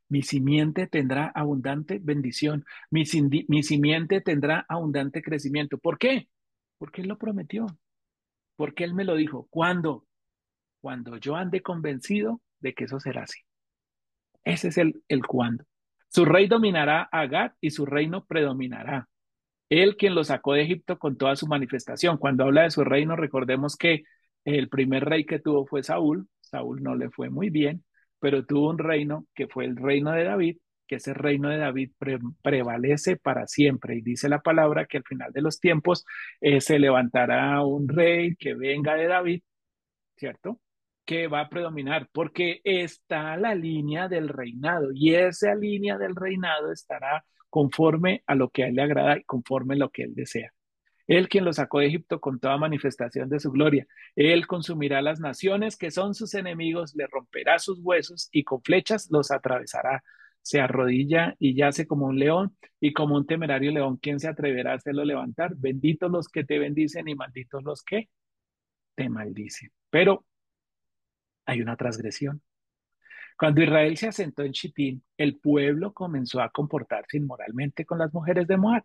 Mi 0.08 0.22
simiente 0.22 0.86
tendrá 0.86 1.32
abundante 1.34 1.98
bendición. 2.00 2.64
Mi, 2.88 3.02
mi 3.48 3.64
simiente 3.64 4.20
tendrá 4.20 4.64
abundante 4.68 5.22
crecimiento. 5.22 5.76
¿Por 5.78 5.98
qué? 5.98 6.28
Porque 6.78 7.02
Él 7.02 7.08
lo 7.08 7.18
prometió. 7.18 7.66
Porque 8.54 8.84
Él 8.84 8.94
me 8.94 9.04
lo 9.04 9.16
dijo. 9.16 9.48
¿Cuándo? 9.50 10.06
Cuando 10.80 11.16
yo 11.16 11.34
ande 11.34 11.62
convencido 11.62 12.40
de 12.60 12.74
que 12.74 12.84
eso 12.84 13.00
será 13.00 13.24
así. 13.24 13.40
Ese 14.44 14.68
es 14.68 14.78
el, 14.78 15.02
el 15.08 15.26
cuándo. 15.26 15.64
Su 16.10 16.24
rey 16.24 16.46
dominará 16.46 17.08
a 17.10 17.54
y 17.60 17.70
su 17.70 17.84
reino 17.84 18.24
predominará. 18.24 19.08
Él 19.68 19.96
quien 19.96 20.14
lo 20.14 20.24
sacó 20.24 20.54
de 20.54 20.62
Egipto 20.62 20.98
con 20.98 21.16
toda 21.16 21.36
su 21.36 21.46
manifestación. 21.46 22.16
Cuando 22.18 22.44
habla 22.44 22.62
de 22.62 22.70
su 22.70 22.84
reino, 22.84 23.16
recordemos 23.16 23.76
que 23.76 24.04
el 24.44 24.68
primer 24.68 25.04
rey 25.04 25.24
que 25.26 25.38
tuvo 25.38 25.66
fue 25.66 25.82
Saúl. 25.82 26.28
Saúl 26.40 26.82
no 26.82 26.94
le 26.94 27.10
fue 27.10 27.30
muy 27.30 27.50
bien, 27.50 27.84
pero 28.18 28.44
tuvo 28.46 28.70
un 28.70 28.78
reino 28.78 29.26
que 29.34 29.46
fue 29.46 29.66
el 29.66 29.76
reino 29.76 30.12
de 30.12 30.24
David, 30.24 30.58
que 30.86 30.96
ese 30.96 31.12
reino 31.14 31.50
de 31.50 31.58
David 31.58 31.92
prevalece 32.42 33.16
para 33.16 33.46
siempre. 33.46 33.96
Y 33.96 34.00
dice 34.00 34.28
la 34.28 34.40
palabra 34.40 34.86
que 34.86 34.98
al 34.98 35.04
final 35.04 35.32
de 35.32 35.42
los 35.42 35.60
tiempos 35.60 36.04
eh, 36.40 36.60
se 36.60 36.78
levantará 36.78 37.62
un 37.64 37.88
rey 37.88 38.36
que 38.36 38.54
venga 38.54 38.94
de 38.94 39.06
David, 39.06 39.42
¿cierto? 40.16 40.60
Que 41.04 41.28
va 41.28 41.42
a 41.42 41.48
predominar, 41.48 42.08
porque 42.12 42.60
está 42.64 43.36
la 43.36 43.54
línea 43.54 44.08
del 44.08 44.28
reinado 44.28 44.90
y 44.94 45.14
esa 45.14 45.54
línea 45.54 45.98
del 45.98 46.16
reinado 46.16 46.72
estará 46.72 47.24
conforme 47.50 48.22
a 48.26 48.34
lo 48.34 48.50
que 48.50 48.64
a 48.64 48.68
él 48.68 48.74
le 48.74 48.82
agrada 48.82 49.18
y 49.18 49.24
conforme 49.24 49.74
a 49.74 49.78
lo 49.78 49.90
que 49.90 50.02
él 50.02 50.14
desea. 50.14 50.52
Él 51.08 51.28
quien 51.28 51.46
lo 51.46 51.52
sacó 51.54 51.80
de 51.80 51.86
Egipto 51.86 52.20
con 52.20 52.38
toda 52.38 52.58
manifestación 52.58 53.30
de 53.30 53.40
su 53.40 53.50
gloria. 53.50 53.86
Él 54.14 54.46
consumirá 54.46 55.00
las 55.00 55.20
naciones 55.20 55.76
que 55.76 55.90
son 55.90 56.14
sus 56.14 56.34
enemigos, 56.34 56.94
le 56.94 57.06
romperá 57.06 57.58
sus 57.58 57.80
huesos 57.82 58.28
y 58.30 58.44
con 58.44 58.62
flechas 58.62 59.08
los 59.10 59.30
atravesará. 59.30 60.04
Se 60.42 60.60
arrodilla 60.60 61.34
y 61.38 61.54
yace 61.54 61.86
como 61.86 62.06
un 62.06 62.18
león 62.18 62.56
y 62.78 62.92
como 62.92 63.16
un 63.16 63.26
temerario 63.26 63.72
león. 63.72 63.98
¿Quién 64.00 64.20
se 64.20 64.28
atreverá 64.28 64.72
a 64.72 64.76
hacerlo 64.76 65.04
levantar? 65.04 65.54
Benditos 65.56 66.10
los 66.10 66.28
que 66.28 66.44
te 66.44 66.58
bendicen 66.58 67.08
y 67.08 67.14
malditos 67.14 67.64
los 67.64 67.82
que 67.82 68.10
te 68.94 69.08
maldicen. 69.08 69.70
Pero 69.90 70.26
hay 71.46 71.62
una 71.62 71.76
transgresión. 71.76 72.42
Cuando 73.38 73.62
Israel 73.62 73.96
se 73.96 74.08
asentó 74.08 74.42
en 74.42 74.50
Chitín, 74.50 75.04
el 75.16 75.38
pueblo 75.38 75.92
comenzó 75.92 76.40
a 76.40 76.50
comportarse 76.50 77.18
inmoralmente 77.18 77.86
con 77.86 77.98
las 77.98 78.12
mujeres 78.12 78.48
de 78.48 78.56
Moab. 78.56 78.82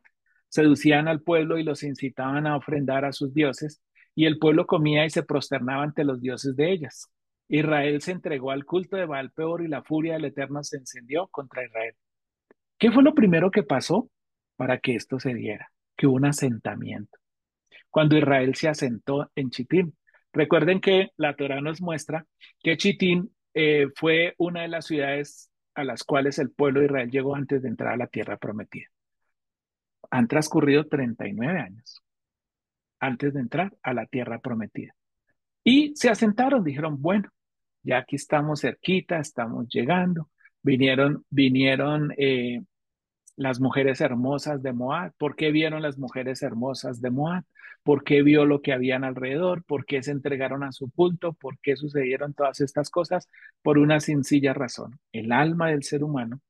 Seducían 0.48 1.08
al 1.08 1.24
pueblo 1.24 1.58
y 1.58 1.64
los 1.64 1.82
incitaban 1.82 2.46
a 2.46 2.56
ofrendar 2.56 3.04
a 3.04 3.14
sus 3.14 3.34
dioses, 3.34 3.82
y 4.14 4.26
el 4.26 4.38
pueblo 4.38 4.68
comía 4.68 5.06
y 5.06 5.10
se 5.10 5.24
prosternaba 5.24 5.82
ante 5.82 6.04
los 6.04 6.22
dioses 6.22 6.56
de 6.56 6.72
ellas. 6.72 7.10
Israel 7.48 8.00
se 8.04 8.12
entregó 8.12 8.52
al 8.52 8.64
culto 8.64 8.96
de 8.96 9.08
Baal 9.08 9.32
peor 9.32 9.64
y 9.64 9.68
la 9.68 9.82
furia 9.82 10.14
del 10.14 10.26
Eterno 10.26 10.64
se 10.64 10.78
encendió 10.78 11.28
contra 11.30 11.66
Israel. 11.66 11.96
¿Qué 12.78 12.92
fue 12.92 13.02
lo 13.02 13.16
primero 13.16 13.50
que 13.50 13.64
pasó 13.64 14.12
para 14.56 14.78
que 14.78 14.94
esto 14.94 15.20
se 15.20 15.34
diera? 15.34 15.72
Que 15.98 16.06
hubo 16.06 16.16
un 16.16 16.26
asentamiento. 16.26 17.18
Cuando 17.90 18.16
Israel 18.16 18.54
se 18.54 18.70
asentó 18.70 19.32
en 19.34 19.50
Chitín, 19.50 19.98
recuerden 20.32 20.80
que 20.80 21.10
la 21.18 21.36
Torah 21.36 21.60
nos 21.60 21.82
muestra 21.82 22.28
que 22.62 22.78
Chitín 22.78 23.32
eh, 23.54 23.88
fue 23.96 24.36
una 24.38 24.62
de 24.62 24.68
las 24.68 24.86
ciudades 24.86 25.50
a 25.76 25.84
las 25.84 26.04
cuales 26.04 26.40
el 26.40 26.52
pueblo 26.52 26.80
de 26.80 26.88
Israel 26.88 27.12
llegó 27.12 27.36
antes 27.36 27.62
de 27.62 27.70
entrar 27.70 27.94
a 27.94 27.98
la 27.98 28.08
tierra 28.08 28.38
prometida. 28.38 28.88
Han 30.12 30.28
transcurrido 30.28 30.88
39 30.88 31.60
años 31.60 32.04
antes 33.00 33.34
de 33.34 33.42
entrar 33.42 33.76
a 33.82 33.94
la 33.94 34.06
tierra 34.06 34.40
prometida. 34.40 34.96
Y 35.64 35.94
se 35.96 36.10
asentaron, 36.10 36.64
dijeron, 36.64 37.02
bueno, 37.02 37.30
ya 37.84 37.98
aquí 37.98 38.16
estamos 38.16 38.62
cerquita, 38.62 39.20
estamos 39.20 39.68
llegando. 39.68 40.30
Vinieron, 40.62 41.26
vinieron 41.30 42.14
eh, 42.18 42.62
las 43.36 43.60
mujeres 43.60 44.00
hermosas 44.02 44.62
de 44.64 44.72
Moab. 44.72 45.14
¿Por 45.18 45.36
qué 45.36 45.52
vieron 45.52 45.82
las 45.82 45.98
mujeres 45.98 46.42
hermosas 46.44 47.02
de 47.02 47.12
Moab? 47.12 47.44
¿Por 47.84 48.04
qué 48.04 48.22
vio 48.24 48.46
lo 48.46 48.62
que 48.62 48.74
habían 48.74 49.04
alrededor? 49.04 49.64
¿Por 49.66 49.86
qué 49.86 50.02
se 50.04 50.12
entregaron 50.12 50.64
a 50.64 50.72
su 50.72 50.90
culto? 50.92 51.34
¿Por 51.34 51.60
qué 51.60 51.76
sucedieron 51.76 52.34
todas 52.34 52.62
estas 52.62 52.90
cosas? 52.90 53.30
Por 53.62 53.78
una 53.78 54.00
sencilla 54.00 54.54
razón. 54.54 55.00
El 55.12 55.32
alma 55.32 55.70
del 55.70 55.84
ser 55.84 56.04
humano 56.04 56.42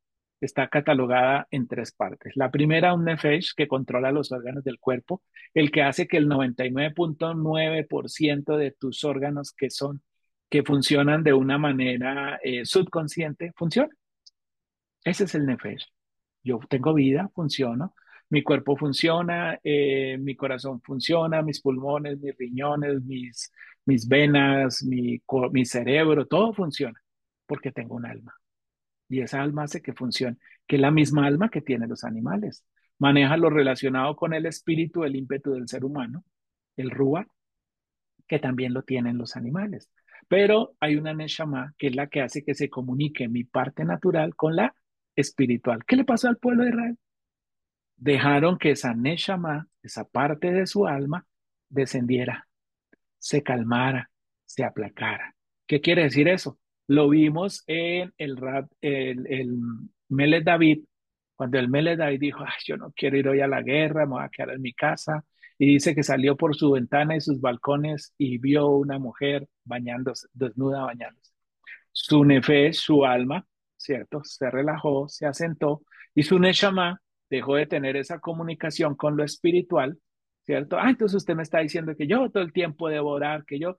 está 0.41 0.67
catalogada 0.67 1.47
en 1.51 1.67
tres 1.67 1.91
partes. 1.91 2.35
La 2.35 2.51
primera, 2.51 2.93
un 2.93 3.05
nefesh 3.05 3.53
que 3.55 3.67
controla 3.67 4.11
los 4.11 4.31
órganos 4.31 4.63
del 4.63 4.79
cuerpo, 4.79 5.21
el 5.53 5.71
que 5.71 5.83
hace 5.83 6.07
que 6.07 6.17
el 6.17 6.27
99.9% 6.29 8.57
de 8.57 8.71
tus 8.71 9.03
órganos 9.03 9.53
que 9.53 9.69
son 9.69 10.01
que 10.49 10.63
funcionan 10.63 11.23
de 11.23 11.33
una 11.33 11.57
manera 11.57 12.39
eh, 12.43 12.65
subconsciente 12.65 13.53
funcionen. 13.55 13.97
Ese 15.03 15.25
es 15.25 15.35
el 15.35 15.45
nefesh 15.45 15.85
yo 16.43 16.59
tengo 16.69 16.93
vida, 16.93 17.29
funciono, 17.33 17.95
mi 18.33 18.41
cuerpo 18.41 18.75
funciona, 18.75 19.59
eh, 19.63 20.17
mi 20.19 20.35
corazón 20.35 20.81
funciona, 20.81 21.43
mis 21.43 21.61
pulmones, 21.61 22.19
mis 22.19 22.35
riñones, 22.35 23.03
mis, 23.03 23.51
mis 23.85 24.07
venas, 24.07 24.83
mi, 24.83 25.21
mi 25.51 25.65
cerebro, 25.65 26.25
todo 26.25 26.51
funciona 26.51 26.99
porque 27.45 27.71
tengo 27.71 27.95
un 27.95 28.07
alma. 28.07 28.33
Y 29.07 29.21
esa 29.21 29.43
alma 29.43 29.65
hace 29.65 29.83
que 29.83 29.93
funcione, 29.93 30.37
que 30.65 30.77
es 30.77 30.81
la 30.81 30.89
misma 30.89 31.27
alma 31.27 31.49
que 31.49 31.61
tienen 31.61 31.89
los 31.89 32.03
animales. 32.03 32.65
Maneja 32.97 33.37
lo 33.37 33.51
relacionado 33.51 34.15
con 34.15 34.33
el 34.33 34.47
espíritu, 34.47 35.03
el 35.03 35.15
ímpetu 35.15 35.51
del 35.51 35.67
ser 35.67 35.85
humano, 35.85 36.23
el 36.75 36.89
rúa, 36.89 37.27
que 38.27 38.39
también 38.39 38.73
lo 38.73 38.81
tienen 38.81 39.19
los 39.19 39.35
animales. 39.35 39.91
Pero 40.27 40.75
hay 40.79 40.95
una 40.95 41.13
neshama 41.13 41.75
que 41.77 41.89
es 41.89 41.95
la 41.95 42.07
que 42.07 42.21
hace 42.21 42.43
que 42.43 42.55
se 42.55 42.71
comunique 42.71 43.27
mi 43.27 43.43
parte 43.43 43.85
natural 43.85 44.35
con 44.35 44.55
la 44.55 44.73
espiritual. 45.15 45.85
¿Qué 45.85 45.97
le 45.97 46.03
pasó 46.03 46.29
al 46.29 46.37
pueblo 46.37 46.63
de 46.63 46.69
Israel? 46.69 46.97
Dejaron 47.97 48.57
que 48.57 48.71
esa 48.71 48.93
Neshama, 48.93 49.67
esa 49.81 50.05
parte 50.05 50.51
de 50.51 50.67
su 50.67 50.87
alma, 50.87 51.25
descendiera, 51.69 52.47
se 53.17 53.43
calmara, 53.43 54.11
se 54.45 54.63
aplacara. 54.63 55.35
¿Qué 55.67 55.81
quiere 55.81 56.03
decir 56.03 56.27
eso? 56.27 56.59
Lo 56.87 57.09
vimos 57.09 57.63
en 57.67 58.13
el, 58.17 58.37
el, 58.81 59.27
el 59.27 59.57
Melech 60.09 60.43
David, 60.43 60.83
cuando 61.35 61.57
el 61.59 61.69
Melech 61.69 61.97
David 61.97 62.19
dijo, 62.19 62.43
yo 62.65 62.77
no 62.77 62.91
quiero 62.95 63.17
ir 63.17 63.27
hoy 63.27 63.41
a 63.41 63.47
la 63.47 63.61
guerra, 63.61 64.05
me 64.05 64.13
voy 64.13 64.23
a 64.23 64.29
quedar 64.29 64.51
en 64.51 64.61
mi 64.61 64.73
casa. 64.73 65.25
Y 65.57 65.67
dice 65.67 65.95
que 65.95 66.03
salió 66.03 66.35
por 66.35 66.55
su 66.55 66.71
ventana 66.71 67.15
y 67.15 67.21
sus 67.21 67.39
balcones 67.39 68.13
y 68.17 68.37
vio 68.37 68.69
una 68.69 68.99
mujer 68.99 69.47
bañándose, 69.63 70.27
desnuda 70.33 70.83
bañándose. 70.83 71.31
Su 71.91 72.25
nefe, 72.25 72.73
su 72.73 73.05
alma, 73.05 73.45
¿cierto? 73.77 74.23
Se 74.23 74.49
relajó, 74.49 75.07
se 75.07 75.25
asentó 75.25 75.83
y 76.15 76.23
su 76.23 76.39
Neshama 76.39 77.01
dejó 77.37 77.55
de 77.55 77.65
tener 77.67 77.97
esa 77.97 78.19
comunicación 78.19 78.95
con 78.95 79.17
lo 79.17 79.23
espiritual, 79.23 79.97
¿cierto? 80.43 80.77
Ah, 80.79 80.89
entonces 80.89 81.17
usted 81.17 81.35
me 81.35 81.43
está 81.43 81.59
diciendo 81.59 81.95
que 81.95 82.07
yo 82.07 82.29
todo 82.29 82.43
el 82.43 82.53
tiempo 82.53 82.89
debo 82.89 83.09
orar, 83.11 83.45
que 83.45 83.59
yo... 83.59 83.77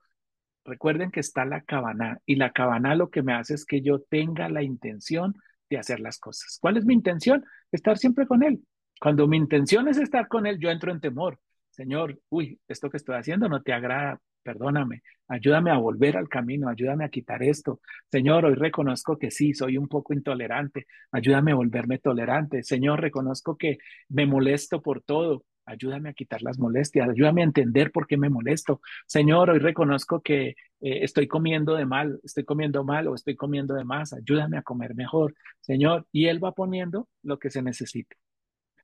Recuerden 0.67 1.11
que 1.11 1.21
está 1.21 1.45
la 1.45 1.61
cabana 1.61 2.21
y 2.25 2.37
la 2.37 2.51
cabana 2.51 2.95
lo 2.95 3.11
que 3.11 3.23
me 3.23 3.35
hace 3.35 3.53
es 3.53 3.67
que 3.67 3.83
yo 3.83 4.01
tenga 4.01 4.49
la 4.49 4.63
intención 4.63 5.35
de 5.69 5.77
hacer 5.77 6.01
las 6.01 6.19
cosas. 6.19 6.57
¿Cuál 6.59 6.79
es 6.79 6.87
mi 6.87 6.95
intención? 6.95 7.45
Estar 7.71 7.99
siempre 7.99 8.27
con 8.27 8.43
Él. 8.43 8.65
Cuando 8.99 9.27
mi 9.27 9.37
intención 9.37 9.89
es 9.89 9.99
estar 9.99 10.27
con 10.27 10.47
Él, 10.47 10.59
yo 10.59 10.71
entro 10.71 10.91
en 10.91 11.01
temor. 11.01 11.39
Señor, 11.69 12.19
uy, 12.31 12.59
esto 12.67 12.89
que 12.89 12.97
estoy 12.97 13.17
haciendo 13.17 13.47
no 13.47 13.61
te 13.61 13.75
agrada, 13.75 14.21
perdóname, 14.45 15.03
ayúdame 15.29 15.71
a 15.71 15.79
volver 15.79 16.17
al 16.17 16.29
camino, 16.29 16.69
ayúdame 16.69 17.05
a 17.05 17.09
quitar 17.09 17.43
esto. 17.43 17.81
Señor, 18.11 18.45
hoy 18.45 18.55
reconozco 18.55 19.19
que 19.19 19.31
sí, 19.31 19.55
soy 19.55 19.79
un 19.79 19.89
poco 19.89 20.13
intolerante, 20.15 20.87
ayúdame 21.11 21.53
a 21.53 21.57
volverme 21.57 21.99
tolerante. 21.99 22.63
Señor, 22.63 23.01
reconozco 23.01 23.57
que 23.57 23.79
me 24.09 24.27
molesto 24.27 24.83
por 24.83 25.03
todo, 25.03 25.45
ayúdame 25.67 26.11
a 26.11 26.13
quitar 26.13 26.43
las 26.43 26.59
molestias, 26.59 27.09
ayúdame 27.09 27.41
a 27.43 27.45
entender 27.45 27.91
por 27.91 28.07
qué 28.07 28.17
me 28.17 28.29
molesto. 28.31 28.81
Señor, 29.07 29.51
hoy 29.51 29.59
reconozco 29.59 30.23
que 30.23 30.49
eh, 30.49 30.55
estoy 30.81 31.27
comiendo 31.27 31.75
de 31.75 31.87
mal, 31.87 32.21
estoy 32.23 32.45
comiendo 32.45 32.85
mal 32.85 33.09
o 33.09 33.15
estoy 33.15 33.37
comiendo 33.37 33.75
de 33.75 33.85
más, 33.85 34.13
ayúdame 34.13 34.59
a 34.59 34.63
comer 34.63 34.95
mejor. 34.95 35.35
Señor, 35.61 36.07
y 36.13 36.27
Él 36.27 36.43
va 36.43 36.53
poniendo 36.53 37.09
lo 37.23 37.39
que 37.39 37.51
se 37.51 37.63
necesite. 37.63 38.17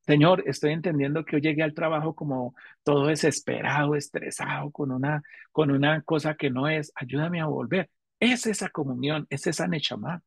Señor, 0.07 0.43
estoy 0.47 0.73
entendiendo 0.73 1.25
que 1.25 1.37
hoy 1.37 1.43
llegué 1.43 1.63
al 1.63 1.75
trabajo 1.75 2.15
como 2.15 2.55
todo 2.83 3.07
desesperado, 3.07 3.95
estresado, 3.95 4.71
con 4.71 4.91
una, 4.93 5.23
con 5.53 5.71
una 5.71 6.03
cosa 6.03 6.35
que 6.35 6.51
no 6.51 6.69
es. 6.69 6.93
Ayúdame 6.95 7.41
a 7.41 7.47
volver. 7.47 7.91
Es 8.19 8.47
esa 8.47 8.71
comunión, 8.71 9.27
es 9.31 9.47
esa 9.47 9.69
nechamá. 9.69 10.23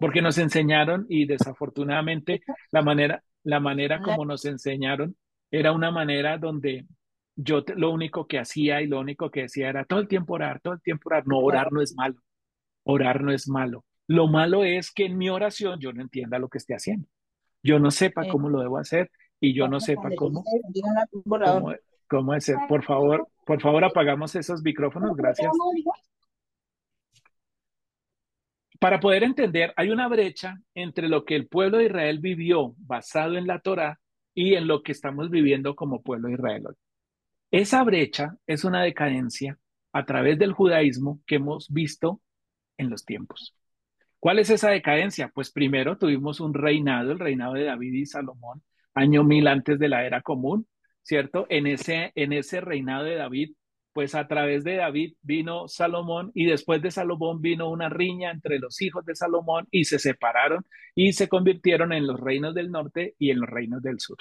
Porque 0.00 0.22
nos 0.22 0.38
enseñaron 0.38 1.06
y 1.08 1.26
desafortunadamente 1.26 2.42
la 2.70 2.82
manera, 2.82 3.22
la 3.42 3.60
manera 3.60 4.00
como 4.00 4.24
nos 4.24 4.44
enseñaron 4.44 5.16
era 5.50 5.72
una 5.72 5.90
manera 5.90 6.38
donde 6.38 6.86
yo 7.34 7.64
lo 7.76 7.90
único 7.90 8.26
que 8.26 8.38
hacía 8.38 8.82
y 8.82 8.86
lo 8.86 9.00
único 9.00 9.30
que 9.30 9.42
decía 9.42 9.68
era 9.68 9.84
todo 9.84 10.00
el 10.00 10.08
tiempo 10.08 10.34
orar, 10.34 10.60
todo 10.60 10.74
el 10.74 10.82
tiempo 10.82 11.08
orar. 11.08 11.26
No, 11.26 11.38
orar 11.38 11.72
no 11.72 11.82
es 11.82 11.94
malo. 11.96 12.20
Orar 12.84 13.22
no 13.22 13.32
es 13.32 13.48
malo. 13.48 13.84
Lo 14.06 14.28
malo 14.28 14.64
es 14.64 14.92
que 14.92 15.06
en 15.06 15.18
mi 15.18 15.28
oración 15.30 15.80
yo 15.80 15.92
no 15.92 16.02
entienda 16.02 16.38
lo 16.38 16.48
que 16.48 16.58
esté 16.58 16.74
haciendo 16.74 17.08
yo 17.66 17.78
no 17.78 17.90
sepa 17.90 18.24
eh, 18.24 18.28
cómo 18.30 18.48
lo 18.48 18.60
debo 18.60 18.78
hacer 18.78 19.10
y 19.40 19.54
yo 19.54 19.68
no 19.68 19.80
sepa 19.80 20.10
cómo, 20.16 20.42
cómo, 21.24 21.74
cómo 22.08 22.32
hacer. 22.32 22.56
Por 22.68 22.84
favor, 22.84 23.28
por 23.44 23.60
favor 23.60 23.84
apagamos 23.84 24.34
esos 24.34 24.62
micrófonos, 24.62 25.14
gracias. 25.16 25.52
para 28.78 29.00
poder 29.00 29.22
entender, 29.22 29.72
hay 29.76 29.90
una 29.90 30.08
brecha 30.08 30.60
entre 30.74 31.08
lo 31.08 31.24
que 31.24 31.34
el 31.34 31.48
pueblo 31.48 31.78
de 31.78 31.86
Israel 31.86 32.18
vivió 32.18 32.74
basado 32.78 33.36
en 33.36 33.46
la 33.46 33.60
Torá 33.60 34.00
y 34.34 34.54
en 34.54 34.66
lo 34.66 34.82
que 34.82 34.92
estamos 34.92 35.30
viviendo 35.30 35.74
como 35.74 36.02
pueblo 36.02 36.28
de 36.28 36.34
Israel 36.34 36.66
hoy. 36.68 36.74
Esa 37.50 37.82
brecha 37.84 38.36
es 38.46 38.64
una 38.64 38.82
decadencia 38.82 39.58
a 39.92 40.04
través 40.04 40.38
del 40.38 40.52
judaísmo 40.52 41.20
que 41.26 41.36
hemos 41.36 41.70
visto 41.70 42.20
en 42.76 42.90
los 42.90 43.04
tiempos. 43.04 43.54
¿Cuál 44.26 44.40
es 44.40 44.50
esa 44.50 44.70
decadencia? 44.70 45.30
Pues 45.32 45.52
primero 45.52 45.98
tuvimos 45.98 46.40
un 46.40 46.52
reinado, 46.52 47.12
el 47.12 47.20
reinado 47.20 47.54
de 47.54 47.62
David 47.62 47.92
y 47.92 48.06
Salomón, 48.06 48.60
año 48.92 49.22
mil 49.22 49.46
antes 49.46 49.78
de 49.78 49.88
la 49.88 50.04
era 50.04 50.20
común, 50.20 50.66
¿cierto? 51.00 51.46
En 51.48 51.68
ese, 51.68 52.10
en 52.16 52.32
ese 52.32 52.60
reinado 52.60 53.04
de 53.04 53.14
David, 53.14 53.52
pues 53.92 54.16
a 54.16 54.26
través 54.26 54.64
de 54.64 54.74
David 54.74 55.14
vino 55.22 55.68
Salomón 55.68 56.32
y 56.34 56.46
después 56.46 56.82
de 56.82 56.90
Salomón 56.90 57.40
vino 57.40 57.70
una 57.70 57.88
riña 57.88 58.32
entre 58.32 58.58
los 58.58 58.82
hijos 58.82 59.04
de 59.04 59.14
Salomón 59.14 59.68
y 59.70 59.84
se 59.84 60.00
separaron 60.00 60.66
y 60.96 61.12
se 61.12 61.28
convirtieron 61.28 61.92
en 61.92 62.08
los 62.08 62.18
reinos 62.18 62.52
del 62.52 62.72
norte 62.72 63.14
y 63.20 63.30
en 63.30 63.38
los 63.38 63.48
reinos 63.48 63.80
del 63.80 64.00
sur. 64.00 64.18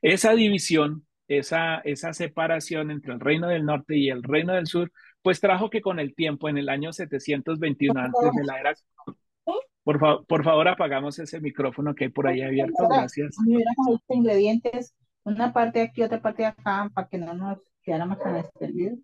Esa 0.00 0.32
división, 0.32 1.06
esa, 1.28 1.80
esa 1.84 2.14
separación 2.14 2.90
entre 2.90 3.12
el 3.12 3.20
reino 3.20 3.48
del 3.48 3.66
norte 3.66 3.94
y 3.98 4.08
el 4.08 4.22
reino 4.22 4.54
del 4.54 4.66
sur, 4.66 4.90
pues 5.20 5.38
trajo 5.40 5.68
que 5.68 5.82
con 5.82 6.00
el 6.00 6.14
tiempo, 6.14 6.48
en 6.48 6.56
el 6.56 6.70
año 6.70 6.94
721 6.94 8.00
antes 8.00 8.30
de 8.34 8.44
la 8.44 8.58
era 8.58 8.74
por, 9.84 10.26
por 10.26 10.44
favor, 10.44 10.66
apagamos 10.66 11.18
ese 11.18 11.40
micrófono 11.40 11.94
que 11.94 12.04
hay 12.04 12.10
por 12.10 12.26
ahí 12.26 12.42
abierto. 12.42 12.88
Gracias. 12.88 13.36
ingredientes, 14.08 14.94
una 15.24 15.52
parte 15.52 15.82
aquí, 15.82 16.02
otra 16.02 16.20
parte 16.20 16.46
acá, 16.46 16.90
para 16.94 17.08
que 17.08 17.18
no 17.18 17.34
nos 17.34 17.58
quedáramos 17.82 18.18
tan 18.18 18.36
extendidos. 18.36 18.98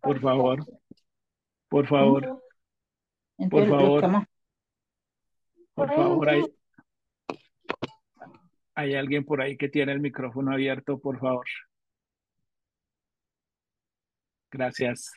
Por 0.00 0.20
favor. 0.20 0.64
Por 1.68 1.86
favor. 1.86 2.42
por 3.50 3.68
favor. 3.68 4.26
Por 5.74 5.94
favor, 5.94 6.28
hay, 6.30 6.42
hay 8.74 8.94
alguien 8.94 9.26
por 9.26 9.42
ahí 9.42 9.58
que 9.58 9.68
tiene 9.68 9.92
el 9.92 10.00
micrófono 10.00 10.52
abierto, 10.52 10.98
por 10.98 11.18
favor. 11.20 11.44
Gracias. 14.50 15.12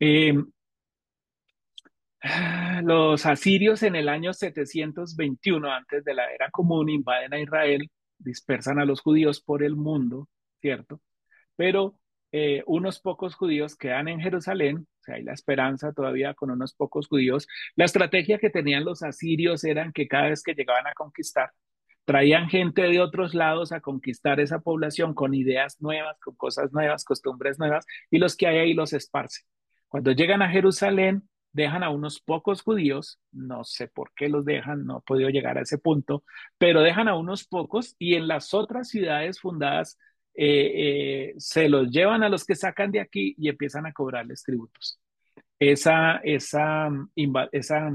Eh, 0.00 0.34
los 2.82 3.26
asirios 3.26 3.82
en 3.82 3.96
el 3.96 4.08
año 4.08 4.32
721 4.32 5.72
antes 5.72 6.04
de 6.04 6.14
la 6.14 6.32
era 6.32 6.50
común 6.50 6.88
invaden 6.90 7.34
a 7.34 7.40
Israel, 7.40 7.90
dispersan 8.18 8.78
a 8.78 8.84
los 8.84 9.00
judíos 9.00 9.40
por 9.40 9.62
el 9.62 9.76
mundo, 9.76 10.28
¿cierto? 10.60 11.00
Pero 11.56 11.96
eh, 12.32 12.62
unos 12.66 13.00
pocos 13.00 13.34
judíos 13.34 13.76
quedan 13.76 14.08
en 14.08 14.20
Jerusalén, 14.20 14.86
o 15.00 15.02
sea, 15.02 15.16
hay 15.16 15.22
la 15.22 15.32
esperanza 15.32 15.92
todavía 15.92 16.34
con 16.34 16.50
unos 16.50 16.74
pocos 16.74 17.08
judíos. 17.08 17.46
La 17.74 17.86
estrategia 17.86 18.38
que 18.38 18.50
tenían 18.50 18.84
los 18.84 19.02
asirios 19.02 19.64
eran 19.64 19.92
que 19.92 20.06
cada 20.06 20.28
vez 20.28 20.42
que 20.42 20.54
llegaban 20.54 20.86
a 20.86 20.94
conquistar, 20.94 21.50
traían 22.04 22.48
gente 22.48 22.82
de 22.82 23.00
otros 23.00 23.34
lados 23.34 23.72
a 23.72 23.80
conquistar 23.80 24.40
esa 24.40 24.60
población 24.60 25.14
con 25.14 25.34
ideas 25.34 25.80
nuevas, 25.80 26.18
con 26.20 26.34
cosas 26.36 26.72
nuevas, 26.72 27.04
costumbres 27.04 27.58
nuevas, 27.58 27.86
y 28.10 28.18
los 28.18 28.36
que 28.36 28.46
hay 28.46 28.58
ahí 28.58 28.74
los 28.74 28.92
esparcen. 28.92 29.46
Cuando 29.88 30.12
llegan 30.12 30.42
a 30.42 30.50
Jerusalén, 30.50 31.28
dejan 31.52 31.82
a 31.82 31.90
unos 31.90 32.20
pocos 32.20 32.62
judíos, 32.62 33.18
no 33.32 33.64
sé 33.64 33.88
por 33.88 34.12
qué 34.14 34.28
los 34.28 34.44
dejan, 34.44 34.84
no 34.84 34.98
he 34.98 35.02
podido 35.02 35.30
llegar 35.30 35.58
a 35.58 35.62
ese 35.62 35.78
punto, 35.78 36.24
pero 36.58 36.82
dejan 36.82 37.08
a 37.08 37.16
unos 37.16 37.44
pocos 37.44 37.96
y 37.98 38.14
en 38.14 38.28
las 38.28 38.54
otras 38.54 38.88
ciudades 38.88 39.40
fundadas 39.40 39.98
eh, 40.34 40.72
eh, 40.74 41.34
se 41.38 41.68
los 41.68 41.90
llevan 41.90 42.22
a 42.22 42.28
los 42.28 42.44
que 42.44 42.54
sacan 42.54 42.92
de 42.92 43.00
aquí 43.00 43.34
y 43.36 43.48
empiezan 43.48 43.86
a 43.86 43.92
cobrarles 43.92 44.42
tributos. 44.42 45.00
Esa, 45.58 46.16
esa, 46.24 46.88
esa, 47.52 47.92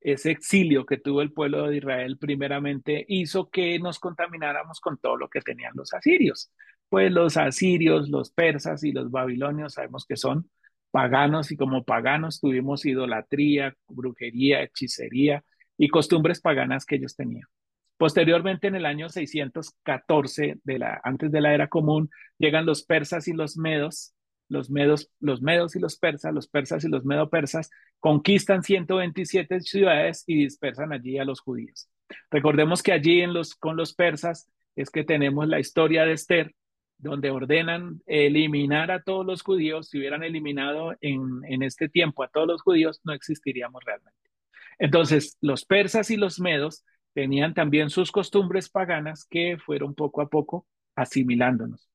ese 0.00 0.30
exilio 0.30 0.84
que 0.86 0.98
tuvo 0.98 1.22
el 1.22 1.32
pueblo 1.32 1.68
de 1.68 1.76
Israel 1.76 2.18
primeramente 2.18 3.04
hizo 3.08 3.50
que 3.50 3.78
nos 3.78 4.00
contamináramos 4.00 4.80
con 4.80 4.98
todo 4.98 5.16
lo 5.16 5.28
que 5.28 5.40
tenían 5.40 5.72
los 5.76 5.92
asirios. 5.94 6.50
Pues 6.88 7.12
los 7.12 7.36
asirios, 7.36 8.08
los 8.08 8.30
persas 8.30 8.82
y 8.84 8.92
los 8.92 9.10
babilonios 9.10 9.74
sabemos 9.74 10.04
que 10.06 10.16
son 10.16 10.50
paganos 10.94 11.50
y 11.50 11.56
como 11.56 11.82
paganos 11.82 12.38
tuvimos 12.38 12.86
idolatría, 12.86 13.74
brujería, 13.88 14.62
hechicería 14.62 15.42
y 15.76 15.88
costumbres 15.88 16.40
paganas 16.40 16.86
que 16.86 16.94
ellos 16.94 17.16
tenían. 17.16 17.48
Posteriormente, 17.96 18.68
en 18.68 18.76
el 18.76 18.86
año 18.86 19.08
614, 19.08 20.60
de 20.62 20.78
la, 20.78 21.00
antes 21.02 21.32
de 21.32 21.40
la 21.40 21.52
era 21.52 21.66
común, 21.66 22.10
llegan 22.38 22.64
los 22.64 22.84
persas 22.84 23.26
y 23.26 23.32
los 23.32 23.56
medos, 23.56 24.14
los 24.48 24.70
medos, 24.70 25.10
los 25.18 25.42
medos 25.42 25.74
y 25.74 25.80
los 25.80 25.98
persas, 25.98 26.32
los 26.32 26.46
persas 26.46 26.84
y 26.84 26.88
los 26.88 27.04
medo-persas, 27.04 27.70
conquistan 27.98 28.62
127 28.62 29.62
ciudades 29.62 30.22
y 30.28 30.44
dispersan 30.44 30.92
allí 30.92 31.18
a 31.18 31.24
los 31.24 31.40
judíos. 31.40 31.88
Recordemos 32.30 32.84
que 32.84 32.92
allí 32.92 33.20
en 33.20 33.34
los, 33.34 33.56
con 33.56 33.76
los 33.76 33.94
persas 33.94 34.48
es 34.76 34.90
que 34.90 35.02
tenemos 35.02 35.48
la 35.48 35.58
historia 35.58 36.04
de 36.04 36.12
Esther, 36.12 36.54
donde 36.98 37.30
ordenan 37.30 38.00
eliminar 38.06 38.90
a 38.90 39.02
todos 39.02 39.26
los 39.26 39.42
judíos, 39.42 39.88
si 39.88 39.98
hubieran 39.98 40.22
eliminado 40.22 40.94
en, 41.00 41.20
en 41.46 41.62
este 41.62 41.88
tiempo 41.88 42.22
a 42.22 42.28
todos 42.28 42.46
los 42.46 42.62
judíos, 42.62 43.00
no 43.04 43.12
existiríamos 43.12 43.82
realmente. 43.84 44.30
Entonces, 44.78 45.36
los 45.40 45.64
persas 45.64 46.10
y 46.10 46.16
los 46.16 46.40
medos 46.40 46.84
tenían 47.12 47.54
también 47.54 47.90
sus 47.90 48.10
costumbres 48.10 48.68
paganas 48.68 49.24
que 49.24 49.56
fueron 49.58 49.94
poco 49.94 50.20
a 50.20 50.28
poco 50.28 50.66
asimilándonos. 50.96 51.88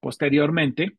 Posteriormente, 0.00 0.98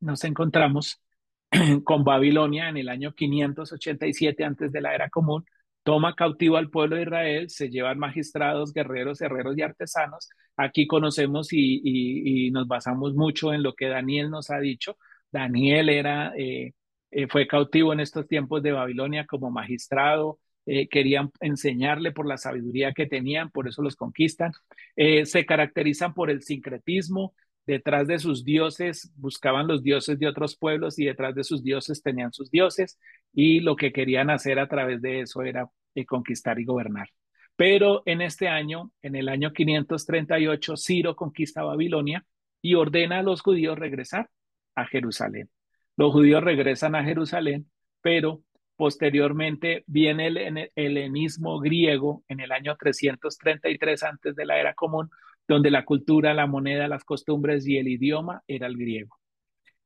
nos 0.00 0.24
encontramos 0.24 1.02
con 1.84 2.04
Babilonia 2.04 2.68
en 2.68 2.76
el 2.76 2.88
año 2.88 3.14
587 3.14 4.44
antes 4.44 4.72
de 4.72 4.80
la 4.80 4.94
era 4.94 5.10
común, 5.10 5.44
toma 5.82 6.14
cautivo 6.14 6.56
al 6.56 6.70
pueblo 6.70 6.96
de 6.96 7.02
Israel, 7.02 7.50
se 7.50 7.70
llevan 7.70 7.98
magistrados, 7.98 8.72
guerreros, 8.72 9.20
herreros 9.20 9.56
y 9.56 9.62
artesanos. 9.62 10.28
Aquí 10.56 10.86
conocemos 10.86 11.48
y, 11.52 12.50
nos 12.52 12.66
basamos 12.68 13.14
mucho 13.14 13.52
en 13.52 13.62
lo 13.62 13.74
que 13.74 13.88
Daniel 13.88 14.30
nos 14.30 14.50
ha 14.50 14.58
dicho. 14.60 14.96
Daniel 15.32 15.88
era, 15.88 16.32
eh, 16.36 16.74
eh, 17.10 17.26
fue 17.28 17.46
cautivo 17.46 17.92
en 17.92 18.00
estos 18.00 18.26
tiempos 18.26 18.62
de 18.62 18.72
Babilonia 18.72 19.26
como 19.26 19.50
magistrado, 19.50 20.38
eh, 20.66 20.88
querían 20.88 21.30
enseñarle 21.40 22.12
por 22.12 22.26
la 22.26 22.36
sabiduría 22.36 22.92
que 22.92 23.06
tenían, 23.06 23.50
por 23.50 23.68
eso 23.68 23.82
los 23.82 23.96
conquistan. 23.96 24.52
se 24.96 25.46
caracterizan 25.46 26.14
por 26.14 26.30
el 26.30 26.42
sincretismo, 26.42 27.34
detrás 27.70 28.08
de 28.08 28.18
sus 28.18 28.44
dioses 28.44 29.12
buscaban 29.16 29.68
los 29.68 29.80
dioses 29.84 30.18
de 30.18 30.26
otros 30.26 30.56
pueblos 30.56 30.98
y 30.98 31.04
detrás 31.04 31.36
de 31.36 31.44
sus 31.44 31.62
dioses 31.62 32.02
tenían 32.02 32.32
sus 32.32 32.50
dioses 32.50 32.98
y 33.32 33.60
lo 33.60 33.76
que 33.76 33.92
querían 33.92 34.28
hacer 34.28 34.58
a 34.58 34.66
través 34.66 35.00
de 35.00 35.20
eso 35.20 35.42
era 35.42 35.70
eh, 35.94 36.04
conquistar 36.04 36.58
y 36.58 36.64
gobernar. 36.64 37.08
Pero 37.54 38.02
en 38.06 38.22
este 38.22 38.48
año, 38.48 38.90
en 39.02 39.14
el 39.14 39.28
año 39.28 39.52
538, 39.52 40.76
Ciro 40.76 41.14
conquista 41.14 41.62
Babilonia 41.62 42.24
y 42.60 42.74
ordena 42.74 43.20
a 43.20 43.22
los 43.22 43.40
judíos 43.40 43.78
regresar 43.78 44.28
a 44.74 44.86
Jerusalén. 44.86 45.48
Los 45.96 46.12
judíos 46.12 46.42
regresan 46.42 46.96
a 46.96 47.04
Jerusalén, 47.04 47.70
pero 48.00 48.42
posteriormente 48.74 49.84
viene 49.86 50.26
el 50.26 50.70
helenismo 50.74 51.60
griego 51.60 52.24
en 52.26 52.40
el 52.40 52.50
año 52.50 52.76
333 52.76 54.02
antes 54.02 54.34
de 54.34 54.46
la 54.46 54.58
era 54.58 54.74
común, 54.74 55.08
donde 55.54 55.70
la 55.70 55.84
cultura, 55.84 56.32
la 56.34 56.46
moneda, 56.46 56.88
las 56.88 57.04
costumbres 57.04 57.66
y 57.66 57.76
el 57.76 57.88
idioma 57.88 58.42
era 58.46 58.66
el 58.66 58.76
griego. 58.76 59.18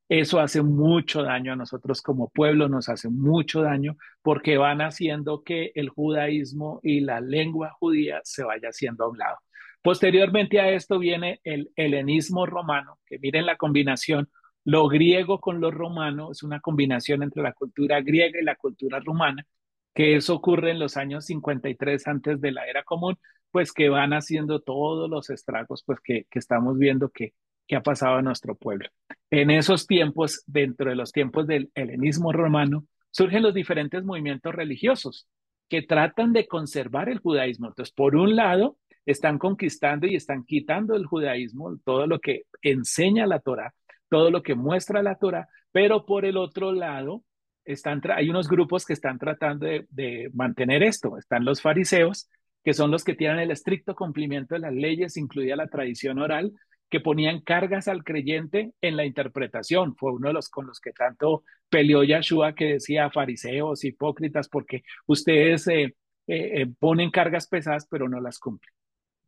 Eso 0.08 0.38
hace 0.38 0.62
mucho 0.62 1.22
daño 1.22 1.54
a 1.54 1.56
nosotros 1.56 2.02
como 2.02 2.28
pueblo, 2.28 2.68
nos 2.68 2.90
hace 2.90 3.08
mucho 3.08 3.62
daño 3.62 3.96
porque 4.22 4.58
van 4.58 4.82
haciendo 4.82 5.42
que 5.42 5.72
el 5.74 5.88
judaísmo 5.88 6.80
y 6.82 7.00
la 7.00 7.20
lengua 7.20 7.70
judía 7.78 8.20
se 8.24 8.44
vaya 8.44 8.68
haciendo 8.68 9.04
a 9.04 9.08
un 9.08 9.18
lado. 9.18 9.38
Posteriormente 9.82 10.60
a 10.60 10.70
esto 10.70 10.98
viene 10.98 11.40
el 11.44 11.70
helenismo 11.76 12.44
romano, 12.44 12.98
que 13.06 13.18
miren 13.18 13.46
la 13.46 13.56
combinación, 13.56 14.28
lo 14.64 14.88
griego 14.88 15.40
con 15.40 15.60
lo 15.60 15.70
romano, 15.70 16.32
es 16.32 16.42
una 16.42 16.60
combinación 16.60 17.22
entre 17.22 17.42
la 17.42 17.52
cultura 17.52 18.00
griega 18.02 18.38
y 18.40 18.44
la 18.44 18.56
cultura 18.56 19.00
romana, 19.00 19.46
que 19.94 20.16
eso 20.16 20.34
ocurre 20.34 20.70
en 20.72 20.78
los 20.78 20.96
años 20.96 21.26
53 21.26 22.06
antes 22.08 22.40
de 22.40 22.52
la 22.52 22.66
era 22.66 22.82
común, 22.82 23.16
pues 23.54 23.72
que 23.72 23.88
van 23.88 24.12
haciendo 24.14 24.58
todos 24.58 25.08
los 25.08 25.30
estragos, 25.30 25.84
pues 25.86 26.00
que, 26.00 26.26
estamos 26.32 26.76
viendo 26.76 27.10
que, 27.10 27.34
que 27.68 27.76
ha 27.76 27.84
pasado 27.84 28.16
a 28.16 28.22
nuestro 28.22 28.56
pueblo. 28.56 28.88
En 29.30 29.48
esos 29.52 29.86
tiempos, 29.86 30.42
dentro 30.48 30.90
de 30.90 30.96
los 30.96 31.12
tiempos 31.12 31.46
del 31.46 31.70
helenismo 31.76 32.32
romano, 32.32 32.84
surgen 33.12 33.44
los 33.44 33.54
diferentes 33.54 34.02
movimientos 34.02 34.52
religiosos 34.52 35.28
que 35.68 35.82
tratan 35.82 36.32
de 36.32 36.48
conservar 36.48 37.08
el 37.08 37.20
judaísmo. 37.20 37.68
Entonces, 37.68 37.94
por 37.94 38.16
un 38.16 38.34
lado, 38.34 38.76
están 39.06 39.38
conquistando 39.38 40.08
y 40.08 40.16
están 40.16 40.42
quitando 40.42 40.96
el 40.96 41.06
judaísmo, 41.06 41.78
todo 41.84 42.08
lo 42.08 42.18
que 42.18 42.46
enseña 42.60 43.24
la 43.28 43.38
Torah, 43.38 43.72
todo 44.08 44.32
lo 44.32 44.42
que 44.42 44.56
muestra 44.56 45.00
la 45.00 45.14
Torah, 45.14 45.46
pero 45.70 46.04
por 46.06 46.24
el 46.24 46.38
otro 46.38 46.72
lado, 46.72 47.22
están 47.64 48.02
hay 48.16 48.30
unos 48.30 48.48
grupos 48.48 48.84
que 48.84 48.94
están 48.94 49.16
tratando 49.16 49.64
de 49.64 50.28
mantener 50.34 50.82
esto. 50.82 51.16
Están 51.18 51.44
los 51.44 51.62
fariseos, 51.62 52.28
que 52.64 52.74
son 52.74 52.90
los 52.90 53.04
que 53.04 53.14
tienen 53.14 53.38
el 53.38 53.50
estricto 53.50 53.94
cumplimiento 53.94 54.54
de 54.54 54.60
las 54.60 54.72
leyes, 54.72 55.16
incluida 55.16 55.54
la 55.54 55.68
tradición 55.68 56.18
oral, 56.18 56.52
que 56.88 57.00
ponían 57.00 57.40
cargas 57.40 57.88
al 57.88 58.04
creyente 58.04 58.72
en 58.80 58.96
la 58.96 59.04
interpretación. 59.04 59.96
Fue 59.96 60.12
uno 60.12 60.28
de 60.28 60.34
los 60.34 60.48
con 60.48 60.66
los 60.66 60.80
que 60.80 60.92
tanto 60.92 61.44
peleó 61.68 62.04
Yahshua 62.04 62.54
que 62.54 62.74
decía 62.74 63.10
fariseos, 63.10 63.84
hipócritas, 63.84 64.48
porque 64.48 64.82
ustedes 65.06 65.66
eh, 65.68 65.94
eh, 66.26 66.62
eh, 66.62 66.66
ponen 66.78 67.10
cargas 67.10 67.48
pesadas 67.48 67.86
pero 67.90 68.08
no 68.08 68.20
las 68.20 68.38
cumplen. 68.38 68.72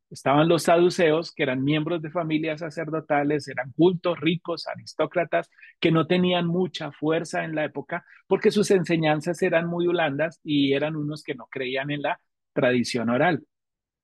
Estaban 0.09 0.49
los 0.49 0.63
saduceos, 0.63 1.33
que 1.33 1.43
eran 1.43 1.65
miembros 1.65 2.01
de 2.01 2.11
familias 2.11 2.61
sacerdotales, 2.61 3.49
eran 3.49 3.73
cultos, 3.73 4.21
ricos, 4.21 4.69
aristócratas, 4.69 5.51
que 5.81 5.91
no 5.91 6.07
tenían 6.07 6.47
mucha 6.47 6.93
fuerza 6.93 7.45
en 7.45 7.57
la 7.57 7.65
época 7.65 8.05
porque 8.29 8.53
sus 8.53 8.71
enseñanzas 8.71 9.43
eran 9.43 9.67
muy 9.67 9.89
blandas 9.89 10.41
y 10.45 10.75
eran 10.75 10.95
unos 10.95 11.25
que 11.25 11.35
no 11.35 11.47
creían 11.51 11.91
en 11.91 12.03
la 12.03 12.21
tradición 12.57 13.11
oral. 13.11 13.45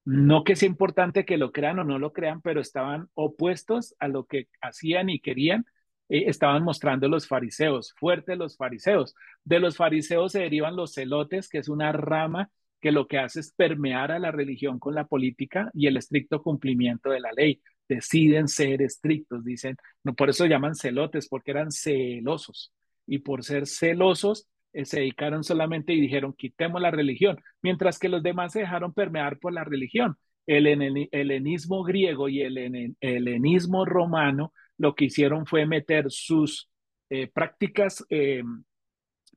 No 0.05 0.45
que 0.45 0.57
sea 0.57 0.69
importante 0.69 1.25
que 1.25 1.37
lo 1.39 1.53
crean 1.53 1.81
o 1.81 1.85
no 1.85 1.99
lo 1.99 2.13
crean, 2.13 2.41
pero 2.43 2.61
estaban 2.61 3.09
opuestos 3.15 3.95
a 3.99 4.09
lo 4.09 4.27
que 4.27 4.49
hacían 4.61 5.11
y 5.11 5.21
querían. 5.21 5.67
Eh, 6.09 6.25
estaban 6.29 6.65
mostrando 6.65 7.09
los 7.09 7.27
fariseos, 7.27 7.95
fuertes 7.99 8.39
los 8.39 8.57
fariseos. 8.57 9.15
De 9.45 9.61
los 9.61 9.77
fariseos 9.77 10.33
se 10.33 10.41
derivan 10.41 10.77
los 10.77 10.95
celotes, 10.95 11.49
que 11.49 11.59
es 11.59 11.69
una 11.69 11.93
rama 11.93 12.51
que 12.83 12.93
lo 12.93 13.07
que 13.07 13.19
hace 13.19 13.41
es 13.41 13.53
permear 13.53 14.11
a 14.13 14.19
la 14.19 14.33
religión 14.33 14.79
con 14.81 14.95
la 14.95 15.07
política 15.07 15.71
y 15.73 15.87
el 15.87 15.97
estricto 15.97 16.43
cumplimiento 16.43 17.11
de 17.11 17.21
la 17.21 17.31
ley. 17.33 17.63
Deciden 17.89 18.49
ser 18.49 18.83
estrictos, 18.83 19.45
dicen, 19.45 19.77
no 20.03 20.15
por 20.15 20.31
eso 20.31 20.47
llaman 20.47 20.75
celotes, 20.75 21.29
porque 21.29 21.53
eran 21.53 21.71
celosos. 21.71 22.73
Y 23.07 23.19
por 23.21 23.45
ser 23.45 23.67
celosos, 23.69 24.49
se 24.85 25.01
dedicaron 25.01 25.45
solamente 25.45 25.93
y 25.93 26.01
dijeron, 26.01 26.33
quitemos 26.33 26.81
la 26.81 26.91
religión, 26.91 27.39
mientras 27.63 27.99
que 27.99 28.09
los 28.09 28.23
demás 28.23 28.53
se 28.53 28.61
dejaron 28.61 28.93
permear 28.93 29.39
por 29.39 29.53
la 29.53 29.65
religión. 29.65 30.17
El 30.47 30.67
helenismo 31.13 31.85
griego 31.85 32.29
y 32.29 32.43
el 32.43 32.97
helenismo 33.01 33.85
romano 33.85 34.53
lo 34.79 34.95
que 34.95 35.05
hicieron 35.05 35.47
fue 35.47 35.67
meter 35.67 36.11
sus 36.11 36.69
eh, 37.09 37.29
prácticas 37.29 38.05
eh, 38.11 38.43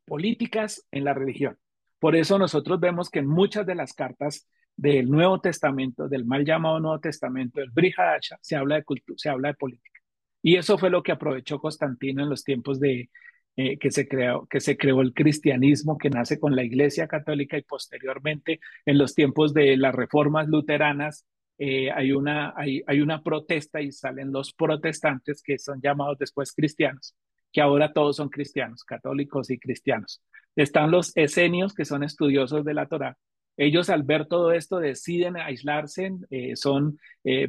políticas 0.06 0.88
en 0.92 1.04
la 1.04 1.14
religión. 1.14 1.58
Por 2.00 2.16
eso 2.16 2.40
nosotros 2.40 2.80
vemos 2.80 3.10
que 3.10 3.20
en 3.20 3.28
muchas 3.28 3.66
de 3.66 3.76
las 3.76 3.94
cartas 3.94 4.48
del 4.76 5.10
Nuevo 5.10 5.40
Testamento, 5.42 6.08
del 6.08 6.26
mal 6.26 6.46
llamado 6.46 6.80
Nuevo 6.80 7.00
Testamento, 7.00 7.60
del 7.60 7.70
Brihadasha, 7.70 8.38
se 8.42 8.56
habla 8.56 8.76
de 8.76 8.84
cultura, 8.84 9.18
se 9.18 9.30
habla 9.30 9.50
de 9.50 9.54
política. 9.56 10.00
Y 10.42 10.56
eso 10.58 10.78
fue 10.78 10.90
lo 10.90 11.04
que 11.04 11.12
aprovechó 11.12 11.60
Constantino 11.60 12.24
en 12.24 12.30
los 12.30 12.44
tiempos 12.44 12.80
de, 12.80 13.10
eh, 13.58 13.78
que, 13.78 13.90
se 13.90 14.06
creó, 14.06 14.46
que 14.48 14.60
se 14.60 14.76
creó 14.76 15.00
el 15.00 15.14
cristianismo, 15.14 15.98
que 15.98 16.10
nace 16.10 16.42
con 16.42 16.58
la 16.58 16.64
Iglesia 16.66 17.08
Católica 17.08 17.58
y 17.58 17.62
posteriormente 17.62 18.60
en 18.86 18.98
los 18.98 19.16
tiempos 19.16 19.54
de 19.54 19.78
las 19.78 19.96
reformas 19.96 20.50
luteranas. 20.50 21.26
Eh, 21.58 21.90
hay, 21.90 22.12
una, 22.12 22.54
hay, 22.58 22.84
hay 22.86 23.00
una 23.00 23.24
protesta 23.24 23.82
y 23.82 23.94
salen 23.94 24.34
los 24.34 24.52
protestantes 24.52 25.42
que 25.42 25.58
son 25.58 25.80
llamados 25.82 26.18
después 26.18 26.52
cristianos, 26.52 27.16
que 27.54 27.62
ahora 27.62 27.94
todos 27.94 28.18
son 28.18 28.28
cristianos, 28.28 28.84
católicos 28.84 29.50
y 29.50 29.58
cristianos. 29.58 30.22
Están 30.58 30.92
los 30.92 31.16
esenios, 31.16 31.74
que 31.74 31.86
son 31.86 32.04
estudiosos 32.04 32.66
de 32.66 32.74
la 32.74 32.88
Torá. 32.88 33.18
Ellos 33.56 33.90
al 33.90 34.04
ver 34.04 34.26
todo 34.26 34.52
esto 34.52 34.80
deciden 34.80 35.38
aislarse, 35.38 36.12
eh, 36.30 36.58
son, 36.58 37.00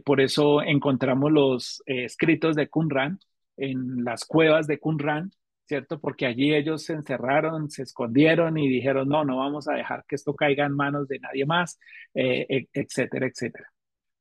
por 0.04 0.20
eso 0.20 0.62
encontramos 0.62 1.32
los 1.32 1.82
escritos 1.84 2.54
de 2.54 2.68
Qumran 2.68 3.18
en 3.56 4.04
las 4.04 4.24
cuevas 4.24 4.68
de 4.68 4.78
Qumran, 4.78 5.32
¿cierto? 5.66 6.00
Porque 6.00 6.26
allí 6.26 6.54
ellos 6.54 6.84
se 6.84 6.94
encerraron, 6.94 7.70
se 7.70 7.82
escondieron 7.82 8.56
y 8.56 8.68
dijeron, 8.68 9.08
no, 9.08 9.24
no 9.24 9.38
vamos 9.38 9.68
a 9.68 9.74
dejar 9.74 10.04
que 10.08 10.14
esto 10.14 10.34
caiga 10.34 10.64
en 10.64 10.74
manos 10.74 11.08
de 11.08 11.18
nadie 11.18 11.44
más, 11.44 11.78
eh, 12.14 12.46
e, 12.48 12.68
etcétera, 12.72 13.26
etcétera. 13.26 13.68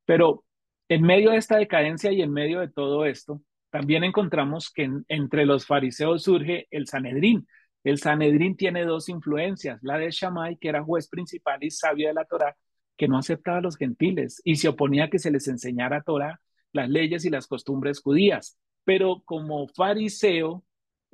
Pero 0.06 0.44
en 0.90 1.04
medio 1.04 1.32
de 1.32 1.38
esta 1.38 1.58
decadencia 1.58 2.12
y 2.12 2.22
en 2.22 2.32
medio 2.32 2.60
de 2.60 2.70
todo 2.70 3.06
esto, 3.06 3.42
también 3.70 4.04
encontramos 4.04 4.72
que 4.72 4.90
entre 5.08 5.46
los 5.46 5.66
fariseos 5.66 6.24
surge 6.24 6.68
el 6.72 6.88
Sanedrín. 6.88 7.48
El 7.84 8.00
Sanedrín 8.00 8.56
tiene 8.56 8.86
dos 8.86 9.10
influencias, 9.10 9.80
la 9.84 9.98
de 9.98 10.10
Shammai, 10.12 10.58
que 10.58 10.70
era 10.70 10.84
juez 10.84 11.08
principal 11.08 11.64
y 11.64 11.70
sabio 11.72 12.08
de 12.08 12.14
la 12.16 12.26
Torá, 12.26 12.56
que 12.98 13.08
no 13.08 13.18
aceptaba 13.18 13.58
a 13.58 13.62
los 13.62 13.78
gentiles 13.78 14.42
y 14.44 14.56
se 14.56 14.70
oponía 14.70 15.06
a 15.06 15.10
que 15.10 15.20
se 15.20 15.32
les 15.32 15.48
enseñara 15.48 16.02
Torá, 16.02 16.42
las 16.72 16.90
leyes 16.90 17.26
y 17.26 17.30
las 17.30 17.48
costumbres 17.48 18.02
judías. 18.02 18.58
Pero 18.86 19.22
como 19.26 19.68
fariseo, 19.68 20.64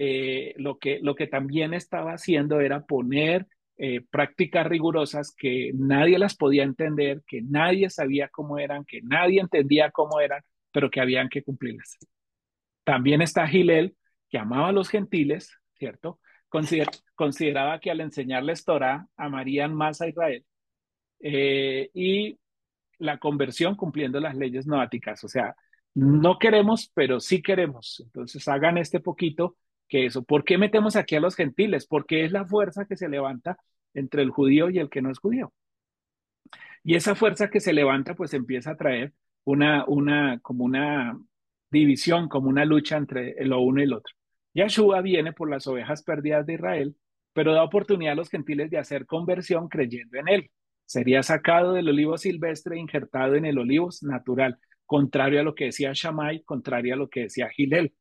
eh, 0.03 0.55
lo, 0.57 0.79
que, 0.79 0.97
lo 0.99 1.13
que 1.13 1.27
también 1.27 1.75
estaba 1.75 2.13
haciendo 2.13 2.59
era 2.59 2.87
poner 2.87 3.45
eh, 3.77 4.01
prácticas 4.09 4.65
rigurosas 4.65 5.31
que 5.37 5.73
nadie 5.75 6.17
las 6.17 6.35
podía 6.35 6.63
entender, 6.63 7.21
que 7.27 7.43
nadie 7.43 7.87
sabía 7.91 8.27
cómo 8.29 8.57
eran, 8.57 8.83
que 8.83 9.03
nadie 9.03 9.41
entendía 9.41 9.91
cómo 9.91 10.19
eran, 10.19 10.41
pero 10.71 10.89
que 10.89 11.01
habían 11.01 11.29
que 11.29 11.43
cumplirlas. 11.43 11.99
También 12.83 13.21
está 13.21 13.45
Gilel, 13.45 13.95
que 14.27 14.39
amaba 14.39 14.69
a 14.69 14.71
los 14.71 14.89
gentiles, 14.89 15.55
¿cierto? 15.75 16.19
consideraba 17.13 17.79
que 17.79 17.91
al 17.91 18.01
enseñarles 18.01 18.65
Torah 18.65 19.07
amarían 19.17 19.75
más 19.75 20.01
a 20.01 20.07
Israel. 20.07 20.43
Eh, 21.19 21.91
y 21.93 22.39
la 22.97 23.19
conversión 23.19 23.75
cumpliendo 23.75 24.19
las 24.19 24.35
leyes 24.35 24.65
noáticas, 24.65 25.23
o 25.23 25.27
sea, 25.27 25.55
no 25.93 26.39
queremos, 26.39 26.91
pero 26.95 27.19
sí 27.19 27.43
queremos. 27.43 28.01
Entonces 28.03 28.47
hagan 28.47 28.79
este 28.79 28.99
poquito 28.99 29.57
que 29.91 30.05
eso. 30.05 30.23
¿Por 30.23 30.45
qué 30.45 30.57
metemos 30.57 30.95
aquí 30.95 31.15
a 31.15 31.19
los 31.19 31.35
gentiles? 31.35 31.85
Porque 31.85 32.23
es 32.23 32.31
la 32.31 32.45
fuerza 32.45 32.85
que 32.85 32.95
se 32.95 33.09
levanta 33.09 33.57
entre 33.93 34.23
el 34.23 34.31
judío 34.31 34.69
y 34.69 34.79
el 34.79 34.89
que 34.89 35.01
no 35.01 35.11
es 35.11 35.19
judío. 35.19 35.53
Y 36.83 36.95
esa 36.95 37.13
fuerza 37.13 37.49
que 37.49 37.59
se 37.59 37.73
levanta, 37.73 38.15
pues 38.15 38.33
empieza 38.33 38.71
a 38.71 38.77
traer 38.77 39.13
una, 39.43 39.85
una, 39.85 40.39
como 40.39 40.63
una 40.63 41.19
división, 41.69 42.29
como 42.29 42.49
una 42.49 42.63
lucha 42.65 42.95
entre 42.97 43.35
lo 43.45 43.59
uno 43.61 43.81
y 43.81 43.83
el 43.83 43.93
otro. 43.93 44.15
Yahshua 44.53 45.01
viene 45.01 45.33
por 45.33 45.49
las 45.49 45.67
ovejas 45.67 46.03
perdidas 46.03 46.45
de 46.45 46.53
Israel, 46.53 46.95
pero 47.33 47.53
da 47.53 47.63
oportunidad 47.63 48.13
a 48.13 48.15
los 48.15 48.29
gentiles 48.29 48.71
de 48.71 48.77
hacer 48.77 49.05
conversión 49.05 49.67
creyendo 49.67 50.17
en 50.19 50.29
él. 50.29 50.51
Sería 50.85 51.21
sacado 51.21 51.73
del 51.73 51.89
olivo 51.89 52.17
silvestre 52.17 52.77
e 52.77 52.79
injertado 52.79 53.35
en 53.35 53.45
el 53.45 53.57
olivo 53.57 53.89
natural, 54.03 54.57
contrario 54.85 55.41
a 55.41 55.43
lo 55.43 55.53
que 55.53 55.65
decía 55.65 55.91
Shammai, 55.93 56.43
contrario 56.43 56.93
a 56.93 56.97
lo 56.97 57.09
que 57.09 57.21
decía 57.23 57.49
Gilel. 57.49 57.93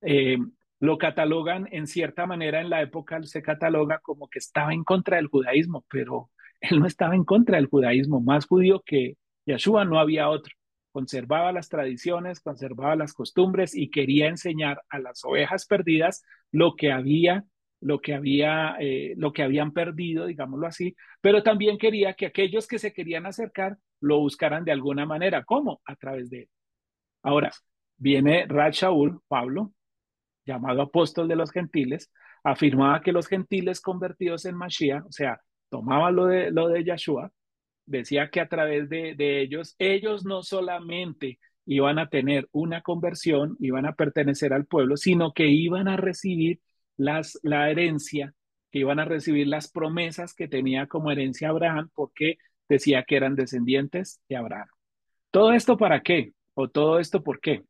Eh, 0.00 0.38
lo 0.84 0.98
catalogan 0.98 1.66
en 1.72 1.86
cierta 1.86 2.26
manera 2.26 2.60
en 2.60 2.68
la 2.68 2.82
época, 2.82 3.22
se 3.22 3.42
cataloga 3.42 4.00
como 4.00 4.28
que 4.28 4.38
estaba 4.38 4.74
en 4.74 4.84
contra 4.84 5.16
del 5.16 5.28
judaísmo, 5.28 5.84
pero 5.88 6.30
él 6.60 6.78
no 6.78 6.86
estaba 6.86 7.14
en 7.14 7.24
contra 7.24 7.56
del 7.56 7.66
judaísmo, 7.66 8.20
más 8.20 8.46
judío 8.46 8.82
que 8.84 9.16
Yeshua 9.46 9.84
no 9.86 9.98
había 9.98 10.28
otro. 10.28 10.54
Conservaba 10.92 11.52
las 11.52 11.68
tradiciones, 11.68 12.40
conservaba 12.40 12.96
las 12.96 13.14
costumbres 13.14 13.74
y 13.74 13.90
quería 13.90 14.28
enseñar 14.28 14.82
a 14.88 14.98
las 14.98 15.24
ovejas 15.24 15.66
perdidas 15.66 16.22
lo 16.52 16.76
que 16.76 16.92
había, 16.92 17.44
lo 17.80 18.00
que 18.00 18.14
había, 18.14 18.76
eh, 18.78 19.14
lo 19.16 19.32
que 19.32 19.42
habían 19.42 19.72
perdido, 19.72 20.26
digámoslo 20.26 20.66
así, 20.66 20.94
pero 21.20 21.42
también 21.42 21.78
quería 21.78 22.14
que 22.14 22.26
aquellos 22.26 22.66
que 22.66 22.78
se 22.78 22.92
querían 22.92 23.26
acercar 23.26 23.78
lo 24.00 24.18
buscaran 24.20 24.64
de 24.64 24.72
alguna 24.72 25.06
manera. 25.06 25.44
¿Cómo? 25.44 25.80
A 25.86 25.96
través 25.96 26.30
de 26.30 26.40
él. 26.40 26.48
Ahora, 27.22 27.50
viene 27.96 28.46
Rad 28.46 28.72
Shaul, 28.72 29.20
Pablo, 29.28 29.73
llamado 30.44 30.82
apóstol 30.82 31.28
de 31.28 31.36
los 31.36 31.50
gentiles, 31.50 32.10
afirmaba 32.42 33.00
que 33.00 33.12
los 33.12 33.26
gentiles 33.26 33.80
convertidos 33.80 34.44
en 34.44 34.56
Mashiach, 34.56 35.06
o 35.06 35.12
sea, 35.12 35.40
tomaba 35.70 36.10
lo 36.10 36.26
de, 36.26 36.50
lo 36.50 36.68
de 36.68 36.84
decía 37.86 38.30
que 38.30 38.40
a 38.40 38.48
través 38.48 38.88
de, 38.88 39.14
de 39.14 39.40
ellos, 39.40 39.74
ellos 39.78 40.24
no 40.24 40.42
solamente 40.42 41.38
iban 41.66 41.98
a 41.98 42.08
tener 42.08 42.48
una 42.52 42.82
conversión, 42.82 43.56
iban 43.60 43.86
a 43.86 43.94
pertenecer 43.94 44.52
al 44.52 44.66
pueblo, 44.66 44.96
sino 44.96 45.32
que 45.32 45.46
iban 45.46 45.88
a 45.88 45.96
recibir 45.96 46.60
las, 46.96 47.38
la 47.42 47.70
herencia, 47.70 48.34
que 48.70 48.80
iban 48.80 49.00
a 49.00 49.04
recibir 49.04 49.46
las 49.46 49.70
promesas 49.70 50.34
que 50.34 50.48
tenía 50.48 50.86
como 50.86 51.10
herencia 51.10 51.48
Abraham, 51.48 51.90
porque 51.94 52.36
decía 52.68 53.04
que 53.04 53.16
eran 53.16 53.34
descendientes 53.34 54.20
de 54.28 54.36
Abraham. 54.36 54.68
¿Todo 55.30 55.52
esto 55.52 55.76
para 55.76 56.02
qué? 56.02 56.32
¿O 56.54 56.68
todo 56.68 56.98
esto 56.98 57.22
por 57.22 57.40
qué? 57.40 57.62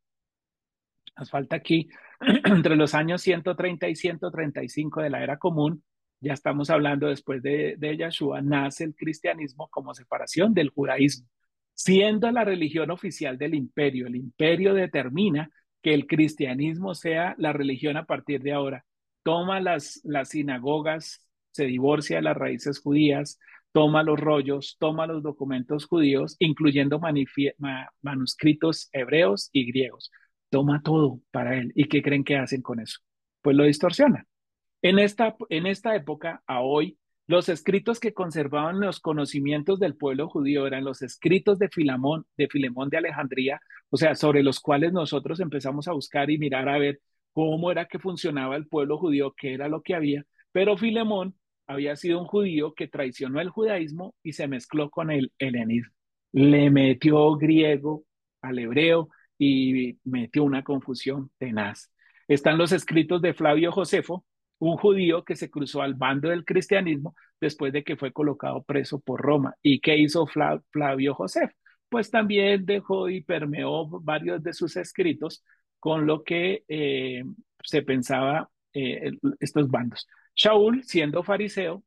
Nos 1.16 1.30
falta 1.30 1.56
aquí 1.56 1.88
entre 2.44 2.76
los 2.76 2.94
años 2.94 3.22
130 3.22 3.88
y 3.88 3.96
135 3.96 5.02
de 5.02 5.10
la 5.10 5.22
era 5.22 5.38
común, 5.38 5.82
ya 6.20 6.32
estamos 6.32 6.70
hablando 6.70 7.08
después 7.08 7.42
de, 7.42 7.76
de 7.76 8.10
nace 8.42 8.84
el 8.84 8.94
cristianismo 8.94 9.68
como 9.68 9.94
separación 9.94 10.54
del 10.54 10.70
judaísmo, 10.70 11.28
siendo 11.74 12.30
la 12.30 12.44
religión 12.44 12.90
oficial 12.90 13.36
del 13.36 13.54
imperio. 13.54 14.06
El 14.06 14.16
imperio 14.16 14.74
determina 14.74 15.50
que 15.82 15.92
el 15.92 16.06
cristianismo 16.06 16.94
sea 16.94 17.34
la 17.36 17.52
religión 17.52 17.96
a 17.98 18.06
partir 18.06 18.42
de 18.42 18.52
ahora. 18.52 18.86
Toma 19.22 19.60
las, 19.60 20.00
las 20.04 20.30
sinagogas, 20.30 21.28
se 21.50 21.66
divorcia 21.66 22.16
de 22.16 22.22
las 22.22 22.36
raíces 22.36 22.80
judías, 22.80 23.38
toma 23.72 24.02
los 24.02 24.18
rollos, 24.18 24.76
toma 24.78 25.06
los 25.06 25.22
documentos 25.22 25.84
judíos, 25.84 26.36
incluyendo 26.38 27.00
manuscritos 28.00 28.88
hebreos 28.92 29.50
y 29.52 29.66
griegos 29.70 30.10
toma 30.54 30.82
todo 30.84 31.20
para 31.32 31.56
él. 31.58 31.72
¿Y 31.74 31.88
qué 31.88 32.00
creen 32.00 32.22
que 32.22 32.36
hacen 32.36 32.62
con 32.62 32.78
eso? 32.78 33.00
Pues 33.42 33.56
lo 33.56 33.64
distorsiona. 33.64 34.24
En 34.82 35.00
esta, 35.00 35.34
en 35.48 35.66
esta 35.66 35.96
época, 35.96 36.44
a 36.46 36.60
hoy, 36.60 36.96
Los 37.26 37.48
escritos 37.48 38.00
que 38.00 38.12
conservaban 38.12 38.80
los 38.80 39.00
conocimientos 39.00 39.80
del 39.80 39.96
pueblo 39.96 40.28
judío 40.28 40.66
eran 40.66 40.84
los 40.84 41.00
escritos 41.00 41.58
de 41.58 41.70
Filamón, 41.70 42.26
de 42.36 42.48
Filemón 42.48 42.90
de 42.90 42.98
Alejandría, 42.98 43.60
o 43.88 43.96
sea, 43.96 44.14
sobre 44.14 44.42
los 44.42 44.60
cuales 44.60 44.92
nosotros 44.92 45.40
empezamos 45.40 45.88
a 45.88 45.92
buscar 45.92 46.30
y 46.30 46.38
mirar 46.38 46.68
a 46.68 46.78
ver 46.78 47.00
cómo 47.32 47.70
era 47.70 47.86
que 47.86 47.98
funcionaba 47.98 48.56
el 48.56 48.66
pueblo 48.68 48.98
judío, 48.98 49.34
qué 49.36 49.54
era 49.54 49.68
lo 49.68 49.80
que 49.80 49.94
había. 49.94 50.24
Pero 50.52 50.76
Filemón 50.76 51.34
había 51.66 51.96
sido 51.96 52.20
un 52.20 52.26
judío 52.26 52.74
que 52.74 52.88
traicionó 52.88 53.40
el 53.40 53.48
judaísmo 53.48 54.14
y 54.22 54.32
se 54.34 54.46
mezcló 54.46 54.90
con 54.90 55.10
el 55.10 55.32
helenismo. 55.38 55.94
Le 56.32 56.70
metió 56.70 57.36
griego 57.36 58.04
al 58.42 58.58
hebreo 58.58 59.08
y 59.38 59.98
metió 60.04 60.44
una 60.44 60.62
confusión 60.62 61.30
tenaz. 61.38 61.90
Están 62.28 62.58
los 62.58 62.72
escritos 62.72 63.20
de 63.22 63.34
Flavio 63.34 63.72
Josefo, 63.72 64.24
un 64.58 64.76
judío 64.76 65.24
que 65.24 65.36
se 65.36 65.50
cruzó 65.50 65.82
al 65.82 65.94
bando 65.94 66.28
del 66.28 66.44
cristianismo 66.44 67.14
después 67.40 67.72
de 67.72 67.84
que 67.84 67.96
fue 67.96 68.12
colocado 68.12 68.62
preso 68.62 69.00
por 69.00 69.20
Roma. 69.20 69.54
¿Y 69.62 69.80
qué 69.80 69.98
hizo 69.98 70.26
Flavio 70.26 71.14
Josefo? 71.14 71.54
Pues 71.88 72.10
también 72.10 72.64
dejó 72.64 73.08
y 73.08 73.22
permeó 73.22 73.86
varios 74.00 74.42
de 74.42 74.52
sus 74.52 74.76
escritos 74.76 75.44
con 75.78 76.06
lo 76.06 76.24
que 76.24 76.64
eh, 76.68 77.24
se 77.62 77.82
pensaba 77.82 78.48
eh, 78.72 79.12
estos 79.40 79.70
bandos. 79.70 80.08
Shaul, 80.34 80.82
siendo 80.84 81.22
fariseo, 81.22 81.84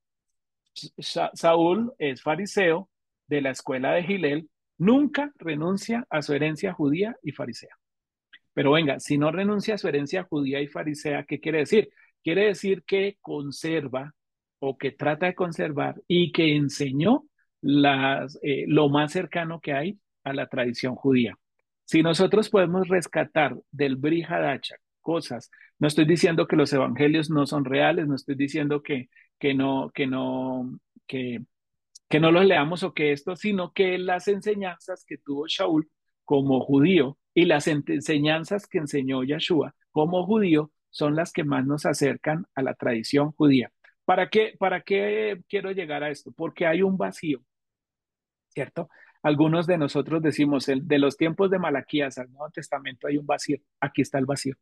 Saúl 1.34 1.94
es 1.98 2.22
fariseo 2.22 2.90
de 3.28 3.42
la 3.42 3.50
escuela 3.50 3.94
de 3.94 4.04
Gilel, 4.04 4.50
nunca 4.78 5.32
renuncia 5.38 6.06
a 6.10 6.22
su 6.22 6.34
herencia 6.34 6.74
judía 6.74 7.16
y 7.24 7.32
farisea. 7.32 7.76
Pero 8.54 8.72
venga, 8.72 9.00
si 9.00 9.18
no 9.18 9.32
renuncia 9.32 9.76
a 9.76 9.78
su 9.78 9.88
herencia 9.88 10.24
judía 10.24 10.62
y 10.62 10.68
farisea, 10.68 11.24
¿qué 11.26 11.40
quiere 11.40 11.60
decir? 11.60 11.90
Quiere 12.24 12.46
decir 12.46 12.84
que 12.84 13.18
conserva 13.22 14.14
o 14.60 14.78
que 14.78 14.92
trata 14.92 15.28
de 15.28 15.36
conservar 15.36 16.02
y 16.08 16.32
que 16.32 16.56
enseñó 16.56 17.26
las, 17.62 18.40
eh, 18.42 18.66
lo 18.68 18.90
más 18.90 19.12
cercano 19.12 19.60
que 19.60 19.74
hay 19.74 20.00
a 20.24 20.34
la 20.34 20.48
tradición 20.48 20.96
judía. 20.96 21.38
Si 21.86 22.02
nosotros 22.02 22.50
podemos 22.50 22.88
rescatar 22.88 23.56
del 23.72 23.96
Brihadacha 23.96 24.76
cosas, 25.02 25.50
no 25.80 25.88
estoy 25.88 26.06
diciendo 26.06 26.48
que 26.48 26.56
los 26.56 26.74
evangelios 26.74 27.30
no 27.30 27.46
son 27.46 27.64
reales, 27.64 28.08
no 28.08 28.16
estoy 28.16 28.36
diciendo 28.36 28.82
que, 28.82 29.10
que 29.40 29.54
no, 29.54 29.92
que 29.94 30.08
no, 30.08 30.80
que, 31.06 31.42
que 32.10 32.20
no 32.20 32.32
los 32.32 32.46
leamos 32.46 32.84
o 32.84 32.94
que 32.94 33.12
esto, 33.12 33.36
sino 33.36 33.74
que 33.74 33.98
las 33.98 34.28
enseñanzas 34.28 35.04
que 35.06 35.18
tuvo 35.18 35.48
Shaul 35.48 35.90
como 36.26 36.60
judío 36.62 37.18
y 37.34 37.46
las 37.46 37.68
enseñanzas 37.68 38.68
que 38.68 38.80
enseñó 38.80 39.24
Yeshua 39.24 39.76
como 39.92 40.26
judío 40.26 40.72
son 40.90 41.16
las 41.16 41.32
que 41.32 41.44
más 41.44 41.66
nos 41.66 41.86
acercan 41.86 42.46
a 42.56 42.62
la 42.62 42.74
tradición 42.74 43.32
judía. 43.34 43.72
¿Para 44.06 44.30
qué, 44.30 44.56
¿Para 44.58 44.82
qué 44.82 45.42
quiero 45.50 45.72
llegar 45.72 46.04
a 46.04 46.10
esto? 46.10 46.32
Porque 46.32 46.66
hay 46.66 46.82
un 46.82 46.98
vacío, 46.98 47.42
¿cierto? 48.50 48.90
Algunos 49.22 49.68
de 49.68 49.78
nosotros 49.78 50.22
decimos, 50.22 50.70
el, 50.70 50.88
de 50.88 51.00
los 51.00 51.18
tiempos 51.18 51.52
de 51.52 51.60
Malaquías 51.60 52.18
al 52.18 52.32
Nuevo 52.32 52.50
Testamento 52.50 53.08
hay 53.08 53.18
un 53.18 53.26
vacío. 53.26 53.60
Aquí 53.82 54.02
está 54.02 54.18
el 54.20 54.26
vacío. 54.26 54.56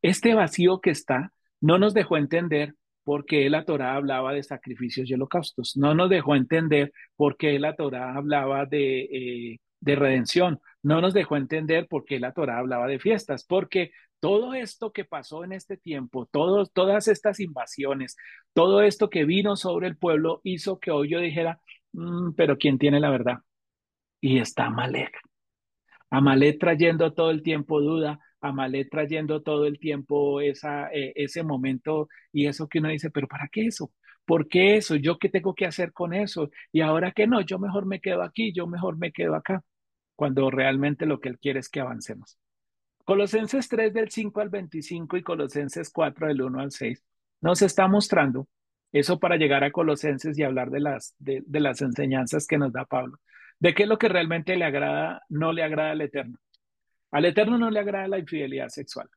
Este 0.00 0.34
vacío 0.34 0.80
que 0.80 0.90
está 0.90 1.32
no 1.60 1.78
nos 1.78 1.92
dejó 1.92 2.16
entender 2.16 2.74
por 3.08 3.24
qué 3.24 3.48
la 3.48 3.64
Torá 3.64 3.94
hablaba 3.94 4.34
de 4.34 4.42
sacrificios 4.42 5.08
y 5.08 5.14
holocaustos. 5.14 5.78
No 5.78 5.94
nos 5.94 6.10
dejó 6.10 6.34
entender 6.34 6.92
por 7.16 7.38
qué 7.38 7.58
la 7.58 7.74
Torá 7.74 8.14
hablaba 8.14 8.66
de, 8.66 9.00
eh, 9.00 9.60
de 9.80 9.96
redención. 9.96 10.60
No 10.82 11.00
nos 11.00 11.14
dejó 11.14 11.38
entender 11.38 11.88
por 11.88 12.04
qué 12.04 12.20
la 12.20 12.32
Torá 12.32 12.58
hablaba 12.58 12.86
de 12.86 12.98
fiestas, 12.98 13.46
porque 13.48 13.92
todo 14.20 14.52
esto 14.52 14.92
que 14.92 15.06
pasó 15.06 15.42
en 15.42 15.52
este 15.52 15.78
tiempo, 15.78 16.28
todas 16.30 17.08
estas 17.08 17.40
invasiones, 17.40 18.14
todo 18.52 18.82
esto 18.82 19.08
que 19.08 19.24
vino 19.24 19.56
sobre 19.56 19.86
el 19.86 19.96
pueblo 19.96 20.42
hizo 20.44 20.78
que 20.78 20.90
hoy 20.90 21.08
yo 21.08 21.18
dijera, 21.18 21.62
mm, 21.92 22.32
pero 22.36 22.58
¿quién 22.58 22.76
tiene 22.76 23.00
la 23.00 23.08
verdad? 23.08 23.38
Y 24.20 24.38
está 24.38 24.66
Amalek. 24.66 25.18
Amalek 26.10 26.60
trayendo 26.60 27.14
todo 27.14 27.30
el 27.30 27.42
tiempo 27.42 27.80
duda, 27.80 28.20
Amalek 28.40 28.90
trayendo 28.90 29.42
todo 29.42 29.66
el 29.66 29.78
tiempo 29.78 30.40
esa, 30.40 30.88
eh, 30.92 31.12
ese 31.16 31.42
momento 31.42 32.08
y 32.32 32.46
eso 32.46 32.68
que 32.68 32.78
uno 32.78 32.88
dice, 32.88 33.10
pero 33.10 33.28
¿para 33.28 33.48
qué 33.48 33.66
eso? 33.66 33.92
¿Por 34.24 34.48
qué 34.48 34.76
eso? 34.76 34.96
¿Yo 34.96 35.18
qué 35.18 35.28
tengo 35.28 35.54
que 35.54 35.66
hacer 35.66 35.92
con 35.92 36.14
eso? 36.14 36.50
Y 36.72 36.80
ahora 36.82 37.12
que 37.12 37.26
no, 37.26 37.40
yo 37.40 37.58
mejor 37.58 37.86
me 37.86 38.00
quedo 38.00 38.22
aquí, 38.22 38.52
yo 38.52 38.66
mejor 38.66 38.98
me 38.98 39.12
quedo 39.12 39.34
acá, 39.34 39.62
cuando 40.16 40.50
realmente 40.50 41.06
lo 41.06 41.20
que 41.20 41.30
él 41.30 41.38
quiere 41.38 41.60
es 41.60 41.68
que 41.68 41.80
avancemos. 41.80 42.38
Colosenses 43.04 43.68
3 43.68 43.94
del 43.94 44.10
5 44.10 44.40
al 44.40 44.50
25 44.50 45.16
y 45.16 45.22
Colosenses 45.22 45.90
4 45.90 46.28
del 46.28 46.42
1 46.42 46.60
al 46.60 46.70
6 46.72 47.02
nos 47.40 47.62
está 47.62 47.88
mostrando 47.88 48.48
eso 48.92 49.18
para 49.18 49.36
llegar 49.36 49.64
a 49.64 49.70
Colosenses 49.70 50.38
y 50.38 50.42
hablar 50.42 50.70
de 50.70 50.80
las, 50.80 51.14
de, 51.18 51.42
las 51.60 51.80
enseñanzas 51.82 52.46
que 52.46 52.58
nos 52.58 52.72
da 52.72 52.84
Pablo, 52.84 53.18
de 53.60 53.74
qué 53.74 53.84
es 53.84 53.88
lo 53.88 53.98
que 53.98 54.08
realmente 54.08 54.56
le 54.56 54.64
agrada, 54.64 55.22
no 55.28 55.52
le 55.52 55.62
agrada 55.62 55.92
al 55.92 56.00
Eterno. 56.00 56.38
Al 57.10 57.24
Eterno 57.24 57.58
no 57.58 57.70
le 57.70 57.80
agrada 57.80 58.08
la 58.08 58.18
infidelidad 58.18 58.68
sexual, 58.68 59.08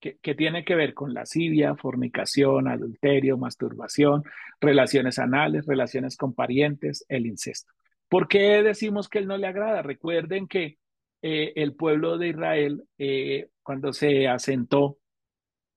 que, 0.00 0.34
tiene 0.34 0.64
que 0.64 0.74
ver 0.74 0.94
con 0.94 1.14
lascivia, 1.14 1.74
fornicación, 1.74 2.68
adulterio, 2.68 3.36
masturbación, 3.36 4.24
relaciones 4.60 5.18
anales, 5.18 5.66
relaciones 5.66 6.16
con 6.16 6.34
parientes, 6.34 7.04
el 7.08 7.26
incesto. 7.26 7.72
¿Por 8.08 8.28
qué 8.28 8.62
decimos 8.62 9.08
que 9.08 9.18
él 9.18 9.26
no 9.26 9.36
le 9.36 9.46
agrada? 9.46 9.82
Recuerden 9.82 10.48
que 10.48 10.78
eh, 11.22 11.52
el 11.56 11.74
pueblo 11.74 12.16
de 12.16 12.28
Israel, 12.28 12.84
eh, 12.96 13.50
cuando 13.62 13.92
se 13.92 14.28
asentó, 14.28 14.98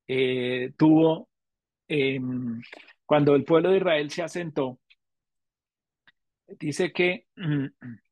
eh, 0.07 0.71
tuvo, 0.77 1.29
em, 1.88 2.61
cuando 3.05 3.35
el 3.35 3.43
pueblo 3.43 3.71
de 3.71 3.77
Israel 3.77 4.09
se 4.11 4.23
asentó, 4.23 4.79
dice 6.59 6.91
que, 6.91 7.27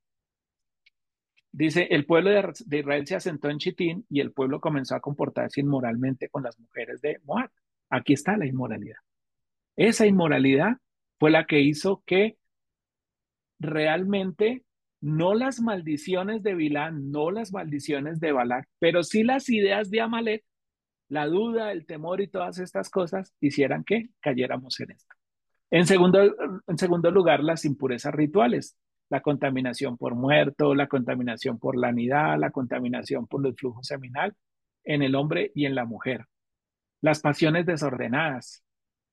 dice, 1.51 1.87
el 1.91 2.05
pueblo 2.05 2.29
de, 2.29 2.79
Israel 2.79 3.07
se 3.07 3.15
asentó 3.15 3.49
en 3.49 3.57
Chitín 3.57 4.05
y 4.09 4.19
el 4.19 4.31
pueblo 4.31 4.59
comenzó 4.59 4.95
a 4.95 4.99
comportarse 4.99 5.61
inmoralmente 5.61 6.29
con 6.29 6.43
las 6.43 6.59
mujeres 6.59 7.01
de 7.01 7.19
Moab. 7.23 7.49
Aquí 7.89 8.13
está 8.13 8.37
la 8.37 8.45
inmoralidad. 8.45 8.97
Esa 9.75 10.05
inmoralidad 10.05 10.77
fue 11.19 11.31
la 11.31 11.45
que 11.45 11.59
hizo 11.61 12.03
que 12.05 12.37
realmente 13.59 14.63
no 15.01 15.33
las 15.33 15.61
maldiciones 15.61 16.43
de 16.43 16.55
Bilán, 16.55 17.11
no 17.11 17.31
las 17.31 17.53
maldiciones 17.53 18.19
de 18.19 18.31
Balak, 18.31 18.67
pero 18.79 19.03
sí 19.03 19.23
las 19.23 19.49
ideas 19.49 19.89
de 19.89 20.01
Amalek, 20.01 20.43
la 21.07 21.25
duda, 21.25 21.71
el 21.71 21.85
temor 21.85 22.21
y 22.21 22.27
todas 22.27 22.59
estas 22.59 22.89
cosas 22.89 23.33
hicieran 23.39 23.83
que 23.83 24.09
cayéramos 24.19 24.79
en 24.79 24.91
esto. 24.91 25.15
En 25.71 25.85
segundo, 25.85 26.35
en 26.67 26.77
segundo 26.77 27.11
lugar, 27.11 27.43
las 27.43 27.65
impurezas 27.65 28.13
rituales, 28.13 28.77
la 29.09 29.21
contaminación 29.21 29.97
por 29.97 30.15
muerto, 30.15 30.75
la 30.75 30.87
contaminación 30.87 31.57
por 31.59 31.77
la 31.77 31.91
la 32.37 32.51
contaminación 32.51 33.27
por 33.27 33.45
el 33.45 33.55
flujo 33.55 33.83
seminal 33.83 34.35
en 34.83 35.01
el 35.03 35.15
hombre 35.15 35.51
y 35.55 35.65
en 35.65 35.75
la 35.75 35.85
mujer. 35.85 36.25
Las 37.01 37.21
pasiones 37.21 37.65
desordenadas. 37.65 38.63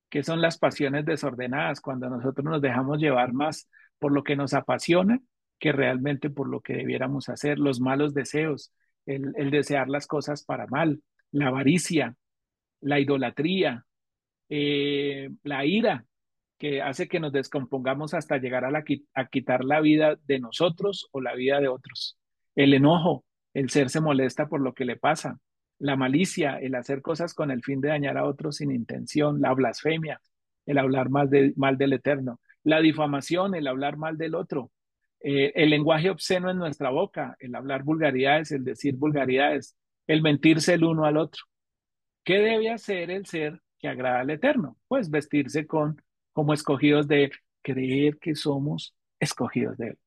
¿Qué 0.08 0.22
son 0.22 0.40
las 0.40 0.58
pasiones 0.58 1.04
desordenadas? 1.04 1.80
Cuando 1.80 2.08
nosotros 2.08 2.44
nos 2.44 2.62
dejamos 2.62 2.98
llevar 2.98 3.32
más 3.32 3.68
por 3.98 4.12
lo 4.12 4.22
que 4.22 4.36
nos 4.36 4.54
apasiona 4.54 5.20
que 5.58 5.72
realmente 5.72 6.30
por 6.30 6.48
lo 6.48 6.60
que 6.60 6.74
debiéramos 6.74 7.28
hacer, 7.28 7.58
los 7.58 7.80
malos 7.80 8.14
deseos, 8.14 8.72
el, 9.06 9.50
desear 9.50 9.88
las 9.88 10.06
cosas 10.06 10.44
para 10.44 10.66
mal, 10.66 11.02
la 11.30 11.48
avaricia, 11.48 12.16
la 12.80 13.00
idolatría, 13.00 13.84
eh, 14.48 15.30
la 15.42 15.64
ira, 15.64 16.04
que 16.58 16.82
hace 16.82 17.08
que 17.08 17.20
nos 17.20 17.32
descompongamos 17.32 18.14
hasta 18.14 18.38
llegar 18.38 18.64
a, 18.64 18.70
la, 18.70 18.84
a 19.14 19.26
quitar 19.26 19.64
la 19.64 19.80
vida 19.80 20.18
de 20.26 20.40
nosotros 20.40 21.08
o 21.12 21.20
la 21.20 21.34
vida 21.34 21.60
de 21.60 21.68
otros. 21.68 22.18
El 22.54 22.74
enojo, 22.74 23.24
el 23.54 23.70
ser 23.70 23.90
se 23.90 24.00
molesta 24.00 24.48
por 24.48 24.60
lo 24.60 24.74
que 24.74 24.84
le 24.84 24.96
pasa, 24.96 25.38
la 25.78 25.96
malicia, 25.96 26.58
el 26.58 26.74
hacer 26.74 27.02
cosas 27.02 27.34
con 27.34 27.50
el 27.50 27.62
fin 27.62 27.80
de 27.80 27.88
dañar 27.88 28.16
a 28.16 28.24
otros 28.24 28.56
sin 28.56 28.70
intención, 28.70 29.40
la 29.40 29.52
blasfemia, 29.52 30.20
el 30.64 30.78
hablar 30.78 31.10
mal, 31.10 31.30
mal 31.56 31.76
del 31.76 31.92
eterno, 31.92 32.40
la 32.64 32.80
difamación, 32.80 33.54
el 33.54 33.66
hablar 33.66 33.96
mal 33.96 34.16
del 34.16 34.34
otro, 34.34 34.70
eh, 35.20 35.52
el 35.54 35.70
lenguaje 35.70 36.10
obsceno 36.10 36.50
en 36.50 36.58
nuestra 36.58 36.90
boca, 36.90 37.36
el 37.40 37.54
hablar 37.54 37.82
vulgaridades, 37.82 38.52
el 38.52 38.64
decir 38.64 38.96
vulgaridades, 38.96 39.76
el 40.06 40.22
mentirse 40.22 40.74
el 40.74 40.84
uno 40.84 41.04
al 41.04 41.16
otro. 41.16 41.42
¿Qué 42.24 42.38
debe 42.38 42.70
hacer 42.70 43.10
el 43.10 43.26
ser 43.26 43.60
que 43.78 43.88
agrada 43.88 44.20
al 44.20 44.30
Eterno? 44.30 44.76
Pues 44.88 45.10
vestirse 45.10 45.66
con 45.66 46.02
como 46.36 46.52
escogidos 46.52 47.08
de 47.08 47.24
él, 47.24 47.32
creer 47.62 48.18
que 48.18 48.34
somos 48.34 48.94
escogidos 49.18 49.78
de 49.78 49.88
él, 49.88 49.98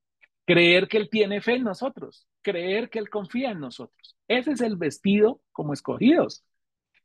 creer 0.45 0.87
que 0.87 0.97
él 0.97 1.09
tiene 1.09 1.41
fe 1.41 1.55
en 1.55 1.63
nosotros, 1.63 2.27
creer 2.43 2.91
que 2.91 2.99
él 2.99 3.09
confía 3.09 3.49
en 3.49 3.59
nosotros. 3.59 4.15
Ese 4.27 4.51
es 4.51 4.61
el 4.61 4.75
vestido 4.75 5.41
como 5.51 5.73
escogidos. 5.73 6.45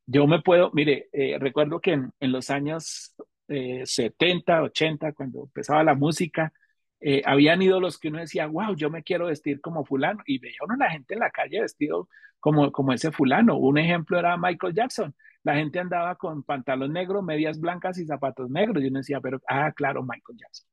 Yo 0.05 0.27
me 0.27 0.43
puedo, 0.43 0.71
mire, 0.75 1.09
eh, 1.15 1.39
recuerdo 1.39 1.81
que 1.81 1.93
en, 1.93 2.13
los 2.21 2.51
años 2.51 3.15
70, 3.49 4.59
eh, 4.59 4.61
80, 4.61 5.13
cuando 5.15 5.45
empezaba 5.45 5.83
la 5.83 5.95
música, 5.95 6.53
eh, 7.01 7.23
habían 7.25 7.63
ídolos 7.63 7.99
que 7.99 8.09
uno 8.09 8.19
decía, 8.19 8.47
wow, 8.47 8.77
yo 8.77 8.91
me 8.91 9.03
quiero 9.03 9.29
vestir 9.29 9.63
como 9.63 9.87
fulano, 9.87 10.23
y 10.27 10.39
veía 10.39 10.59
uno 10.67 10.75
a 10.75 10.85
la 10.85 10.91
gente 10.91 11.15
en 11.15 11.21
la 11.21 11.31
calle 11.31 11.63
vestido 11.63 12.11
como, 12.41 12.71
como 12.73 12.93
ese 12.93 13.11
fulano. 13.11 13.57
Un 13.57 13.79
ejemplo 13.79 14.19
era 14.19 14.37
Michael 14.37 14.75
Jackson. 14.75 15.15
La 15.45 15.57
gente 15.57 15.79
andaba 15.79 16.17
con 16.17 16.43
pantalón 16.43 16.93
negro, 16.93 17.23
medias 17.23 17.61
blancas 17.61 17.99
y 17.99 18.07
zapatos 18.07 18.51
negros. 18.51 18.83
Yo 18.83 18.91
no 18.91 18.99
decía, 18.99 19.21
pero, 19.21 19.41
ah, 19.47 19.71
claro, 19.73 20.03
Michael 20.03 20.39
Jackson. 20.39 20.67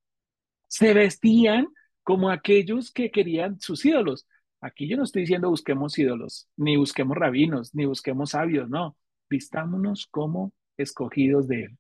Se 0.68 0.94
vestían 0.94 1.68
como 2.04 2.30
aquellos 2.30 2.92
que 2.92 3.12
querían 3.12 3.60
sus 3.60 3.86
ídolos. 3.86 4.26
Aquí 4.62 4.88
yo 4.88 4.96
no 4.96 5.04
estoy 5.04 5.24
diciendo 5.24 5.50
busquemos 5.50 5.98
ídolos, 6.00 6.48
ni 6.56 6.78
busquemos 6.78 7.18
rabinos, 7.18 7.76
ni 7.76 7.86
busquemos 7.86 8.32
sabios, 8.32 8.70
no. 8.70 8.96
Vistámonos 9.30 10.08
como 10.08 10.54
escogidos 10.78 11.48
de 11.48 11.66
Él, 11.66 11.78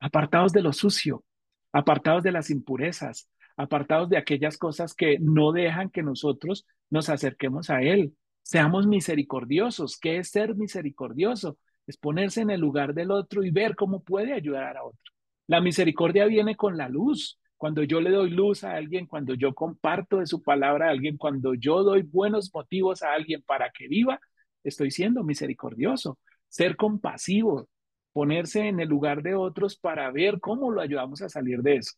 apartados 0.00 0.52
de 0.52 0.62
lo 0.62 0.72
sucio, 0.72 1.24
apartados 1.72 2.22
de 2.22 2.32
las 2.32 2.48
impurezas, 2.48 3.28
apartados 3.56 4.08
de 4.08 4.16
aquellas 4.16 4.56
cosas 4.56 4.94
que 4.94 5.18
no 5.20 5.52
dejan 5.52 5.90
que 5.90 6.02
nosotros 6.02 6.66
nos 6.88 7.10
acerquemos 7.10 7.68
a 7.68 7.82
Él. 7.82 8.16
Seamos 8.42 8.86
misericordiosos. 8.86 9.98
¿Qué 9.98 10.18
es 10.18 10.30
ser 10.30 10.54
misericordioso? 10.54 11.58
Es 11.86 11.96
ponerse 11.96 12.40
en 12.40 12.50
el 12.50 12.60
lugar 12.60 12.94
del 12.94 13.10
otro 13.10 13.42
y 13.42 13.50
ver 13.50 13.74
cómo 13.74 14.02
puede 14.02 14.32
ayudar 14.32 14.76
a 14.76 14.84
otro. 14.84 15.12
La 15.46 15.60
misericordia 15.60 16.26
viene 16.26 16.56
con 16.56 16.76
la 16.76 16.88
luz. 16.88 17.38
Cuando 17.56 17.82
yo 17.84 18.00
le 18.00 18.10
doy 18.10 18.30
luz 18.30 18.64
a 18.64 18.72
alguien, 18.72 19.06
cuando 19.06 19.34
yo 19.34 19.54
comparto 19.54 20.18
de 20.18 20.26
su 20.26 20.42
palabra 20.42 20.88
a 20.88 20.90
alguien, 20.90 21.16
cuando 21.16 21.54
yo 21.54 21.84
doy 21.84 22.02
buenos 22.02 22.50
motivos 22.52 23.02
a 23.02 23.12
alguien 23.12 23.42
para 23.42 23.70
que 23.70 23.86
viva, 23.86 24.20
estoy 24.64 24.90
siendo 24.90 25.22
misericordioso. 25.22 26.18
Ser 26.48 26.76
compasivo, 26.76 27.68
ponerse 28.12 28.66
en 28.66 28.80
el 28.80 28.88
lugar 28.88 29.22
de 29.22 29.34
otros 29.34 29.76
para 29.76 30.10
ver 30.10 30.40
cómo 30.40 30.70
lo 30.70 30.80
ayudamos 30.80 31.22
a 31.22 31.28
salir 31.28 31.62
de 31.62 31.76
eso. 31.76 31.96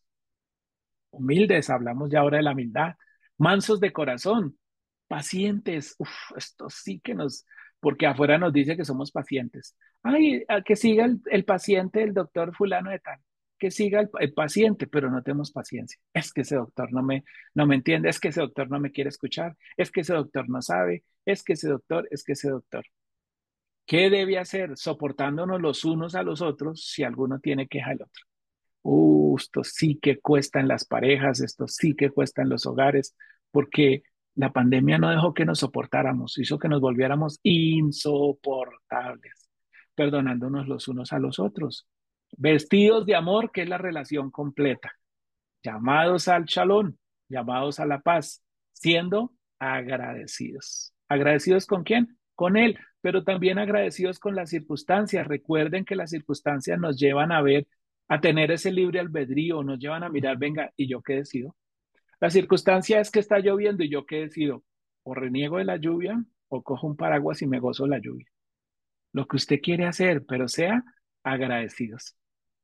Humildes, 1.09 1.69
hablamos 1.69 2.09
ya 2.11 2.19
ahora 2.19 2.37
de 2.37 2.43
la 2.43 2.51
humildad. 2.51 2.95
Mansos 3.37 3.79
de 3.79 3.91
corazón, 3.91 4.57
pacientes. 5.07 5.95
Uf, 5.97 6.09
esto 6.35 6.69
sí 6.69 6.99
que 6.99 7.15
nos, 7.15 7.45
porque 7.79 8.07
afuera 8.07 8.37
nos 8.37 8.53
dice 8.53 8.75
que 8.75 8.85
somos 8.85 9.11
pacientes. 9.11 9.75
Ay, 10.03 10.43
que 10.65 10.75
siga 10.75 11.05
el, 11.05 11.45
paciente, 11.45 12.03
el 12.03 12.13
doctor 12.13 12.55
fulano 12.55 12.91
de 12.91 12.99
tal, 12.99 13.19
que 13.57 13.71
siga 13.71 14.07
el, 14.19 14.33
paciente, 14.33 14.87
pero 14.87 15.09
no 15.09 15.21
tenemos 15.21 15.51
paciencia. 15.51 15.99
Es 16.13 16.33
que 16.33 16.41
ese 16.41 16.55
doctor 16.55 16.91
no 16.91 17.03
me, 17.03 17.23
no 17.53 17.65
me 17.65 17.75
entiende, 17.75 18.09
es 18.09 18.19
que 18.19 18.29
ese 18.29 18.41
doctor 18.41 18.69
no 18.69 18.79
me 18.79 18.91
quiere 18.91 19.09
escuchar, 19.09 19.55
es 19.77 19.91
que 19.91 20.01
ese 20.01 20.13
doctor 20.13 20.49
no 20.49 20.61
sabe, 20.61 21.03
es 21.25 21.43
que 21.43 21.53
ese 21.53 21.69
doctor, 21.69 22.07
es 22.11 22.23
que 22.23 22.33
ese 22.33 22.49
doctor. 22.49 22.85
¿Qué 23.85 24.09
debe 24.09 24.39
hacer? 24.39 24.77
Soportándonos 24.77 25.61
los 25.61 25.85
unos 25.85 26.15
a 26.15 26.23
los 26.23 26.41
otros 26.41 26.85
si 26.85 27.03
alguno 27.03 27.39
tiene 27.39 27.67
queja 27.67 27.91
al 27.91 28.01
otro. 28.01 28.25
Uh, 28.81 29.37
esto 29.37 29.63
sí 29.63 29.99
que 30.01 30.19
cuesta 30.19 30.59
en 30.59 30.67
las 30.67 30.85
parejas, 30.85 31.41
esto 31.41 31.67
sí 31.67 31.95
que 31.95 32.09
cuesta 32.09 32.41
en 32.41 32.49
los 32.49 32.65
hogares, 32.65 33.15
porque 33.51 34.03
la 34.35 34.51
pandemia 34.51 34.97
no 34.97 35.09
dejó 35.09 35.33
que 35.33 35.45
nos 35.45 35.59
soportáramos, 35.59 36.37
hizo 36.37 36.59
que 36.59 36.67
nos 36.67 36.81
volviéramos 36.81 37.39
insoportables, 37.43 39.49
perdonándonos 39.95 40.67
los 40.67 40.87
unos 40.87 41.13
a 41.13 41.19
los 41.19 41.39
otros. 41.39 41.87
Vestidos 42.37 43.05
de 43.05 43.15
amor, 43.15 43.51
que 43.51 43.61
es 43.61 43.69
la 43.69 43.77
relación 43.77 44.31
completa. 44.31 44.91
Llamados 45.63 46.27
al 46.27 46.45
chalón, 46.45 46.99
llamados 47.29 47.79
a 47.79 47.85
la 47.85 48.01
paz, 48.01 48.43
siendo 48.73 49.33
agradecidos. 49.57 50.93
¿Agradecidos 51.07 51.65
con 51.65 51.83
quién? 51.83 52.17
Con 52.35 52.57
Él, 52.57 52.77
pero 52.99 53.23
también 53.23 53.57
agradecidos 53.57 54.19
con 54.19 54.35
las 54.35 54.49
circunstancias. 54.49 55.25
Recuerden 55.25 55.85
que 55.85 55.95
las 55.95 56.09
circunstancias 56.09 56.77
nos 56.77 56.99
llevan 56.99 57.31
a 57.31 57.41
ver, 57.41 57.67
a 58.09 58.19
tener 58.19 58.51
ese 58.51 58.71
libre 58.71 58.99
albedrío, 58.99 59.63
nos 59.63 59.79
llevan 59.79 60.03
a 60.03 60.09
mirar, 60.09 60.37
venga, 60.37 60.73
¿y 60.75 60.87
yo 60.87 61.01
qué 61.01 61.15
decido? 61.15 61.55
La 62.25 62.31
circunstancia 62.31 62.99
es 62.99 63.11
que 63.11 63.19
está 63.19 63.37
lloviendo 63.37 63.83
y 63.83 63.89
yo 63.91 64.07
qué 64.07 64.21
decido, 64.21 64.63
o 65.03 65.13
reniego 65.13 65.59
de 65.59 65.63
la 65.63 65.77
lluvia 65.77 66.25
o 66.47 66.63
cojo 66.63 66.87
un 66.87 66.95
paraguas 66.95 67.43
y 67.43 67.45
me 67.45 67.59
gozo 67.59 67.85
la 67.85 67.99
lluvia. 67.99 68.25
Lo 69.13 69.27
que 69.27 69.35
usted 69.35 69.59
quiere 69.61 69.85
hacer, 69.85 70.25
pero 70.25 70.47
sea 70.47 70.83
agradecidos. 71.21 72.17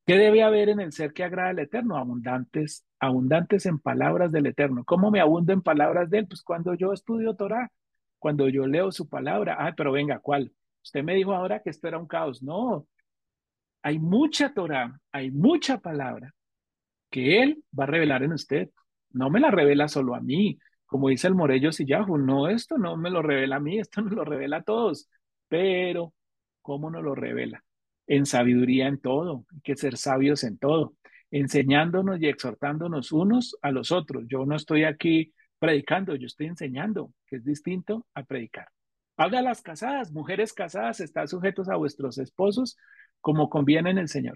¿Qué 0.07 0.15
debe 0.15 0.41
haber 0.41 0.69
en 0.69 0.79
el 0.79 0.91
ser 0.91 1.13
que 1.13 1.23
agrada 1.23 1.49
al 1.49 1.59
Eterno? 1.59 1.95
Abundantes, 1.95 2.87
abundantes 2.99 3.67
en 3.67 3.77
palabras 3.77 4.31
del 4.31 4.47
Eterno. 4.47 4.83
¿Cómo 4.83 5.11
me 5.11 5.19
abundo 5.19 5.53
en 5.53 5.61
palabras 5.61 6.09
de 6.09 6.17
Él? 6.17 6.27
Pues 6.27 6.41
cuando 6.41 6.73
yo 6.73 6.91
estudio 6.91 7.35
Torah, 7.35 7.71
cuando 8.17 8.49
yo 8.49 8.65
leo 8.65 8.91
su 8.91 9.07
palabra. 9.07 9.57
Ah, 9.59 9.75
pero 9.77 9.91
venga, 9.91 10.17
¿cuál? 10.17 10.51
Usted 10.83 11.03
me 11.03 11.13
dijo 11.13 11.35
ahora 11.35 11.61
que 11.61 11.69
esto 11.69 11.87
era 11.87 11.99
un 11.99 12.07
caos. 12.07 12.41
No, 12.41 12.87
hay 13.83 13.99
mucha 13.99 14.55
Torah, 14.55 14.99
hay 15.11 15.29
mucha 15.29 15.77
palabra 15.77 16.33
que 17.11 17.43
Él 17.43 17.63
va 17.79 17.83
a 17.83 17.87
revelar 17.87 18.23
en 18.23 18.33
usted 18.33 18.71
no 19.13 19.29
me 19.29 19.39
la 19.39 19.51
revela 19.51 19.87
solo 19.87 20.15
a 20.15 20.21
mí, 20.21 20.59
como 20.85 21.09
dice 21.09 21.27
el 21.27 21.35
Morello 21.35 21.71
Sillajo, 21.71 22.17
no, 22.17 22.49
esto 22.49 22.77
no 22.77 22.97
me 22.97 23.09
lo 23.09 23.21
revela 23.21 23.57
a 23.57 23.59
mí, 23.59 23.79
esto 23.79 24.01
nos 24.01 24.13
lo 24.13 24.25
revela 24.25 24.57
a 24.57 24.63
todos, 24.63 25.09
pero 25.47 26.13
¿cómo 26.61 26.89
nos 26.89 27.03
lo 27.03 27.15
revela? 27.15 27.63
En 28.07 28.25
sabiduría 28.25 28.87
en 28.87 28.99
todo, 28.99 29.45
hay 29.53 29.61
que 29.61 29.75
ser 29.77 29.97
sabios 29.97 30.43
en 30.43 30.57
todo, 30.57 30.95
enseñándonos 31.31 32.21
y 32.21 32.27
exhortándonos 32.27 33.11
unos 33.11 33.57
a 33.61 33.71
los 33.71 33.91
otros. 33.91 34.25
Yo 34.27 34.45
no 34.45 34.55
estoy 34.55 34.83
aquí 34.83 35.33
predicando, 35.59 36.15
yo 36.15 36.27
estoy 36.27 36.47
enseñando, 36.47 37.13
que 37.25 37.37
es 37.37 37.45
distinto 37.45 38.05
a 38.13 38.23
predicar. 38.23 38.67
Habla 39.15 39.41
las 39.41 39.61
casadas, 39.61 40.11
mujeres 40.11 40.51
casadas, 40.51 40.99
están 40.99 41.27
sujetos 41.27 41.69
a 41.69 41.75
vuestros 41.75 42.17
esposos 42.17 42.77
como 43.21 43.49
conviene 43.49 43.91
en 43.91 43.99
el 43.99 44.09
Señor. 44.09 44.35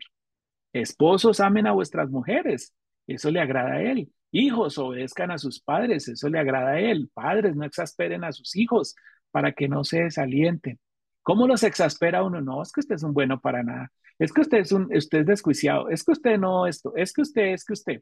Esposos, 0.72 1.40
amen 1.40 1.68
a 1.68 1.72
vuestras 1.72 2.10
mujeres, 2.10 2.74
eso 3.08 3.32
le 3.32 3.40
agrada 3.40 3.74
a 3.74 3.82
Él. 3.82 4.10
Hijos, 4.38 4.78
obedezcan 4.78 5.32
a 5.32 5.38
sus 5.38 5.62
padres, 5.62 6.10
eso 6.10 6.28
le 6.28 6.40
agrada 6.40 6.72
a 6.72 6.80
él. 6.82 7.10
Padres, 7.14 7.56
no 7.56 7.64
exasperen 7.64 8.26
a 8.26 8.34
sus 8.34 8.58
hijos 8.58 8.94
para 9.32 9.54
que 9.54 9.70
no 9.70 9.86
se 9.86 10.04
desalienten. 10.04 10.78
¿Cómo 11.24 11.48
los 11.48 11.64
exaspera 11.64 12.22
uno? 12.22 12.42
No, 12.42 12.62
es 12.62 12.74
que 12.74 12.82
usted 12.82 12.96
es 12.96 13.04
un 13.04 13.14
bueno 13.14 13.40
para 13.40 13.64
nada. 13.64 13.94
Es 14.20 14.34
que 14.34 14.42
usted 14.42 14.58
es 14.58 14.74
un, 14.74 14.94
usted 14.94 15.20
es 15.20 15.26
desjuiciado. 15.26 15.90
Es 15.90 16.04
que 16.04 16.12
usted 16.12 16.38
no 16.38 16.68
esto. 16.68 16.94
Es 16.98 17.14
que 17.14 17.22
usted, 17.22 17.54
es 17.54 17.64
que 17.64 17.72
usted. 17.72 18.02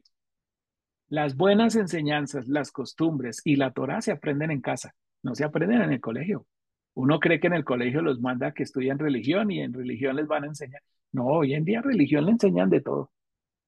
Las 1.08 1.36
buenas 1.36 1.76
enseñanzas, 1.76 2.48
las 2.48 2.72
costumbres 2.72 3.40
y 3.44 3.54
la 3.54 3.70
Torah 3.72 4.00
se 4.00 4.10
aprenden 4.10 4.50
en 4.50 4.60
casa, 4.60 4.92
no 5.22 5.36
se 5.36 5.44
aprenden 5.44 5.82
en 5.82 5.92
el 5.92 6.00
colegio. 6.00 6.48
Uno 6.94 7.20
cree 7.20 7.38
que 7.38 7.46
en 7.46 7.54
el 7.54 7.64
colegio 7.64 8.02
los 8.02 8.20
manda 8.20 8.50
que 8.50 8.64
estudien 8.64 8.98
religión 8.98 9.52
y 9.52 9.60
en 9.60 9.72
religión 9.72 10.16
les 10.16 10.26
van 10.26 10.42
a 10.42 10.48
enseñar. 10.48 10.82
No, 11.12 11.26
hoy 11.26 11.54
en 11.54 11.64
día 11.64 11.80
religión 11.80 12.24
le 12.24 12.32
enseñan 12.32 12.70
de 12.70 12.80
todo. 12.80 13.12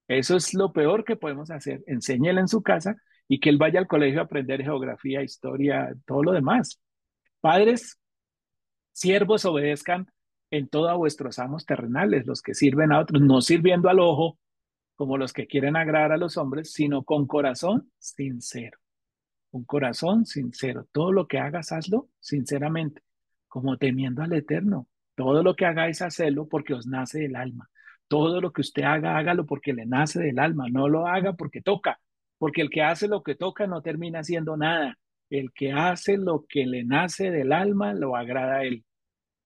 Eso 0.07 0.37
es 0.37 0.53
lo 0.53 0.71
peor 0.71 1.03
que 1.03 1.15
podemos 1.15 1.51
hacer. 1.51 1.83
Enséñele 1.87 2.39
en 2.41 2.47
su 2.47 2.61
casa 2.63 2.95
y 3.27 3.39
que 3.39 3.49
él 3.49 3.57
vaya 3.57 3.79
al 3.79 3.87
colegio 3.87 4.21
a 4.21 4.23
aprender 4.23 4.63
geografía, 4.63 5.21
historia, 5.21 5.93
todo 6.05 6.23
lo 6.23 6.31
demás. 6.31 6.79
Padres, 7.41 7.99
siervos, 8.93 9.45
obedezcan 9.45 10.07
en 10.49 10.69
todo 10.69 10.89
a 10.89 10.95
vuestros 10.95 11.39
amos 11.39 11.65
terrenales, 11.65 12.25
los 12.25 12.41
que 12.41 12.53
sirven 12.53 12.93
a 12.93 12.99
otros, 12.99 13.21
no 13.21 13.41
sirviendo 13.41 13.89
al 13.89 13.99
ojo 13.99 14.39
como 14.95 15.17
los 15.17 15.31
que 15.31 15.45
quieren 15.45 15.75
agradar 15.75 16.11
a 16.11 16.17
los 16.17 16.37
hombres, 16.37 16.73
sino 16.73 17.03
con 17.03 17.27
corazón 17.27 17.91
sincero. 17.99 18.79
Un 19.51 19.63
corazón 19.63 20.25
sincero. 20.25 20.87
Todo 20.91 21.11
lo 21.11 21.27
que 21.27 21.37
hagas, 21.37 21.71
hazlo 21.71 22.09
sinceramente, 22.19 23.03
como 23.47 23.77
temiendo 23.77 24.23
al 24.23 24.33
Eterno. 24.33 24.87
Todo 25.15 25.43
lo 25.43 25.55
que 25.55 25.65
hagáis, 25.65 26.01
hacedlo 26.01 26.47
porque 26.47 26.73
os 26.73 26.87
nace 26.87 27.19
del 27.19 27.35
alma. 27.35 27.69
Todo 28.07 28.41
lo 28.41 28.53
que 28.53 28.61
usted 28.61 28.83
haga, 28.83 29.17
hágalo 29.17 29.45
porque 29.45 29.73
le 29.73 29.85
nace 29.85 30.19
del 30.19 30.39
alma, 30.39 30.69
no 30.69 30.87
lo 30.87 31.07
haga 31.07 31.33
porque 31.33 31.61
toca, 31.61 31.99
porque 32.37 32.61
el 32.61 32.69
que 32.69 32.81
hace 32.83 33.07
lo 33.07 33.23
que 33.23 33.35
toca 33.35 33.67
no 33.67 33.81
termina 33.81 34.19
haciendo 34.19 34.57
nada. 34.57 34.97
El 35.29 35.51
que 35.51 35.73
hace 35.73 36.17
lo 36.17 36.45
que 36.47 36.65
le 36.65 36.85
nace 36.85 37.31
del 37.31 37.51
alma 37.51 37.93
lo 37.93 38.15
agrada 38.15 38.57
a 38.57 38.63
él, 38.63 38.85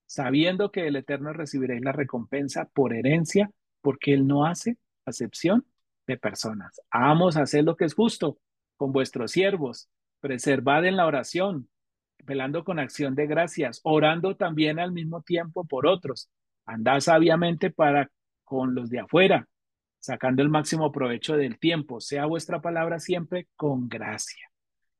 sabiendo 0.06 0.70
que 0.70 0.82
del 0.82 0.96
Eterno 0.96 1.32
recibiréis 1.32 1.82
la 1.82 1.92
recompensa 1.92 2.68
por 2.72 2.94
herencia, 2.94 3.50
porque 3.80 4.14
él 4.14 4.26
no 4.28 4.46
hace 4.46 4.76
acepción 5.04 5.66
de 6.06 6.16
personas. 6.16 6.80
Vamos 6.92 7.36
a 7.36 7.42
hacer 7.42 7.64
lo 7.64 7.76
que 7.76 7.84
es 7.84 7.94
justo 7.94 8.38
con 8.76 8.92
vuestros 8.92 9.32
siervos, 9.32 9.88
preservad 10.20 10.84
en 10.84 10.96
la 10.96 11.06
oración, 11.06 11.68
velando 12.24 12.64
con 12.64 12.78
acción 12.78 13.14
de 13.14 13.26
gracias, 13.26 13.80
orando 13.82 14.36
también 14.36 14.78
al 14.78 14.92
mismo 14.92 15.22
tiempo 15.22 15.64
por 15.64 15.86
otros. 15.86 16.30
Andad 16.64 17.00
sabiamente 17.00 17.70
para 17.70 18.10
con 18.52 18.74
los 18.74 18.90
de 18.90 19.00
afuera, 19.00 19.48
sacando 19.98 20.42
el 20.42 20.50
máximo 20.50 20.92
provecho 20.92 21.38
del 21.38 21.58
tiempo. 21.58 22.00
Sea 22.00 22.26
vuestra 22.26 22.60
palabra 22.60 23.00
siempre 23.00 23.48
con 23.56 23.88
gracia. 23.88 24.50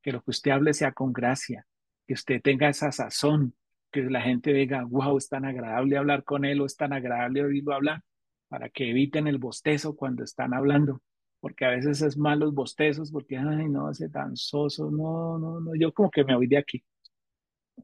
Que 0.00 0.10
lo 0.10 0.22
que 0.22 0.30
usted 0.30 0.52
hable 0.52 0.72
sea 0.72 0.92
con 0.92 1.12
gracia. 1.12 1.66
Que 2.06 2.14
usted 2.14 2.40
tenga 2.40 2.70
esa 2.70 2.90
sazón. 2.92 3.54
Que 3.90 4.04
la 4.04 4.22
gente 4.22 4.54
diga, 4.54 4.84
wow, 4.84 5.18
es 5.18 5.28
tan 5.28 5.44
agradable 5.44 5.98
hablar 5.98 6.24
con 6.24 6.46
él 6.46 6.62
o 6.62 6.64
es 6.64 6.78
tan 6.78 6.94
agradable 6.94 7.44
oírlo 7.44 7.74
hablar. 7.74 8.00
Para 8.48 8.70
que 8.70 8.88
eviten 8.88 9.26
el 9.26 9.36
bostezo 9.36 9.94
cuando 9.94 10.24
están 10.24 10.54
hablando. 10.54 11.02
Porque 11.40 11.66
a 11.66 11.68
veces 11.68 12.00
es 12.00 12.16
mal 12.16 12.38
los 12.38 12.54
bostezos 12.54 13.12
porque, 13.12 13.36
ay, 13.36 13.68
no, 13.68 13.90
ese 13.90 14.08
tan 14.08 14.34
soso. 14.34 14.90
No, 14.90 15.38
no, 15.38 15.60
no. 15.60 15.72
Yo 15.78 15.92
como 15.92 16.10
que 16.10 16.24
me 16.24 16.34
voy 16.34 16.46
de 16.46 16.56
aquí. 16.56 16.82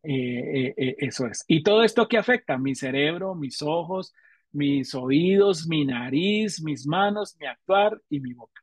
Eh, 0.03 0.69
eh, 0.69 0.75
eh, 0.79 0.97
eso 1.01 1.27
es. 1.27 1.45
¿Y 1.47 1.63
todo 1.63 1.83
esto 1.83 2.09
qué 2.09 2.17
afecta? 2.17 2.57
Mi 2.57 2.75
cerebro, 2.75 3.35
mis 3.35 3.61
ojos, 3.61 4.15
mis 4.53 4.95
oídos, 4.95 5.67
mi 5.67 5.85
nariz, 5.85 6.63
mis 6.63 6.87
manos, 6.87 7.37
mi 7.41 7.47
actuar 7.47 8.01
y 8.09 8.21
mi 8.21 8.33
boca. 8.33 8.63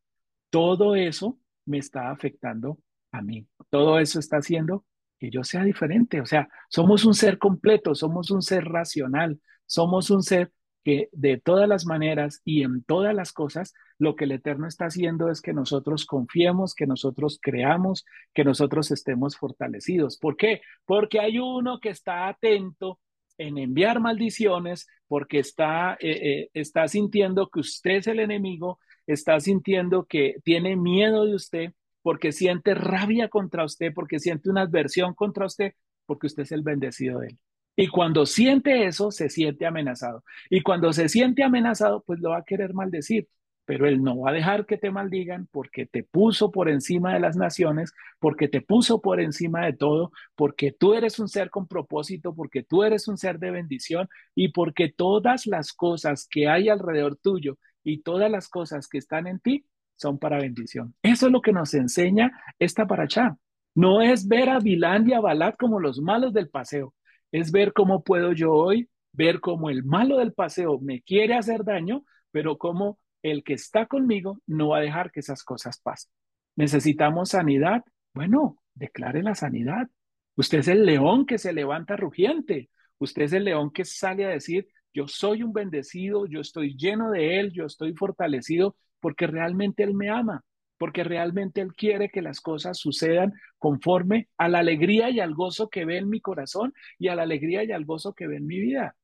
Todo 0.50 0.96
eso 0.96 1.38
me 1.66 1.78
está 1.80 2.12
afectando 2.12 2.80
a 3.12 3.22
mí. 3.22 3.48
Todo 3.70 4.00
eso 4.00 4.20
está 4.20 4.38
haciendo 4.38 4.86
que 5.20 5.30
yo 5.30 5.44
sea 5.44 5.64
diferente. 5.64 6.22
O 6.22 6.26
sea, 6.26 6.48
somos 6.70 7.06
un 7.06 7.14
ser 7.14 7.38
completo, 7.38 7.96
somos 7.96 8.32
un 8.32 8.42
ser 8.42 8.66
racional, 8.66 9.40
somos 9.66 10.10
un 10.10 10.24
ser 10.24 10.52
que 10.86 11.10
de 11.14 11.42
todas 11.42 11.68
las 11.68 11.88
maneras 11.88 12.42
y 12.46 12.62
en 12.62 12.84
todas 12.84 13.16
las 13.16 13.34
cosas, 13.34 13.74
lo 13.98 14.16
que 14.16 14.26
el 14.26 14.34
Eterno 14.34 14.68
está 14.68 14.86
haciendo 14.86 15.32
es 15.32 15.42
que 15.42 15.52
nosotros 15.52 16.06
confiemos, 16.06 16.76
que 16.76 16.86
nosotros 16.86 17.40
creamos, 17.42 18.06
que 18.36 18.44
nosotros 18.44 18.92
estemos 18.92 19.36
fortalecidos. 19.36 20.18
¿Por 20.20 20.38
qué? 20.38 20.62
Porque 20.86 21.20
hay 21.20 21.40
uno 21.40 21.80
que 21.80 21.90
está 21.90 22.28
atento 22.28 23.00
en 23.40 23.58
enviar 23.58 24.00
maldiciones, 24.00 24.88
porque 25.08 25.40
está, 25.40 25.94
eh, 26.00 26.20
eh, 26.44 26.50
está 26.54 26.88
sintiendo 26.88 27.50
que 27.50 27.60
usted 27.60 27.98
es 27.98 28.08
el 28.08 28.20
enemigo, 28.20 28.80
está 29.08 29.40
sintiendo 29.40 30.06
que 30.06 30.36
tiene 30.44 30.76
miedo 30.76 31.26
de 31.26 31.36
usted, 31.36 31.74
porque 32.02 32.32
siente 32.32 32.76
rabia 32.76 33.30
contra 33.30 33.66
usted, 33.66 33.94
porque 33.94 34.20
siente 34.20 34.50
una 34.50 34.62
adversión 34.62 35.14
contra 35.14 35.46
usted, 35.46 35.74
porque 36.06 36.28
usted 36.28 36.44
es 36.44 36.52
el 36.52 36.62
bendecido 36.62 37.20
de 37.20 37.28
él. 37.30 37.40
Y 37.76 37.88
cuando 37.88 38.26
siente 38.26 38.86
eso, 38.86 39.12
se 39.12 39.30
siente 39.30 39.66
amenazado. 39.66 40.24
Y 40.50 40.62
cuando 40.62 40.94
se 40.94 41.10
siente 41.10 41.44
amenazado, 41.44 42.04
pues 42.06 42.20
lo 42.20 42.30
va 42.30 42.38
a 42.40 42.44
querer 42.46 42.74
maldecir. 42.74 43.28
Pero 43.66 43.88
él 43.88 44.04
no 44.04 44.20
va 44.20 44.30
a 44.30 44.34
dejar 44.34 44.66
que 44.66 44.78
te 44.78 44.92
maldigan 44.92 45.48
porque 45.52 45.86
te 45.86 46.04
puso 46.04 46.52
por 46.52 46.70
encima 46.70 47.14
de 47.14 47.20
las 47.20 47.36
naciones, 47.36 47.94
porque 48.20 48.48
te 48.48 48.62
puso 48.62 49.02
por 49.02 49.20
encima 49.20 49.66
de 49.66 49.74
todo, 49.74 50.12
porque 50.36 50.72
tú 50.72 50.94
eres 50.94 51.20
un 51.20 51.28
ser 51.28 51.50
con 51.50 51.68
propósito, 51.68 52.36
porque 52.36 52.64
tú 52.64 52.84
eres 52.84 53.08
un 53.08 53.18
ser 53.18 53.40
de 53.40 53.52
bendición 53.52 54.08
y 54.36 54.50
porque 54.50 54.92
todas 54.96 55.48
las 55.48 55.74
cosas 55.74 56.28
que 56.30 56.48
hay 56.48 56.70
alrededor 56.70 57.18
tuyo 57.18 57.58
y 57.84 58.02
todas 58.02 58.30
las 58.30 58.48
cosas 58.50 58.88
que 58.88 58.98
están 58.98 59.28
en 59.28 59.40
ti 59.40 59.66
son 59.96 60.20
para 60.20 60.38
bendición. 60.38 60.94
Eso 61.02 61.28
es 61.28 61.32
lo 61.32 61.42
que 61.42 61.54
nos 61.54 61.74
enseña 61.74 62.32
esta 62.60 62.86
paracha. 62.86 63.38
No 63.74 64.02
es 64.02 64.28
ver 64.28 64.50
a 64.50 64.60
Bilán 64.60 65.10
y 65.10 65.14
a 65.14 65.20
Balat 65.20 65.58
como 65.58 65.80
los 65.80 66.00
malos 66.02 66.34
del 66.34 66.50
paseo, 66.50 66.94
es 67.32 67.52
ver 67.52 67.74
cómo 67.74 68.04
puedo 68.04 68.32
yo 68.32 68.54
hoy 68.54 68.90
ver 69.16 69.40
cómo 69.40 69.70
el 69.70 69.84
malo 69.84 70.18
del 70.18 70.34
paseo 70.34 70.80
me 70.80 71.02
quiere 71.02 71.36
hacer 71.36 71.64
daño, 71.64 72.04
pero 72.32 72.58
cómo 72.58 73.00
el 73.32 73.44
que 73.44 73.54
está 73.54 73.86
conmigo 73.86 74.40
no 74.48 74.70
va 74.70 74.78
a 74.78 74.82
dejar 74.82 75.12
que 75.12 75.20
esas 75.20 75.44
cosas 75.44 75.80
pasen. 75.80 76.12
Necesitamos 76.56 77.30
sanidad. 77.30 77.84
Bueno, 78.14 78.58
declare 78.74 79.24
la 79.24 79.36
sanidad. 79.36 79.88
Usted 80.36 80.60
es 80.60 80.68
el 80.68 80.86
león 80.86 81.26
que 81.26 81.38
se 81.38 81.54
levanta 81.54 81.96
rugiente. 81.96 82.70
Usted 82.98 83.24
es 83.24 83.34
el 83.34 83.46
león 83.46 83.72
que 83.72 83.86
sale 83.86 84.26
a 84.26 84.30
decir, 84.30 84.68
yo 84.94 85.08
soy 85.08 85.44
un 85.44 85.54
bendecido, 85.54 86.26
yo 86.26 86.40
estoy 86.40 86.78
lleno 86.78 87.12
de 87.12 87.40
él, 87.40 87.52
yo 87.52 87.66
estoy 87.66 87.94
fortalecido 87.94 88.76
porque 89.00 89.28
realmente 89.28 89.84
él 89.84 89.94
me 89.94 90.10
ama 90.10 90.44
porque 90.78 91.04
realmente 91.04 91.62
Él 91.62 91.74
quiere 91.74 92.10
que 92.10 92.22
las 92.22 92.42
cosas 92.42 92.78
sucedan 92.78 93.34
conforme 93.58 94.28
a 94.38 94.48
la 94.50 94.60
alegría 94.60 95.10
y 95.10 95.20
al 95.20 95.34
gozo 95.34 95.70
que 95.70 95.86
ve 95.86 95.98
en 95.98 96.10
mi 96.10 96.22
corazón 96.22 96.74
y 97.00 97.08
a 97.08 97.16
la 97.16 97.24
alegría 97.24 97.64
y 97.64 97.72
al 97.72 97.86
gozo 97.86 98.14
que 98.14 98.28
ve 98.28 98.38
en 98.38 98.48
mi 98.48 98.60
vida. 98.60 98.96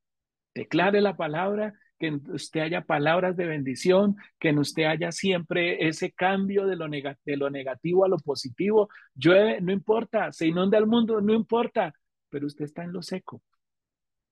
Declare 0.54 1.00
la 1.00 1.16
palabra, 1.16 1.74
que 2.02 2.08
en 2.08 2.20
usted 2.32 2.62
haya 2.62 2.80
palabras 2.80 3.36
de 3.36 3.46
bendición, 3.46 4.16
que 4.40 4.48
en 4.48 4.58
usted 4.58 4.86
haya 4.86 5.12
siempre 5.12 5.86
ese 5.86 6.10
cambio 6.10 6.66
de 6.66 6.74
lo, 6.74 6.88
negativo 6.88 8.04
a 8.04 8.08
lo 8.08 8.18
positivo. 8.18 8.88
Llueve, 9.14 9.60
no 9.60 9.70
importa, 9.70 10.32
se 10.32 10.48
inunda 10.48 10.78
el 10.78 10.88
mundo, 10.88 11.20
no 11.20 11.32
importa, 11.32 11.94
pero 12.28 12.48
usted 12.48 12.64
está 12.64 12.82
en 12.82 12.92
lo 12.92 13.02
seco 13.02 13.40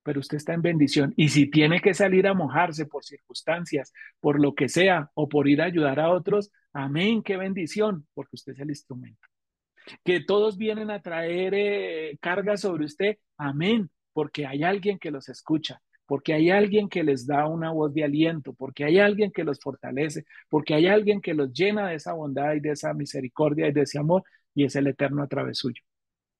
pero 0.03 0.19
usted 0.19 0.39
está 0.39 0.55
en 0.55 0.63
bendición. 0.63 1.13
Y 1.15 1.29
si 1.29 1.51
tiene 1.51 1.81
que 1.81 1.93
salir 1.93 2.27
a 2.27 2.33
mojarse 2.33 2.87
por 2.87 3.05
circunstancias, 3.05 3.93
por 4.19 4.41
lo 4.41 4.55
que 4.55 4.71
sea, 4.71 5.11
o 5.13 5.29
por 5.29 5.47
ir 5.47 5.61
a 5.61 5.67
ayudar 5.67 6.01
a 6.01 6.11
otros, 6.11 6.51
amén, 6.73 7.23
qué 7.23 7.37
bendición, 7.37 8.09
porque 8.15 8.37
usted 8.37 8.55
es 8.55 8.61
el 8.61 8.71
instrumento. 8.71 9.29
Que 10.03 10.21
todos 10.21 10.57
vienen 10.57 10.91
a 10.91 11.03
traer 11.03 11.53
eh, 11.55 12.19
sobre 12.57 12.87
usted, 12.87 13.19
amén, 13.37 13.91
porque 14.15 14.47
hay 14.47 14.63
alguien 14.65 14.99
que 14.99 15.11
los 15.11 15.29
escucha, 15.29 15.83
porque 16.11 16.35
hay 16.35 16.51
alguien 16.51 16.89
que 16.89 17.05
les 17.05 17.25
da 17.25 17.47
una 17.47 17.71
voz 17.71 17.95
de 17.95 18.03
aliento, 18.03 18.53
porque 18.53 18.83
hay 18.85 18.99
alguien 18.99 19.31
que 19.31 19.45
los 19.45 19.61
fortalece, 19.61 20.25
porque 20.49 20.75
hay 20.75 20.89
alguien 20.89 21.21
que 21.21 21.35
los 21.35 21.53
llena 21.53 21.87
de 21.87 21.95
esa 21.95 22.15
bondad 22.15 22.55
y 22.55 22.59
de 22.59 22.73
esa 22.73 22.93
misericordia 22.95 23.69
y 23.69 23.73
de 23.73 23.83
ese 23.83 24.01
amor, 24.01 24.25
y 24.53 24.65
es 24.65 24.75
el 24.75 24.89
eterno 24.89 25.23
a 25.23 25.29
través 25.29 25.59
suyo. 25.59 25.81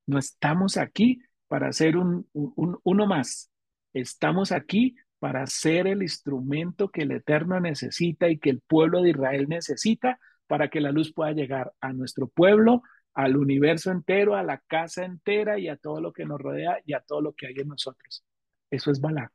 No 0.07 0.19
estamos 0.19 0.77
aquí 0.77 1.21
para 1.47 1.73
ser 1.73 1.97
un, 1.97 2.29
uno 2.33 3.07
más. 3.07 3.49
Estamos 3.93 4.51
aquí 4.51 4.97
para 5.21 5.47
ser 5.47 5.87
el 5.87 6.03
instrumento 6.03 6.89
que 6.89 7.03
el 7.03 7.13
Eterno 7.13 7.61
necesita 7.61 8.29
y 8.29 8.39
que 8.39 8.51
el 8.51 8.61
pueblo 8.63 9.03
de 9.03 9.11
Israel 9.11 9.47
necesita 9.49 10.19
para 10.49 10.69
que 10.69 10.81
la 10.81 10.91
luz 10.91 11.13
pueda 11.13 11.31
llegar 11.31 11.73
a 11.81 11.93
nuestro 11.93 12.27
pueblo, 12.27 12.83
al 13.15 13.37
universo 13.37 13.93
entero, 13.93 14.35
a 14.35 14.43
la 14.43 14.59
casa 14.67 15.05
entera 15.05 15.61
y 15.61 15.69
a 15.69 15.77
todo 15.77 16.01
lo 16.01 16.13
que 16.13 16.25
nos 16.25 16.41
rodea 16.41 16.81
y 16.85 16.93
a 16.95 17.01
todo 17.03 17.21
lo 17.21 17.35
que 17.35 17.47
hay 17.47 17.55
en 17.59 17.69
nosotros. 17.69 18.25
Eso 18.69 18.91
es 18.91 19.01
Balá. 19.01 19.31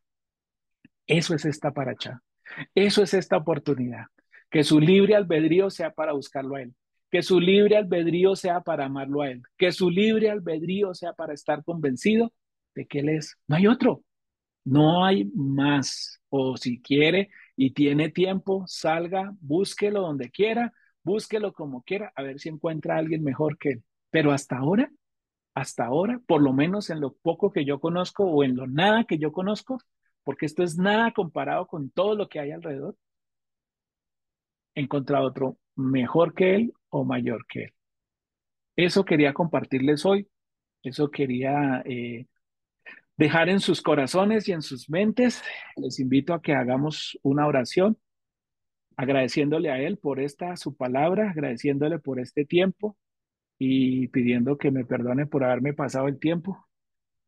Eso 1.07 1.35
es 1.35 1.45
esta 1.45 1.71
paracha. 1.71 2.21
Eso 2.73 3.03
es 3.03 3.13
esta 3.13 3.37
oportunidad. 3.37 4.05
Que 4.49 4.63
su 4.63 4.79
libre 4.79 5.15
albedrío 5.15 5.69
sea 5.69 5.91
para 5.91 6.13
buscarlo 6.13 6.55
a 6.55 6.61
Él 6.61 6.75
que 7.15 7.23
su 7.23 7.39
libre 7.39 7.77
albedrío 7.77 8.35
sea 8.35 8.59
para 8.59 8.87
amarlo 8.87 9.21
a 9.21 9.29
Él, 9.29 9.41
que 9.57 9.71
su 9.71 9.89
libre 9.89 10.29
albedrío 10.29 10.93
sea 10.93 11.13
para 11.13 11.33
estar 11.33 11.63
convencido 11.63 12.33
de 12.75 12.87
que 12.87 12.99
Él 12.99 13.07
es. 13.07 13.37
No 13.47 13.55
hay 13.55 13.67
otro, 13.67 14.03
no 14.65 15.05
hay 15.05 15.31
más. 15.33 16.19
O 16.29 16.57
si 16.57 16.81
quiere 16.81 17.29
y 17.55 17.71
tiene 17.71 18.09
tiempo, 18.09 18.65
salga, 18.67 19.33
búsquelo 19.39 20.01
donde 20.01 20.29
quiera, 20.29 20.73
búsquelo 21.03 21.53
como 21.53 21.83
quiera, 21.83 22.11
a 22.17 22.21
ver 22.21 22.39
si 22.41 22.49
encuentra 22.49 22.95
a 22.95 22.97
alguien 22.97 23.23
mejor 23.23 23.57
que 23.57 23.69
Él. 23.69 23.83
Pero 24.09 24.33
hasta 24.33 24.57
ahora, 24.57 24.91
hasta 25.53 25.85
ahora, 25.85 26.19
por 26.27 26.41
lo 26.41 26.51
menos 26.51 26.89
en 26.89 26.99
lo 26.99 27.13
poco 27.13 27.51
que 27.53 27.63
yo 27.63 27.79
conozco 27.79 28.25
o 28.25 28.43
en 28.43 28.57
lo 28.57 28.67
nada 28.67 29.05
que 29.05 29.19
yo 29.19 29.31
conozco, 29.31 29.79
porque 30.25 30.45
esto 30.47 30.63
es 30.63 30.77
nada 30.77 31.13
comparado 31.13 31.67
con 31.67 31.89
todo 31.91 32.15
lo 32.15 32.27
que 32.27 32.39
hay 32.39 32.51
alrededor, 32.51 32.97
he 34.73 34.81
encontrado 34.81 35.27
otro 35.27 35.57
mejor 35.75 36.33
que 36.33 36.55
Él 36.55 36.73
o 36.89 37.05
mayor 37.05 37.45
que 37.47 37.65
Él. 37.65 37.73
Eso 38.75 39.05
quería 39.05 39.33
compartirles 39.33 40.05
hoy, 40.05 40.27
eso 40.83 41.09
quería 41.09 41.81
eh, 41.85 42.27
dejar 43.15 43.49
en 43.49 43.59
sus 43.59 43.81
corazones 43.81 44.49
y 44.49 44.51
en 44.51 44.61
sus 44.61 44.89
mentes. 44.89 45.43
Les 45.77 45.99
invito 45.99 46.33
a 46.33 46.41
que 46.41 46.53
hagamos 46.53 47.17
una 47.21 47.47
oración 47.47 47.97
agradeciéndole 48.97 49.71
a 49.71 49.79
Él 49.79 49.97
por 49.97 50.19
esta 50.19 50.57
su 50.57 50.75
palabra, 50.75 51.29
agradeciéndole 51.31 51.99
por 51.99 52.19
este 52.19 52.45
tiempo 52.45 52.97
y 53.59 54.07
pidiendo 54.09 54.57
que 54.57 54.71
me 54.71 54.85
perdone 54.85 55.27
por 55.27 55.43
haberme 55.43 55.73
pasado 55.73 56.07
el 56.07 56.19
tiempo. 56.19 56.67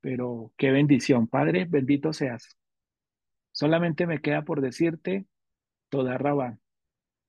Pero 0.02 0.52
qué 0.57 0.72
bendición, 0.72 1.28
Padre, 1.28 1.65
bendito 1.65 2.11
seas. 2.11 2.57
Solamente 3.57 4.05
me 4.05 4.21
queda 4.21 4.43
por 4.43 4.61
decirte, 4.61 5.25
toda 5.89 6.15
Rabán, 6.19 6.59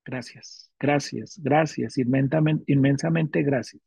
Gracias, 0.05 0.71
gracias, 0.79 1.39
gracias, 1.41 1.97
inmensamente, 1.97 2.71
inmensamente 2.71 3.41
gracias. 3.41 3.81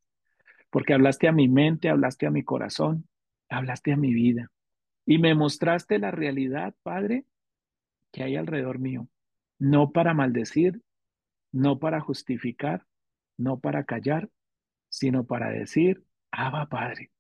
Porque 0.69 0.93
hablaste 0.93 1.29
a 1.29 1.33
mi 1.33 1.47
mente, 1.47 1.89
hablaste 1.89 2.27
a 2.27 2.33
mi 2.33 2.43
corazón, 2.43 3.09
hablaste 3.49 3.93
a 3.93 3.97
mi 3.97 4.13
vida 4.13 4.51
y 5.07 5.19
me 5.19 5.37
mostraste 5.37 6.01
la 6.01 6.11
realidad, 6.11 6.75
Padre, 6.83 7.27
que 8.11 8.25
hay 8.25 8.35
alrededor 8.35 8.81
mío. 8.81 9.07
No 9.61 9.93
para 9.93 10.13
maldecir, 10.13 10.83
no 11.53 11.79
para 11.79 12.01
justificar, 12.01 12.85
no 13.37 13.61
para 13.61 13.85
callar, 13.85 14.29
sino 14.89 15.27
para 15.27 15.51
decir, 15.51 16.03
Abba 16.33 16.69
Padre, 16.69 17.13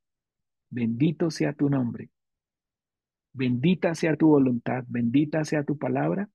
bendito 0.68 1.30
sea 1.30 1.52
tu 1.52 1.70
nombre, 1.70 2.10
bendita 3.32 3.94
sea 3.94 4.16
tu 4.16 4.28
voluntad, 4.28 4.84
bendita 4.88 5.44
sea 5.44 5.64
tu 5.64 5.78
palabra 5.78 6.28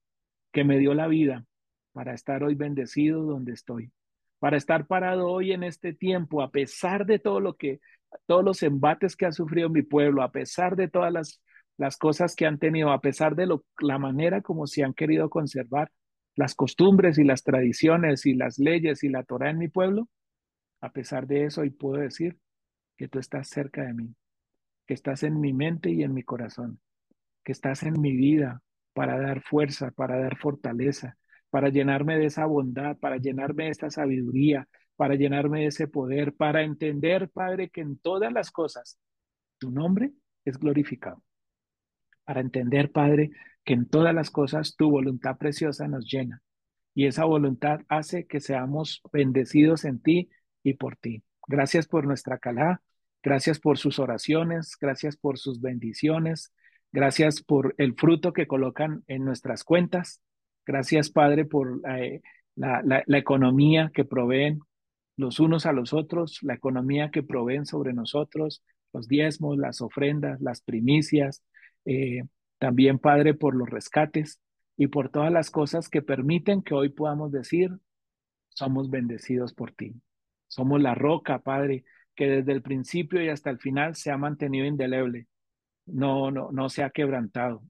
que 0.52 0.64
me 0.64 0.78
dio 0.78 0.94
la 0.94 1.06
vida 1.06 1.44
para 1.92 2.14
estar 2.14 2.42
hoy 2.42 2.54
bendecido 2.54 3.22
donde 3.22 3.52
estoy, 3.52 3.92
para 4.38 4.56
estar 4.56 4.86
parado 4.86 5.28
hoy 5.28 5.52
en 5.52 5.64
este 5.64 5.92
tiempo, 5.92 6.42
a 6.42 6.50
pesar 6.50 7.06
de 7.06 7.18
todo 7.18 7.40
lo 7.40 7.56
que, 7.56 7.80
todos 8.26 8.44
los 8.44 8.62
embates 8.62 9.16
que 9.16 9.26
ha 9.26 9.32
sufrido 9.32 9.68
mi 9.68 9.82
pueblo, 9.82 10.22
a 10.22 10.32
pesar 10.32 10.76
de 10.76 10.88
todas 10.88 11.12
las, 11.12 11.42
las 11.76 11.96
cosas 11.96 12.34
que 12.34 12.46
han 12.46 12.58
tenido, 12.58 12.90
a 12.90 13.00
pesar 13.00 13.36
de 13.36 13.46
lo, 13.46 13.64
la 13.80 13.98
manera 13.98 14.42
como 14.42 14.66
se 14.66 14.84
han 14.84 14.94
querido 14.94 15.30
conservar 15.30 15.90
las 16.36 16.54
costumbres 16.54 17.18
y 17.18 17.24
las 17.24 17.42
tradiciones 17.42 18.26
y 18.26 18.34
las 18.34 18.58
leyes 18.58 19.02
y 19.02 19.08
la 19.08 19.24
Torah 19.24 19.50
en 19.50 19.58
mi 19.58 19.68
pueblo, 19.68 20.08
a 20.80 20.92
pesar 20.92 21.26
de 21.26 21.44
eso, 21.44 21.62
hoy 21.62 21.70
puedo 21.70 22.00
decir 22.00 22.38
que 22.96 23.08
tú 23.08 23.18
estás 23.18 23.48
cerca 23.48 23.82
de 23.82 23.94
mí, 23.94 24.14
que 24.86 24.94
estás 24.94 25.24
en 25.24 25.40
mi 25.40 25.52
mente 25.52 25.90
y 25.90 26.02
en 26.04 26.14
mi 26.14 26.22
corazón, 26.22 26.80
que 27.48 27.52
estás 27.52 27.82
en 27.82 27.98
mi 27.98 28.14
vida 28.14 28.60
para 28.92 29.18
dar 29.18 29.40
fuerza, 29.40 29.90
para 29.90 30.20
dar 30.20 30.36
fortaleza, 30.36 31.16
para 31.48 31.70
llenarme 31.70 32.18
de 32.18 32.26
esa 32.26 32.44
bondad, 32.44 32.98
para 32.98 33.16
llenarme 33.16 33.64
de 33.64 33.70
esta 33.70 33.88
sabiduría, 33.88 34.68
para 34.96 35.14
llenarme 35.14 35.60
de 35.60 35.68
ese 35.68 35.88
poder, 35.88 36.34
para 36.34 36.62
entender, 36.62 37.30
Padre, 37.30 37.70
que 37.70 37.80
en 37.80 37.96
todas 37.96 38.34
las 38.34 38.50
cosas 38.50 38.98
tu 39.56 39.70
nombre 39.70 40.12
es 40.44 40.58
glorificado. 40.58 41.24
Para 42.26 42.42
entender, 42.42 42.92
Padre, 42.92 43.30
que 43.64 43.72
en 43.72 43.88
todas 43.88 44.14
las 44.14 44.30
cosas 44.30 44.76
tu 44.76 44.90
voluntad 44.90 45.38
preciosa 45.38 45.88
nos 45.88 46.04
llena. 46.04 46.42
Y 46.94 47.06
esa 47.06 47.24
voluntad 47.24 47.80
hace 47.88 48.26
que 48.26 48.40
seamos 48.40 49.00
bendecidos 49.10 49.86
en 49.86 50.02
ti 50.02 50.28
y 50.62 50.74
por 50.74 50.96
ti. 50.96 51.22
Gracias 51.46 51.88
por 51.88 52.06
nuestra 52.06 52.36
calá, 52.36 52.82
gracias 53.22 53.58
por 53.58 53.78
sus 53.78 53.98
oraciones, 53.98 54.76
gracias 54.78 55.16
por 55.16 55.38
sus 55.38 55.62
bendiciones, 55.62 56.52
Gracias 56.92 57.42
por 57.42 57.74
el 57.78 57.94
fruto 57.94 58.32
que 58.32 58.46
colocan 58.46 59.04
en 59.06 59.24
nuestras 59.24 59.64
cuentas. 59.64 60.22
Gracias, 60.66 61.10
Padre, 61.10 61.44
por 61.44 61.80
eh, 61.88 62.22
la, 62.56 63.04
economía 63.08 63.90
que 63.92 64.04
proveen 64.04 64.60
los 65.16 65.40
unos 65.40 65.66
a 65.66 65.72
los 65.72 65.92
otros, 65.92 66.38
la 66.42 66.54
economía 66.54 67.10
que 67.10 67.22
proveen 67.22 67.66
sobre 67.66 67.92
nosotros, 67.92 68.62
los 68.92 69.08
diezmos, 69.08 69.58
las 69.58 69.80
ofrendas, 69.80 70.40
las 70.40 70.62
primicias, 70.62 71.42
eh, 71.84 72.22
también 72.58 72.98
Padre 72.98 73.34
por 73.34 73.54
los 73.54 73.68
rescates 73.68 74.40
y 74.76 74.86
por 74.86 75.10
todas 75.10 75.32
las 75.32 75.50
cosas 75.50 75.88
que 75.88 76.02
permiten 76.02 76.62
que 76.62 76.74
hoy 76.74 76.88
podamos 76.88 77.32
decir, 77.32 77.70
somos 78.48 78.90
bendecidos 78.90 79.52
por 79.52 79.72
ti. 79.72 79.94
Somos 80.48 80.80
la 80.80 80.94
roca, 80.94 81.40
Padre, 81.40 81.84
que 82.14 82.28
desde 82.28 82.52
el 82.52 82.62
principio 82.62 83.22
y 83.22 83.28
hasta 83.28 83.50
el 83.50 83.58
final 83.58 83.94
se 83.94 84.10
ha 84.10 84.16
mantenido 84.16 84.66
indeleble. 84.66 85.26
No, 85.92 86.30
no, 86.30 86.50
no 86.52 86.68
se 86.68 86.82
ha 86.82 86.90
quebrantado, 86.90 87.62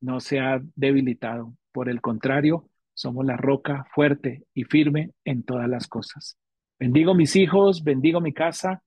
no 0.00 0.20
se 0.20 0.40
ha 0.40 0.60
debilitado. 0.74 1.54
Por 1.72 1.88
el 1.88 2.00
contrario, 2.00 2.68
somos 2.94 3.24
la 3.24 3.36
roca 3.36 3.86
fuerte 3.94 4.44
y 4.54 4.64
firme 4.64 5.12
en 5.24 5.42
todas 5.42 5.68
las 5.68 5.88
cosas. 5.88 6.36
Bendigo 6.78 7.14
mis 7.14 7.36
hijos, 7.36 7.84
bendigo 7.84 8.20
mi 8.20 8.32
casa, 8.32 8.82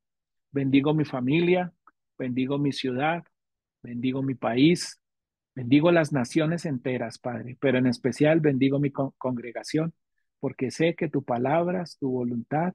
bendigo 0.52 0.94
mi 0.94 1.06
familia, 1.06 1.74
bendigo 2.18 2.58
mi 2.58 2.72
ciudad, 2.72 3.24
bendigo 3.82 4.22
mi 4.22 4.36
país, 4.36 5.02
bendigo 5.56 5.92
las 5.92 6.12
naciones 6.12 6.66
enteras, 6.66 7.18
Padre, 7.20 7.58
pero 7.60 7.78
en 7.78 7.88
especial 7.88 8.40
bendigo 8.42 8.80
mi 8.80 8.92
con 8.92 9.12
congregación, 9.18 9.94
porque 10.40 10.72
sé 10.72 10.96
que 10.96 11.10
tu 11.10 11.24
palabras, 11.24 11.98
tu 11.98 12.12
voluntad, 12.12 12.74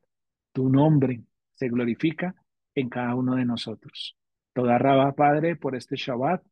tu 0.53 0.69
nombre 0.69 1.23
se 1.55 1.69
glorifica 1.69 2.35
en 2.75 2.89
cada 2.89 3.15
uno 3.15 3.35
de 3.35 3.45
nosotros. 3.45 4.17
Toda 4.53 4.79
raba, 4.79 5.13
Padre, 5.13 5.57
por 5.57 5.77
este 5.77 5.97
Shabbat, 5.97 6.43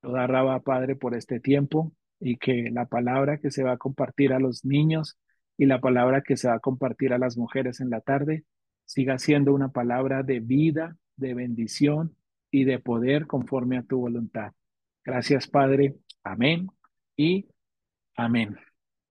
toda 0.00 0.26
raba, 0.26 0.60
Padre, 0.60 0.96
por 0.96 1.14
este 1.16 1.40
tiempo, 1.40 1.92
y 2.20 2.36
que 2.36 2.70
la 2.70 2.86
palabra 2.86 3.38
que 3.38 3.50
se 3.50 3.62
va 3.62 3.72
a 3.72 3.76
compartir 3.78 4.32
a 4.32 4.38
los 4.38 4.64
niños 4.64 5.18
y 5.58 5.66
la 5.66 5.80
palabra 5.80 6.22
que 6.22 6.36
se 6.36 6.48
va 6.48 6.54
a 6.54 6.60
compartir 6.60 7.12
a 7.12 7.18
las 7.18 7.36
mujeres 7.36 7.80
en 7.80 7.90
la 7.90 8.00
tarde 8.00 8.44
siga 8.84 9.18
siendo 9.18 9.52
una 9.52 9.68
palabra 9.68 10.22
de 10.22 10.40
vida, 10.40 10.96
de 11.16 11.34
bendición 11.34 12.16
y 12.50 12.64
de 12.64 12.78
poder 12.78 13.26
conforme 13.26 13.78
a 13.78 13.82
tu 13.82 13.98
voluntad. 13.98 14.52
Gracias, 15.04 15.48
Padre. 15.48 15.96
Amén 16.22 16.68
y 17.16 17.48
amén. 18.16 18.56